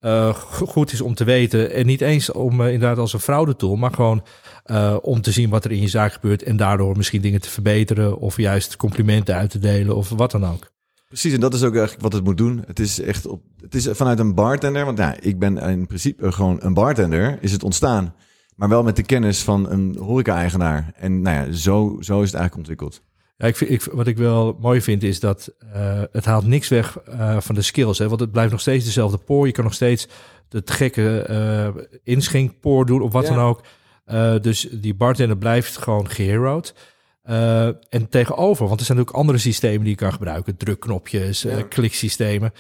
eh, 0.01 0.35
go- 0.35 0.67
goed 0.67 0.93
is 0.93 1.01
om 1.01 1.15
te 1.15 1.25
weten. 1.25 1.73
En 1.73 1.87
niet 1.87 2.01
eens 2.01 2.33
om 2.33 2.61
eh, 2.61 2.73
inderdaad 2.73 2.99
als 2.99 3.13
een 3.13 3.21
fraudetool, 3.21 3.77
maar 3.77 3.93
gewoon 3.93 4.25
eh, 4.65 4.97
om 5.03 5.21
te 5.21 5.31
zien 5.31 5.51
wat 5.51 5.65
er 5.65 5.73
in 5.73 5.81
je 5.81 5.89
zaak 5.89 6.13
gebeurt. 6.13 6.43
En 6.43 6.57
daardoor 6.57 6.97
misschien 6.97 7.21
dingen 7.21 7.41
te 7.41 7.49
verbeteren 7.51 8.19
of 8.19 8.37
juist 8.37 8.77
complimenten 8.77 9.35
uit 9.35 9.51
te 9.51 9.59
delen 9.59 9.97
of 9.97 10.09
wat 10.09 10.31
dan 10.31 10.47
ook. 10.47 10.71
Precies, 11.09 11.33
en 11.33 11.41
dat 11.41 11.55
is 11.55 11.63
ook 11.63 11.73
eigenlijk 11.73 12.03
wat 12.03 12.13
het 12.13 12.25
moet 12.25 12.37
doen. 12.39 12.63
Het 12.67 12.79
is 12.81 13.01
echt 13.01 13.27
op, 13.27 13.43
het 13.61 13.75
is 13.75 13.89
vanuit 13.91 14.19
een 14.19 14.35
bartender, 14.35 14.85
want 14.85 14.99
ja, 14.99 15.15
ik 15.21 15.39
ben 15.39 15.59
in 15.59 15.87
principe 15.87 16.33
gewoon 16.33 16.57
een 16.61 16.75
bartender, 16.75 17.39
is 17.41 17.53
het 17.53 17.63
ontstaan. 17.63 18.15
Maar 18.57 18.69
wel 18.69 18.83
met 18.83 18.97
de 18.97 19.03
kennis 19.03 19.43
van 19.43 19.71
een 19.71 19.97
horeca-eigenaar. 19.99 20.93
En 20.97 21.23
nou 21.23 21.37
ja, 21.37 21.53
zo, 21.53 21.97
zo 22.01 22.21
is 22.23 22.31
het 22.31 22.41
eigenlijk 22.41 22.57
ontwikkeld. 22.57 23.03
Ja, 23.41 23.47
ik 23.47 23.57
vind, 23.57 23.71
ik, 23.71 23.83
wat 23.83 24.07
ik 24.07 24.17
wel 24.17 24.57
mooi 24.61 24.81
vind 24.83 25.03
is 25.03 25.21
dat 25.21 25.53
eh, 25.73 26.03
het 26.13 26.25
haalt 26.25 26.47
niks 26.47 26.69
weg 26.69 26.99
eh, 26.99 27.41
van 27.41 27.55
de 27.55 27.63
skills. 27.63 27.99
Hè? 27.99 28.09
Want 28.09 28.21
het 28.21 28.33
blijft 28.33 28.51
nog 28.51 28.61
steeds 28.61 28.85
dezelfde 28.85 29.19
poor. 29.19 29.47
Je 29.47 29.53
kan 29.53 29.65
nog 29.65 29.75
steeds 29.75 30.09
de 30.49 30.63
te 30.63 30.73
gekke 30.73 31.19
eh 31.21 31.69
inschenkpoor 32.05 32.87
doen 32.87 33.03
of 33.03 33.13
wat 33.13 33.27
Ja. 33.27 33.35
dan 33.35 33.45
ook. 33.45 33.63
Dus 34.43 34.69
die 34.71 34.95
bartender 34.95 35.37
blijft 35.37 35.77
gewoon 35.77 36.11
geheroed. 36.11 36.75
Eh, 37.23 37.67
en 37.67 38.09
tegenover, 38.09 38.67
want 38.69 38.81
er 38.81 38.87
zijn 38.87 38.99
ook 39.01 39.11
andere 39.11 39.39
systemen 39.39 39.81
die 39.81 39.91
je 39.91 39.97
kan 39.97 40.13
gebruiken. 40.13 40.57
Drukknopjes, 40.57 41.43
Ja. 41.43 41.63
kliksystemen. 41.63 42.53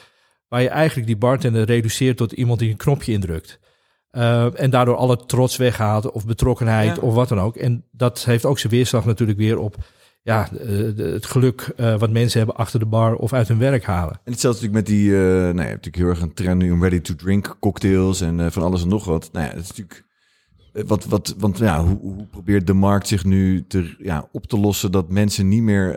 Waar 0.48 0.62
je 0.62 0.68
eigenlijk 0.68 1.06
die 1.06 1.16
bartender 1.16 1.64
reduceert 1.64 2.16
tot 2.16 2.32
iemand 2.32 2.58
die 2.58 2.70
een 2.70 2.76
knopje 2.76 3.12
indrukt. 3.12 3.58
En 4.54 4.70
daardoor 4.70 4.96
alle 4.96 5.16
trots 5.26 5.56
weghaalt 5.56 6.10
of 6.10 6.26
betrokkenheid 6.26 6.96
Ja. 6.96 7.02
of 7.02 7.14
wat 7.14 7.28
dan 7.28 7.40
ook. 7.40 7.56
En 7.56 7.84
dat 7.92 8.24
heeft 8.24 8.44
ook 8.44 8.58
zijn 8.58 8.72
weerslag 8.72 9.04
natuurlijk 9.04 9.38
weer 9.38 9.58
op 9.58 9.76
ja, 10.22 10.48
eh, 10.52 11.12
het 11.12 11.26
geluk 11.26 11.72
eh, 11.76 11.98
wat 11.98 12.10
mensen 12.10 12.38
hebben 12.38 12.56
achter 12.56 12.78
de 12.78 12.86
bar 12.86 13.14
of 13.14 13.32
uit 13.32 13.48
hun 13.48 13.58
werk 13.58 13.84
halen. 13.84 14.20
En 14.24 14.32
hetzelfde 14.32 14.66
natuurlijk 14.66 14.88
met 14.88 14.96
die, 14.96 15.14
eh 15.14 15.22
nou, 15.22 15.46
hebt 15.46 15.56
natuurlijk 15.56 15.96
heel 15.96 16.08
erg 16.08 16.20
een 16.20 16.34
trend 16.34 16.62
nu 16.62 16.70
om 16.70 16.82
ready-to-drink 16.82 17.56
cocktails 17.60 18.20
en 18.20 18.52
van 18.52 18.62
alles 18.62 18.82
en 18.82 18.88
nog 18.88 19.04
wat. 19.04 19.28
Nou 19.32 19.46
ja, 19.46 19.52
dat 19.52 19.62
is 19.62 19.68
natuurlijk 19.68 20.04
wat, 20.72 21.04
wat, 21.04 21.34
want 21.38 21.58
ja, 21.58 21.84
hoe, 21.84 21.98
hoe 22.00 22.26
probeert 22.26 22.66
de 22.66 22.72
markt 22.72 23.08
zich 23.08 23.24
nu 23.24 23.64
te, 23.66 23.94
ja, 23.98 24.28
op 24.32 24.46
te 24.46 24.58
lossen 24.58 24.92
dat 24.92 25.10
mensen 25.10 25.48
niet 25.48 25.62
meer, 25.62 25.94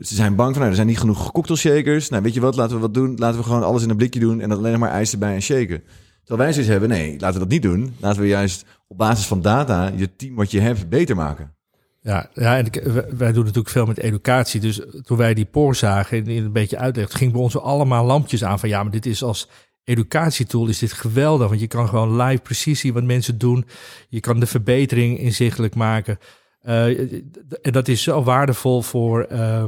ze 0.00 0.14
zijn 0.14 0.34
bang 0.34 0.50
van, 0.50 0.58
nou, 0.58 0.68
er 0.68 0.74
zijn 0.74 0.86
niet 0.86 0.98
genoeg 0.98 1.32
cocktailshakers. 1.32 2.08
Nou, 2.08 2.22
weet 2.22 2.34
je 2.34 2.40
wat, 2.40 2.56
laten 2.56 2.74
we 2.74 2.80
wat 2.80 2.94
doen? 2.94 3.16
Laten 3.16 3.38
we 3.38 3.44
gewoon 3.44 3.62
alles 3.62 3.82
in 3.82 3.90
een 3.90 3.96
blikje 3.96 4.20
doen 4.20 4.40
en 4.40 4.48
dan 4.48 4.58
alleen 4.58 4.78
maar 4.78 4.90
ijs 4.90 5.12
erbij 5.12 5.34
en 5.34 5.42
shaken. 5.42 5.82
Terwijl 6.24 6.38
wij 6.38 6.52
zoiets 6.52 6.70
hebben, 6.70 6.88
nee, 6.88 7.10
laten 7.18 7.32
we 7.32 7.38
dat 7.38 7.48
niet 7.48 7.62
doen. 7.62 7.94
Laten 8.00 8.20
we 8.20 8.28
juist 8.28 8.64
op 8.88 8.98
basis 8.98 9.26
van 9.26 9.42
data 9.42 9.92
je 9.96 10.16
team 10.16 10.34
wat 10.34 10.50
je 10.50 10.60
hebt 10.60 10.88
beter 10.88 11.16
maken. 11.16 11.54
Ja, 12.02 12.30
ja 12.34 12.56
en 12.58 12.66
wij- 13.16 13.32
doen 13.32 13.44
natuurlijk 13.44 13.68
veel 13.68 13.86
met 13.86 13.98
educatie. 13.98 14.60
Dus 14.60 14.80
toen 15.02 15.16
wij 15.16 15.34
die 15.34 15.44
poor 15.44 15.74
zagen 15.74 16.18
en 16.18 16.28
een 16.28 16.52
beetje 16.52 16.78
uitlegden, 16.78 17.16
ging 17.16 17.32
bij 17.32 17.40
ons 17.40 17.58
allemaal 17.58 18.04
lampjes 18.04 18.44
aan 18.44 18.58
van 18.58 18.68
ja, 18.68 18.82
maar 18.82 18.92
dit 18.92 19.06
is 19.06 19.22
als 19.22 19.48
educatietool 19.84 20.68
is 20.68 20.78
dit 20.78 20.92
geweldig. 20.92 21.48
Want 21.48 21.60
je 21.60 21.66
kan 21.66 21.88
gewoon 21.88 22.16
live 22.22 22.42
precies 22.42 22.80
zien 22.80 22.92
wat 22.92 23.02
mensen 23.02 23.38
doen. 23.38 23.66
Je 24.08 24.20
kan 24.20 24.40
de 24.40 24.46
verbetering 24.46 25.18
inzichtelijk 25.18 25.74
maken. 25.74 26.18
Eh, 26.60 27.12
en 27.62 27.72
dat 27.72 27.88
is 27.88 28.02
zo 28.02 28.22
waardevol 28.22 28.82
voor 28.82 29.22
eh, 29.22 29.64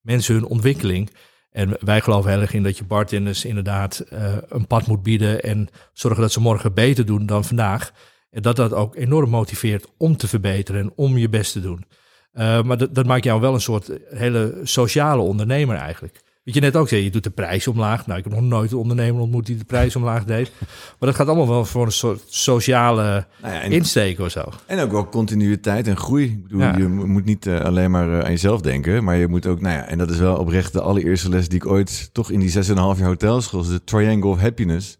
mensen 0.00 0.34
hun 0.34 0.44
ontwikkeling. 0.46 1.10
En 1.50 1.76
wij 1.80 2.00
geloven 2.00 2.30
heel 2.30 2.40
erg 2.40 2.54
in 2.54 2.62
dat 2.62 2.78
je 2.78 2.84
bartenders 2.84 3.44
inderdaad 3.44 3.98
eh, 3.98 4.36
een 4.48 4.66
pad 4.66 4.86
moet 4.86 5.02
bieden 5.02 5.42
en 5.42 5.68
zorgen 5.92 6.20
dat 6.20 6.32
ze 6.32 6.40
morgen 6.40 6.74
beter 6.74 7.06
doen 7.06 7.26
dan 7.26 7.44
vandaag. 7.44 7.92
En 8.30 8.42
dat 8.42 8.56
dat 8.56 8.72
ook 8.72 8.96
enorm 8.96 9.30
motiveert 9.30 9.86
om 9.96 10.16
te 10.16 10.28
verbeteren 10.28 10.80
en 10.80 10.92
om 10.96 11.18
je 11.18 11.28
best 11.28 11.52
te 11.52 11.60
doen. 11.60 11.84
Eh, 12.32 12.62
maar 12.62 12.78
dat, 12.78 12.94
dat 12.94 13.06
maakt 13.06 13.24
jou 13.24 13.40
wel 13.40 13.54
een 13.54 13.60
soort 13.60 13.90
hele 14.10 14.60
sociale 14.62 15.22
ondernemer 15.22 15.76
eigenlijk. 15.76 16.20
Wat 16.44 16.54
je 16.56 16.62
net 16.62 16.76
ook 16.76 16.88
zei, 16.88 17.04
je 17.04 17.10
doet 17.10 17.24
de 17.24 17.30
prijs 17.30 17.66
omlaag. 17.68 18.06
Nou, 18.06 18.18
ik 18.18 18.24
heb 18.24 18.32
nog 18.34 18.42
nooit 18.42 18.72
een 18.72 18.78
ondernemer 18.78 19.20
ontmoet 19.20 19.46
die 19.46 19.56
de 19.56 19.64
prijs 19.64 19.96
omlaag 19.96 20.24
deed. 20.24 20.50
Maar 20.98 21.08
dat 21.08 21.14
gaat 21.14 21.26
allemaal 21.26 21.48
wel 21.48 21.64
voor 21.64 21.84
een 21.86 21.92
soort 21.92 22.22
sociale 22.28 23.26
Nou 23.42 23.54
ja, 23.54 23.60
en, 23.60 23.72
insteek 23.72 24.18
of 24.20 24.30
zo. 24.30 24.44
en 24.66 24.78
ook 24.80 24.90
wel 24.90 25.08
continuïteit 25.08 25.86
en 25.88 25.96
groei. 25.96 26.24
Ik 26.24 26.42
bedoel, 26.42 26.60
Ja. 26.60 26.76
je 26.76 26.88
mo- 26.88 27.06
moet 27.06 27.24
niet 27.24 27.46
eh, 27.46 27.60
alleen 27.60 27.90
maar 27.90 28.12
eh, 28.18 28.24
aan 28.24 28.30
jezelf 28.30 28.60
denken, 28.60 29.04
maar 29.04 29.16
je 29.16 29.28
moet 29.28 29.46
ook, 29.46 29.60
nou 29.60 29.74
ja, 29.74 29.84
en 29.86 29.98
dat 29.98 30.10
is 30.10 30.18
wel 30.18 30.36
oprecht 30.36 30.72
de 30.72 30.80
allereerste 30.80 31.28
les 31.28 31.48
die 31.48 31.58
ik 31.58 31.66
ooit 31.66 32.10
toch 32.12 32.30
in 32.30 32.40
die 32.40 32.50
6,5 32.50 32.74
jaar 32.74 33.02
hotelschool, 33.02 33.62
de 33.62 33.84
triangle 33.84 34.30
of 34.30 34.38
happiness. 34.40 34.98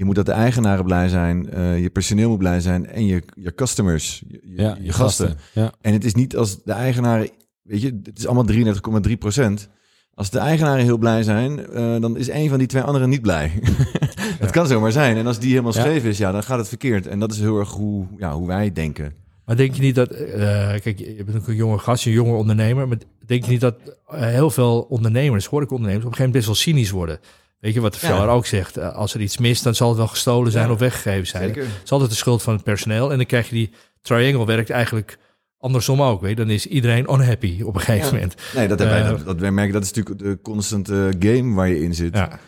Je 0.00 0.06
moet 0.06 0.14
dat 0.14 0.26
de 0.26 0.32
eigenaren 0.32 0.84
blij 0.84 1.08
zijn, 1.08 1.50
eh, 1.50 1.80
je 1.82 1.90
personeel 1.90 2.28
moet 2.28 2.38
blij 2.38 2.60
zijn 2.60 2.86
en 2.86 3.06
je, 3.06 3.22
je 3.34 3.54
customers, 3.54 4.22
je, 4.28 4.40
Ja, 4.44 4.76
je 4.80 4.92
gasten. 4.92 5.36
Ja. 5.52 5.72
En 5.80 5.92
het 5.92 6.04
is 6.04 6.14
niet 6.14 6.36
als 6.36 6.62
de 6.62 6.72
eigenaren, 6.72 7.28
weet 7.62 7.82
je, 7.82 8.00
het 8.02 8.18
is 8.18 8.26
allemaal 8.26 8.44
33,3 8.44 9.16
procent. 9.18 9.68
Als 10.14 10.30
de 10.30 10.38
eigenaren 10.38 10.84
heel 10.84 10.98
blij 10.98 11.22
zijn, 11.22 11.66
eh, 11.66 12.00
dan 12.00 12.16
is 12.16 12.28
een 12.28 12.48
van 12.48 12.58
die 12.58 12.66
twee 12.66 12.82
anderen 12.82 13.08
niet 13.08 13.22
blij. 13.22 13.52
Het 14.44 14.50
kan 14.50 14.66
zomaar 14.66 14.92
zijn. 14.92 15.16
En 15.16 15.26
als 15.26 15.38
die 15.38 15.50
helemaal 15.50 15.74
Ja. 15.74 15.80
scheef 15.80 16.04
is, 16.04 16.18
ja, 16.18 16.32
dan 16.32 16.42
gaat 16.42 16.58
het 16.58 16.68
verkeerd. 16.68 17.06
En 17.06 17.18
dat 17.18 17.32
is 17.32 17.38
heel 17.40 17.58
erg 17.58 17.70
hoe, 17.70 18.06
ja, 18.16 18.32
hoe 18.32 18.46
wij 18.46 18.72
denken. 18.72 19.12
Maar 19.44 19.56
denk 19.56 19.74
je 19.74 19.82
niet 19.82 19.94
dat, 19.94 20.10
eh, 20.10 20.68
kijk, 20.80 20.98
je 20.98 21.22
bent 21.24 21.36
ook 21.38 21.48
een 21.48 21.54
jonge 21.54 21.78
gast, 21.78 22.06
een 22.06 22.12
jonge 22.12 22.36
ondernemer, 22.36 22.88
maar 22.88 22.98
denk 23.26 23.44
je 23.44 23.50
niet 23.50 23.60
dat 23.60 23.74
heel 24.06 24.50
veel 24.50 24.80
ondernemers, 24.88 25.46
horecaondernemers, 25.46 26.04
op 26.04 26.10
een 26.10 26.16
gegeven 26.16 26.32
moment 26.32 26.32
best 26.32 26.46
wel 26.46 26.74
cynisch 26.74 26.90
worden? 26.90 27.18
Weet 27.60 27.74
je 27.74 27.80
wat 27.80 27.92
de 27.94 27.98
Ja. 28.06 28.12
Veller 28.14 28.28
ook 28.28 28.46
zegt? 28.46 28.76
eh, 28.76 28.94
als 28.94 29.14
er 29.14 29.20
iets 29.20 29.38
mist, 29.38 29.62
dan 29.64 29.74
zal 29.74 29.88
het 29.88 29.96
wel 29.98 30.06
gestolen 30.06 30.52
zijn 30.52 30.66
Ja. 30.66 30.72
of 30.72 30.78
weggegeven 30.78 31.26
zijn. 31.26 31.44
Zeker. 31.46 31.62
Het 31.62 31.80
is 31.84 31.90
altijd 31.92 32.10
de 32.10 32.16
schuld 32.16 32.42
van 32.42 32.54
het 32.54 32.62
personeel. 32.64 33.10
En 33.10 33.16
dan 33.16 33.26
krijg 33.26 33.48
je 33.48 33.54
die 33.54 33.70
triangle 34.02 34.46
werkt 34.46 34.70
eigenlijk 34.70 35.18
andersom 35.58 36.02
ook. 36.02 36.20
Weet 36.20 36.30
je? 36.30 36.36
Dan 36.36 36.50
is 36.50 36.66
iedereen 36.66 37.12
unhappy 37.12 37.62
op 37.62 37.74
een 37.74 37.80
gegeven 37.80 38.06
Ja. 38.06 38.12
moment. 38.12 38.34
Nee, 38.54 38.68
dat, 38.68 38.78
hebben 38.78 38.96
wij, 38.98 39.04
Eh. 39.10 39.16
dat, 39.16 39.26
dat 39.26 39.38
wij 39.40 39.50
merken, 39.50 39.72
dat 39.72 39.82
is 39.82 39.92
natuurlijk 39.92 40.18
de 40.24 40.38
constante 40.42 41.12
game 41.18 41.54
waar 41.54 41.68
je 41.68 41.80
in 41.82 41.94
zit. 41.94 42.16
Ja. 42.16 42.38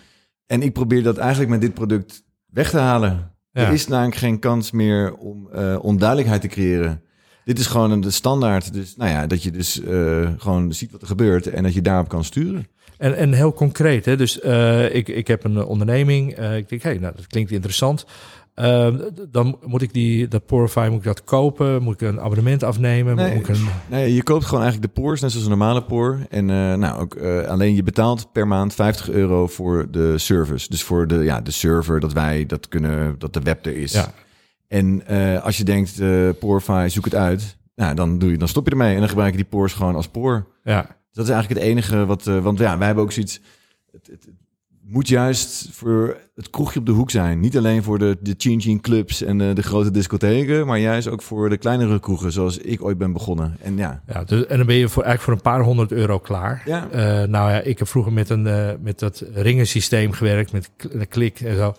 En 0.47 0.63
ik 0.63 0.73
probeer 0.73 1.03
dat 1.03 1.17
eigenlijk 1.19 1.51
met 1.51 1.61
dit 1.61 1.75
product 1.75 2.23
weg 2.47 2.71
te 2.71 2.79
halen. 2.79 3.31
Ja. 3.53 3.67
Er 3.67 3.73
is 3.73 3.87
namelijk 3.89 4.17
geen 4.17 4.39
kans 4.39 4.71
meer 4.71 5.15
om 5.15 5.49
eh, 5.51 5.79
onduidelijkheid 5.81 6.41
te 6.41 6.49
creëren. 6.49 7.03
Dit 7.45 7.59
is 7.59 7.67
gewoon 7.67 7.91
een 7.91 8.01
de 8.01 8.11
standaard. 8.11 8.73
Dus 8.73 8.97
nou 8.97 9.11
ja, 9.11 9.27
dat 9.27 9.43
je 9.43 9.51
dus 9.51 9.83
eh, 9.83 10.29
gewoon 10.39 10.73
ziet 10.73 10.93
wat 10.93 11.01
er 11.01 11.07
gebeurt 11.07 11.47
en 11.47 11.63
dat 11.63 11.75
je 11.75 11.83
daarop 11.83 12.09
kan 12.09 12.25
sturen. 12.25 12.67
En, 12.99 13.17
en 13.17 13.33
heel 13.33 13.53
concreet, 13.53 14.05
hè? 14.05 14.17
dus 14.17 14.41
eh, 14.41 14.95
ik, 14.95 15.09
ik 15.09 15.27
heb 15.27 15.45
een 15.45 15.57
eh, 15.57 15.69
onderneming. 15.69 16.31
ik 16.39 16.69
denk, 16.69 16.83
hé, 16.83 16.95
nou, 16.99 17.15
dat 17.17 17.27
klinkt 17.27 17.51
interessant. 17.51 18.07
Ehm, 18.55 18.99
dan 19.31 19.59
moet 19.65 19.83
ik 19.83 19.93
die, 19.93 20.29
dat 20.29 20.47
Porify, 20.47 20.87
moet 20.91 20.99
ik 20.99 21.05
dat 21.05 21.25
kopen? 21.25 21.83
Moet 21.83 22.01
ik 22.01 22.09
een 22.09 22.21
abonnement 22.21 22.63
afnemen? 22.63 23.17
Nee. 23.17 23.35
Moet 23.35 23.49
ik 23.49 23.55
een, 23.55 23.69
Nee, 23.91 24.15
je 24.15 24.23
koopt 24.23 24.45
gewoon 24.45 24.63
eigenlijk 24.63 24.95
de 24.95 25.01
poors, 25.01 25.21
net 25.21 25.31
zoals 25.31 25.47
een 25.47 25.59
normale 25.59 25.83
poor. 25.83 26.19
En 26.31 26.47
nou, 26.79 27.01
ook, 27.01 27.17
alleen 27.47 27.75
je 27.75 27.83
betaalt 27.83 28.33
per 28.33 28.49
maand 28.49 28.75
50 28.75 29.11
euro 29.11 29.47
voor 29.47 29.87
de 29.91 30.19
service. 30.19 30.69
Dus 30.69 30.83
voor 30.83 31.07
de, 31.07 31.15
ja, 31.15 31.41
de 31.41 31.51
server, 31.51 32.01
dat 32.01 32.13
wij 32.13 32.47
dat 32.47 32.69
kunnen, 32.69 33.15
dat 33.19 33.33
de 33.33 33.41
web 33.41 33.67
er 33.67 33.77
is. 33.77 33.93
Ja. 33.93 34.13
En 34.73 35.07
eh, 35.07 35.43
als 35.43 35.57
je 35.57 35.65
denkt, 35.65 36.01
Porify, 36.39 36.87
zoek 36.91 37.05
het 37.05 37.15
uit. 37.15 37.57
Nou, 37.75 37.95
dan, 37.95 38.19
doe 38.19 38.31
je, 38.31 38.39
dan 38.39 38.49
stop 38.49 38.65
je 38.65 38.71
ermee 38.71 38.95
en 38.95 38.99
dan 38.99 39.09
gebruik 39.09 39.31
je 39.31 39.37
die 39.37 39.47
poors 39.47 39.73
gewoon 39.73 39.95
als 39.95 40.09
poor. 40.09 40.47
ja, 40.65 40.97
dat 41.13 41.25
is 41.25 41.31
eigenlijk 41.31 41.61
het 41.61 41.71
enige 41.71 42.07
wat... 42.07 42.27
eh, 42.27 42.43
want 42.43 42.59
ja, 42.59 42.79
wij 42.79 42.87
hebben 42.87 43.05
ook 43.05 43.13
zoiets... 43.13 43.41
Het, 43.93 44.07
het, 44.07 44.25
het 44.25 44.35
moet 44.81 45.09
juist 45.09 45.69
voor 45.73 46.17
het 46.35 46.51
kroegje 46.51 46.79
op 46.79 46.87
de 46.87 46.93
hoek 46.93 47.11
zijn. 47.11 47.41
Niet 47.41 47.57
alleen 47.57 47.83
voor 47.83 47.99
de, 47.99 48.17
de 48.21 48.35
Chin 48.37 48.81
clubs 48.81 49.23
en 49.23 49.39
de, 49.39 49.53
de 49.53 49.63
grote 49.63 49.91
discotheken... 49.91 50.67
maar 50.67 50.79
juist 50.79 51.09
ook 51.09 51.23
voor 51.23 51.49
de 51.49 51.57
kleinere 51.57 52.01
kroegen, 52.01 52.33
zoals 52.33 52.59
ik 52.59 52.85
ooit 52.85 52.99
ben 52.99 53.13
begonnen. 53.13 53.57
En 53.61 53.77
ja, 53.77 54.03
ja 54.07 54.25
dus, 54.25 54.47
en 54.47 54.57
dan 54.57 54.67
ben 54.67 54.77
je 54.77 54.89
voor, 54.89 55.03
eigenlijk 55.03 55.23
voor 55.23 55.33
een 55.33 55.53
paar 55.57 55.67
honderd 55.67 55.93
euro 55.93 56.19
klaar. 56.19 56.63
Ja. 56.65 56.89
Nou 57.27 57.51
ja, 57.51 57.61
ik 57.61 57.79
heb 57.79 57.89
vroeger 57.89 58.13
met, 58.13 58.29
een, 58.31 58.79
met 58.83 58.99
dat 58.99 59.25
ringensysteem 59.33 60.13
gewerkt, 60.13 60.53
met 60.53 60.71
klik 61.09 61.41
en 61.41 61.57
zo. 61.57 61.75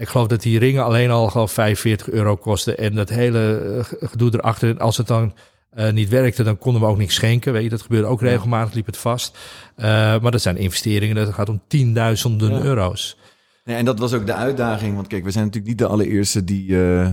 Ik 0.00 0.08
geloof 0.08 0.26
dat 0.26 0.42
die 0.42 0.58
ringen 0.58 0.84
alleen 0.84 1.10
al 1.10 1.28
gewoon 1.28 1.48
45 1.48 2.10
euro 2.10 2.36
kosten. 2.36 2.78
En 2.78 2.94
dat 2.94 3.08
hele 3.08 3.56
eh, 3.58 4.08
gedoe 4.08 4.30
erachter. 4.34 4.68
En 4.70 4.78
als 4.78 4.96
het 4.96 5.06
dan 5.06 5.34
eh, 5.70 5.92
niet 5.92 6.08
werkte, 6.08 6.42
dan 6.42 6.58
konden 6.58 6.82
we 6.82 6.88
ook 6.88 6.96
niks 6.96 7.14
schenken. 7.14 7.52
Weet 7.52 7.62
je, 7.62 7.68
dat 7.68 7.82
gebeurde 7.82 8.06
ook 8.06 8.20
regelmatig, 8.20 8.74
liep 8.74 8.86
het 8.86 8.96
vast. 8.96 9.38
Eh, 9.76 9.86
maar 10.20 10.30
dat 10.30 10.42
zijn 10.42 10.56
investeringen, 10.56 11.16
dat 11.16 11.34
gaat 11.34 11.48
om 11.48 11.62
tienduizenden 11.66 12.52
Ja. 12.52 12.62
euro's. 12.62 13.16
Nee, 13.64 13.76
en 13.76 13.84
dat 13.84 13.98
was 13.98 14.12
ook 14.12 14.26
de 14.26 14.34
uitdaging. 14.34 14.94
Want 14.94 15.06
kijk, 15.06 15.24
we 15.24 15.30
zijn 15.30 15.44
natuurlijk 15.44 15.70
niet 15.72 15.78
de 15.80 15.86
allereerste 15.92 16.44
die 16.44 16.84
eh, 16.84 17.08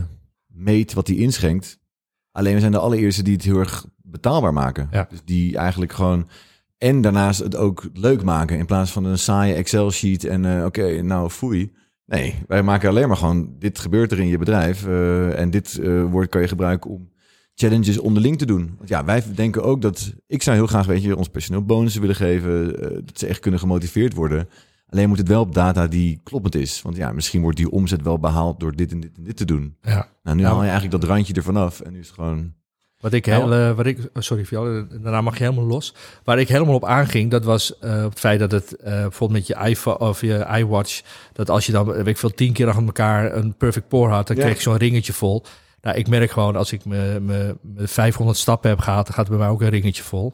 meet 0.47 0.93
wat 0.93 1.07
hij 1.07 1.15
inschenkt. 1.15 1.79
Alleen 2.31 2.53
we 2.53 2.59
zijn 2.59 2.71
de 2.71 2.79
allereerste 2.79 3.23
die 3.23 3.33
het 3.33 3.43
heel 3.43 3.59
erg 3.59 3.85
betaalbaar 4.01 4.53
maken. 4.53 4.87
Ja. 4.91 5.07
Dus 5.09 5.21
die 5.25 5.57
eigenlijk 5.57 5.93
gewoon... 5.93 6.29
En 6.77 7.01
daarnaast 7.01 7.39
het 7.39 7.55
ook 7.55 7.89
leuk 7.93 8.23
maken. 8.23 8.57
In 8.57 8.65
plaats 8.65 8.91
van 8.91 9.05
een 9.05 9.17
saaie 9.19 9.53
Excel-sheet 9.53 10.23
en 10.23 10.57
eh, 10.57 10.65
oké, 10.65 11.01
nou 11.01 11.29
foei. 11.29 11.73
Nee, 12.07 12.35
wij 12.47 12.63
maken 12.63 12.89
alleen 12.89 13.07
maar 13.07 13.17
gewoon... 13.17 13.55
Dit 13.59 13.79
gebeurt 13.79 14.11
er 14.11 14.19
in 14.19 14.27
je 14.27 14.37
bedrijf. 14.37 14.85
eh, 14.85 15.39
en 15.39 15.49
dit 15.49 15.77
eh, 15.77 16.03
woord 16.03 16.29
kan 16.29 16.41
je 16.41 16.47
gebruiken 16.47 16.89
om 16.91 17.09
challenges 17.55 17.97
onderling 17.97 18.37
te 18.37 18.45
doen. 18.45 18.73
Want 18.77 18.89
ja, 18.89 19.05
wij 19.05 19.23
denken 19.35 19.63
ook 19.63 19.81
dat... 19.81 20.13
Ik 20.27 20.41
zou 20.43 20.55
heel 20.57 20.67
graag, 20.67 20.85
weet 20.85 21.03
je, 21.03 21.17
ons 21.17 21.27
personeel 21.29 21.63
bonussen 21.65 22.01
willen 22.01 22.15
geven. 22.15 22.81
eh, 22.81 22.89
dat 23.05 23.19
ze 23.19 23.27
echt 23.27 23.39
kunnen 23.39 23.59
gemotiveerd 23.59 24.13
worden. 24.13 24.49
Alleen 24.89 25.07
moet 25.09 25.17
het 25.17 25.27
wel 25.27 25.41
op 25.41 25.53
data 25.53 25.87
die 25.87 26.19
kloppend 26.23 26.55
is. 26.55 26.81
Want 26.81 26.95
ja, 26.95 27.11
misschien 27.11 27.41
wordt 27.41 27.57
die 27.57 27.71
omzet 27.71 28.01
wel 28.01 28.19
behaald 28.19 28.59
door 28.59 28.75
dit 28.75 28.91
en 28.91 28.99
dit 28.99 29.17
en 29.17 29.23
dit 29.23 29.37
te 29.37 29.45
doen. 29.45 29.75
Ja. 29.81 30.09
Nou, 30.23 30.35
nu 30.37 30.41
Ja. 30.43 30.47
haal 30.49 30.63
je 30.63 30.69
eigenlijk 30.69 31.01
dat 31.01 31.09
randje 31.09 31.33
ervan 31.33 31.57
af. 31.57 31.79
En 31.81 31.91
nu 31.93 31.99
is 31.99 32.05
het 32.07 32.15
gewoon... 32.15 32.53
Wat 32.99 33.13
ik 33.13 33.25
Nou. 33.25 33.41
heel, 33.53 33.69
eh, 33.69 33.75
wat 33.75 33.85
ik, 33.85 33.97
oh, 33.99 34.21
sorry 34.21 34.45
voor 34.45 34.57
jou, 34.57 34.87
daarna 35.01 35.21
mag 35.21 35.37
je 35.37 35.43
helemaal 35.43 35.65
los. 35.65 35.93
Waar 36.23 36.39
ik 36.39 36.47
helemaal 36.47 36.75
op 36.75 36.85
aanging, 36.85 37.31
dat 37.31 37.43
was 37.43 37.79
eh, 37.79 38.03
het 38.03 38.19
feit 38.19 38.39
dat 38.39 38.51
het 38.51 38.75
eh, 38.75 38.91
bijvoorbeeld 38.91 39.39
met 39.39 39.47
je 39.47 39.69
iPhone 39.69 39.97
of 39.97 40.21
je 40.21 40.45
iWatch, 40.57 41.01
dat 41.33 41.49
als 41.49 41.65
je 41.65 41.71
dan, 41.71 41.85
weet 41.85 42.07
ik 42.07 42.17
veel, 42.17 42.33
tien 42.33 42.53
keer 42.53 42.67
achter 42.67 42.85
elkaar 42.85 43.35
een 43.35 43.53
perfect 43.55 43.87
pour 43.87 44.09
had, 44.09 44.27
dan 44.27 44.35
Ja. 44.35 44.43
kreeg 44.43 44.55
je 44.55 44.61
zo'n 44.61 44.77
ringetje 44.77 45.13
vol. 45.13 45.43
Nou, 45.81 45.97
ik 45.97 46.07
merk 46.07 46.31
gewoon 46.31 46.55
als 46.55 46.71
ik 46.71 46.85
me, 46.85 47.17
me, 47.21 47.55
me 47.61 47.87
500 47.87 48.37
stappen 48.37 48.69
heb 48.69 48.79
gehad, 48.79 49.05
dan 49.05 49.15
gaat 49.15 49.25
er 49.25 49.31
bij 49.31 49.39
mij 49.39 49.49
ook 49.49 49.61
een 49.61 49.69
ringetje 49.69 50.03
vol. 50.03 50.33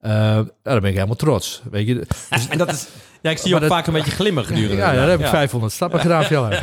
Nou, 0.00 0.48
dan 0.62 0.80
ben 0.80 0.84
ik 0.90 0.94
helemaal 0.94 1.16
trots. 1.16 1.62
Weet 1.70 1.86
je, 1.86 2.06
En 2.50 2.58
dat 2.58 2.72
is... 2.72 2.86
Ja, 3.26 3.32
ik 3.32 3.38
zie 3.38 3.48
je 3.48 3.54
ook 3.54 3.60
dat- 3.60 3.70
vaak 3.70 3.86
een 3.86 3.92
beetje 3.92 4.10
glimmen 4.10 4.44
gedurende. 4.44 4.76
ja, 4.76 4.92
dag. 4.94 5.08
heb 5.08 5.20
ik 5.20 5.26
500 5.26 5.72
stappen 5.72 6.00
gedaan 6.00 6.22
voor 6.24 6.32
jou. 6.32 6.54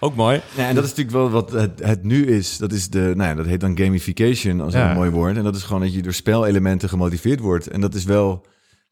Ook 0.00 0.14
mooi. 0.14 0.40
Ja, 0.56 0.68
en 0.68 0.74
dat 0.74 0.84
is 0.84 0.90
natuurlijk 0.90 1.16
wel 1.16 1.30
wat 1.30 1.50
het, 1.52 1.80
het 1.82 2.02
nu 2.04 2.26
is. 2.26 2.56
Dat 2.56 2.72
is 2.72 2.88
de, 2.88 2.98
nou 3.16 3.28
ja, 3.28 3.34
dat 3.34 3.46
heet 3.46 3.60
dan 3.60 3.76
gamification 3.78 4.60
als 4.60 4.74
Ja. 4.74 4.88
een 4.90 4.96
mooi 4.96 5.10
woord. 5.10 5.36
En 5.36 5.44
dat 5.44 5.56
is 5.56 5.62
gewoon 5.62 5.82
dat 5.82 5.94
je 5.94 6.02
door 6.02 6.12
spelelementen 6.12 6.88
gemotiveerd 6.88 7.40
wordt. 7.40 7.66
En 7.66 7.80
dat 7.80 7.94
is 7.94 8.04
wel, 8.04 8.46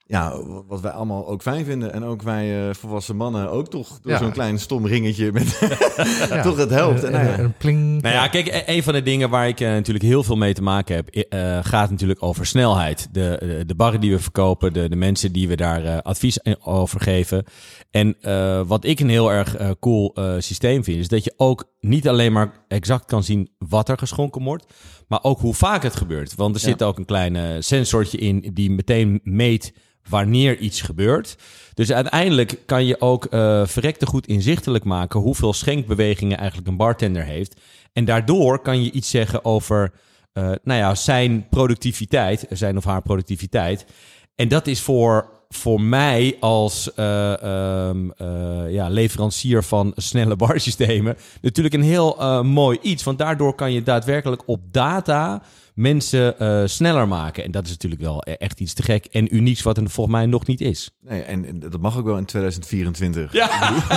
ja, 0.06 0.36
wat 0.66 0.80
wij 0.80 0.90
allemaal 0.90 1.28
ook 1.28 1.42
fijn 1.42 1.64
vinden. 1.64 1.92
En 1.92 2.04
ook 2.04 2.22
wij 2.22 2.68
eh, 2.68 2.74
volwassen 2.74 3.16
mannen 3.16 3.50
ook 3.50 3.68
toch 3.68 3.98
door 4.02 4.12
Ja. 4.12 4.18
zo'n 4.18 4.32
klein 4.32 4.58
stom 4.58 4.86
ringetje 4.86 5.32
met, 5.32 5.58
Ja. 6.28 6.42
toch 6.48 6.56
het 6.56 6.70
helpt. 6.70 7.04
En, 7.04 7.12
nou 7.12 7.24
ja. 7.24 7.30
En, 7.32 7.38
en 7.38 7.44
een 7.44 7.56
pling. 7.56 8.02
Nou 8.02 8.14
ja, 8.14 8.28
kijk, 8.28 8.46
e- 8.46 8.62
een 8.66 8.82
van 8.82 8.92
de 8.92 9.02
dingen 9.02 9.30
waar 9.30 9.48
ik 9.48 9.60
eh, 9.60 9.68
natuurlijk 9.68 10.04
heel 10.04 10.22
veel 10.22 10.36
mee 10.36 10.54
te 10.54 10.62
maken 10.62 10.94
heb, 10.96 11.08
eh, 11.08 11.58
gaat 11.62 11.90
natuurlijk 11.90 12.22
over 12.22 12.46
snelheid. 12.46 13.08
De, 13.12 13.36
de, 13.40 13.62
de 13.66 13.74
barren 13.74 14.00
die 14.00 14.10
we 14.10 14.18
verkopen, 14.18 14.72
de, 14.72 14.88
de 14.88 14.96
mensen 14.96 15.32
die 15.32 15.48
we 15.48 15.56
daar 15.56 15.84
eh, 15.84 15.98
advies 15.98 16.38
over 16.64 17.00
geven. 17.00 17.44
En 17.90 18.16
eh, 18.20 18.60
wat 18.66 18.84
ik 18.84 19.00
een 19.00 19.08
heel 19.08 19.32
erg 19.32 19.56
eh, 19.56 19.70
cool 19.80 20.12
eh, 20.14 20.34
systeem 20.38 20.84
vind, 20.84 20.98
is 20.98 21.08
dat 21.08 21.24
je 21.24 21.34
ook 21.36 21.72
niet 21.84 22.08
alleen 22.08 22.32
maar 22.32 22.52
exact 22.68 23.04
kan 23.04 23.24
zien 23.24 23.50
wat 23.58 23.88
er 23.88 23.98
geschonken 23.98 24.42
wordt, 24.42 24.72
maar 25.08 25.22
ook 25.22 25.40
hoe 25.40 25.54
vaak 25.54 25.82
het 25.82 25.96
gebeurt. 25.96 26.34
Want 26.34 26.54
er 26.54 26.60
Ja. 26.60 26.68
zit 26.68 26.82
ook 26.82 26.98
een 26.98 27.04
klein 27.04 27.36
eh, 27.36 27.44
sensortje 27.58 28.18
in 28.18 28.50
die 28.54 28.70
meteen 28.70 29.20
meet 29.22 29.72
wanneer 30.08 30.58
iets 30.58 30.80
gebeurt. 30.80 31.36
Dus 31.74 31.92
uiteindelijk 31.92 32.58
kan 32.66 32.84
je 32.86 33.00
ook 33.00 33.24
eh 33.24 33.66
verrekte 33.66 34.06
goed 34.06 34.26
inzichtelijk 34.26 34.84
maken 34.84 35.20
hoeveel 35.20 35.52
schenkbewegingen 35.52 36.38
eigenlijk 36.38 36.68
een 36.68 36.76
bartender 36.76 37.24
heeft. 37.24 37.60
En 37.92 38.04
daardoor 38.04 38.58
kan 38.58 38.82
je 38.82 38.90
iets 38.90 39.10
zeggen 39.10 39.44
over 39.44 39.92
eh, 40.32 40.42
nou 40.62 40.78
ja, 40.80 40.94
zijn 40.94 41.48
productiviteit, 41.48 42.46
zijn 42.50 42.76
of 42.76 42.84
haar 42.84 43.02
productiviteit. 43.02 43.86
En 44.34 44.48
dat 44.48 44.66
is 44.66 44.80
voor, 44.80 45.33
voor 45.48 45.80
mij 45.80 46.36
als 46.40 46.94
eh, 46.94 47.42
ehm, 47.42 48.10
eh, 48.16 48.72
ja, 48.72 48.88
leverancier 48.88 49.62
van 49.62 49.92
snelle 49.96 50.36
barsystemen 50.46 51.16
natuurlijk 51.40 51.74
een 51.74 51.82
heel 51.82 52.20
eh, 52.20 52.40
mooi 52.42 52.78
iets. 52.82 53.02
Want 53.02 53.18
daardoor 53.18 53.54
kan 53.54 53.72
je 53.72 53.82
daadwerkelijk 53.82 54.42
op 54.46 54.60
data 54.70 55.42
mensen 55.74 56.38
eh, 56.38 56.62
sneller 56.64 57.08
maken. 57.08 57.44
En 57.44 57.50
dat 57.50 57.64
is 57.64 57.70
natuurlijk 57.70 58.02
wel 58.02 58.22
e- 58.26 58.32
echt 58.32 58.60
iets 58.60 58.72
te 58.74 58.82
gek 58.82 59.04
en 59.04 59.34
unieks 59.36 59.62
wat 59.62 59.76
er 59.76 59.90
volgens 59.90 60.16
mij 60.16 60.26
nog 60.26 60.46
niet 60.46 60.60
is. 60.60 60.90
Nee, 61.00 61.22
en, 61.22 61.44
en 61.46 61.58
dat 61.58 61.80
mag 61.80 61.98
ook 61.98 62.04
wel 62.04 62.16
in 62.16 62.24
2024. 62.24 63.32
Ja, 63.32 63.48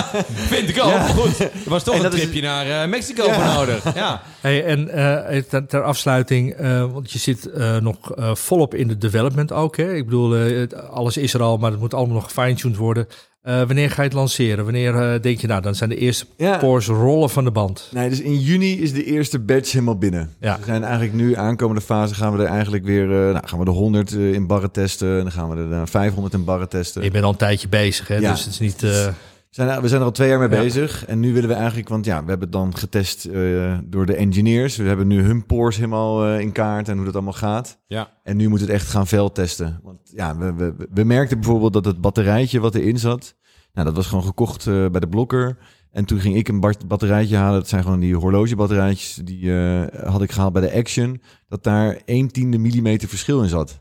vind 0.54 0.68
ik 0.68 0.82
ook. 0.82 0.90
Ja. 0.90 1.06
Goed, 1.06 1.38
er 1.40 1.50
was 1.66 1.84
toch 1.84 1.94
En 1.94 2.04
een 2.04 2.12
is- 2.12 2.20
tripje 2.20 2.40
naar 2.42 2.82
eh, 2.82 2.88
Mexico 2.88 3.24
Ja. 3.26 3.34
voor 3.34 3.54
nodig. 3.54 3.94
Ja. 3.94 4.22
Hey, 4.40 4.64
en 4.64 4.88
eh, 4.88 5.42
ter, 5.42 5.66
ter 5.66 5.82
afsluiting, 5.82 6.52
eh, 6.52 6.92
want 6.92 7.10
je 7.12 7.18
zit 7.18 7.46
eh, 7.50 7.76
nog 7.76 7.96
volop 8.32 8.74
in 8.74 8.88
de 8.88 8.98
development 8.98 9.52
ook. 9.52 9.76
Hè? 9.76 9.94
Ik 9.94 10.04
bedoel, 10.04 10.36
eh, 10.36 10.62
alles 10.90 11.16
is 11.16 11.34
er 11.34 11.42
al, 11.42 11.56
maar 11.56 11.70
het 11.70 11.80
moet 11.80 11.94
allemaal 11.94 12.14
nog 12.14 12.24
gefine-tuned 12.24 12.76
worden. 12.76 13.06
Eh, 13.42 13.56
wanneer 13.56 13.90
ga 13.90 14.02
je 14.02 14.08
het 14.08 14.16
lanceren? 14.16 14.64
Wanneer 14.64 14.94
eh, 14.94 15.20
denk 15.22 15.40
je, 15.40 15.46
nou, 15.46 15.62
dan 15.62 15.74
zijn 15.74 15.90
de 15.90 15.96
eerste 15.96 16.26
Ja. 16.36 16.58
rollen 16.86 17.30
van 17.30 17.44
de 17.44 17.50
band. 17.50 17.88
Nee, 17.92 18.08
dus 18.08 18.20
in 18.20 18.38
juni 18.38 18.80
is 18.80 18.92
de 18.92 19.04
eerste 19.04 19.38
batch 19.38 19.72
helemaal 19.72 19.98
binnen. 19.98 20.30
Ja. 20.40 20.58
We 20.58 20.64
zijn 20.64 20.82
eigenlijk 20.82 21.12
nu, 21.12 21.34
aankomende 21.36 21.80
fase, 21.80 22.14
gaan 22.14 22.36
we 22.36 22.42
er 22.42 22.48
eigenlijk 22.48 22.84
weer, 22.84 23.04
eh, 23.04 23.32
nou, 23.32 23.46
gaan 23.46 23.58
we 23.58 23.64
de 23.64 23.70
100 23.70 24.12
eh, 24.12 24.32
in 24.32 24.46
barren 24.46 24.70
testen. 24.70 25.16
En 25.16 25.22
dan 25.22 25.32
gaan 25.32 25.48
we 25.50 25.56
er 25.56 25.72
eh, 25.72 25.82
500 25.84 26.34
in 26.34 26.44
barren 26.44 26.68
testen. 26.68 27.02
Je 27.02 27.10
bent 27.10 27.24
al 27.24 27.30
een 27.30 27.36
tijdje 27.36 27.68
bezig, 27.68 28.08
hè? 28.08 28.16
Ja. 28.16 28.30
dus 28.30 28.44
het 28.44 28.52
is 28.52 28.58
niet... 28.58 28.86
We 29.48 29.54
zijn, 29.54 29.68
er- 29.68 29.82
we 29.82 29.88
zijn 29.88 30.00
er 30.00 30.06
al 30.06 30.12
twee 30.12 30.28
jaar 30.28 30.38
mee 30.38 30.48
Ja. 30.50 30.56
bezig. 30.62 31.04
En 31.06 31.20
nu 31.20 31.32
willen 31.32 31.48
we 31.48 31.54
eigenlijk, 31.54 31.88
want 31.88 32.04
ja, 32.04 32.22
we 32.24 32.28
hebben 32.28 32.48
het 32.48 32.52
dan 32.52 32.76
getest 32.76 33.24
eh, 33.24 33.78
door 33.84 34.06
de 34.06 34.14
engineers. 34.14 34.76
We 34.76 34.84
hebben 34.84 35.06
nu 35.06 35.22
hun 35.22 35.46
poors 35.46 35.76
helemaal 35.76 36.24
eh, 36.26 36.40
in 36.40 36.52
kaart 36.52 36.88
en 36.88 36.96
hoe 36.96 37.04
dat 37.04 37.14
allemaal 37.14 37.32
gaat. 37.32 37.78
Ja. 37.86 38.10
En 38.22 38.36
nu 38.36 38.48
moet 38.48 38.60
het 38.60 38.68
echt 38.68 38.88
gaan 38.88 39.06
veldtesten. 39.06 39.80
Want 39.82 39.98
ja, 40.04 40.36
we, 40.36 40.54
we, 40.54 40.74
we 40.94 41.04
merkten 41.04 41.40
bijvoorbeeld 41.40 41.72
dat 41.72 41.84
het 41.84 42.00
batterijtje 42.00 42.60
wat 42.60 42.74
erin 42.74 42.98
zat, 42.98 43.34
nou, 43.72 43.86
dat 43.86 43.96
was 43.96 44.06
gewoon 44.06 44.24
gekocht 44.24 44.66
eh, 44.66 44.86
bij 44.88 45.00
de 45.00 45.08
blokker. 45.08 45.58
En 45.90 46.04
toen 46.04 46.18
ging 46.20 46.36
ik 46.36 46.48
een 46.48 46.60
bat- 46.60 46.88
batterijtje 46.88 47.36
halen. 47.36 47.58
Dat 47.60 47.68
zijn 47.68 47.82
gewoon 47.82 48.00
die 48.00 48.16
horlogebatterijtjes. 48.16 49.14
Die 49.24 49.52
had 50.04 50.22
ik 50.22 50.32
gehaald 50.32 50.52
bij 50.52 50.62
de 50.62 50.72
Action. 50.72 51.20
Dat 51.48 51.62
daar 51.64 51.98
1 52.04 52.28
tiende 52.28 52.58
millimeter 52.58 53.08
verschil 53.08 53.42
in 53.42 53.48
zat. 53.48 53.80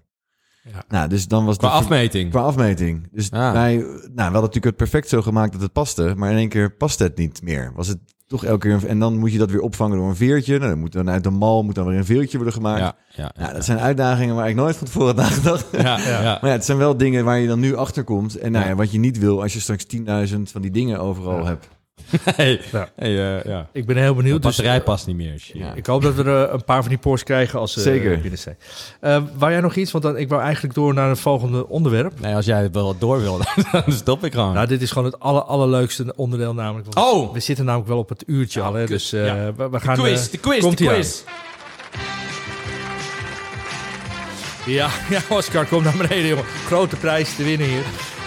Ja. 0.73 0.83
Nou, 0.87 1.09
dus 1.09 1.27
dan 1.27 1.45
was 1.45 1.57
Qua 1.57 1.67
de- 1.67 1.73
afmeting. 1.73 2.29
Qua 2.29 2.41
afmeting. 2.41 3.07
Dus 3.11 3.31
Ah. 3.31 3.51
wij, 3.51 3.75
nou, 3.75 3.89
we 4.15 4.21
hadden 4.21 4.31
natuurlijk 4.41 4.65
het 4.65 4.75
perfect 4.75 5.09
zo 5.09 5.21
gemaakt 5.21 5.51
dat 5.51 5.61
het 5.61 5.71
paste. 5.73 6.13
Maar 6.17 6.31
in 6.31 6.37
één 6.37 6.49
keer 6.49 6.71
paste 6.71 7.03
het 7.03 7.17
niet 7.17 7.41
meer. 7.43 7.71
Was 7.75 7.87
het 7.87 7.97
toch 8.27 8.45
elke 8.45 8.67
keer... 8.67 8.87
En 8.87 8.99
dan 8.99 9.17
moet 9.17 9.31
je 9.31 9.37
dat 9.37 9.51
weer 9.51 9.61
opvangen 9.61 9.97
door 9.97 10.07
een 10.09 10.15
veertje. 10.15 10.57
Nou, 10.57 10.69
dan 10.69 10.79
moet 10.79 10.91
dan 10.91 11.09
uit 11.09 11.23
de 11.23 11.29
mal 11.29 11.63
moet 11.63 11.75
dan 11.75 11.85
weer 11.87 11.97
een 11.97 12.05
veertje 12.05 12.35
worden 12.37 12.55
gemaakt. 12.55 12.79
Ja, 12.79 12.95
ja, 13.09 13.31
Nou, 13.39 13.53
dat 13.53 13.65
zijn 13.65 13.79
uitdagingen 13.79 14.35
waar 14.35 14.49
ik 14.49 14.55
nooit 14.55 14.75
van 14.75 14.85
tevoren 14.87 15.07
had 15.07 15.15
nagedacht. 15.15 15.65
ja, 15.71 15.97
ja. 15.99 16.21
Maar 16.41 16.49
ja, 16.49 16.55
het 16.55 16.65
zijn 16.65 16.77
wel 16.77 16.97
dingen 16.97 17.25
waar 17.25 17.39
je 17.39 17.47
dan 17.47 17.59
nu 17.59 17.75
achter 17.75 18.03
komt. 18.03 18.35
En 18.37 18.51
nou 18.51 18.63
Ja. 18.63 18.69
ja, 18.69 18.75
wat 18.75 18.91
je 18.91 18.99
niet 18.99 19.17
wil 19.19 19.41
als 19.41 19.53
je 19.53 19.59
straks 19.59 19.85
10.000 19.85 20.51
van 20.51 20.61
die 20.61 20.71
dingen 20.71 20.99
overal 20.99 21.37
Ja. 21.39 21.45
hebt. 21.45 21.67
Hey, 22.35 22.61
Ja. 22.71 22.89
hey, 22.95 23.37
eh, 23.37 23.43
ja. 23.45 23.67
ik 23.73 23.85
ben 23.85 23.97
heel 23.97 24.09
De 24.15 24.21
benieuwd. 24.21 24.41
Dus, 24.41 24.55
batterij 24.55 24.77
eh, 24.79 24.83
past 24.83 25.07
niet 25.07 25.15
meer. 25.15 25.43
Ja. 25.53 25.73
ik 25.73 25.85
hoop 25.85 26.01
dat 26.01 26.15
we 26.15 26.23
er 26.23 26.45
eh, 26.47 26.53
een 26.53 26.63
paar 26.63 26.79
van 26.81 26.89
die 26.89 26.97
pours 26.97 27.23
krijgen 27.23 27.59
als 27.59 27.73
ze 27.73 27.81
Zeker. 27.81 28.19
binnen 28.19 28.39
zijn. 28.39 28.57
Eh, 28.99 29.21
wou 29.37 29.51
jij 29.51 29.61
nog 29.61 29.75
iets? 29.75 29.91
Want 29.91 30.03
dan, 30.03 30.17
ik 30.17 30.29
wou 30.29 30.41
eigenlijk 30.41 30.73
door 30.73 30.93
naar 30.93 31.09
het 31.09 31.19
volgende 31.19 31.67
onderwerp. 31.67 32.19
Nee, 32.19 32.35
als 32.35 32.45
jij 32.45 32.61
het 32.61 32.73
wel 32.73 32.97
door 32.97 33.21
wil, 33.21 33.39
dan 33.71 33.83
stop 33.87 34.23
ik 34.25 34.33
gewoon. 34.33 34.53
Nou, 34.53 34.67
dit 34.67 34.81
is 34.81 34.91
gewoon 34.91 35.11
het 35.11 35.19
aller, 35.19 35.41
allerleukste 35.43 36.13
onderdeel 36.15 36.53
namelijk. 36.53 36.93
Want 36.93 37.07
Oh! 37.07 37.33
We 37.33 37.39
zitten 37.39 37.65
namelijk 37.65 37.89
wel 37.89 37.97
op 37.99 38.09
het 38.09 38.23
uurtje 38.27 38.61
al, 38.61 38.73
hè? 38.73 38.79
kut. 38.79 38.89
Dus 38.89 39.13
eh, 39.13 39.25
Ja. 39.25 39.35
we, 39.35 39.53
we 39.63 39.69
de 39.69 39.79
gaan... 39.79 39.95
quiz, 39.95 40.29
de 40.29 40.37
quiz, 40.37 40.59
komt 40.61 40.77
de 40.77 40.85
quiz. 40.85 41.21
Ja, 44.65 44.89
ja, 45.09 45.21
Oscar, 45.29 45.65
kom 45.65 45.83
naar 45.83 45.97
beneden, 45.97 46.27
jongen. 46.27 46.45
Grote 46.65 46.95
prijs 46.95 47.35
te 47.35 47.43
winnen 47.43 47.67
hier. 47.67 47.83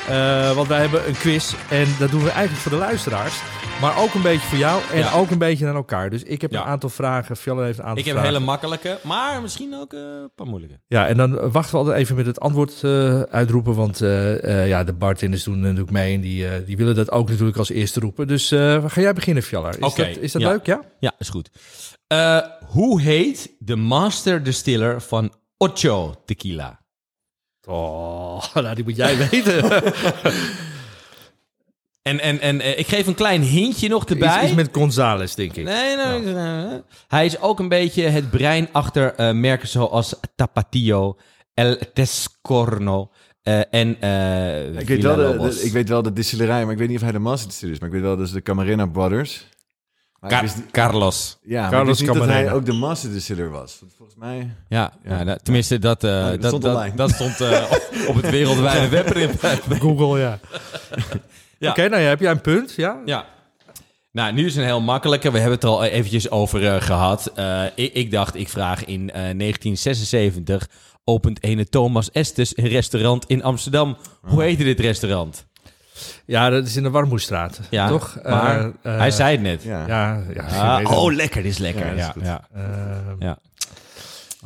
Eh, 0.09 0.53
want 0.53 0.69
wij 0.69 0.81
hebben 0.81 1.09
een 1.09 1.17
quiz 1.17 1.55
en 1.71 1.87
dat 1.99 2.11
doen 2.11 2.23
we 2.23 2.31
eigenlijk 2.31 2.61
voor 2.63 2.71
de 2.73 2.79
luisteraars. 2.79 3.35
Maar 3.81 3.99
ook 4.03 4.15
een 4.15 4.23
beetje 4.23 4.49
voor 4.49 4.59
jou 4.59 4.83
en 4.93 4.99
Ja. 4.99 5.13
ook 5.13 5.31
een 5.31 5.39
beetje 5.39 5.65
naar 5.65 5.75
elkaar. 5.75 6.11
Dus 6.11 6.23
ik 6.23 6.41
heb 6.41 6.51
Ja. 6.51 6.61
een 6.61 6.67
aantal 6.67 6.89
vragen. 6.89 7.37
Fjalle 7.37 7.65
heeft 7.65 7.79
een 7.79 7.85
aantal 7.85 7.99
Ik 7.99 8.05
heb 8.05 8.15
vragen. 8.15 8.33
hele 8.33 8.45
makkelijke, 8.45 8.99
maar 9.03 9.43
misschien 9.43 9.75
ook 9.75 9.93
eh, 9.93 10.01
een 10.01 10.31
paar 10.35 10.47
moeilijke. 10.47 10.81
Ja, 10.87 11.07
en 11.07 11.17
dan 11.17 11.51
wachten 11.51 11.73
we 11.73 11.79
altijd 11.79 11.97
even 11.99 12.17
met 12.17 12.27
het 12.27 12.41
antwoord 12.41 12.85
eh, 12.85 13.21
uitroepen. 13.23 13.75
Want 13.75 14.01
eh, 14.01 14.69
ja, 14.69 14.85
de 14.85 14.93
bartenders 14.93 15.45
doen 15.45 15.61
natuurlijk 15.61 15.91
mee 15.91 16.15
en 16.15 16.21
die, 16.21 16.65
die 16.65 16.77
willen 16.77 16.95
dat 16.95 17.11
ook 17.11 17.29
natuurlijk 17.29 17.59
als 17.59 17.71
eerste 17.71 18.01
roepen. 18.01 18.27
Dus 18.29 18.49
ga 18.49 19.01
jij 19.01 19.13
beginnen, 19.13 19.43
Fjaller? 19.43 19.73
Is 19.85 19.95
dat, 19.95 20.07
is 20.07 20.33
dat 20.33 20.43
ja. 20.43 20.49
leuk, 20.49 20.67
ja? 20.67 20.81
Ja, 21.01 21.13
is 21.19 21.29
goed. 21.29 21.51
Hoe 22.67 23.01
heet 23.01 23.51
de 23.59 23.77
master 23.77 24.43
distiller 24.43 25.01
van 25.01 25.33
Ocho 25.57 26.15
Tequila? 26.25 26.81
Oh, 27.69 28.43
nou, 28.55 28.75
die 28.75 28.85
moet 28.85 28.97
jij 28.97 29.17
weten. 29.31 29.65
En, 32.11 32.21
en, 32.21 32.41
en 32.41 32.61
eh, 32.61 32.79
ik 32.79 32.87
geef 32.87 33.07
een 33.07 33.15
klein 33.15 33.43
hintje 33.43 33.89
nog 33.89 34.05
erbij. 34.05 34.35
Iets, 34.37 34.45
iets 34.47 34.55
met 34.55 34.69
Gonzales, 34.73 35.35
denk 35.35 35.57
ik. 35.57 35.65
Nee, 35.65 35.97
nee, 35.97 36.07
nee, 36.21 36.35
nee, 36.35 36.65
nee. 36.67 36.83
Hij 37.09 37.27
is 37.27 37.41
ook 37.41 37.59
een 37.59 37.69
beetje 37.69 38.03
het 38.03 38.31
brein 38.31 38.69
achter 38.73 39.15
eh, 39.15 39.33
merken 39.33 39.69
zoals 39.69 40.15
Tapatio, 40.37 41.17
El 41.55 41.79
Tescorno 41.95 43.11
eh, 43.43 43.61
en 43.71 43.97
eh 44.01 44.79
Ik 44.81 44.89
weet, 44.89 45.03
wel 45.03 45.17
de, 45.17 45.61
ik 45.65 45.73
weet 45.73 45.89
wel 45.89 46.03
de 46.03 46.13
distillerij, 46.13 46.63
maar 46.63 46.73
ik 46.73 46.79
weet 46.79 46.89
niet 46.89 46.97
of 46.97 47.03
hij 47.03 47.13
de 47.13 47.19
master 47.19 47.49
distiller 47.49 47.75
is. 47.75 47.81
Maar 47.81 47.89
ik 47.89 47.95
weet 47.95 48.05
wel 48.05 48.17
dat 48.17 48.27
is 48.27 48.33
de 48.33 48.43
Camarena 48.43 48.87
Brothers. 48.87 49.47
Maar 50.21 50.31
ik 50.31 50.37
Ca- 50.37 50.43
wist 50.43 50.57
niet- 50.57 50.71
Carlos. 50.71 51.39
ja, 51.43 51.55
maar 51.57 51.65
ik 51.65 51.71
Carlos 51.71 51.89
wist 51.89 52.01
niet 52.01 52.09
dat 52.09 52.19
Camarena. 52.19 52.47
hij 52.49 52.55
ook 52.59 52.67
de 52.67 52.73
master 52.73 53.13
distiller 53.13 53.51
was. 53.51 53.77
Want 53.81 53.93
volgens 53.97 54.19
mij... 54.19 54.51
Ja, 54.69 54.93
ja. 55.05 55.23
nou, 55.23 55.39
tenminste, 55.43 55.79
dat, 55.79 56.05
eh, 56.05 56.11
dat 56.25 56.41
dat, 56.41 56.47
stond 56.49 56.63
dat, 56.63 56.75
online. 56.77 56.97
dat 56.97 57.11
stond 57.11 57.41
eh, 57.41 57.63
op, 57.71 57.91
op 58.09 58.15
het 58.23 58.31
wereldwijde 58.31 58.89
web. 58.97 59.13
Google, 59.81 60.19
ja. 60.21 60.39
Oké, 61.69 61.89
nou 61.89 62.03
ja, 62.03 62.09
heb 62.09 62.21
jij 62.21 62.31
een 62.31 62.41
punt? 62.41 62.73
Ja? 62.77 62.97
Ja. 63.05 63.25
Nou, 64.13 64.33
nu 64.33 64.47
is 64.47 64.57
een 64.57 64.65
heel 64.65 64.81
makkelijke. 64.81 65.31
We 65.31 65.39
hebben 65.39 65.55
het 65.55 65.65
er 65.65 65.71
al 65.71 65.85
eventjes 65.85 66.31
over 66.31 66.67
eh, 66.67 66.83
gehad. 66.83 67.33
Eh, 67.35 67.63
ik, 67.75 67.93
ik 67.93 68.11
dacht, 68.11 68.35
ik 68.35 68.49
vraag 68.49 68.85
in 68.85 69.09
eh, 69.11 69.15
1976 69.15 70.69
opent 71.05 71.43
ene 71.43 71.69
Thomas 71.69 72.11
Estes 72.11 72.57
een 72.57 72.69
restaurant 72.69 73.25
in 73.27 73.43
Amsterdam. 73.43 73.97
Hoe 74.21 74.43
heette 74.43 74.65
dit 74.65 74.81
restaurant? 74.81 75.47
Ja, 76.27 76.51
dat 76.51 76.67
is 76.67 76.77
in 76.77 76.83
de 76.83 76.91
Warmoestraat, 76.91 77.61
Ja, 77.71 77.89
toch? 77.89 78.19
maar 78.23 78.59
Eh, 78.61 78.67
eh, 78.83 78.99
hij 78.99 79.11
zei 79.11 79.33
het 79.33 79.41
net. 79.41 79.63
Ja. 79.63 79.87
Ja, 79.87 80.23
ja, 80.35 80.79
Ah, 80.79 80.91
oh, 81.03 81.13
lekker, 81.13 81.43
dit 81.43 81.53
is 81.53 81.59
lekker. 81.59 81.97
Ja, 81.97 82.15
Ja. 82.23 82.49
Eh, 82.55 82.63
ja. 83.19 83.39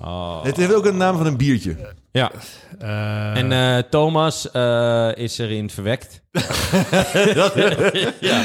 Oh. 0.00 0.44
Het 0.44 0.56
heeft 0.56 0.74
ook 0.74 0.84
een 0.86 0.96
naam 0.96 1.16
van 1.16 1.26
een 1.26 1.36
biertje. 1.36 1.76
ja. 2.10 2.30
eh, 2.78 3.36
En 3.36 3.52
eh, 3.52 3.78
Thomas 3.90 4.50
eh, 4.50 5.10
is 5.14 5.38
erin 5.38 5.70
verwekt. 5.70 6.22
ja. 8.20 8.42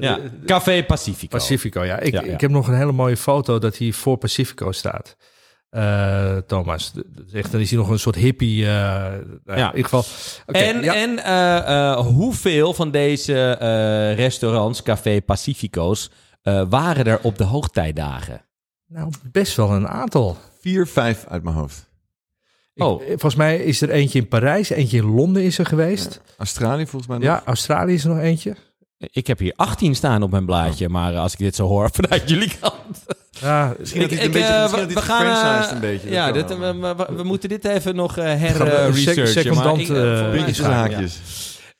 ja. 0.00 0.18
Café 0.46 0.84
Pacifico. 0.84 1.36
Pacifico, 1.36 1.84
ja. 1.84 1.98
Ik, 1.98 2.12
Ja, 2.12 2.20
ja. 2.24 2.32
ik 2.32 2.40
heb 2.40 2.50
nog 2.50 2.68
een 2.68 2.74
hele 2.76 2.92
mooie 2.92 3.16
foto 3.16 3.58
dat 3.58 3.78
hij 3.78 3.92
voor 3.92 4.16
Pacifico 4.16 4.72
staat. 4.72 5.16
Eh, 5.70 6.36
Thomas. 6.36 6.92
Dat 6.92 7.04
is 7.26 7.32
echt, 7.32 7.52
dan 7.52 7.60
is 7.60 7.70
hij 7.70 7.78
nog 7.78 7.88
een 7.88 7.98
soort 7.98 8.16
hippie. 8.16 8.64
eh, 8.66 8.70
nou 9.44 9.58
ja. 9.58 9.70
In 9.70 9.76
ieder 9.76 9.90
geval. 9.90 10.04
Oké, 10.46 10.58
en 10.58 10.82
ja. 10.82 10.94
en 10.94 11.18
eh, 11.24 11.56
eh, 11.90 11.96
hoeveel 11.98 12.74
van 12.74 12.90
deze 12.90 13.56
eh, 13.56 14.14
restaurants, 14.14 14.82
Café 14.82 15.22
Pacifico's, 15.22 16.10
eh, 16.42 16.62
waren 16.68 17.04
er 17.04 17.18
op 17.22 17.38
de 17.38 17.44
hoogtijdagen? 17.44 18.44
Nou, 18.86 19.10
best 19.32 19.56
wel 19.56 19.70
een 19.70 19.88
aantal. 19.88 20.36
Vier, 20.60 20.86
vijf 20.86 21.24
uit 21.28 21.42
mijn 21.42 21.56
hoofd. 21.56 21.88
Oh. 22.76 23.02
eh, 23.02 23.08
Volgens 23.08 23.34
mij 23.34 23.56
is 23.58 23.80
er 23.80 23.90
eentje 23.90 24.18
in 24.18 24.28
Parijs, 24.28 24.70
eentje 24.70 24.96
in 24.96 25.04
Londen 25.14 25.42
is 25.42 25.58
er 25.58 25.66
geweest. 25.66 26.20
Australië 26.38 26.86
volgens 26.86 27.06
mij 27.06 27.16
nog. 27.18 27.26
Ja, 27.26 27.42
Australië 27.44 27.94
is 27.94 28.04
er 28.04 28.10
nog 28.10 28.18
eentje. 28.18 28.56
Ik 28.98 29.26
heb 29.26 29.38
hier 29.38 29.52
18 29.56 29.94
staan 29.94 30.22
op 30.22 30.30
mijn 30.30 30.46
blaadje, 30.46 30.88
maar 30.88 31.16
als 31.16 31.32
ik 31.32 31.38
dit 31.38 31.54
zo 31.54 31.66
hoor 31.66 31.90
vanuit 32.00 32.28
jullie 32.30 32.52
kant. 32.60 33.04
Ja, 33.30 33.74
Misschien 33.78 34.00
dat 34.00 34.10
Ik- 34.10 34.16
het 34.18 34.26
ik, 34.28 34.34
een 34.34 34.40
beetje, 34.40 34.54
eh, 34.54 34.62
misschien 34.62 34.86
we- 34.86 34.94
dat 34.94 35.02
we 35.04 35.08
gaan, 35.08 35.62
eh, 35.64 35.72
een 35.72 35.80
beetje. 35.80 36.10
Ja, 36.10 36.32
dit, 36.32 36.48
we, 36.58 36.94
we- 36.96 37.14
we 37.16 37.22
moeten 37.22 37.48
dit 37.48 37.64
even 37.64 37.94
nog 37.94 38.16
eh 38.16 38.24
we- 38.24 38.30
her-researchen. 38.30 39.28
sec- 39.28 39.42
secondant, 39.42 39.90
eh, 39.90 40.30
Puntjes 40.30 40.58
ja. 40.58 40.88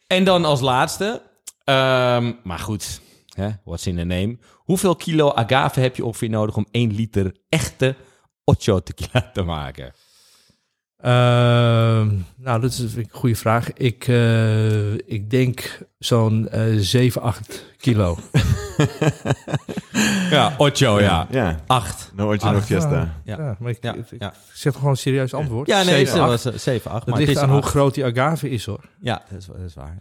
En 0.06 0.24
dan 0.24 0.44
als 0.44 0.60
laatste, 0.60 1.22
ehm, 1.64 2.32
maar 2.42 2.58
goed, 2.58 3.00
hè, 3.34 3.48
what's 3.64 3.86
in 3.86 3.96
the 3.96 4.04
name? 4.04 4.38
Hoeveel 4.56 4.96
kilo 4.96 5.32
agave 5.34 5.80
heb 5.80 5.96
je 5.96 6.04
ongeveer 6.04 6.30
nodig 6.30 6.56
om 6.56 6.66
1 6.70 6.94
liter 6.94 7.34
echte 7.48 7.94
ocho 8.50 8.80
tequila 8.82 9.30
te 9.32 9.42
maken? 9.42 9.92
Ehm, 11.00 12.08
nou, 12.36 12.60
dat 12.60 12.70
is 12.70 12.76
vind 12.76 12.96
ik 12.96 13.12
een 13.12 13.18
goede 13.18 13.36
vraag. 13.36 13.72
Ik, 13.72 14.08
eh, 14.08 14.92
ik 14.92 15.30
denk 15.30 15.78
zo'n 15.98 16.48
eh 16.48 16.62
7, 16.76 17.22
8 17.22 17.64
kilo. 17.76 18.16
Ja, 20.30 20.54
ocho, 20.58 21.00
ja. 21.00 21.26
Ja, 21.30 21.60
Acht. 21.66 22.10
no 22.14 22.32
Ocho 22.32 22.50
no 22.50 22.56
Ah, 22.56 22.62
Fiesta. 22.62 23.14
Ja. 23.24 23.36
Ja, 23.38 23.56
maar 23.58 23.70
ik, 23.70 23.78
Ja, 23.80 23.94
ik, 23.94 24.10
ik 24.10 24.20
ja. 24.22 24.32
zeg 24.52 24.62
toch 24.62 24.74
gewoon 24.74 24.90
een 24.90 24.96
serieus 24.96 25.34
antwoord? 25.34 25.68
Ja, 25.68 25.76
nee, 25.76 25.84
Zeven, 25.84 26.22
het 26.22 26.30
acht. 26.32 26.44
was 26.44 26.62
7, 26.62 26.90
8. 26.90 26.98
Dat 27.00 27.08
Maar 27.08 27.18
ligt 27.18 27.28
het 27.30 27.38
is 27.38 27.44
aan 27.44 27.50
hoe 27.54 27.62
groot 27.62 27.94
die 27.94 28.04
agave 28.04 28.50
is, 28.50 28.66
hoor. 28.66 28.80
Ja, 29.00 29.22
dat 29.30 29.38
is, 29.38 29.46
dat 29.46 29.56
is 29.66 29.74
waar. 29.74 29.96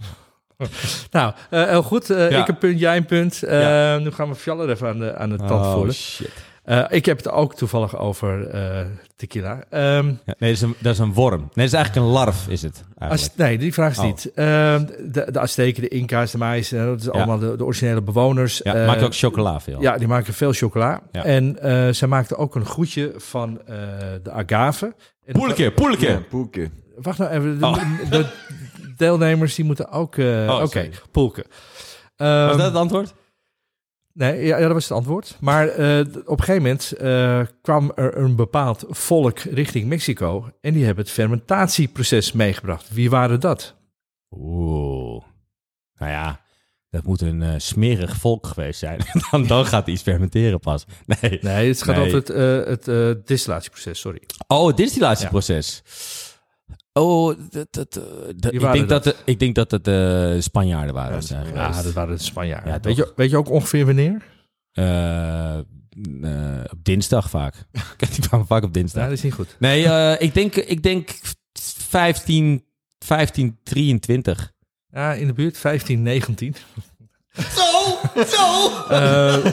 Nou, 1.11 1.33
eh, 1.49 1.63
heel 1.65 1.83
goed. 1.83 2.09
Eh, 2.09 2.29
Ja. 2.31 2.41
Ik 2.41 2.47
een 2.47 2.57
punt, 2.57 2.79
jij 2.79 2.97
een 2.97 3.05
punt. 3.05 3.43
Eh, 3.43 3.61
Ja. 3.61 3.97
Nu 3.97 4.11
gaan 4.11 4.29
we 4.29 4.35
Fjaller 4.35 4.69
even 4.69 4.87
aan 4.87 4.99
de, 4.99 5.15
aan 5.15 5.29
de 5.29 5.35
tand 5.37 5.51
Oh, 5.65 5.73
voelen. 5.73 5.93
shit. 5.93 6.31
Eh, 6.69 6.85
ik 6.89 7.05
heb 7.05 7.17
het 7.17 7.29
ook 7.29 7.55
toevallig 7.55 7.97
over 7.97 8.47
eh, 8.49 8.85
tequila. 9.15 9.63
Ehm, 9.69 10.07
Ja, 10.07 10.13
nee, 10.25 10.35
dat 10.39 10.49
is, 10.49 10.61
een, 10.61 10.75
dat 10.79 10.93
is 10.93 10.99
een 10.99 11.13
worm. 11.13 11.39
Nee, 11.39 11.49
dat 11.53 11.65
is 11.65 11.73
eigenlijk 11.73 12.05
een 12.05 12.11
larf, 12.11 12.47
is 12.47 12.61
het 12.61 12.83
Als, 12.97 13.29
nee, 13.35 13.57
die 13.57 13.73
vraag 13.73 13.91
is 13.91 13.97
Oh. 13.97 14.03
niet. 14.05 14.31
Ehm, 14.35 14.85
de, 14.85 15.27
de 15.31 15.39
Azteken, 15.39 15.81
de 15.81 15.87
Inca's, 15.87 16.31
de 16.31 16.37
Maya's, 16.37 16.71
eh, 16.71 16.85
dat 16.85 16.99
is 17.01 17.09
allemaal 17.09 17.39
de, 17.39 17.55
de 17.57 17.65
originele 17.65 18.01
bewoners. 18.01 18.61
Ja, 18.63 18.85
maakt 18.85 19.03
ook 19.03 19.15
chocola 19.15 19.59
veel. 19.59 19.81
Ja, 19.81 19.97
die 19.97 20.07
maken 20.07 20.33
veel 20.33 20.53
chocola. 20.53 21.01
Ja. 21.11 21.23
En 21.23 21.59
eh 21.61 21.93
zij 21.93 22.07
maakten 22.07 22.37
ook 22.37 22.55
een 22.55 22.65
goedje 22.65 23.13
van 23.15 23.61
eh, 23.65 23.75
de 24.23 24.31
agave. 24.31 24.95
Poelke, 25.31 25.71
poelke. 25.71 26.07
Ja, 26.07 26.19
poelke. 26.29 26.69
Wacht 26.95 27.17
nou 27.17 27.31
even. 27.31 27.59
De, 27.59 27.65
Oh. 27.65 27.75
de 28.09 28.25
deelnemers 28.97 29.55
die 29.55 29.65
moeten 29.65 29.91
ook... 29.91 30.15
eh, 30.17 30.25
Oh, 30.49 30.61
Oké, 30.63 30.89
poelke. 31.11 31.45
Was 32.17 32.27
Ehm, 32.27 32.57
dat 32.57 32.65
het 32.65 32.75
antwoord? 32.75 33.13
Nee, 34.13 34.45
ja, 34.45 34.57
ja, 34.57 34.63
dat 34.63 34.73
was 34.73 34.83
het 34.83 34.97
antwoord. 34.97 35.37
Maar 35.39 35.67
eh, 35.67 35.99
op 36.25 36.39
een 36.39 36.43
gegeven 36.45 36.61
moment 36.61 36.91
eh, 36.91 37.41
kwam 37.61 37.91
er 37.95 38.17
een 38.17 38.35
bepaald 38.35 38.85
volk 38.89 39.39
richting 39.39 39.87
Mexico. 39.87 40.49
En 40.61 40.73
die 40.73 40.85
hebben 40.85 41.03
het 41.03 41.13
fermentatieproces 41.13 42.31
meegebracht. 42.31 42.89
Wie 42.93 43.09
waren 43.09 43.39
dat? 43.39 43.75
Oeh. 44.31 45.23
Nou 45.97 46.11
ja, 46.11 46.41
dat 46.89 47.03
moet 47.03 47.21
een 47.21 47.41
eh, 47.41 47.53
smerig 47.57 48.15
volk 48.15 48.47
geweest 48.47 48.79
zijn. 48.79 48.99
dan, 49.31 49.47
dan 49.47 49.65
gaat 49.65 49.87
iets 49.87 50.01
fermenteren 50.01 50.59
pas. 50.59 50.85
Nee. 51.05 51.39
Nee, 51.41 51.67
het 51.67 51.83
gaat 51.83 51.95
Nee. 51.95 52.05
over 52.05 52.17
het, 52.67 52.85
het 52.85 53.27
distillatieproces, 53.27 53.99
sorry. 53.99 54.21
Oh, 54.47 54.67
het 54.67 54.77
distillatieproces. 54.77 55.81
Oh, 56.99 57.37
dat, 57.49 57.67
dat, 57.71 57.95
eh, 57.95 58.03
dat- 58.35 58.53
ik, 58.53 58.59
denk 58.71 58.89
dat? 58.89 59.15
ik 59.25 59.39
denk 59.39 59.55
dat 59.55 59.71
het 59.71 59.87
eh, 59.87 60.31
Spanjaarden 60.39 60.93
waren. 60.93 61.13
Ja, 61.15 61.21
zijn 61.21 61.53
Ja, 61.53 61.81
dat 61.81 61.93
waren 61.93 62.17
de 62.17 62.23
Spanjaarden. 62.23 62.73
Ja, 62.73 62.79
weet, 62.81 62.95
je, 62.95 63.13
weet 63.15 63.29
je 63.29 63.37
ook 63.37 63.49
ongeveer 63.49 63.85
wanneer? 63.85 64.21
Eh, 64.71 65.57
eh, 65.57 65.63
op 66.71 66.83
dinsdag 66.83 67.29
vaak. 67.29 67.53
Die 68.15 68.27
kwamen 68.27 68.47
vaak 68.47 68.63
op 68.63 68.75
Ja, 68.75 68.79
dinsdag. 68.79 69.03
dat 69.03 69.11
is 69.11 69.21
niet 69.21 69.33
goed. 69.33 69.55
Nee, 69.59 69.85
eh, 69.85 70.21
ik, 70.21 70.33
denk, 70.33 70.55
ik 70.55 70.83
denk 70.83 71.09
15, 71.87 72.63
15, 72.99 73.57
23. 73.63 74.51
Ja, 74.91 75.13
in 75.13 75.27
de 75.27 75.33
buurt, 75.33 75.57
15, 75.57 76.01
19. 76.01 76.55
Zo, 77.55 77.97
zo. 78.25 78.69
Eh, 78.89 79.45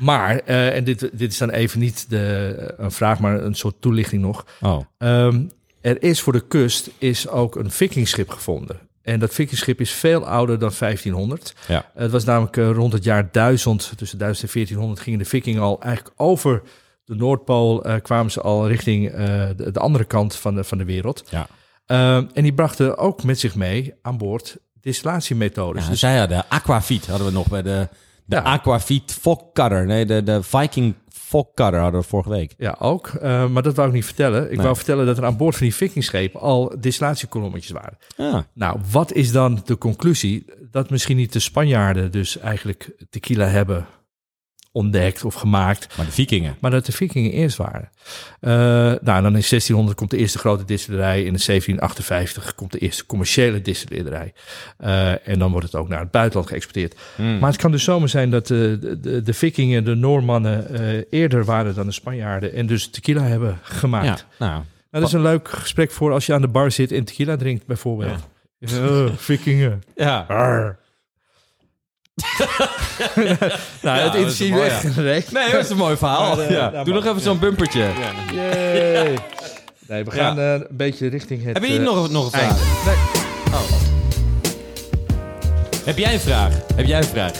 maar, 0.00 0.38
eh, 0.38 0.76
en 0.76 0.84
dit, 0.84 1.10
dit 1.12 1.32
is 1.32 1.38
dan 1.38 1.50
even 1.50 1.80
niet 1.80 2.10
de, 2.10 2.74
een 2.76 2.90
vraag, 2.90 3.18
maar 3.20 3.42
een 3.42 3.54
soort 3.54 3.80
toelichting 3.80 4.22
nog. 4.22 4.46
Oh. 4.60 4.80
Ehm, 4.98 5.44
er 5.86 6.02
is 6.02 6.20
voor 6.20 6.32
de 6.32 6.46
kust 6.46 6.90
is 6.98 7.28
ook 7.28 7.56
een 7.56 7.70
vikingschip 7.70 8.30
gevonden. 8.30 8.78
En 9.02 9.18
dat 9.18 9.34
vikingschip 9.34 9.80
is 9.80 9.90
veel 9.90 10.26
ouder 10.26 10.58
dan 10.58 10.72
1500. 10.78 11.54
Ja. 11.68 11.90
Het 11.94 12.10
was 12.10 12.24
namelijk 12.24 12.56
eh, 12.56 12.70
rond 12.70 12.92
het 12.92 13.04
jaar 13.04 13.28
1000, 13.32 13.92
tussen 13.96 14.18
1000 14.18 14.46
en 14.46 14.52
1400, 14.54 15.00
gingen 15.00 15.18
de 15.18 15.24
vikingen 15.24 15.62
al 15.62 15.82
eigenlijk 15.82 16.14
over 16.16 16.62
de 17.04 17.14
Noordpool, 17.14 17.84
eh, 17.84 17.94
kwamen 18.02 18.32
ze 18.32 18.40
al 18.40 18.68
richting 18.68 19.08
eh, 19.08 19.16
de, 19.56 19.70
de 19.70 19.80
andere 19.80 20.04
kant 20.04 20.36
van 20.36 20.54
de, 20.54 20.64
van 20.64 20.78
de 20.78 20.84
wereld. 20.84 21.24
Ja. 21.30 21.46
Ehm, 21.86 22.26
en 22.32 22.42
die 22.42 22.54
brachten 22.54 22.98
ook 22.98 23.22
met 23.22 23.40
zich 23.40 23.54
mee 23.54 23.94
aan 24.02 24.18
boord 24.18 24.56
distillatiemethodes. 24.80 25.84
Ja, 25.84 25.90
dus 25.90 25.98
zij 25.98 26.18
hadden 26.18 26.44
Aquavit 26.48 27.06
hadden 27.06 27.26
we 27.26 27.32
nog 27.32 27.48
bij 27.48 27.62
de, 27.62 27.88
de 28.26 28.36
Ja. 28.36 28.42
Aquavit 28.42 29.12
Fokcutter. 29.20 29.86
Nee, 29.86 30.06
de, 30.06 30.22
de 30.22 30.42
Viking 30.42 30.94
Fokcutter 31.08 31.80
hadden 31.80 32.00
we 32.00 32.06
vorige 32.06 32.28
week. 32.30 32.54
Ja, 32.58 32.76
ook. 32.78 33.06
Eh, 33.08 33.48
maar 33.48 33.62
dat 33.62 33.74
wou 33.76 33.88
ik 33.88 33.94
niet 33.94 34.04
vertellen. 34.04 34.44
Ik 34.44 34.50
Nee. 34.56 34.62
wou 34.64 34.76
vertellen 34.76 35.06
dat 35.06 35.18
er 35.18 35.24
aan 35.24 35.36
boord 35.36 35.56
van 35.56 35.66
die 35.66 35.74
vikingschepen 35.74 36.40
al 36.40 36.74
distillatiekolommetjes 36.80 37.70
waren. 37.72 37.98
Ja. 38.16 38.46
Nou, 38.52 38.78
wat 38.90 39.12
is 39.12 39.32
dan 39.32 39.60
de 39.64 39.78
conclusie? 39.78 40.44
Dat 40.70 40.90
misschien 40.90 41.16
niet 41.16 41.32
de 41.32 41.38
Spanjaarden 41.38 42.10
dus 42.12 42.38
eigenlijk 42.38 42.90
tequila 43.10 43.46
hebben 43.46 43.86
ontdekt 44.76 45.24
of 45.24 45.34
gemaakt. 45.34 45.96
Maar 45.96 46.06
de 46.06 46.12
vikingen. 46.12 46.56
Maar 46.60 46.70
dat 46.70 46.86
de 46.86 46.92
vikingen 46.92 47.30
eerst 47.30 47.56
waren. 47.56 47.90
Eh, 48.40 48.52
nou, 49.00 49.22
dan 49.22 49.24
in 49.24 49.44
1600 49.48 49.96
komt 49.96 50.10
de 50.10 50.16
eerste 50.16 50.38
grote 50.38 50.64
distillerij. 50.64 51.18
In 51.18 51.38
1758 51.38 52.54
komt 52.54 52.72
de 52.72 52.78
eerste 52.78 53.06
commerciële 53.06 53.62
distillerij. 53.62 54.32
Eh, 54.78 55.28
en 55.28 55.38
dan 55.38 55.50
wordt 55.50 55.66
het 55.66 55.74
ook 55.74 55.88
naar 55.88 56.00
het 56.00 56.10
buitenland 56.10 56.48
geëxporteerd. 56.48 56.94
Hmm. 57.14 57.38
Maar 57.38 57.50
het 57.50 57.60
kan 57.60 57.70
dus 57.70 57.84
zomaar 57.84 58.08
zijn 58.08 58.30
dat 58.30 58.46
de, 58.46 58.78
de, 58.80 59.00
de, 59.00 59.22
de 59.22 59.34
vikingen, 59.34 59.84
de 59.84 59.94
Noormannen, 59.94 60.68
eh, 60.68 61.04
eerder 61.10 61.44
waren 61.44 61.74
dan 61.74 61.86
de 61.86 61.92
Spanjaarden. 61.92 62.52
En 62.52 62.66
dus 62.66 62.90
tequila 62.90 63.22
hebben 63.22 63.58
gemaakt. 63.62 64.06
Ja, 64.06 64.46
nou, 64.46 64.52
Nou, 64.52 64.64
dat 64.90 65.02
is 65.02 65.12
een 65.12 65.22
leuk 65.22 65.48
gesprek 65.48 65.90
voor 65.90 66.12
als 66.12 66.26
je 66.26 66.34
aan 66.34 66.40
de 66.40 66.48
bar 66.48 66.70
zit 66.70 66.92
en 66.92 67.04
tequila 67.04 67.36
drinkt, 67.36 67.66
bijvoorbeeld. 67.66 68.28
Eh, 68.60 69.06
vikingen. 69.16 69.82
ja. 69.94 70.24
Arr. 70.28 70.84
nou, 73.82 73.98
het 73.98 74.14
interesseert 74.14 74.54
me 74.96 75.10
echt. 75.10 75.32
Nee, 75.32 75.50
dat 75.50 75.64
is 75.64 75.70
een 75.70 75.76
mooi 75.76 75.96
verhaal. 75.96 76.36
Maar, 76.36 76.44
eh, 76.44 76.50
ja. 76.50 76.70
nou, 76.70 76.84
Doe 76.84 76.94
nog 76.94 77.04
even 77.06 77.20
zo'n 77.20 77.38
bumpertje. 77.38 77.88
Yay. 78.32 79.18
Nee, 79.88 80.04
we 80.04 80.10
gaan 80.10 80.38
eh, 80.38 80.52
een 80.52 80.66
beetje 80.70 81.08
richting 81.08 81.44
het... 81.44 81.54
Heb 81.54 81.62
je 81.64 81.70
hier 81.70 81.78
eh, 81.80 81.84
nog, 81.86 82.10
nog 82.10 82.32
een 82.32 82.40
eind. 82.40 82.56
vraag? 82.58 82.84
Nee. 82.84 82.94
Heb 85.84 85.98
jij 85.98 86.12
een 86.14 86.20
vraag? 86.20 86.52
Heb 86.74 86.86
jij 86.86 86.98
een 86.98 87.04
vraag? 87.04 87.32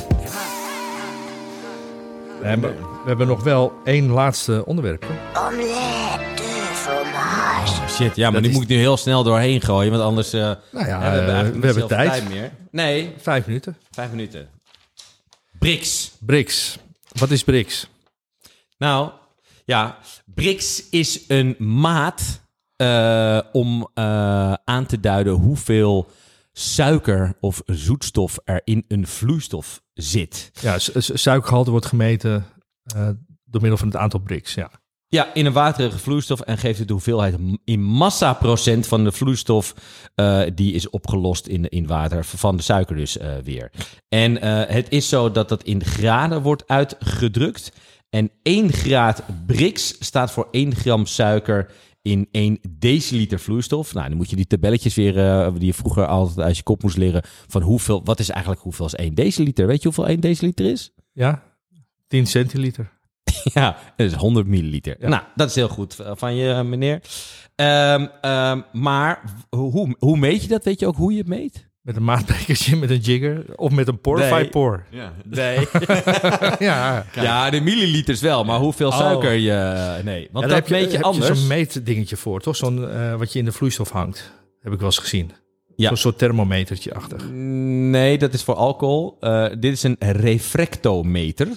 Nee, 2.43 2.57
maar 2.57 2.71
we 2.71 3.07
hebben 3.09 3.27
nog 3.27 3.43
wel 3.43 3.73
één 3.85 4.11
laatste 4.11 4.63
onderwerp. 4.67 5.05
Omelette 5.35 6.43
fromage. 6.75 7.81
Oh, 7.83 7.89
shit, 7.89 8.17
ja, 8.17 8.25
maar 8.25 8.33
Dat 8.33 8.43
die 8.43 8.51
is- 8.51 8.57
moet 8.57 8.63
ik 8.65 8.69
nu 8.71 8.77
heel 8.77 8.97
snel 8.97 9.23
doorheen 9.23 9.61
gooien, 9.61 9.91
want 9.91 10.03
anders 10.03 10.35
uh, 10.35 10.41
Nou 10.41 10.87
ja, 10.87 11.01
hebben 11.01 11.25
we, 11.25 11.31
eh, 11.31 11.35
eigenlijk 11.35 11.49
we 11.49 11.55
niet 11.55 11.63
hebben 11.65 11.73
zoveel 11.83 11.97
tijd. 11.97 12.29
meer. 12.29 12.51
Nee, 12.71 13.15
Vijf 13.23 13.47
minuten. 13.47 13.77
vijf 13.91 14.11
minuten. 14.11 14.49
BRICS. 15.59 16.13
BRICS. 16.21 16.79
Wat 17.19 17.31
is 17.31 17.45
BRICS? 17.45 17.89
Nou, 18.79 19.11
ja, 19.65 19.99
BRICS 20.25 20.89
is 20.91 21.25
een 21.29 21.55
maat 21.59 22.41
eh, 22.77 23.41
om 23.53 23.89
eh, 23.95 24.53
aan 24.53 24.87
te 24.87 25.01
duiden 25.01 25.33
hoeveel 25.33 26.11
suiker 26.53 27.37
of 27.41 27.63
zoetstof 27.67 28.39
er 28.45 28.61
in 28.65 28.85
een 28.89 29.07
vloeistof 29.07 29.83
zit. 29.95 30.51
Ja, 30.61 30.79
su- 30.79 31.01
su- 31.01 31.17
suikergehalte 31.17 31.71
wordt 31.71 31.87
gemeten 31.87 32.45
eh, 32.85 33.09
door 33.45 33.61
middel 33.61 33.77
van 33.79 33.89
het 33.89 33.97
aantal 33.97 34.21
BRICS. 34.21 34.55
Ja. 34.55 34.71
Ja, 35.09 35.35
in 35.35 35.47
een 35.47 35.53
waterige 35.53 35.99
vloeistof 35.99 36.41
en 36.41 36.59
geeft 36.59 36.79
het 36.79 36.87
de 36.87 36.93
hoeveelheid 36.93 37.37
in 37.65 37.83
massaprocent 37.83 38.87
van 38.87 39.05
de 39.05 39.13
vloeistof 39.13 39.75
eh, 40.15 40.43
die 40.55 40.73
is 40.73 40.91
opgelost 40.91 41.47
in, 41.47 41.69
in 41.69 41.87
water 41.87 42.25
van 42.25 42.57
de 42.57 42.63
suiker 42.63 42.97
dus 42.97 43.19
eh, 43.19 43.37
weer. 43.45 43.71
En 44.09 44.41
eh, 44.41 44.75
het 44.75 44.87
is 44.91 45.09
zo 45.09 45.31
dat 45.31 45.49
dat 45.49 45.63
in 45.63 45.85
graden 45.85 46.43
wordt 46.43 46.69
uitgedrukt. 46.69 47.73
En 48.11 48.31
1 48.43 48.73
graad 48.73 49.23
BRICS 49.47 49.97
staat 49.99 50.31
voor 50.31 50.49
1 50.51 50.75
gram 50.75 51.07
suiker 51.07 51.71
in 52.03 52.29
1 52.31 52.59
deciliter 52.69 53.41
vloeistof. 53.41 53.95
Nou, 53.95 54.09
dan 54.09 54.17
moet 54.17 54.31
je 54.31 54.37
die 54.37 54.47
tabelletjes 54.47 54.95
weer, 54.95 55.15
die 55.53 55.67
je 55.67 55.75
vroeger 55.75 56.07
altijd 56.07 56.47
uit 56.47 56.57
je 56.57 56.63
kop 56.63 56.83
moest 56.83 56.97
leren, 56.97 57.23
van 57.47 57.63
hoeveel, 57.63 58.05
wat 58.05 58.19
is 58.19 58.29
eigenlijk 58.29 58.63
hoeveel 58.63 58.87
is 58.87 58.95
1 58.95 59.15
deciliter? 59.15 59.67
Weet 59.67 59.83
je 59.83 59.89
hoeveel 59.89 60.07
1 60.07 60.21
deciliter 60.21 60.67
is? 60.67 60.93
ja? 61.13 61.43
10 62.09 62.27
centiliter. 62.27 62.96
Ja, 63.55 63.77
dat 63.97 64.07
is 64.07 64.13
100 64.15 64.47
milliliter. 64.47 64.97
Nou, 65.01 65.23
dat 65.35 65.49
is 65.49 65.55
heel 65.55 65.69
goed 65.69 65.99
eh, 66.01 66.11
van 66.15 66.35
je, 66.37 66.63
meneer. 66.63 67.01
Ehm, 67.55 68.07
ehm, 68.21 68.61
maar 68.73 69.23
hoe, 69.51 69.97
hoe 69.99 70.17
meet 70.19 70.43
je 70.43 70.49
dat? 70.49 70.65
Weet 70.65 70.81
je 70.81 70.87
ook 70.87 70.97
hoe 70.97 71.13
je 71.13 71.19
het 71.19 71.29
meet? 71.29 71.69
Met 71.83 71.97
een 71.97 72.05
maatbekertje, 72.05 72.77
met 72.77 72.91
een 72.91 72.99
jigger 72.99 73.45
of 73.57 73.71
met 73.71 73.89
een 73.89 74.01
porify 74.01 74.35
Nee. 74.35 74.49
pour. 74.49 74.85
Ja. 74.91 75.13
Nee. 75.25 75.59
ja. 76.59 77.05
ja, 77.15 77.51
de 77.51 77.61
milliliters 77.61 78.21
wel, 78.21 78.45
maar 78.45 78.59
hoeveel 78.59 78.89
Oh. 78.89 78.99
suiker 78.99 79.33
je... 79.33 80.01
Nee, 80.05 80.29
want 80.33 80.45
Ja, 80.47 80.51
dat 80.55 80.69
daar 80.69 80.79
meet 80.81 80.91
je 80.91 80.97
heb 80.97 81.07
anders. 81.07 81.39
zo'n 81.39 81.47
meetdingetje 81.47 82.17
voor, 82.17 82.41
toch? 82.41 82.57
Zo'n 82.57 82.91
eh, 82.91 83.15
wat 83.15 83.33
je 83.33 83.39
in 83.39 83.45
de 83.45 83.53
vloeistof 83.53 83.91
hangt. 83.91 84.33
Heb 84.61 84.73
ik 84.73 84.79
wel 84.79 84.89
eens 84.89 84.99
gezien. 84.99 85.31
Ja. 85.77 85.89
Zo'n 85.89 85.97
soort 85.97 86.19
thermometertje 86.19 86.95
achter. 86.95 87.25
Nee, 87.33 88.19
dat 88.19 88.33
is 88.35 88.43
voor 88.43 88.55
alcohol. 88.55 89.17
Eh, 89.21 89.47
dit 89.59 89.73
is 89.73 89.83
een 89.83 89.97
refractometer. 89.99 91.49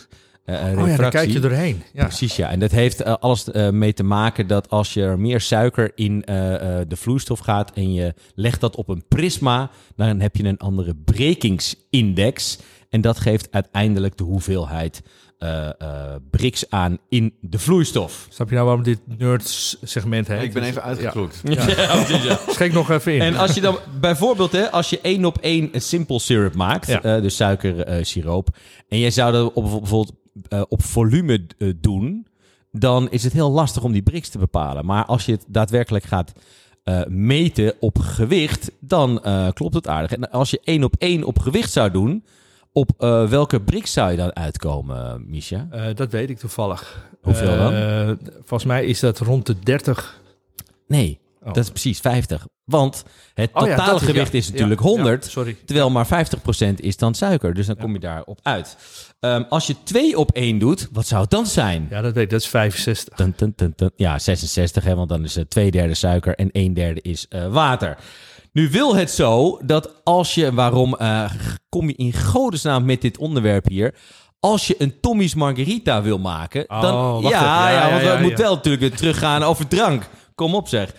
Eh, 0.49 0.69
een 0.71 0.79
Oh 0.81 0.87
ja, 0.87 0.95
daar 0.95 1.09
kijk 1.11 1.29
je 1.31 1.39
doorheen. 1.39 1.83
Ja. 1.93 2.03
Precies, 2.05 2.35
ja. 2.35 2.49
En 2.49 2.59
dat 2.59 2.71
heeft 2.71 3.01
eh, 3.01 3.13
alles 3.19 3.51
eh, 3.51 3.69
mee 3.69 3.93
te 3.93 4.03
maken 4.03 4.47
dat 4.47 4.69
als 4.69 4.93
je 4.93 5.01
er 5.01 5.19
meer 5.19 5.41
suiker 5.41 5.91
in 5.95 6.23
eh, 6.23 6.79
eh, 6.79 6.85
de 6.87 6.95
vloeistof 6.95 7.39
gaat 7.39 7.71
en 7.73 7.93
je 7.93 8.13
legt 8.35 8.61
dat 8.61 8.75
op 8.75 8.87
een 8.89 9.03
prisma, 9.07 9.69
dan 9.95 10.19
heb 10.19 10.35
je 10.35 10.43
een 10.43 10.57
andere 10.57 10.95
brekingsindex. 11.05 12.59
En 12.89 13.01
dat 13.01 13.19
geeft 13.19 13.47
uiteindelijk 13.51 14.17
de 14.17 14.23
hoeveelheid 14.23 15.01
eh 15.37 15.67
eh 15.67 16.15
BRICS 16.29 16.69
aan 16.69 16.97
in 17.09 17.33
de 17.41 17.59
vloeistof. 17.59 18.27
Snap 18.29 18.47
je 18.49 18.53
nou 18.55 18.65
waarom 18.67 18.83
dit 18.83 18.99
nerds-segment 19.17 20.27
heet? 20.27 20.43
Ik 20.43 20.53
ben 20.53 20.63
even 20.63 20.83
uitgeklokt. 20.83 21.41
Ja, 21.43 21.67
ja. 22.23 22.39
Schenk 22.49 22.73
nog 22.73 22.89
even 22.91 23.13
in. 23.13 23.21
En 23.21 23.35
als 23.35 23.53
je 23.53 23.61
dan 23.61 23.77
bijvoorbeeld, 23.99 24.51
hè, 24.51 24.71
als 24.71 24.89
je 24.89 24.99
één 25.01 25.25
op 25.25 25.37
één 25.37 25.69
een 25.71 25.81
simple 25.81 26.19
syrup 26.19 26.55
maakt, 26.55 26.87
Ja. 26.87 27.01
eh, 27.03 27.21
dus 27.21 27.35
suikersiroop, 27.35 28.49
en 28.87 28.99
jij 28.99 29.11
zou 29.11 29.31
dat 29.31 29.53
op, 29.53 29.63
bijvoorbeeld 29.63 30.11
eh, 30.47 30.61
op 30.67 30.83
volume 30.83 31.45
eh, 31.57 31.73
doen, 31.75 32.27
dan 32.71 33.09
is 33.09 33.23
het 33.23 33.33
heel 33.33 33.51
lastig 33.51 33.83
om 33.83 33.91
die 33.91 34.01
BRICS 34.01 34.29
te 34.29 34.37
bepalen. 34.37 34.85
Maar 34.85 35.05
als 35.05 35.25
je 35.25 35.31
het 35.31 35.45
daadwerkelijk 35.47 36.05
gaat 36.05 36.33
eh, 36.83 37.01
meten 37.07 37.73
op 37.79 37.97
gewicht, 37.99 38.71
dan 38.79 39.21
klopt 39.53 39.73
het 39.73 39.87
aardig. 39.87 40.11
En 40.11 40.31
als 40.31 40.49
je 40.49 40.59
één 40.63 40.83
op 40.83 40.95
één 40.97 41.23
op 41.23 41.39
gewicht 41.39 41.71
zou 41.71 41.91
doen, 41.91 42.25
op 42.71 42.91
welke 43.29 43.61
BRICS 43.61 43.93
zou 43.93 44.11
je 44.11 44.17
dan 44.17 44.35
uitkomen, 44.35 45.23
Misha? 45.29 45.67
Dat 45.93 46.11
weet 46.11 46.29
ik 46.29 46.37
toevallig. 46.37 47.09
Hoeveel 47.21 47.57
dan? 47.57 48.17
Volgens 48.33 48.65
mij 48.65 48.85
is 48.85 48.99
dat 48.99 49.19
rond 49.19 49.45
de 49.45 49.59
30. 49.59 50.21
Nee, 50.87 51.19
Oh. 51.43 51.53
dat 51.53 51.63
is 51.63 51.69
precies 51.69 51.99
50. 51.99 52.47
Want 52.63 53.03
het 53.33 53.49
Oh 53.53 53.67
ja, 53.67 53.75
dat 53.75 53.85
totaalgewicht 53.85 54.31
ja. 54.31 54.37
is 54.37 54.51
natuurlijk 54.51 54.81
Ja, 54.81 54.87
100. 54.87 55.23
ja, 55.23 55.29
sorry. 55.29 55.57
Terwijl 55.65 55.89
maar 55.89 56.07
50% 56.07 56.75
is 56.75 56.97
dan 56.97 57.13
suiker. 57.15 57.53
Dus 57.53 57.65
dan 57.65 57.75
kom 57.75 57.93
je 57.93 57.99
daarop 57.99 58.39
uit. 58.43 58.77
Ehm, 59.19 59.43
als 59.49 59.67
je 59.67 59.75
2 59.83 60.17
op 60.17 60.31
1 60.31 60.59
doet, 60.59 60.87
wat 60.91 61.07
zou 61.07 61.21
het 61.21 61.29
dan 61.29 61.45
zijn? 61.45 61.87
Ja, 61.89 62.01
dat 62.01 62.13
weet 62.13 62.23
ik. 62.23 62.29
Dat 62.29 62.41
is 62.41 62.47
65. 62.47 63.17
Dun, 63.17 63.33
dun, 63.37 63.53
dun, 63.55 63.73
dun. 63.75 63.91
Ja, 63.95 64.19
66, 64.19 64.83
hè, 64.83 64.95
want 64.95 65.09
dan 65.09 65.23
is 65.23 65.35
het 65.35 65.49
2 65.49 65.71
derde 65.71 65.93
suiker 65.93 66.35
en 66.35 66.51
1 66.51 66.73
derde 66.73 67.01
is 67.01 67.25
eh, 67.29 67.47
water. 67.47 67.97
Nu 68.51 68.69
wil 68.69 68.95
het 68.95 69.11
zo 69.11 69.59
dat 69.65 69.91
als 70.03 70.35
je, 70.35 70.53
waarom 70.53 70.95
eh, 70.95 71.31
kom 71.69 71.87
je 71.87 71.95
in 71.95 72.13
godesnaam 72.13 72.85
met 72.85 73.01
dit 73.01 73.17
onderwerp 73.17 73.67
hier? 73.67 73.95
Als 74.39 74.67
je 74.67 74.75
een 74.77 74.99
Tommy's 74.99 75.33
Margarita 75.33 76.01
wil 76.01 76.17
maken, 76.19 76.65
dan... 76.67 76.93
Oh, 76.93 77.21
ja. 77.21 77.29
Ja, 77.29 77.69
ja, 77.69 77.87
ja, 77.87 77.91
want 77.91 78.17
we 78.17 78.21
moeten 78.21 78.43
wel 78.43 78.55
natuurlijk 78.55 78.83
weer 78.83 78.97
teruggaan 78.97 79.43
over 79.43 79.67
drank. 79.67 80.09
Kom 80.35 80.55
op 80.55 80.67
zeg. 80.67 80.93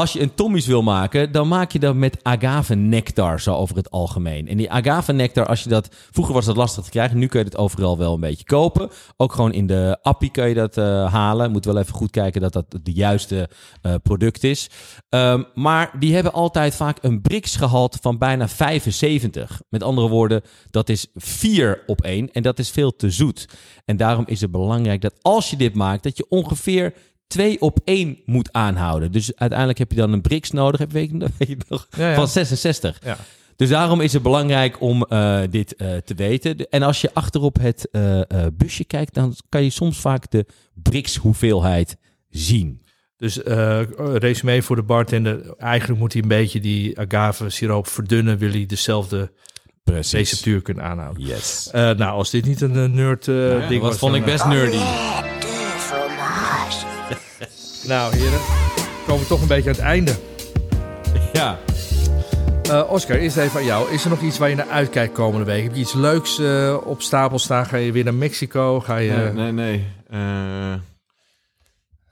Als 0.00 0.12
je 0.12 0.20
een 0.20 0.34
Tommy's 0.34 0.66
wil 0.66 0.82
maken, 0.82 1.32
dan 1.32 1.48
maak 1.48 1.72
je 1.72 1.78
dat 1.78 1.94
met 1.94 2.18
agave 2.22 2.74
nectar, 2.74 3.40
zo 3.40 3.54
over 3.54 3.76
het 3.76 3.90
algemeen. 3.90 4.48
En 4.48 4.56
die 4.56 4.70
agave 4.70 5.12
nectar, 5.12 5.46
als 5.46 5.62
je 5.62 5.68
dat... 5.68 5.88
Vroeger 6.10 6.34
was 6.34 6.44
dat 6.44 6.56
lastig 6.56 6.84
te 6.84 6.90
krijgen, 6.90 7.18
nu 7.18 7.26
kun 7.26 7.38
je 7.38 7.44
het 7.44 7.56
overal 7.56 7.98
wel 7.98 8.14
een 8.14 8.20
beetje 8.20 8.44
kopen. 8.44 8.90
Ook 9.16 9.32
gewoon 9.32 9.52
in 9.52 9.66
de 9.66 9.98
appie 10.02 10.30
kun 10.30 10.48
je 10.48 10.54
dat 10.54 10.76
eh, 10.76 11.12
halen. 11.12 11.50
Moet 11.50 11.64
wel 11.64 11.78
even 11.78 11.94
goed 11.94 12.10
kijken 12.10 12.40
dat 12.40 12.52
dat 12.52 12.64
de 12.82 12.92
juiste 12.92 13.48
eh, 13.82 13.94
product 14.02 14.44
is. 14.44 14.70
Ehm, 15.08 15.42
maar 15.54 15.92
die 15.98 16.14
hebben 16.14 16.32
altijd 16.32 16.74
vaak 16.74 16.98
een 17.00 17.20
BRICS-gehalte 17.20 17.98
van 18.00 18.18
bijna 18.18 18.48
75. 18.48 19.62
Met 19.68 19.82
andere 19.82 20.08
woorden, 20.08 20.42
dat 20.70 20.88
is 20.88 21.06
4 21.14 21.82
op 21.86 22.00
1 22.00 22.32
en 22.32 22.42
dat 22.42 22.58
is 22.58 22.70
veel 22.70 22.96
te 22.96 23.10
zoet. 23.10 23.48
En 23.84 23.96
daarom 23.96 24.24
is 24.26 24.40
het 24.40 24.50
belangrijk 24.50 25.00
dat 25.00 25.14
als 25.22 25.50
je 25.50 25.56
dit 25.56 25.74
maakt, 25.74 26.02
dat 26.02 26.16
je 26.16 26.26
ongeveer 26.28 26.94
2 27.30 27.60
op 27.60 27.78
1 27.84 28.18
moet 28.24 28.52
aanhouden. 28.52 29.12
Dus 29.12 29.36
uiteindelijk 29.36 29.78
heb 29.78 29.90
je 29.90 29.96
dan 29.96 30.12
een 30.12 30.20
BRICS 30.20 30.50
nodig, 30.50 30.80
heb 30.80 30.92
je, 30.92 30.98
weet 31.38 31.48
je 31.48 31.56
nog, 31.68 31.86
Ja, 31.96 32.08
ja. 32.08 32.14
van 32.14 32.28
66. 32.28 32.98
Ja. 33.04 33.16
Dus 33.56 33.68
daarom 33.68 34.00
is 34.00 34.12
het 34.12 34.22
belangrijk 34.22 34.80
om 34.80 35.02
eh, 35.02 35.40
dit 35.50 35.76
eh, 35.76 35.96
te 35.96 36.14
weten. 36.14 36.56
En 36.70 36.82
als 36.82 37.00
je 37.00 37.14
achterop 37.14 37.58
het 37.60 37.88
eh, 37.90 38.20
busje 38.52 38.84
kijkt, 38.84 39.14
dan 39.14 39.34
kan 39.48 39.62
je 39.62 39.70
soms 39.70 39.98
vaak 39.98 40.30
de 40.30 40.46
BRICS-hoeveelheid 40.74 41.96
zien. 42.28 42.82
Dus 43.16 43.36
resume 43.96 44.62
voor 44.62 44.76
de 44.76 44.82
bartender. 44.82 45.54
Eigenlijk 45.58 46.00
moet 46.00 46.12
hij 46.12 46.22
een 46.22 46.28
beetje 46.28 46.60
die 46.60 46.98
agave 46.98 47.50
siroop 47.50 47.86
verdunnen. 47.86 48.38
Wil 48.38 48.50
hij 48.50 48.66
dezelfde 48.66 49.32
Precies. 49.84 50.12
receptuur 50.12 50.62
kunnen 50.62 50.84
aanhouden. 50.84 51.24
Yes. 51.26 51.68
Nou, 51.72 52.04
als 52.04 52.30
dit 52.30 52.44
niet 52.44 52.60
een 52.60 52.94
nerd 52.94 53.24
ding 53.24 53.68
Wat 53.68 53.80
was, 53.80 53.98
vond 53.98 54.12
dan, 54.12 54.20
ik 54.20 54.26
best 54.26 54.44
nerdy. 54.46 55.29
Nou, 57.86 58.16
heren. 58.16 58.40
Komen 59.06 59.22
we 59.22 59.28
toch 59.28 59.40
een 59.40 59.46
beetje 59.48 59.70
aan 59.70 59.76
het 59.76 59.84
einde. 59.84 60.12
Ja. 61.32 61.58
Eh, 62.62 62.90
Oscar, 62.90 63.16
eerst 63.16 63.36
even 63.36 63.58
aan 63.60 63.64
jou. 63.66 63.92
Is 63.92 64.04
er 64.04 64.10
nog 64.10 64.20
iets 64.20 64.38
waar 64.38 64.48
je 64.48 64.54
naar 64.54 64.68
uitkijkt 64.68 65.12
komende 65.14 65.46
week? 65.46 65.62
Heb 65.62 65.74
je 65.74 65.80
iets 65.80 65.92
leuks 65.92 66.38
eh, 66.38 66.76
op 66.84 67.02
stapel 67.02 67.38
staan? 67.38 67.66
Ga 67.66 67.76
je 67.76 67.92
weer 67.92 68.04
naar 68.04 68.14
Mexico? 68.14 68.80
Ga 68.80 68.96
je... 68.96 69.12
Nee, 69.12 69.32
nee, 69.32 69.52
nee. 69.52 69.86
Eh, 70.08 70.74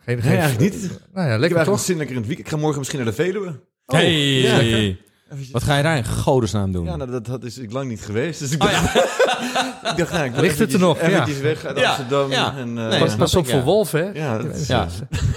geen, 0.04 0.18
nee, 0.22 0.36
eigenlijk 0.38 0.72
niet. 0.72 0.82
Nou 1.12 1.28
ja, 1.28 1.34
Ik 1.34 1.40
heb 1.40 1.40
lekker 1.40 1.64
toch? 1.64 1.80
zin 1.80 1.96
lekker 1.96 2.14
in 2.14 2.20
het 2.20 2.28
weekend. 2.28 2.48
Ik 2.48 2.54
ga 2.54 2.60
morgen 2.60 2.78
misschien 2.78 2.98
naar 3.00 3.08
de 3.08 3.14
Veluwe. 3.22 3.60
hey. 3.86 4.40
lekker. 4.40 5.06
Wat 5.52 5.62
ga 5.62 5.76
je 5.76 5.82
daar 5.82 5.96
in 5.96 6.04
godesnaam 6.06 6.72
doen? 6.72 6.84
Ja, 6.84 6.96
nou, 6.96 7.10
dat, 7.10 7.26
dat 7.26 7.44
is 7.44 7.58
ik 7.58 7.72
lang 7.72 7.88
niet 7.88 8.00
geweest. 8.00 8.40
Dus 8.40 8.50
ik 8.52 8.60
dacht, 8.60 8.94
ik 9.90 9.96
dacht 9.96 10.12
nou, 10.12 10.24
ik 10.24 10.36
Ligt 10.36 10.58
het 10.58 10.72
er 10.72 10.80
eventjes- 10.80 10.80
nog? 10.80 11.00
Ja. 11.00 11.06
Eventjes 11.06 11.40
weg 11.40 11.64
uit 11.64 11.78
Ja, 11.78 11.88
Amsterdam. 11.88 12.30
ja. 12.30 12.56
En, 12.56 12.78
eh, 12.78 12.88
Nee, 12.88 13.16
Pas, 13.16 13.34
op 13.34 13.46
voor 13.46 13.56
ja. 13.58 13.62
Wolf, 13.64 13.92
hè? 13.92 14.10
ja, 14.12 14.38
dat 14.38 14.54
is- 14.54 14.66
Ja. 14.66 14.88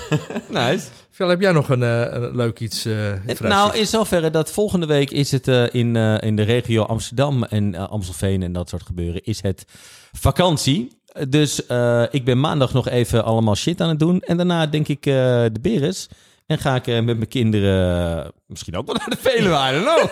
nice. 0.50 0.86
Phil, 1.12 1.28
heb 1.28 1.42
jij 1.42 1.52
nog 1.52 1.70
een, 1.70 1.84
eh, 1.84 2.00
een 2.12 2.36
leuk 2.36 2.60
iets 2.60 2.86
eh 2.86 3.12
in 3.12 3.22
het 3.26 3.40
Nou, 3.40 3.78
in 3.78 3.88
zoverre 3.88 4.30
dat 4.30 4.52
volgende 4.52 4.86
week 4.86 5.12
is 5.12 5.32
het 5.32 5.48
eh, 5.48 5.74
in, 5.74 5.96
eh, 5.96 6.18
in 6.22 6.36
de 6.36 6.42
regio 6.44 6.84
Amsterdam 6.84 7.44
en 7.44 7.90
Amstelveen 7.90 8.44
en 8.44 8.54
dat 8.54 8.70
soort 8.70 8.84
gebeuren, 8.84 9.24
is 9.24 9.42
het 9.42 9.66
vakantie. 10.12 11.00
Dus 11.30 11.66
eh, 11.66 12.04
ik 12.12 12.26
ben 12.26 12.40
maandag 12.40 12.74
nog 12.74 12.88
even 12.90 13.24
allemaal 13.24 13.56
shit 13.56 13.82
aan 13.82 13.90
het 13.90 14.00
doen. 14.00 14.20
En 14.22 14.38
daarna 14.38 14.68
denk 14.68 14.88
ik 14.88 15.06
eh, 15.06 15.14
de 15.52 15.60
Beres. 15.62 16.08
En 16.52 16.58
ga 16.58 16.76
ik 16.76 16.88
eh, 16.88 16.94
met 16.96 17.18
mijn 17.18 17.28
kinderen 17.28 18.32
misschien 18.48 18.78
ook 18.78 18.86
wel 18.86 18.96
naar 18.96 19.10
de 19.10 19.18
Veluwe, 19.30 19.56
I 19.56 19.72
don't 19.72 19.84
know. 19.84 20.10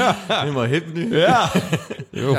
ja, 0.00 0.16
helemaal 0.28 0.64
hip 0.64 0.94
nu. 0.94 1.16
ja. 1.18 1.50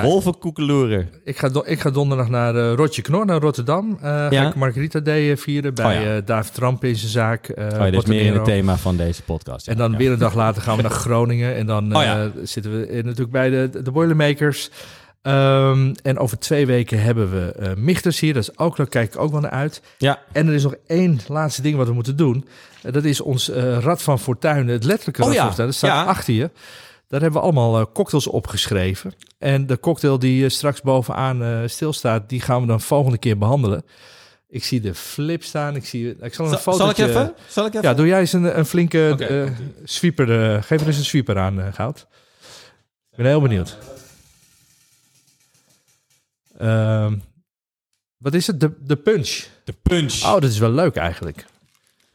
Wolvenkoekeloeren. 0.02 1.10
Ik 1.24 1.38
ga, 1.38 1.50
do- 1.50 1.64
ik 1.66 1.80
ga 1.80 1.90
donderdag 1.90 2.30
naar 2.30 2.56
eh 2.56 2.74
Rotje 2.74 3.02
Knor, 3.02 3.26
naar 3.26 3.40
Rotterdam. 3.42 3.98
Eh 4.02 4.10
Ga 4.10 4.28
Ja. 4.32 4.48
ik 4.48 4.56
Margarita 4.56 5.00
Day 5.00 5.38
vieren 5.38 5.74
bij 5.74 5.98
Oh 5.98 6.04
ja. 6.04 6.16
eh, 6.16 6.22
David 6.26 6.54
Tramp 6.54 6.84
in 6.84 6.96
zijn 6.96 7.12
zaak. 7.12 7.48
eh 7.48 7.66
Oh, 7.66 7.72
ja, 7.72 7.84
dit 7.90 7.94
is 8.04 8.06
meer 8.10 8.26
in 8.26 8.34
het 8.34 8.46
thema 8.46 8.78
van 8.78 8.98
deze 8.98 9.24
podcast. 9.24 9.66
ja. 9.66 9.72
En 9.72 9.78
dan 9.78 9.92
Ja. 9.92 9.98
weer 9.98 10.12
een 10.12 10.20
dag 10.20 10.34
later 10.36 10.62
gaan 10.62 10.76
we 10.76 10.82
naar 10.88 10.92
Groningen. 10.92 11.56
En 11.56 11.66
dan 11.66 11.96
Oh 11.96 12.04
ja. 12.04 12.22
eh, 12.24 12.30
zitten 12.44 12.80
we 12.80 12.90
in- 12.90 13.04
natuurlijk 13.06 13.32
bij 13.32 13.50
de, 13.50 13.70
de 13.84 13.92
Boilermakers. 13.92 14.70
Ehm, 15.22 15.94
en 16.04 16.18
over 16.18 16.40
twee 16.40 16.66
weken 16.66 17.02
hebben 17.02 17.32
we 17.32 17.52
eh 17.52 17.76
Michters 17.76 18.20
hier. 18.20 18.34
Dat 18.34 18.44
is 18.44 18.58
ook, 18.58 18.78
daar 18.78 18.88
kijk 18.88 19.14
ik 19.14 19.20
ook 19.20 19.32
wel 19.32 19.40
naar 19.40 19.52
uit. 19.52 19.82
Ja, 19.98 20.22
En 20.32 20.48
er 20.48 20.54
is 20.54 20.64
nog 20.64 20.76
één 20.88 21.20
laatste 21.28 21.62
ding 21.62 21.76
wat 21.76 21.88
we 21.88 21.94
moeten 21.94 22.16
doen. 22.16 22.48
Eh, 22.82 22.94
dat 22.94 23.04
is 23.04 23.22
ons 23.22 23.50
eh, 23.50 23.78
Rad 23.80 24.02
van 24.02 24.20
Fortuin, 24.20 24.68
het 24.68 24.84
letterlijke 24.84 25.22
Oh 25.22 25.28
Rad 25.28 25.36
ja, 25.36 25.42
van 25.42 25.50
Fortuin. 25.50 25.68
Dat 25.68 25.78
staat 25.78 25.90
ja. 25.90 26.04
achter 26.04 26.34
je. 26.34 26.50
Daar 27.08 27.22
hebben 27.22 27.40
we 27.40 27.46
allemaal 27.46 27.92
cocktails 27.92 28.28
opgeschreven. 28.28 29.14
En 29.38 29.68
de 29.68 29.80
cocktail 29.80 30.20
die 30.20 30.50
straks 30.50 30.82
bovenaan 30.82 31.70
stilstaat, 31.70 32.30
die 32.30 32.42
gaan 32.42 32.62
we 32.62 32.68
dan 32.68 32.82
volgende 32.82 33.18
keer 33.18 33.38
behandelen. 33.38 33.84
Ik 34.48 34.64
zie 34.64 34.82
de 34.82 34.96
flip 34.96 35.44
staan. 35.44 35.76
Ik, 35.76 35.86
zie, 35.86 36.16
ik 36.20 36.34
zal 36.34 36.46
een 36.46 36.52
zal, 36.52 36.60
foto. 36.60 36.78
zal 36.78 36.90
ik 36.90 36.98
even? 36.98 37.34
Zal 37.48 37.66
ik 37.66 37.74
even? 37.74 37.90
Ja, 37.90 37.94
doe 37.94 38.08
jij 38.08 38.20
eens 38.20 38.34
een, 38.34 38.58
een 38.58 38.66
flinke 38.66 39.50
sweeper. 39.84 40.64
geef 40.64 40.82
er 40.82 40.88
eens 40.88 40.98
een 40.98 41.06
sweeper 41.06 41.38
aan, 41.38 41.74
Goud. 41.74 42.08
Ik 43.12 43.18
ben 43.18 43.26
heel 43.26 43.42
benieuwd. 43.42 43.78
Ehm, 46.60 47.16
wat 48.18 48.34
is 48.34 48.48
het? 48.48 48.60
De, 48.60 48.72
de 48.84 48.96
punch. 48.96 49.46
De 49.64 49.74
punch. 49.82 50.24
Oh, 50.24 50.34
dat 50.34 50.44
is 50.44 50.58
wel 50.60 50.72
leuk 50.72 50.96
eigenlijk. 50.96 51.46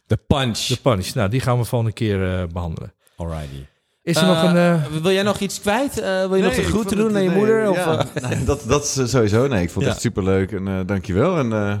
De 0.07 0.17
punch. 0.27 0.57
De 0.59 0.77
punch. 0.81 1.13
Nou, 1.13 1.29
die 1.29 1.39
gaan 1.41 1.57
we 1.57 1.63
volgende 1.63 1.93
keer 1.93 2.39
eh, 2.39 2.47
behandelen. 2.53 2.93
Alrighty. 3.17 3.65
Is 4.03 4.15
er 4.17 4.25
nog 4.25 4.43
een... 4.43 4.55
eh, 4.57 4.85
wil 5.01 5.11
jij 5.11 5.23
nog 5.23 5.39
iets 5.39 5.59
kwijt? 5.61 5.99
Eh, 5.99 6.19
wil 6.27 6.35
je 6.35 6.43
nog 6.43 6.53
de 6.55 6.61
ik 6.61 6.67
groeten 6.67 6.95
doen 6.95 7.05
het- 7.05 7.13
naar 7.13 7.23
je 7.23 7.29
nee, 7.29 7.37
moeder? 7.37 7.69
Of, 7.69 7.75
ja, 7.75 8.05
eh? 8.13 8.23
nee, 8.29 8.43
dat, 8.43 8.63
dat 8.67 8.83
is 8.83 8.97
eh, 8.97 9.05
sowieso. 9.05 9.47
Nee, 9.47 9.61
ik 9.63 9.69
vond 9.69 9.75
het 9.75 9.83
Ja. 9.85 9.91
echt 9.91 10.01
superleuk. 10.01 10.51
En 10.51 10.67
eh 10.67 10.79
dankjewel. 10.85 11.37
En 11.37 11.53
eh, 11.53 11.75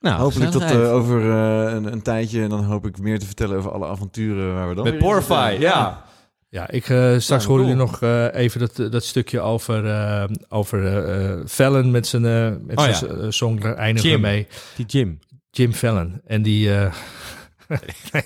nou, 0.00 0.20
hopelijk 0.20 0.50
tot 0.50 0.62
eh, 0.62 0.92
over 0.92 1.20
eh, 1.30 1.72
een, 1.74 1.92
een 1.92 2.02
tijdje. 2.02 2.42
En 2.42 2.48
dan 2.48 2.64
hoop 2.64 2.86
ik 2.86 2.98
meer 2.98 3.18
te 3.18 3.26
vertellen 3.26 3.56
over 3.58 3.70
alle 3.72 3.86
avonturen 3.86 4.54
waar 4.54 4.68
we 4.68 4.74
dan 4.74 4.84
Met 4.84 4.98
Porify, 4.98 5.48
zitten. 5.50 5.68
ja. 5.68 6.04
Ja, 6.50 6.70
ik 6.70 6.88
eh, 6.88 7.18
straks 7.18 7.44
horen 7.44 7.62
jullie 7.62 7.78
nog 7.78 8.02
eh, 8.02 8.34
even 8.34 8.60
dat, 8.60 8.92
dat 8.92 9.04
stukje 9.04 9.40
over, 9.40 9.86
eh 9.86 10.24
over 10.48 11.42
Fallon 11.48 11.90
met 11.90 12.06
zijn, 12.06 12.24
eh 12.24 12.52
met 12.66 12.78
Oh, 12.78 12.92
zijn 12.94 13.22
ja. 13.22 13.30
song. 13.30 13.60
Daar 13.60 13.74
eindigen 13.74 14.08
we 14.10 14.14
Jim. 14.16 14.20
mee. 14.20 14.46
Die 14.76 14.86
Jim. 14.86 15.18
Jim 15.50 15.72
Fallon. 15.72 16.20
En 16.26 16.42
die... 16.42 16.74
eh, 16.74 16.92
Piet. 18.08 18.22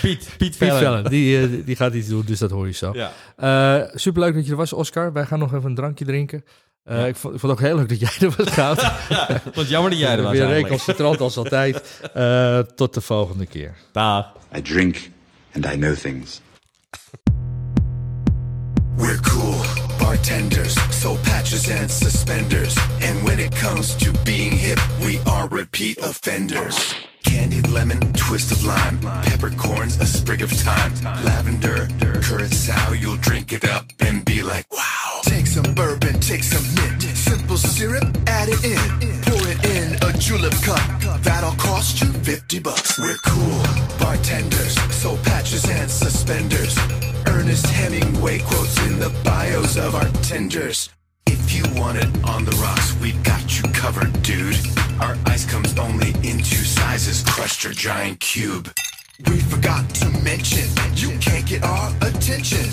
Piet 0.00 0.34
Piet 0.38 0.56
Fallon. 0.56 0.78
Fallon, 0.78 1.04
die, 1.04 1.64
die 1.64 1.76
gaat 1.76 1.94
iets 1.94 2.08
doen, 2.08 2.22
dus 2.26 2.38
dat 2.38 2.50
hoor 2.50 2.66
je 2.66 2.72
zo. 2.72 2.92
Ja. 3.36 3.90
Superleuk 3.94 4.34
dat 4.34 4.44
je 4.44 4.50
er 4.50 4.56
was, 4.56 4.72
Oscar. 4.72 5.12
Wij 5.12 5.24
gaan 5.26 5.38
nog 5.38 5.54
even 5.54 5.68
een 5.68 5.74
drankje 5.74 6.04
drinken. 6.04 6.44
Eh, 6.84 7.06
ik, 7.06 7.16
vond, 7.16 7.34
ik 7.34 7.40
vond 7.40 7.52
het 7.52 7.60
ook 7.60 7.60
heel 7.68 7.76
leuk 7.76 7.88
dat 7.88 8.00
jij 8.00 8.28
er 8.28 8.34
was, 8.36 8.48
Goud. 8.48 8.82
Want 9.54 9.68
jammer 9.68 9.90
dat 9.90 10.00
jij 10.00 10.16
er 10.16 10.22
was 10.22 10.32
Weer 10.32 10.46
recalcitrant 10.46 11.20
als 11.20 11.36
altijd. 11.36 12.00
Eh, 12.14 12.58
tot 12.58 12.94
de 12.94 13.00
volgende 13.00 13.46
keer. 13.46 13.74
Dag. 13.92 14.32
I 14.56 14.62
drink 14.62 14.96
and 15.54 15.66
I 15.66 15.76
know 15.76 15.94
things. 15.94 16.40
We're 18.98 19.18
cool 19.18 19.62
bartenders, 19.98 20.74
so 20.94 21.16
patches 21.18 21.68
and 21.68 21.90
suspenders. 21.90 22.76
And 23.00 23.24
when 23.24 23.40
it 23.40 23.52
comes 23.52 23.94
to 23.96 24.12
being 24.24 24.52
hip, 24.52 24.78
we 25.00 25.18
are 25.26 25.48
repeat 25.48 25.98
offenders. 25.98 26.94
Candied 27.32 27.68
lemon, 27.68 27.98
twist 28.12 28.52
of 28.52 28.62
lime, 28.62 28.98
peppercorns, 29.22 29.98
a 30.00 30.04
sprig 30.04 30.42
of 30.42 30.50
thyme, 30.50 30.92
lavender, 31.24 31.88
curacao. 32.22 32.92
You'll 32.92 33.16
drink 33.16 33.54
it 33.54 33.64
up 33.64 33.86
and 34.00 34.22
be 34.22 34.42
like, 34.42 34.66
wow. 34.70 35.20
Take 35.22 35.46
some 35.46 35.74
bourbon, 35.74 36.20
take 36.20 36.42
some 36.42 36.62
mint, 36.74 37.00
simple 37.02 37.56
syrup, 37.56 38.04
add 38.26 38.50
it 38.50 38.62
in, 38.62 39.22
pour 39.22 39.48
it 39.48 39.64
in 39.64 39.94
a 40.06 40.12
julep 40.18 40.52
cup. 40.62 41.22
That'll 41.22 41.52
cost 41.52 42.02
you 42.02 42.12
50 42.12 42.58
bucks. 42.58 42.98
We're 42.98 43.16
cool 43.24 43.62
bartenders, 43.98 44.74
so 44.92 45.16
patches 45.24 45.64
and 45.70 45.90
suspenders. 45.90 46.76
Ernest 47.26 47.64
Hemingway 47.66 48.40
quotes 48.40 48.78
in 48.86 48.98
the 48.98 49.08
bios 49.24 49.78
of 49.78 49.94
our 49.94 50.08
tenders. 50.22 50.90
If 51.32 51.54
you 51.54 51.64
want 51.80 51.96
it 51.96 52.10
on 52.24 52.44
the 52.44 52.54
rocks, 52.62 52.94
we've 53.00 53.20
got 53.24 53.42
you 53.56 53.64
covered, 53.72 54.12
dude. 54.22 54.54
Our 55.00 55.16
ice 55.24 55.46
comes 55.50 55.78
only 55.78 56.10
in 56.28 56.36
two 56.36 56.64
sizes, 56.76 57.24
crushed 57.24 57.64
or 57.64 57.72
giant 57.72 58.20
cube. 58.20 58.70
We 59.26 59.40
forgot 59.40 59.88
to 60.00 60.10
mention, 60.22 60.68
you 60.94 61.16
can't 61.20 61.46
get 61.46 61.64
our 61.64 61.88
attention. 62.02 62.68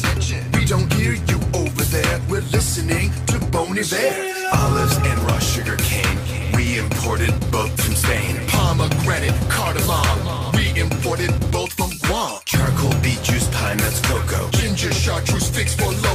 We 0.53 0.65
don't 0.65 0.91
hear 0.91 1.13
you 1.13 1.39
over 1.53 1.83
there, 1.83 2.19
we're 2.29 2.47
listening 2.51 3.11
to 3.27 3.39
Boney 3.45 3.83
Bear. 3.89 4.35
Olives 4.53 4.97
and 4.97 5.19
raw 5.23 5.39
sugar 5.39 5.77
cane, 5.77 6.19
we 6.53 6.79
imported 6.79 7.33
both 7.51 7.71
from 7.81 7.95
Spain. 7.95 8.45
Pomegranate, 8.47 9.39
cardamom, 9.49 10.51
we 10.53 10.77
imported 10.77 11.31
both 11.49 11.71
from 11.73 11.91
Guam. 12.03 12.39
Charcoal, 12.43 12.91
beet 13.01 13.23
juice, 13.23 13.47
pine 13.55 13.77
nuts, 13.77 14.01
cocoa. 14.01 14.49
Ginger, 14.51 14.91
chartreuse, 14.91 15.49
figs 15.49 15.75
for 15.75 15.91
loco 15.91 16.08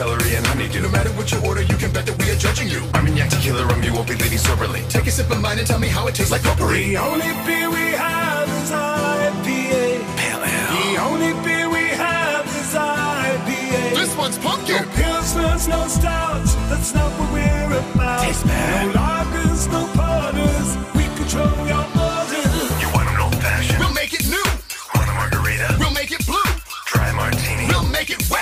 celery 0.00 0.34
and 0.34 0.46
honey. 0.46 0.66
No 0.80 0.88
matter 0.88 1.12
what 1.18 1.30
you 1.30 1.38
order, 1.44 1.60
you 1.60 1.76
can 1.76 1.92
bet 1.92 2.06
that 2.06 2.16
we 2.16 2.26
are 2.32 2.38
judging 2.46 2.68
you. 2.74 2.80
Armagnac 2.96 3.28
tequila 3.28 3.66
rum, 3.66 3.82
you 3.82 3.92
won't 3.92 4.08
be 4.08 4.16
leaving 4.22 4.38
soberly. 4.38 4.80
Take 4.88 5.06
a 5.06 5.10
sip 5.10 5.30
of 5.30 5.40
mine 5.44 5.58
and 5.58 5.66
tell 5.66 5.78
me 5.78 5.88
how 5.88 6.08
it 6.08 6.14
tastes 6.14 6.32
like 6.32 6.42
potpourri. 6.42 6.88
The 6.88 6.96
only 6.96 7.32
beer 7.44 7.68
we 7.68 7.86
have 8.04 8.48
is 8.60 8.70
IPA. 8.72 9.84
Pale 10.20 10.44
ale. 10.52 10.70
The 10.80 10.88
only 11.08 11.32
beer 11.44 11.68
we 11.68 11.84
have 12.04 12.46
is 12.60 12.72
IPA. 12.72 13.82
This 14.00 14.12
one's 14.16 14.38
pumpkin. 14.38 14.80
No 14.80 14.88
pilsners, 15.00 15.68
no 15.68 15.80
stouts. 15.86 16.54
That's 16.70 16.94
not 16.94 17.10
what 17.18 17.28
we're 17.36 17.72
about. 17.84 18.24
Tastes 18.24 18.44
bad. 18.44 18.86
No 18.86 19.04
lagers, 19.04 19.62
no 19.76 19.82
porters. 20.00 20.68
We 20.96 21.04
control 21.20 21.60
your 21.72 21.84
borders. 21.92 22.64
You 22.80 22.88
want 22.96 23.06
an 23.12 23.18
old 23.20 23.36
fashioned? 23.44 23.78
We'll 23.80 23.96
make 24.00 24.14
it 24.18 24.24
new. 24.34 24.48
Want 24.96 25.08
a 25.12 25.14
margarita? 25.20 25.76
We'll 25.78 25.96
make 26.00 26.10
it 26.10 26.24
blue. 26.24 26.50
Dry 26.88 27.12
martini? 27.12 27.68
We'll 27.68 27.90
make 27.98 28.08
it 28.08 28.22
wet 28.30 28.39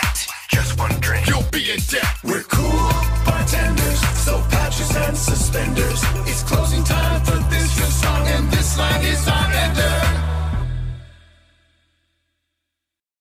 one 0.79 0.91
you'll 1.27 1.43
be 1.51 1.73
in 1.73 1.81
debt. 1.91 2.05
We're 2.23 2.45
cool 2.45 2.89
bartenders, 3.27 4.01
so 4.25 4.41
patches 4.51 4.95
and 4.95 5.17
suspenders. 5.17 6.03
It's 6.27 6.43
closing 6.45 6.85
time 6.85 7.21
for 7.25 7.39
this 7.51 7.69
song, 8.01 8.27
and 8.29 8.51
this 8.51 8.79
line 8.79 9.05
is 9.05 9.27
our 9.27 9.53
ender. 9.53 10.08